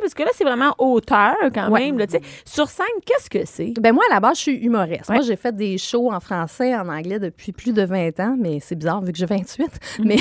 parce 0.00 0.14
que 0.14 0.22
là, 0.22 0.28
c'est 0.34 0.44
vraiment 0.44 0.74
auteur 0.78 1.34
quand 1.54 1.70
Ouais. 1.70 1.80
même, 1.86 1.98
là. 1.98 2.04
Sur 2.44 2.68
scène, 2.68 2.84
qu'est-ce 3.06 3.30
que 3.30 3.46
c'est? 3.46 3.72
Ben 3.80 3.94
moi, 3.94 4.04
à 4.10 4.14
la 4.14 4.20
base, 4.20 4.36
je 4.36 4.42
suis 4.42 4.56
humoriste. 4.56 5.08
Ouais. 5.08 5.16
Moi, 5.16 5.24
j'ai 5.24 5.36
fait 5.36 5.56
des 5.56 5.78
shows 5.78 6.12
en 6.12 6.20
français, 6.20 6.74
en 6.76 6.88
anglais 6.90 7.18
depuis 7.18 7.52
plus 7.52 7.72
de 7.72 7.82
20 7.84 8.20
ans, 8.20 8.36
mais 8.38 8.58
c'est 8.60 8.74
bizarre 8.74 9.00
vu 9.00 9.12
que 9.12 9.18
j'ai 9.18 9.24
28. 9.26 9.66
Mais 10.04 10.16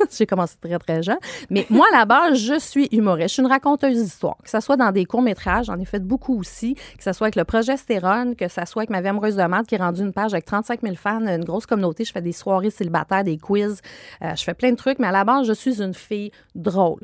j'ai 0.10 0.26
commencé 0.26 0.56
très, 0.60 0.78
très 0.78 1.02
jeune. 1.02 1.18
Mais 1.50 1.66
moi, 1.70 1.86
à 1.92 1.98
la 1.98 2.04
base, 2.04 2.38
je 2.38 2.58
suis 2.58 2.88
humoriste. 2.92 3.28
Je 3.28 3.34
suis 3.34 3.42
une 3.42 3.48
raconteuse 3.48 4.02
d'histoire. 4.02 4.36
Que 4.42 4.50
ce 4.50 4.60
soit 4.60 4.76
dans 4.76 4.92
des 4.92 5.04
courts-métrages, 5.04 5.66
j'en 5.66 5.78
ai 5.78 5.84
fait 5.84 6.00
beaucoup 6.00 6.38
aussi. 6.38 6.74
Que 6.74 7.02
ce 7.02 7.12
soit 7.12 7.26
avec 7.26 7.36
le 7.36 7.44
progestérone, 7.44 8.36
que 8.36 8.48
ce 8.48 8.64
soit 8.66 8.82
avec 8.82 8.90
ma 8.90 9.00
vie 9.00 9.08
amoureuse 9.08 9.36
de 9.36 9.42
merde 9.42 9.66
qui 9.66 9.74
est 9.74 9.78
rendue 9.78 10.02
une 10.02 10.12
page 10.12 10.32
avec 10.32 10.44
35 10.44 10.80
000 10.82 10.94
fans, 10.96 11.20
une 11.26 11.44
grosse 11.44 11.66
communauté. 11.66 12.04
Je 12.04 12.12
fais 12.12 12.22
des 12.22 12.32
soirées 12.32 12.70
célibataires, 12.70 13.24
des 13.24 13.38
quiz. 13.38 13.80
Euh, 14.22 14.34
je 14.34 14.42
fais 14.42 14.54
plein 14.54 14.70
de 14.70 14.76
trucs. 14.76 14.98
Mais 14.98 15.06
à 15.06 15.12
la 15.12 15.24
base, 15.24 15.46
je 15.46 15.52
suis 15.52 15.82
une 15.82 15.94
fille 15.94 16.30
drôle. 16.54 17.00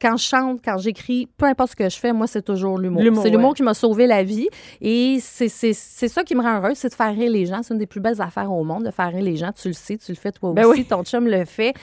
Quand 0.00 0.16
je 0.16 0.24
chante, 0.24 0.60
quand 0.64 0.78
j'écris, 0.78 1.28
peu 1.36 1.46
importe 1.46 1.72
ce 1.72 1.76
que 1.76 1.88
je 1.88 1.96
fais, 1.96 2.12
moi, 2.12 2.26
c'est 2.26 2.42
toujours 2.42 2.78
l'humour. 2.78 3.02
C'est 3.22 3.30
l'humour 3.30 3.50
ouais. 3.50 3.54
qui 3.54 3.62
m'a 3.62 3.74
sauvé 3.74 4.06
la 4.06 4.22
vie. 4.22 4.48
Et 4.80 5.18
c'est 5.20 5.48
ça 5.48 6.24
qui 6.24 6.34
me 6.34 6.42
rend 6.42 6.58
heureuse, 6.58 6.76
c'est 6.76 6.88
de 6.88 6.94
faire 6.94 7.14
rire 7.14 7.30
les 7.30 7.46
gens. 7.46 7.62
C'est 7.62 7.74
une 7.74 7.80
des 7.80 7.86
plus 7.86 8.00
belles 8.00 8.20
affaires 8.20 8.52
au 8.52 8.64
monde, 8.64 8.84
de 8.84 8.90
faire 8.90 9.12
rire 9.12 9.22
les 9.22 9.36
gens. 9.36 9.52
Tu 9.52 9.68
le 9.68 9.74
sais, 9.74 9.96
tu 9.96 10.12
le 10.12 10.16
fais 10.16 10.32
toi 10.32 10.52
Ben 10.52 10.66
aussi, 10.66 10.80
oui. 10.80 10.86
ton 10.86 11.02
chum 11.04 11.26
le 11.26 11.44
fait. 11.44 11.74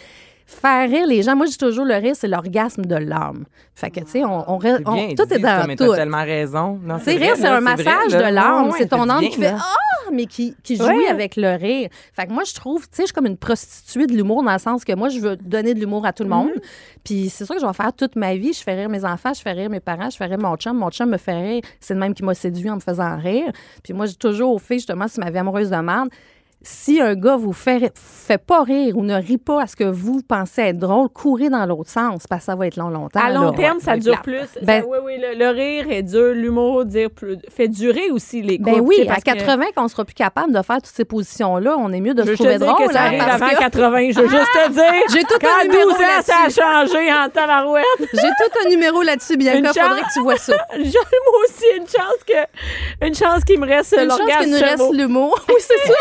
Faire 0.52 0.90
rire 0.90 1.08
les 1.08 1.22
gens. 1.24 1.36
Moi, 1.36 1.46
je 1.46 1.52
dis 1.52 1.58
toujours, 1.58 1.86
le 1.86 1.96
rire, 1.96 2.16
c'est 2.16 2.28
l'orgasme 2.28 2.86
de 2.86 2.96
l'âme. 2.96 3.46
Fait 3.74 3.90
que, 3.90 4.02
tu 4.02 4.08
sais, 4.12 4.24
on, 4.26 4.44
tout 4.60 4.66
est 4.68 5.40
ça, 5.42 5.62
dans 5.62 5.68
mais 5.68 5.76
tout. 5.76 5.88
t'as 5.90 5.96
tellement 5.96 6.24
raison. 6.24 6.80
Tu 7.04 7.10
rire, 7.12 7.34
c'est 7.36 7.48
un 7.48 7.62
massage 7.62 8.12
de 8.12 8.18
l'âme. 8.34 8.66
Ouais, 8.70 8.78
c'est 8.78 8.88
ton 8.90 9.06
ça 9.08 9.16
âme 9.16 9.22
qui 9.28 9.38
fait. 9.40 9.54
Ah, 9.58 10.10
mais 10.12 10.26
qui, 10.26 10.56
qui 10.64 10.76
jouit 10.76 10.86
Ouais. 10.86 11.08
avec 11.08 11.36
le 11.36 11.56
rire. 11.56 11.90
Fait 12.14 12.28
que 12.28 12.32
moi, 12.34 12.44
je 12.46 12.54
trouve, 12.54 12.82
tu 12.84 12.90
sais, 12.92 13.04
je 13.04 13.08
suis 13.08 13.14
comme 13.14 13.26
une 13.28 13.38
prostituée 13.38 14.06
de 14.08 14.14
l'humour 14.14 14.44
dans 14.44 14.52
le 14.54 14.60
sens 14.60 14.84
que 14.84 14.94
moi, 14.94 15.10
je 15.10 15.20
veux 15.20 15.36
donner 15.38 15.74
de 15.74 15.80
l'humour 15.80 16.06
à 16.06 16.14
tout 16.14 16.24
le 16.24 16.30
monde. 16.30 16.52
Puis 17.04 17.30
c'est 17.30 17.46
ça 17.46 17.56
que 17.56 17.62
je 17.62 17.66
vais 17.66 17.74
faire 17.74 17.94
toute 17.94 18.16
ma 18.16 18.36
vie. 18.36 18.54
Je 18.54 18.62
fais 18.62 18.76
rire 18.76 18.90
mes 18.90 19.06
enfants, 19.06 19.34
je 19.34 19.42
fais 19.42 19.54
rire 19.54 19.70
mes 19.70 19.80
parents, 19.80 20.10
je 20.10 20.18
fais 20.18 20.26
rire 20.26 20.38
mon 20.40 20.56
chum. 20.58 20.78
Mon 20.78 20.90
chum 20.92 21.10
me 21.10 21.18
fait 21.18 21.34
rire. 21.42 21.62
C'est 21.80 21.94
le 21.94 22.00
même 22.00 22.14
qui 22.14 22.24
m'a 22.24 22.34
séduit 22.34 22.70
en 22.70 22.76
me 22.76 22.82
faisant 22.82 23.18
rire. 23.18 23.52
Puis 23.84 23.94
moi, 23.94 24.06
j'ai 24.06 24.16
toujours 24.16 24.54
au 24.54 24.60
fait, 24.60 24.76
justement, 24.76 25.08
sur 25.08 25.24
ma 25.24 25.32
vie 25.32 25.38
amoureuse 25.40 25.70
de 25.70 25.78
merde. 25.78 26.10
Si 26.64 27.02
un 27.02 27.16
gars 27.16 27.38
vous 27.38 27.54
fait, 27.54 27.92
fait 27.96 28.38
pas 28.38 28.62
rire 28.62 28.96
ou 28.96 29.04
ne 29.04 29.16
rit 29.16 29.40
pas 29.40 29.64
à 29.64 29.68
ce 29.68 29.76
que 29.76 29.84
vous 29.84 30.22
pensez 30.22 30.62
être 30.62 30.78
drôle, 30.78 31.10
courez 31.10 31.50
dans 31.50 31.66
l'autre 31.66 31.90
sens 31.90 32.28
parce 32.30 32.42
que 32.42 32.46
ça 32.46 32.56
va 32.56 32.68
être 32.68 32.76
long, 32.76 32.90
longtemps. 32.90 33.20
À 33.20 33.32
long 33.32 33.46
là. 33.50 33.54
terme, 33.58 33.80
ça 33.80 33.98
dure 33.98 34.22
plus. 34.22 34.48
Ben- 34.62 34.82
Ça- 34.84 34.88
oui, 34.88 34.98
oui, 35.04 35.14
le, 35.20 35.38
le 35.40 35.50
rire 35.50 35.88
est 35.90 36.04
dur, 36.04 36.34
l'humour 36.36 36.86
dire 36.86 37.10
plus- 37.10 37.40
fait 37.50 37.68
durer 37.68 38.12
aussi 38.12 38.44
les 38.44 38.58
couples. 38.60 38.70
Ben 38.70 38.76
tu 38.76 38.82
oui, 38.82 39.02
à 39.02 39.06
parce 39.14 39.24
que- 39.24 39.32
80, 39.32 39.66
qu'on 39.76 39.88
sera 39.88 40.06
plus 40.06 40.14
capable 40.14 40.54
de 40.54 40.62
faire 40.62 40.76
toutes 40.78 40.86
ces 40.86 41.04
positions-là, 41.06 41.76
on 41.80 41.92
est 41.92 42.00
mieux 42.00 42.14
de 42.14 42.22
Je 42.24 42.28
se 42.32 42.34
trouver 42.36 42.60
drôle. 42.60 42.86
que 42.88 42.94
ça 42.94 43.02
hein, 43.02 43.06
arrive 43.08 43.22
avant 43.24 43.50
que 43.50 43.58
80. 43.58 44.12
Je 44.12 44.22
veux 44.22 44.30
juste 44.30 44.52
te 44.54 44.72
dire. 44.72 44.84
J'ai 45.14 45.24
tout 45.24 45.40
Quand 45.42 45.48
un 45.48 45.62
à 45.62 45.64
12 45.66 45.72
numéro 45.74 45.92
ans, 45.92 46.22
ça 46.24 46.34
a 46.36 46.42
là-dessus. 46.44 46.62
changé 46.62 47.12
en 47.12 47.30
tabarouette. 47.30 47.86
J'ai 48.14 48.20
tout 48.20 48.60
un 48.66 48.70
numéro 48.70 49.02
là-dessus, 49.02 49.36
bien 49.36 49.56
Une 49.58 49.62
que 49.64 49.74
chance. 49.74 49.78
faudrait 49.88 50.02
que 50.02 50.14
tu 50.14 50.22
vois 50.22 50.38
ça. 50.38 50.54
J'ai 50.76 50.84
moi 50.92 51.40
aussi 51.44 51.66
une 51.78 51.88
chance 51.88 52.24
que 52.28 53.08
une 53.08 53.16
chance 53.16 53.44
qu'il 53.46 53.60
me 53.60 53.66
reste 53.68 53.96
Une 54.00 54.10
chance 54.12 54.20
qu'il 54.40 54.52
nous 54.52 54.60
reste 54.60 54.94
l'humour. 54.94 55.40
Oui, 55.50 55.56
c'est 55.60 55.88
ça. 55.88 55.94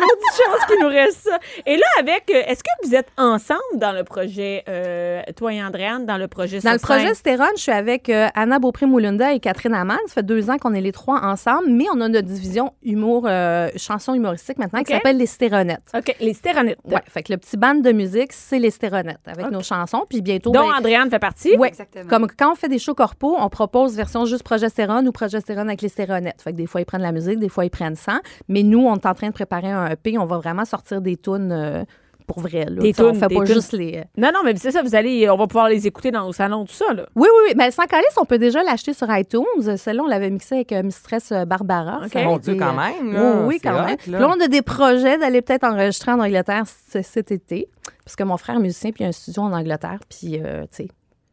Maudite 0.00 0.34
chance 0.36 0.66
qu'il 0.66 0.80
nous 0.80 0.88
reste 0.88 1.20
ça. 1.22 1.38
Et 1.66 1.76
là, 1.76 1.86
avec, 1.98 2.30
euh, 2.30 2.42
est-ce 2.46 2.62
que 2.62 2.86
vous 2.86 2.94
êtes 2.94 3.08
ensemble 3.16 3.60
dans 3.74 3.92
le 3.92 4.04
projet, 4.04 4.64
euh, 4.68 5.22
toi 5.36 5.52
et 5.52 5.62
Andréane, 5.62 6.06
dans 6.06 6.16
le 6.16 6.28
projet 6.28 6.60
Dans 6.60 6.72
le 6.72 6.78
projet 6.78 7.14
Stéron, 7.14 7.44
je 7.56 7.62
suis 7.62 7.72
avec 7.72 8.08
euh, 8.08 8.28
Anna 8.34 8.58
Beaupré-Moulunda 8.58 9.32
et 9.32 9.40
Catherine 9.40 9.74
Amman. 9.74 9.98
Ça 10.06 10.14
fait 10.14 10.22
deux 10.22 10.50
ans 10.50 10.58
qu'on 10.58 10.74
est 10.74 10.80
les 10.80 10.92
trois 10.92 11.20
ensemble, 11.22 11.68
mais 11.68 11.86
on 11.94 12.00
a 12.00 12.08
notre 12.08 12.28
division 12.28 12.72
humour, 12.82 13.26
euh, 13.26 13.68
chanson 13.76 14.14
humoristique 14.14 14.58
maintenant 14.58 14.82
qui 14.82 14.92
s'appelle 14.92 15.16
Les 15.16 15.26
Stéronettes. 15.26 15.82
OK, 15.94 16.14
les 16.20 16.34
stéronites. 16.34 16.78
Ouais, 16.84 17.00
fait 17.08 17.22
que 17.22 17.32
le 17.32 17.38
petit 17.38 17.56
band 17.56 17.74
de 17.74 17.92
musique, 17.92 18.32
c'est 18.32 18.58
Les 18.58 18.70
Stéronettes 18.70 19.20
avec 19.26 19.50
nos 19.50 19.62
chansons. 19.62 20.04
Puis 20.08 20.22
bientôt, 20.22 20.50
Dont 20.50 20.68
ben, 20.68 20.76
Andréane 20.78 21.10
fait 21.10 21.18
partie. 21.18 21.56
Ouais, 21.56 21.68
Exactement. 21.68 22.08
comme 22.08 22.26
quand 22.36 22.52
on 22.52 22.54
fait 22.54 22.68
des 22.68 22.78
shows 22.78 22.94
corpo, 22.94 23.36
on 23.38 23.48
propose 23.48 23.96
version 23.96 24.24
juste 24.24 24.42
progestérone 24.42 25.06
ou 25.08 25.12
progestérone 25.12 25.68
avec 25.68 25.82
les 25.82 25.88
stéronettes. 25.88 26.42
Fait 26.42 26.52
que 26.52 26.56
des 26.56 26.66
fois, 26.66 26.80
ils 26.80 26.84
prennent 26.84 27.02
la 27.02 27.12
musique, 27.12 27.38
des 27.38 27.48
fois, 27.48 27.64
ils 27.64 27.70
prennent 27.70 27.96
sans. 27.96 28.18
Mais 28.48 28.62
nous, 28.62 28.80
on 28.80 28.94
est 28.96 29.06
en 29.06 29.14
train 29.14 29.28
de 29.28 29.32
préparer 29.32 29.70
un 29.70 29.89
EP. 29.90 30.18
On 30.18 30.24
va 30.26 30.38
vraiment 30.38 30.64
sortir 30.64 31.00
des 31.00 31.16
tunes 31.16 31.50
euh, 31.52 31.84
pour 32.26 32.40
vrai. 32.40 32.64
Là. 32.68 32.80
Des 32.80 32.92
Tu 32.92 32.98
sais, 32.98 33.02
on 33.02 33.10
tunes, 33.10 33.20
fait 33.20 33.26
des 33.28 33.34
pas 33.36 33.44
tunes. 33.44 33.54
juste 33.54 33.72
les... 33.72 33.96
euh, 33.98 34.02
Non, 34.16 34.30
non, 34.32 34.40
mais 34.44 34.54
c'est 34.56 34.70
ça, 34.70 34.82
vous 34.82 34.94
allez, 34.94 35.28
on 35.28 35.36
va 35.36 35.46
pouvoir 35.48 35.68
les 35.68 35.86
écouter 35.86 36.10
dans 36.12 36.24
nos 36.26 36.32
salons, 36.32 36.64
tout 36.64 36.72
ça, 36.74 36.92
là. 36.94 37.06
Oui, 37.16 37.26
oui, 37.28 37.48
oui. 37.48 37.54
Ben, 37.56 37.70
sans 37.72 37.84
calice, 37.86 38.06
on 38.20 38.24
peut 38.24 38.38
déjà 38.38 38.62
l'acheter 38.62 38.92
sur 38.94 39.06
iTunes. 39.16 39.76
Celle-là, 39.76 40.02
on 40.04 40.06
l'avait 40.06 40.30
mixée 40.30 40.54
avec 40.56 40.72
euh, 40.72 40.82
Mistress 40.84 41.32
Barbara. 41.46 42.02
OK. 42.04 42.12
Ça 42.12 42.20
a 42.20 42.24
Mon 42.24 42.36
été, 42.38 42.52
Dieu, 42.52 42.60
quand 42.60 42.72
même. 42.74 43.12
là. 43.12 43.32
Oui, 43.42 43.44
oui, 43.46 43.60
quand 43.62 43.72
hot, 43.74 43.84
même. 43.86 43.88
là. 43.88 43.96
Puis 43.96 44.10
là, 44.12 44.28
on 44.28 44.40
a 44.40 44.46
des 44.48 44.62
projets 44.62 45.18
d'aller 45.18 45.42
peut-être 45.42 45.64
enregistrer 45.64 46.12
en 46.12 46.20
Angleterre 46.20 46.64
cet 46.66 47.32
été. 47.32 47.68
Parce 48.04 48.14
que 48.16 48.22
mon 48.24 48.36
frère 48.36 48.56
est 48.56 48.60
musicien, 48.60 48.90
puis 48.92 49.02
il 49.02 49.06
a 49.06 49.08
un 49.08 49.12
studio 49.12 49.42
en 49.42 49.52
Angleterre. 49.52 49.98
Puis, 50.08 50.40
euh, 50.40 50.62
tu 50.62 50.84
sais, 50.84 50.88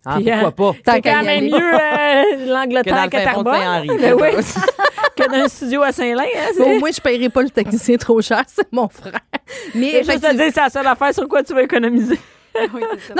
Ah, 0.05 0.17
pourquoi 0.23 0.73
pas? 0.73 0.93
C'est 0.95 1.01
quand 1.01 1.23
même 1.23 1.45
mieux 1.45 1.53
euh, 1.55 2.23
Que 2.45 2.49
l'Angleterre 2.51 2.97
fond 2.97 3.05
de 3.05 3.09
Terrebonne. 3.09 3.53
Que 5.17 5.29
dans 5.29 5.43
un 5.45 5.47
studio 5.47 5.81
à 5.81 5.91
Saint-Lin. 5.91 6.23
Hein, 6.23 6.63
au 6.63 6.79
moins, 6.79 6.91
je 6.91 6.99
ne 6.99 7.01
paierai 7.03 7.29
pas 7.29 7.41
le 7.41 7.49
technicien 7.49 7.97
trop 7.97 8.21
cher. 8.21 8.43
C'est 8.47 8.71
mon 8.71 8.87
frère. 8.87 9.19
Mais 9.75 9.87
Et 9.87 9.91
juste 9.91 10.05
te 10.05 10.11
effectivement- 10.11 10.33
dire, 10.43 10.51
c'est 10.53 10.61
la 10.61 10.69
seule 10.69 10.87
affaire 10.87 11.13
sur 11.13 11.27
quoi 11.27 11.41
tu 11.43 11.53
vas 11.53 11.63
économiser. 11.63 12.19
Non, 12.59 12.69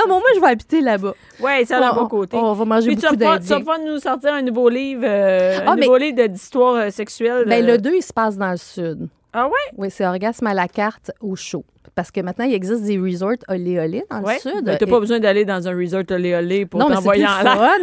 mais 0.06 0.12
au 0.12 0.18
moins, 0.18 0.22
je 0.34 0.40
vais 0.40 0.46
habiter 0.48 0.80
là-bas. 0.80 1.14
Oui, 1.40 1.50
c'est 1.64 1.74
à 1.74 1.92
on, 1.92 2.02
bon 2.02 2.08
côté. 2.08 2.36
on 2.36 2.52
va 2.54 2.64
manger 2.64 2.88
Puis 2.88 2.96
tu 2.96 3.02
beaucoup 3.02 3.16
pouvoir, 3.16 3.34
tu 3.38 3.44
vas 3.44 3.54
d'Indiens. 3.56 3.58
pouvoir 3.60 3.78
nous 3.86 3.98
sortir 4.00 4.34
un 4.34 4.42
nouveau 4.42 4.68
livre, 4.68 5.02
euh, 5.04 5.58
Ah, 5.64 5.70
un 5.70 5.74
mais- 5.76 5.82
nouveau 5.86 5.96
livre 5.96 6.26
d'histoire 6.26 6.74
euh, 6.74 6.90
sexuelle. 6.90 7.44
Ben, 7.46 7.62
euh. 7.64 7.72
le 7.72 7.78
2, 7.78 7.94
il 7.96 8.02
se 8.02 8.12
passe 8.12 8.36
dans 8.36 8.50
le 8.50 8.56
sud. 8.56 9.08
Ah 9.32 9.46
ouais? 9.46 9.52
Oui, 9.76 9.88
c'est 9.90 10.04
orgasme 10.06 10.46
à 10.48 10.54
la 10.54 10.66
carte 10.66 11.12
au 11.20 11.36
chaud. 11.36 11.64
Parce 11.94 12.10
que 12.10 12.20
maintenant, 12.20 12.44
il 12.46 12.54
existe 12.54 12.82
des 12.82 12.98
resorts 12.98 13.32
olé 13.48 13.78
olé 13.78 14.04
dans 14.10 14.22
Ouais. 14.22 14.34
le 14.44 14.50
sud. 14.50 14.64
Ben, 14.64 14.76
T'as 14.76 14.86
Et- 14.86 14.90
pas 14.90 15.00
besoin 15.00 15.20
d'aller 15.20 15.44
dans 15.44 15.66
un 15.68 15.76
resort 15.76 16.02
olé 16.10 16.34
olé 16.34 16.66
pour 16.66 16.80
non, 16.80 16.88
mais 16.88 16.96
c'est 16.96 17.08
plus 17.08 17.22
t'envoyer 17.22 17.26
en 17.26 17.42
l'air. 17.42 17.78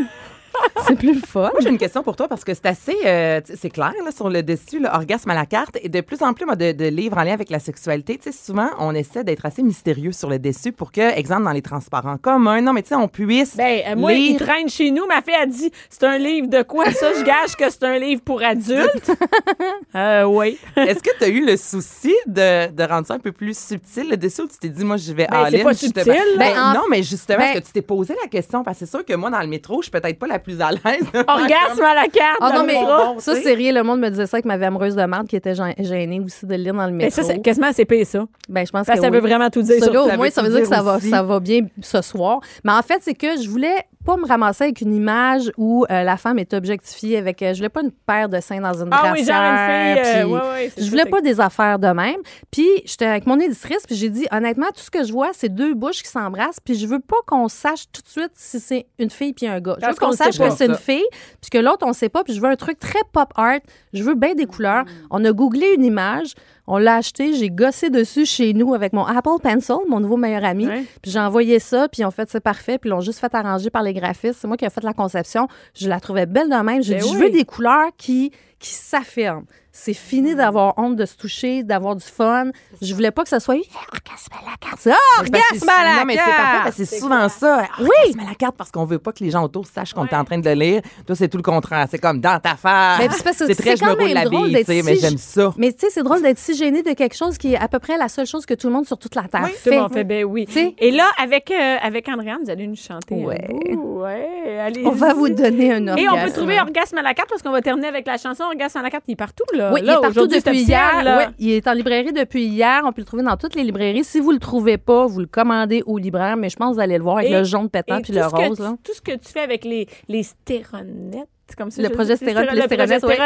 c'est 0.88 0.95
plus 0.95 1.14
le 1.14 1.22
fun. 1.22 1.49
Moi, 1.51 1.60
j'ai 1.62 1.70
une 1.70 1.78
question 1.78 2.03
pour 2.03 2.16
toi 2.16 2.28
parce 2.28 2.43
que 2.43 2.53
c'est 2.53 2.66
assez, 2.66 2.95
euh, 3.06 3.41
c'est 3.56 3.70
clair 3.70 3.93
là, 4.03 4.12
sur 4.12 4.30
le 4.30 4.43
dessus, 4.43 4.80
là, 4.80 4.95
orgasme 4.95 5.30
à 5.32 5.36
la 5.36 5.45
carte. 5.45 5.78
Et 5.82 5.89
de 5.89 6.01
plus 6.01 6.22
en 6.22 6.34
plus, 6.34 6.45
moi, 6.45 6.56
de, 6.56 6.72
de 6.72 6.86
livres 6.86 7.18
en 7.18 7.24
lien 7.24 7.34
avec 7.34 7.49
la 7.49 7.60
sexualité, 7.60 8.18
tu 8.18 8.32
sais, 8.32 8.38
souvent, 8.38 8.70
on 8.80 8.93
essaie 8.93 9.24
d'être 9.24 9.45
assez 9.45 9.64
mystérieux 9.64 10.12
sur 10.12 10.30
le 10.30 10.39
dessus 10.39 10.72
pour 10.72 10.91
que, 10.91 11.18
exemple, 11.18 11.43
dans 11.43 11.51
les 11.51 11.62
transports 11.62 12.06
en 12.06 12.18
commun, 12.18 12.62
non, 12.62 12.74
mais 12.74 12.82
tu 12.84 12.89
sais, 12.89 12.95
on 12.95 13.08
puisse. 13.08 13.56
Ben, 13.58 13.82
euh, 13.88 13.95
moi, 13.95 14.14
il 14.14 14.38
traîne 14.38 14.70
chez 14.70 14.91
nous. 14.91 15.06
Ma 15.08 15.22
fille 15.22 15.34
a 15.36 15.45
dit 15.45 15.72
c'est 15.89 16.03
un 16.03 16.18
livre 16.18 16.47
de 16.47 16.62
quoi 16.64 16.91
ça? 16.91 17.14
Je 17.18 17.24
gage 17.24 17.56
que 17.58 17.70
c'est 17.70 17.84
un 17.84 17.97
livre 17.99 18.22
pour 18.22 18.41
adultes. 18.43 19.12
euh, 19.95 20.24
oui. 20.24 20.58
Est-ce 20.76 21.01
que 21.01 21.18
tu 21.18 21.24
as 21.24 21.28
eu 21.30 21.45
le 21.45 21.58
souci 21.58 22.14
de, 22.28 22.72
de 22.72 22.84
rendre 22.84 23.08
ça 23.08 23.14
un 23.16 23.20
peu 23.20 23.32
plus 23.32 23.58
subtil 23.58 24.10
le 24.10 24.18
dessus 24.18 24.41
ou 24.41 24.47
tu 24.47 24.58
t'es 24.58 24.70
dit, 24.70 24.84
moi, 24.84 24.97
je 24.97 25.12
vais 25.14 25.28
Ben, 25.30 25.45
c'est 25.49 25.56
all-in, 25.56 25.64
pas 25.64 25.74
subtil, 25.74 26.06
là. 26.06 26.14
Ben, 26.38 26.53
Ben, 26.53 26.60
en- 26.60 26.74
non, 26.74 26.82
mais 26.89 27.03
justement, 27.03 27.39
ben- 27.39 27.45
est-ce 27.51 27.60
que 27.62 27.66
tu 27.66 27.72
t'es 27.74 27.82
posé 27.82 28.16
la 28.22 28.30
question? 28.30 28.64
Parce 28.64 28.80
que 28.80 28.86
c'est 28.86 28.91
sûr 28.91 29.06
que 29.06 29.14
moi, 29.14 29.30
dans 29.30 29.39
le 29.41 29.47
métro, 29.47 29.82
je 29.82 29.86
suis 29.89 29.91
peut-être 29.91 30.20
pas 30.20 30.28
la 30.28 30.39
plus 30.45 30.61
à 30.61 30.71
l'aise. 30.71 31.05
Orgasme 31.27 31.83
à 31.83 31.93
la 31.95 32.07
carte. 32.07 32.37
Ah 32.39 32.51
non, 32.55 32.63
mais 32.65 32.79
métro. 32.79 33.19
ça, 33.19 33.35
c'est 33.35 33.53
rien. 33.53 33.73
Le 33.73 33.83
monde 33.83 33.99
me 33.99 34.09
disait 34.09 34.25
ça 34.27 34.37
avec 34.37 34.45
ma 34.45 34.57
vie 34.57 34.65
amoureuse 34.65 34.95
de 34.95 35.03
merde 35.03 35.27
qui 35.27 35.35
était 35.35 35.53
gê- 35.53 35.75
gênée 35.83 36.19
aussi 36.21 36.45
de 36.45 36.55
lire 36.55 36.73
dans 36.73 36.85
le 36.85 36.91
Mais 36.91 37.05
métro. 37.05 37.21
ça, 37.21 37.27
c'est 37.27 37.41
quasiment 37.41 37.71
c'est 37.73 37.85
pire, 37.85 38.05
ça. 38.05 38.25
ben, 38.47 38.65
je 38.65 38.71
pense 38.71 38.85
Parce 38.85 38.87
que 38.87 38.93
que 38.93 39.01
ça 39.01 39.07
oui. 39.09 39.15
veut 39.15 39.27
vraiment 39.27 39.49
tout 39.49 39.61
dire. 39.61 39.83
Ça, 39.83 39.91
là, 39.91 40.03
au 40.03 40.15
moins, 40.15 40.29
ça 40.29 40.41
veut 40.41 40.49
dire 40.49 40.61
que 40.61 40.65
dire 40.67 40.75
ça 40.75 40.81
va, 40.83 40.99
ça 40.99 41.23
va 41.23 41.39
bien 41.39 41.61
ce 41.81 42.01
soir. 42.01 42.39
Mais 42.63 42.71
en 42.71 42.81
fait, 42.81 42.99
c'est 43.01 43.13
que 43.15 43.41
je 43.41 43.49
voulais 43.49 43.75
pas 44.06 44.18
me 44.18 44.26
ramasser 44.28 44.66
avec 44.66 44.82
une 44.82 44.93
image 44.93 45.51
où 45.58 45.86
euh, 45.89 46.03
la 46.03 46.18
femme 46.18 46.38
est 46.39 46.53
objectifiée 46.53 47.18
avec. 47.18 47.41
euh, 47.41 47.53
je 47.53 47.58
voulais 47.58 47.70
pas 47.70 47.82
une 47.82 47.91
paire 47.91 48.30
de 48.30 48.39
seins 48.39 48.62
dans 48.62 48.74
une 48.74 48.89
Ah 48.91 49.12
oui, 49.14 49.24
genre 49.26 49.36
une 49.41 49.58
fille. 50.06 50.22
euh, 50.22 50.26
ouais, 50.28 50.39
ouais, 50.39 50.72
Je 50.78 50.89
voulais 50.89 51.06
pas 51.06 51.22
des 51.22 51.39
affaires 51.41 51.80
de 51.80 51.88
même. 51.88 52.18
Puis 52.51 52.68
j'étais 52.86 53.06
avec 53.06 53.26
mon 53.26 53.39
éditrice, 53.39 53.86
puis 53.86 53.95
j'ai 53.95 54.10
dit 54.10 54.28
honnêtement, 54.32 54.68
tout 54.68 54.82
ce 54.82 54.91
que 54.91 55.03
je 55.03 55.12
vois, 55.12 55.32
c'est 55.34 55.49
deux 55.49 55.74
bouches 55.74 56.03
qui 56.03 56.10
s'embrassent, 56.10 56.60
puis 56.64 56.76
je 56.76 56.86
veux 56.88 56.99
pas 56.99 57.18
qu'on 57.26 57.47
sache 57.47 57.86
tout 57.91 58.01
de 58.01 58.08
suite 58.08 58.32
si 58.36 58.60
c'est 58.60 58.86
une 58.99 59.10
fille 59.10 59.34
puis 59.34 59.47
un 59.47 59.60
gars. 59.60 59.76
Je 59.82 59.86
veux 59.88 59.93
qu'on 59.95 60.12
sache 60.18 60.38
que 60.38 60.49
c'est 60.58 60.66
une 60.68 60.76
fille, 60.76 61.06
puis 61.41 61.49
que 61.49 61.58
l'autre 61.58 61.86
on 61.88 61.93
sait 61.93 62.10
pas, 62.10 62.24
puis 62.24 62.34
je 62.34 62.41
veux 62.41 62.49
un 62.49 62.56
truc 62.56 62.80
très 62.80 63.01
pop 63.12 63.30
art. 63.36 63.60
Je 63.93 64.03
veux 64.03 64.16
bien 64.16 64.36
des 64.36 64.45
couleurs. 64.45 64.86
On 65.10 65.24
a 65.26 65.32
googlé 65.32 65.74
une 65.76 65.84
image, 65.86 66.34
on 66.68 66.78
l'a 66.78 66.95
acheté, 66.95 67.34
j'ai 67.34 67.49
gossé 67.49 67.89
dessus 67.89 68.26
chez 68.26 68.53
nous 68.53 68.74
avec 68.74 68.93
mon 68.93 69.05
Apple 69.05 69.39
Pencil, 69.41 69.76
mon 69.88 69.99
nouveau 69.99 70.18
meilleur 70.18 70.43
ami. 70.43 70.68
Ouais. 70.68 70.84
Puis 71.01 71.11
j'ai 71.11 71.20
envoyé 71.20 71.59
ça, 71.59 71.88
puis 71.89 72.03
ont 72.03 72.11
fait 72.11 72.30
c'est 72.30 72.39
parfait, 72.39 72.78
puis 72.78 72.89
ils 72.89 72.91
l'ont 72.91 73.01
juste 73.01 73.20
fait 73.20 73.34
arranger 73.36 73.70
par 73.70 73.84
les 73.84 73.93
graphistes. 73.93 74.39
C'est 74.41 74.47
moi 74.47 74.57
qui 74.57 74.66
ai 74.66 74.70
fait 74.70 74.84
la 74.84 74.93
conception. 74.93 75.47
Je 75.76 75.88
la 75.88 75.99
trouvais 75.99 76.26
belle 76.26 76.49
de 76.49 76.55
même. 76.55 76.82
J'ai 76.82 76.95
Ben 76.95 77.03
dit, 77.03 77.09
je 77.13 77.18
veux 77.18 77.30
des 77.30 77.45
couleurs 77.45 77.89
qui, 77.97 78.32
qui 78.66 78.74
s'affirment. 78.74 79.45
C'est 79.78 79.93
fini 79.93 80.36
d'avoir 80.36 80.74
honte 80.78 80.95
de 80.95 81.05
se 81.05 81.18
toucher, 81.18 81.61
d'avoir 81.63 81.97
du 81.97 82.05
fun. 82.05 82.45
Je 82.82 82.95
voulais 82.95 83.11
pas 83.11 83.24
que 83.24 83.30
ce 83.30 83.39
soit 83.39 83.55
orgasme 83.55 84.32
à 84.32 84.49
la 84.49 84.55
carte. 84.57 84.88
Orgasme 85.20 85.68
à 85.70 85.84
la 85.84 85.99
Non, 85.99 86.05
mais 86.05 86.13
c'est 86.13 86.20
parfait 86.20 86.32
carte. 86.38 86.63
parce 86.63 86.76
que 86.78 86.86
c'est 86.86 86.97
souvent 86.97 87.28
ça. 87.28 87.68
Oui. 87.80 87.89
Orgasme 88.05 88.20
à 88.22 88.30
la 88.30 88.36
carte 88.36 88.55
parce 88.55 88.72
qu'on 88.72 88.86
veut 88.86 88.99
pas 88.99 89.11
que 89.11 89.22
les 89.22 89.32
gens 89.32 89.43
autour 89.43 89.66
sachent 89.68 89.93
qu'on 89.93 90.05
est 90.05 90.16
en 90.16 90.24
train 90.24 90.38
de 90.38 90.47
le 90.49 90.55
lire. 90.55 90.82
Toi, 91.05 91.18
c'est 91.18 91.28
tout 91.28 91.36
le 91.36 91.43
contraire. 91.43 91.88
C'est 91.91 91.97
comme 91.99 92.22
dans 92.22 92.39
ta 92.39 92.55
face. 92.55 92.99
Mais 92.99 93.09
c'est 93.11 93.24
parce 93.24 93.38
que 93.38 93.47
c'est 93.47 93.55
très, 93.55 93.76
je 93.76 93.84
me 93.84 93.91
roule 93.91 94.11
la 94.13 94.30
bille, 94.30 94.82
mais 94.86 94.95
j'aime 94.95 95.18
ça. 95.18 95.53
Mais 95.57 95.74
tu 95.74 95.80
sais, 95.82 95.88
c'est 95.91 96.03
drôle 96.03 96.22
d'être 96.22 96.39
si 96.39 96.55
gêné 96.55 96.82
de 96.82 96.93
quelque 96.93 97.16
chose 97.18 97.38
qui 97.38 97.53
est 97.55 97.57
à 97.57 97.68
peu 97.68 97.80
près 97.80 97.97
la 97.97 98.07
seule 98.07 98.28
chose 98.28 98.45
que 98.45 98.53
tout 98.53 98.68
le 98.68 98.74
monde 98.74 98.86
sur 98.88 98.97
toute 98.97 99.16
la 99.16 99.24
Terre 99.24 99.41
Tout 99.49 99.70
fait. 99.72 99.78
monde 99.78 99.91
fait, 99.91 100.05
ben 100.05 100.24
oui. 100.24 100.47
Et 100.80 100.91
là, 100.91 101.09
avec, 101.22 101.51
euh, 101.51 101.76
avec 101.82 102.07
Andréane, 102.07 102.39
vous 102.45 102.49
allez 102.49 102.66
nous 102.68 102.78
chanter. 102.78 103.16
Ouais. 103.16 103.45
Ouais, 103.76 104.57
allez. 104.59 104.86
On 104.86 104.91
va 104.91 105.13
vous 105.13 105.28
donner 105.28 105.74
un 105.74 105.86
orgasme. 105.89 105.99
Et 105.99 106.09
on 106.09 106.24
peut 106.26 106.32
trouver 106.32 106.61
Orgasme 106.61 106.97
à 106.97 107.01
la 107.01 107.13
carte 107.13 107.28
parce 107.30 107.41
qu'on 107.41 107.51
va 107.51 107.61
terminer 107.61 107.88
avec 107.89 108.07
la 108.07 108.18
chanson 108.18 108.45
La 108.58 108.89
carte. 108.89 109.03
Il 109.08 109.12
est 109.14 109.16
partout, 109.16 109.43
là. 109.53 109.72
Oui, 109.74 109.80
il 109.82 109.86
Là, 109.86 109.93
est 109.93 109.95
partout 109.95 110.08
aujourd'hui, 110.12 110.39
c'est 110.41 110.49
depuis 110.51 110.64
hier. 110.64 111.03
là. 111.03 111.32
Il 111.39 111.51
est 111.51 111.68
en 111.68 111.74
librairie 111.74 112.14
depuis 112.14 112.45
hier. 112.45 112.82
On 112.86 112.91
peut 112.91 113.01
le 113.01 113.06
trouver 113.06 113.24
dans 113.24 113.38
toutes 113.38 113.56
les 113.56 113.64
librairies. 113.64 114.03
Si 114.03 114.20
vous 114.20 114.32
le 114.32 114.39
trouvez 114.39 114.78
pas, 114.78 115.06
vous 115.06 115.20
le 115.20 115.26
commandez 115.28 115.84
au 115.86 115.97
libraire. 115.97 116.38
Mais 116.38 116.49
je 116.49 116.56
pense 116.56 116.70
que 116.72 116.76
vous 116.76 116.82
allez 116.82 116.97
le 116.97 117.03
voir 117.03 117.18
avec 117.18 117.30
Et- 117.30 117.34
le 117.34 117.43
jaune 117.43 117.70
pétant 117.70 117.97
Et 117.97 118.01
puis 118.01 118.14
le 118.14 118.26
rose. 118.26 118.58
tu- 118.58 118.64
Là. 118.64 118.76
tout 118.84 118.93
ce 118.93 119.01
que 119.01 119.12
tu 119.12 119.32
fais 119.32 119.41
avec 119.41 119.64
les, 119.66 119.88
les 120.08 120.24
stéronettes, 120.24 121.28
c'est 121.47 121.55
comme 121.57 121.69
ça. 121.71 121.81
Le 121.81 121.89
je 121.89 121.93
projet 121.93 122.13
dis, 122.15 122.25
Stérone 122.25 122.43
stéro- 122.43 122.47
puis 122.47 122.55
les 122.55 122.61
le 122.61 122.67
ouais. 123.07 123.17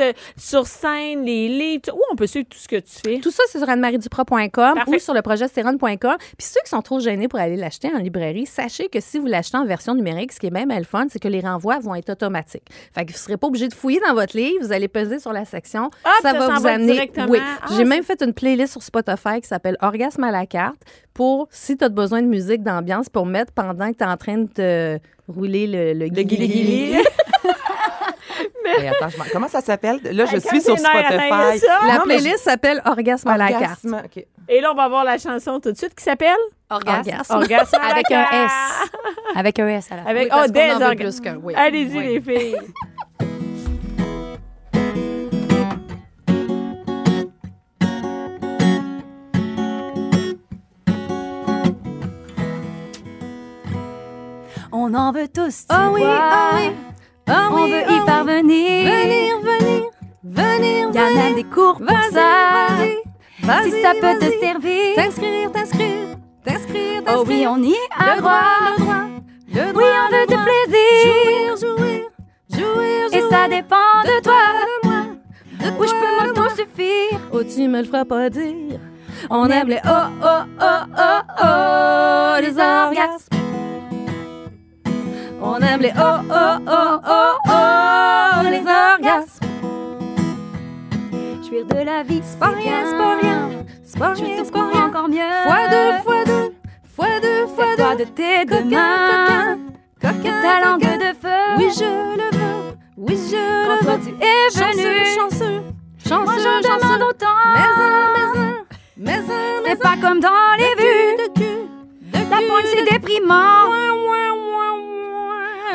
euh, 0.00 0.12
sur 0.36 0.66
scène, 0.66 1.22
les 1.24 1.48
livres. 1.48 1.82
Où 1.94 2.00
on 2.12 2.16
peut 2.16 2.26
suivre 2.26 2.46
tout 2.48 2.58
ce 2.58 2.66
que 2.68 2.76
tu 2.76 2.92
fais? 3.04 3.18
Tout 3.20 3.30
ça, 3.30 3.42
c'est 3.48 3.58
sur 3.58 3.68
annemarieduprat.com 3.68 4.80
ou 4.88 4.98
sur 4.98 5.14
le 5.14 5.22
projet 5.22 5.46
Puis 5.48 6.46
ceux 6.46 6.60
qui 6.64 6.70
sont 6.70 6.82
trop 6.82 6.98
gênés 7.00 7.28
pour 7.28 7.38
aller 7.38 7.56
l'acheter 7.56 7.90
en 7.94 7.98
librairie, 7.98 8.46
sachez 8.46 8.88
que 8.88 9.00
si 9.00 9.18
vous 9.18 9.26
l'achetez 9.26 9.56
en 9.56 9.64
version 9.64 9.94
numérique, 9.94 10.32
ce 10.32 10.40
qui 10.40 10.46
est 10.46 10.50
même 10.50 10.70
le 10.76 10.84
fun, 10.84 11.06
c'est 11.10 11.18
que 11.18 11.28
les 11.28 11.40
renvois 11.40 11.78
vont 11.78 11.94
être 11.94 12.10
automatiques. 12.10 12.64
Fait 12.94 13.04
que 13.04 13.10
vous 13.12 13.16
ne 13.16 13.18
serez 13.18 13.36
pas 13.36 13.46
obligé 13.46 13.68
de 13.68 13.74
fouiller 13.74 14.00
dans 14.06 14.14
votre 14.14 14.36
livre. 14.36 14.58
Vous 14.62 14.72
allez 14.72 14.88
peser 14.88 15.18
sur 15.18 15.32
la 15.32 15.44
section. 15.44 15.90
Ça 16.22 16.32
ça 16.32 16.38
va 16.38 16.58
vous 16.58 16.66
amener. 16.66 16.92
directement. 16.92 17.26
Oui. 17.28 17.38
Ah, 17.40 17.66
J'ai 17.76 17.84
même 17.84 18.02
fait 18.02 18.20
une 18.22 18.32
playlist 18.32 18.72
sur 18.72 18.82
Spotify 18.82 19.40
qui 19.40 19.48
s'appelle 19.48 19.76
Orgasme 19.80 20.24
à 20.24 20.30
la 20.30 20.46
carte 20.46 20.80
pour 21.14 21.48
si 21.50 21.76
tu 21.76 21.84
as 21.84 21.88
besoin 21.88 22.22
de 22.22 22.26
musique 22.28 22.62
d'ambiance 22.62 23.08
pour 23.08 23.26
mettre 23.26 23.52
pendant 23.52 23.90
que 23.92 23.96
tu 23.96 24.04
es 24.04 24.06
en 24.06 24.16
train 24.16 24.38
de 24.38 24.46
te 24.48 24.98
rouler 25.28 25.66
le, 25.66 25.92
le 25.92 26.06
Le 26.06 26.22
guili-guili. 26.22 26.96
Hey, 28.78 28.88
attends, 28.88 29.08
je 29.08 29.18
m'en- 29.18 29.24
comment 29.32 29.48
ça 29.48 29.60
s'appelle? 29.60 30.00
Là, 30.02 30.24
je 30.26 30.38
suis 30.38 30.60
sur 30.60 30.78
Spotify. 30.78 31.28
La 31.30 31.98
Non, 31.98 32.04
mais 32.06 32.16
playlist 32.18 32.44
s'appelle 32.44 32.80
Orgasme 32.84 33.28
à 33.28 33.36
la 33.36 33.48
carte. 33.48 33.62
Orgasme, 33.84 34.02
OK. 34.04 34.24
Et 34.48 34.60
là, 34.60 34.72
on 34.72 34.74
va 34.74 34.88
voir 34.88 35.04
la 35.04 35.18
chanson 35.18 35.60
tout 35.60 35.72
de 35.72 35.76
suite 35.76 35.94
qui 35.94 36.02
s'appelle? 36.04 36.36
Orgasme. 36.70 37.10
Orgasme. 37.10 37.34
Orgasme 37.34 37.76
à 37.76 37.86
la 37.88 37.92
Avec 37.94 38.10
un 38.10 38.22
carte. 38.24 38.34
S. 38.34 38.90
Avec 39.36 39.58
un 39.58 39.68
S 39.68 39.88
à 39.92 39.96
la 39.96 40.02
fin. 40.02 40.08
Avec 40.10 40.22
Oui, 40.24 40.28
parce 40.30 40.42
oh, 40.42 40.46
qu'on 40.46 40.52
des 40.52 40.60
en 40.60 40.78
veut 40.78 40.84
orgasmes. 40.86 40.96
plus 40.98 41.20
qu'un, 41.20 41.36
oui. 41.42 41.54
Allez-y, 41.56 41.96
Oui. 41.98 42.06
les 42.06 42.20
filles. 42.20 42.56
On 54.72 54.94
en 54.94 55.12
veut 55.12 55.28
tous. 55.28 55.66
tu 55.68 55.74
Oh 55.74 55.90
oui, 55.92 56.02
oh 56.04 56.50
oui. 56.54 56.70
Oh 57.32 57.48
On 57.52 57.64
oui, 57.64 57.70
veut 57.72 57.82
oh 57.88 57.92
y 57.92 58.00
parvenir. 58.06 58.90
Venir, 58.90 59.38
venir, 59.40 59.82
venir, 60.24 60.88
Il 60.90 60.94
y 60.94 60.98
a 60.98 61.10
même 61.14 61.34
des 61.36 61.44
cours 61.44 61.78
pour 61.78 61.96
ça. 62.12 62.68
Si 63.64 63.70
ça 63.82 63.92
peut 64.00 64.18
te 64.18 64.30
servir. 64.40 64.94
T'inscrire, 64.96 65.52
t'inscrire, 65.52 66.16
t'inscrire, 66.44 67.02
Oh 67.08 67.24
oui, 67.26 67.42
t'inscrire. 67.44 67.52
on 67.52 67.62
y 67.62 67.74
a 67.98 68.14
Le 68.16 68.20
droit. 68.20 68.30
droit, 68.30 68.76
le 68.76 68.82
droit, 68.82 69.04
le 69.48 69.62
Oui, 69.66 69.72
droit, 69.72 69.84
on 70.06 70.12
veut 70.12 70.26
du 70.26 70.34
droit. 70.34 70.44
plaisir. 70.44 71.56
Jouir, 71.56 71.56
jouir, 71.56 72.08
jouir, 72.52 73.06
Et 73.12 73.20
ça 73.30 73.44
jouir. 73.46 73.48
dépend 73.48 74.02
de 74.04 74.22
toi. 74.22 74.42
de 74.82 74.88
moi, 74.88 75.02
de 75.60 75.78
Où 75.78 75.84
je 75.86 75.92
peux 75.92 76.26
m'auto-suffire. 76.40 77.20
Oh, 77.32 77.42
tu 77.44 77.68
me 77.68 77.78
le 77.80 77.84
feras 77.84 78.04
pas 78.04 78.28
dire. 78.30 78.80
On 79.30 79.46
aime 79.48 79.68
les 79.68 79.80
oh, 79.84 79.90
oh, 80.22 80.26
oh, 80.60 80.64
oh, 80.98 81.20
oh, 81.42 82.40
les 82.40 82.50
orgasmes. 82.58 83.39
On 85.42 85.56
aime 85.60 85.80
les 85.80 85.92
oh, 85.96 86.18
oh, 86.30 86.58
oh, 86.68 87.00
oh, 87.08 87.34
oh, 87.48 88.48
les 88.50 88.58
orgasmes. 88.60 89.46
Jouir 91.46 91.64
de 91.66 91.84
la 91.84 92.02
vie, 92.02 92.20
C'est 92.22 92.38
pas 92.38 92.48
rien, 92.48 92.84
c'est 92.84 92.96
pas 92.96 93.16
rien. 93.20 93.48
C'est 93.82 93.98
pas 93.98 94.14
Je 94.14 94.22
rien, 94.24 94.44
c'est 94.44 94.52
pas 94.52 94.68
rien. 94.72 94.86
encore 94.86 95.08
mieux. 95.08 95.32
Fois 95.44 95.68
deux, 95.70 95.92
fois 96.04 96.24
deux, 96.24 96.54
fois 96.94 97.20
deux, 97.22 97.46
fois 97.46 97.76
deux. 97.96 98.04
de 98.04 98.10
tes 98.10 98.44
deux 98.44 98.64
mains. 98.64 99.56
coquin, 100.00 100.12
coquin, 100.12 100.42
Ta 100.42 100.60
langue 100.64 100.80
de 100.80 101.12
feu. 101.20 101.56
Oui, 101.58 101.68
je 101.76 101.84
le 101.84 102.36
veux. 102.36 102.76
Oui, 102.98 103.16
je 103.30 103.36
le 103.36 103.86
veux. 103.86 103.98
tu 104.04 104.24
es 104.24 104.50
Chanceux, 104.50 104.78
venu. 104.78 105.04
chanceux, 105.16 105.62
chanceux, 106.06 106.24
Moi 106.24 106.34
j'en 106.62 106.78
demande 106.78 107.02
autant. 107.02 107.26
Mais 107.54 107.68
mais 108.96 109.18
mais 109.18 109.22
C'est 109.66 109.76
pas 109.82 109.96
comme 110.00 110.20
dans 110.20 110.28
les 110.58 110.74
vues. 110.82 111.16
La 112.30 112.36
pointe 112.36 112.66
c'est 112.72 112.84
déprimant. 112.92 113.66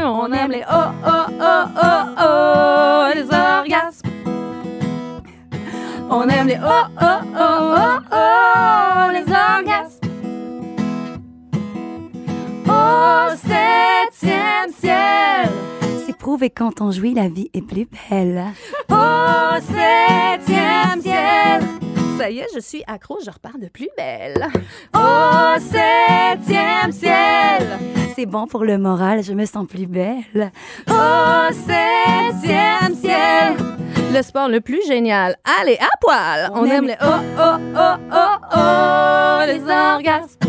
On 0.07 0.31
aime 0.31 0.51
les 0.51 0.63
oh, 0.71 0.75
oh, 1.03 1.25
oh, 1.41 1.65
oh, 1.83 2.05
oh, 2.19 3.09
les 3.15 3.23
orgasmes. 3.23 4.07
On 6.11 6.29
aime 6.29 6.47
les 6.47 6.59
oh, 6.63 6.85
oh, 7.01 7.05
oh, 7.35 7.75
oh, 7.75 7.99
oh, 8.11 9.11
les 9.11 9.23
orgasmes. 9.23 9.99
Au 12.67 13.35
septième 13.35 14.71
ciel, 14.79 15.49
C'est 16.05 16.15
prouvé 16.17 16.51
quand 16.51 16.81
on 16.81 16.91
jouit, 16.91 17.15
la 17.15 17.27
vie 17.27 17.49
est 17.55 17.61
plus 17.63 17.87
belle. 18.09 18.43
au 18.91 19.55
septième 19.59 21.01
ciel. 21.01 21.61
Ça 22.17 22.29
y 22.29 22.39
est, 22.39 22.47
je 22.55 22.59
suis 22.61 22.81
accro, 22.87 23.19
je 23.25 23.29
repars 23.29 23.57
de 23.59 23.67
plus 23.67 23.89
belle. 23.97 24.47
Au 24.93 25.59
septième 25.59 26.91
ciel, 26.93 27.77
C'est 28.15 28.25
bon 28.25 28.47
pour 28.47 28.63
le 28.63 28.77
moral, 28.77 29.21
je 29.21 29.33
me 29.33 29.45
sens 29.45 29.67
plus 29.67 29.85
belle. 29.85 30.51
au 30.89 31.53
septième 31.53 32.95
ciel. 32.95 33.57
Le 34.13 34.21
sport 34.21 34.47
le 34.47 34.61
plus 34.61 34.81
génial, 34.87 35.35
allez 35.59 35.77
à 35.77 35.89
poil. 35.99 36.51
On, 36.53 36.65
aime 36.65 36.85
les 36.85 36.95
oh, 37.01 37.05
oh, 37.37 37.57
oh, 37.75 37.95
oh, 38.13 38.35
oh, 38.55 39.39
les 39.47 39.61
orgasmes. 39.61 40.39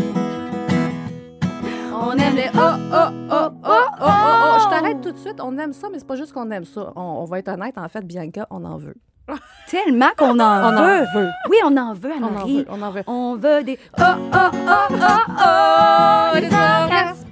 On 2.01 2.11
aime 2.13 2.35
les 2.35 2.49
oh, 2.55 2.59
oh, 2.59 2.93
oh, 2.93 3.11
oh, 3.29 3.49
oh, 3.65 3.69
oh, 3.69 3.85
oh. 4.01 4.57
Je 4.63 4.69
t'arrête 4.69 5.01
tout 5.01 5.11
de 5.11 5.17
suite, 5.17 5.41
on 5.41 5.57
aime 5.57 5.73
ça, 5.73 5.89
mais 5.91 5.99
c'est 5.99 6.07
pas 6.07 6.15
juste 6.15 6.31
qu'on 6.31 6.49
aime 6.51 6.63
ça. 6.63 6.93
On, 6.95 7.01
on 7.01 7.25
va 7.25 7.39
être 7.39 7.49
honnête, 7.49 7.77
en 7.77 7.89
fait, 7.89 8.05
Bianca, 8.05 8.47
on 8.51 8.63
en 8.63 8.77
veut. 8.77 8.95
Tellement 9.69 10.09
qu'on 10.17 10.39
en 10.39 10.63
On 10.63 10.71
veut. 10.71 10.77
en 10.77 11.19
veut. 11.19 11.29
Oui, 11.49 11.57
on 11.65 11.75
en 11.75 11.93
veut, 11.93 12.11
On 12.19 12.23
en 12.23 12.27
Anne-Marie. 12.27 12.57
veut, 12.59 12.65
on 12.69 12.81
en 12.81 12.91
veut. 12.91 13.03
On 13.05 13.35
veut 13.35 13.63
des... 13.63 13.77
Oh, 13.99 14.03
oh, 14.33 14.37
oh, 14.53 14.87
oh, 14.91 15.05
oh, 15.29 16.35
les 16.35 16.45
orgasmes. 16.47 17.27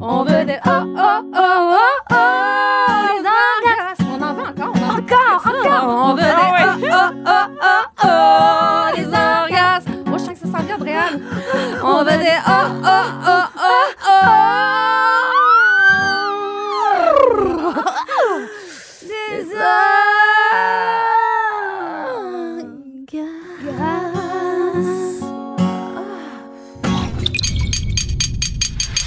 On 0.00 0.22
veut 0.22 0.44
des 0.44 0.58
oh, 0.64 0.70
oh, 0.70 1.20
oh, 1.34 1.72
oh, 1.74 1.78
oh, 2.10 2.14
les 3.10 3.24
orgasmes. 3.26 4.06
On 4.08 4.22
en 4.22 4.34
veut 4.34 4.42
encore, 4.44 4.72
on 4.72 4.84
en 4.84 4.94
veut 4.94 5.02
Encore, 5.02 5.40
ça. 5.42 5.50
encore. 5.50 5.88
On 5.88 6.14
veut 6.14 6.22
des 6.22 6.88
oh, 6.88 6.92
oh, 6.92 7.10
oh, 7.26 7.46
oh, 7.64 8.04
oh, 8.04 8.96
les 8.96 9.06
orgasmes. 9.06 10.04
Moi, 10.06 10.18
je 10.18 10.24
sens 10.24 10.34
que 10.38 10.46
ça 10.46 10.58
sent 10.58 10.64
bien, 10.64 10.74
Adrienne. 10.76 11.22
On 11.82 12.04
veut 12.04 12.18
des 12.18 12.38
oh, 12.46 12.52
oh, 12.84 12.88
oh, 13.26 13.44
oh, 13.58 13.90
oh. 14.06 14.65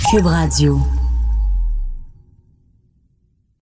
Cube 0.09 0.25
Radio. 0.25 0.98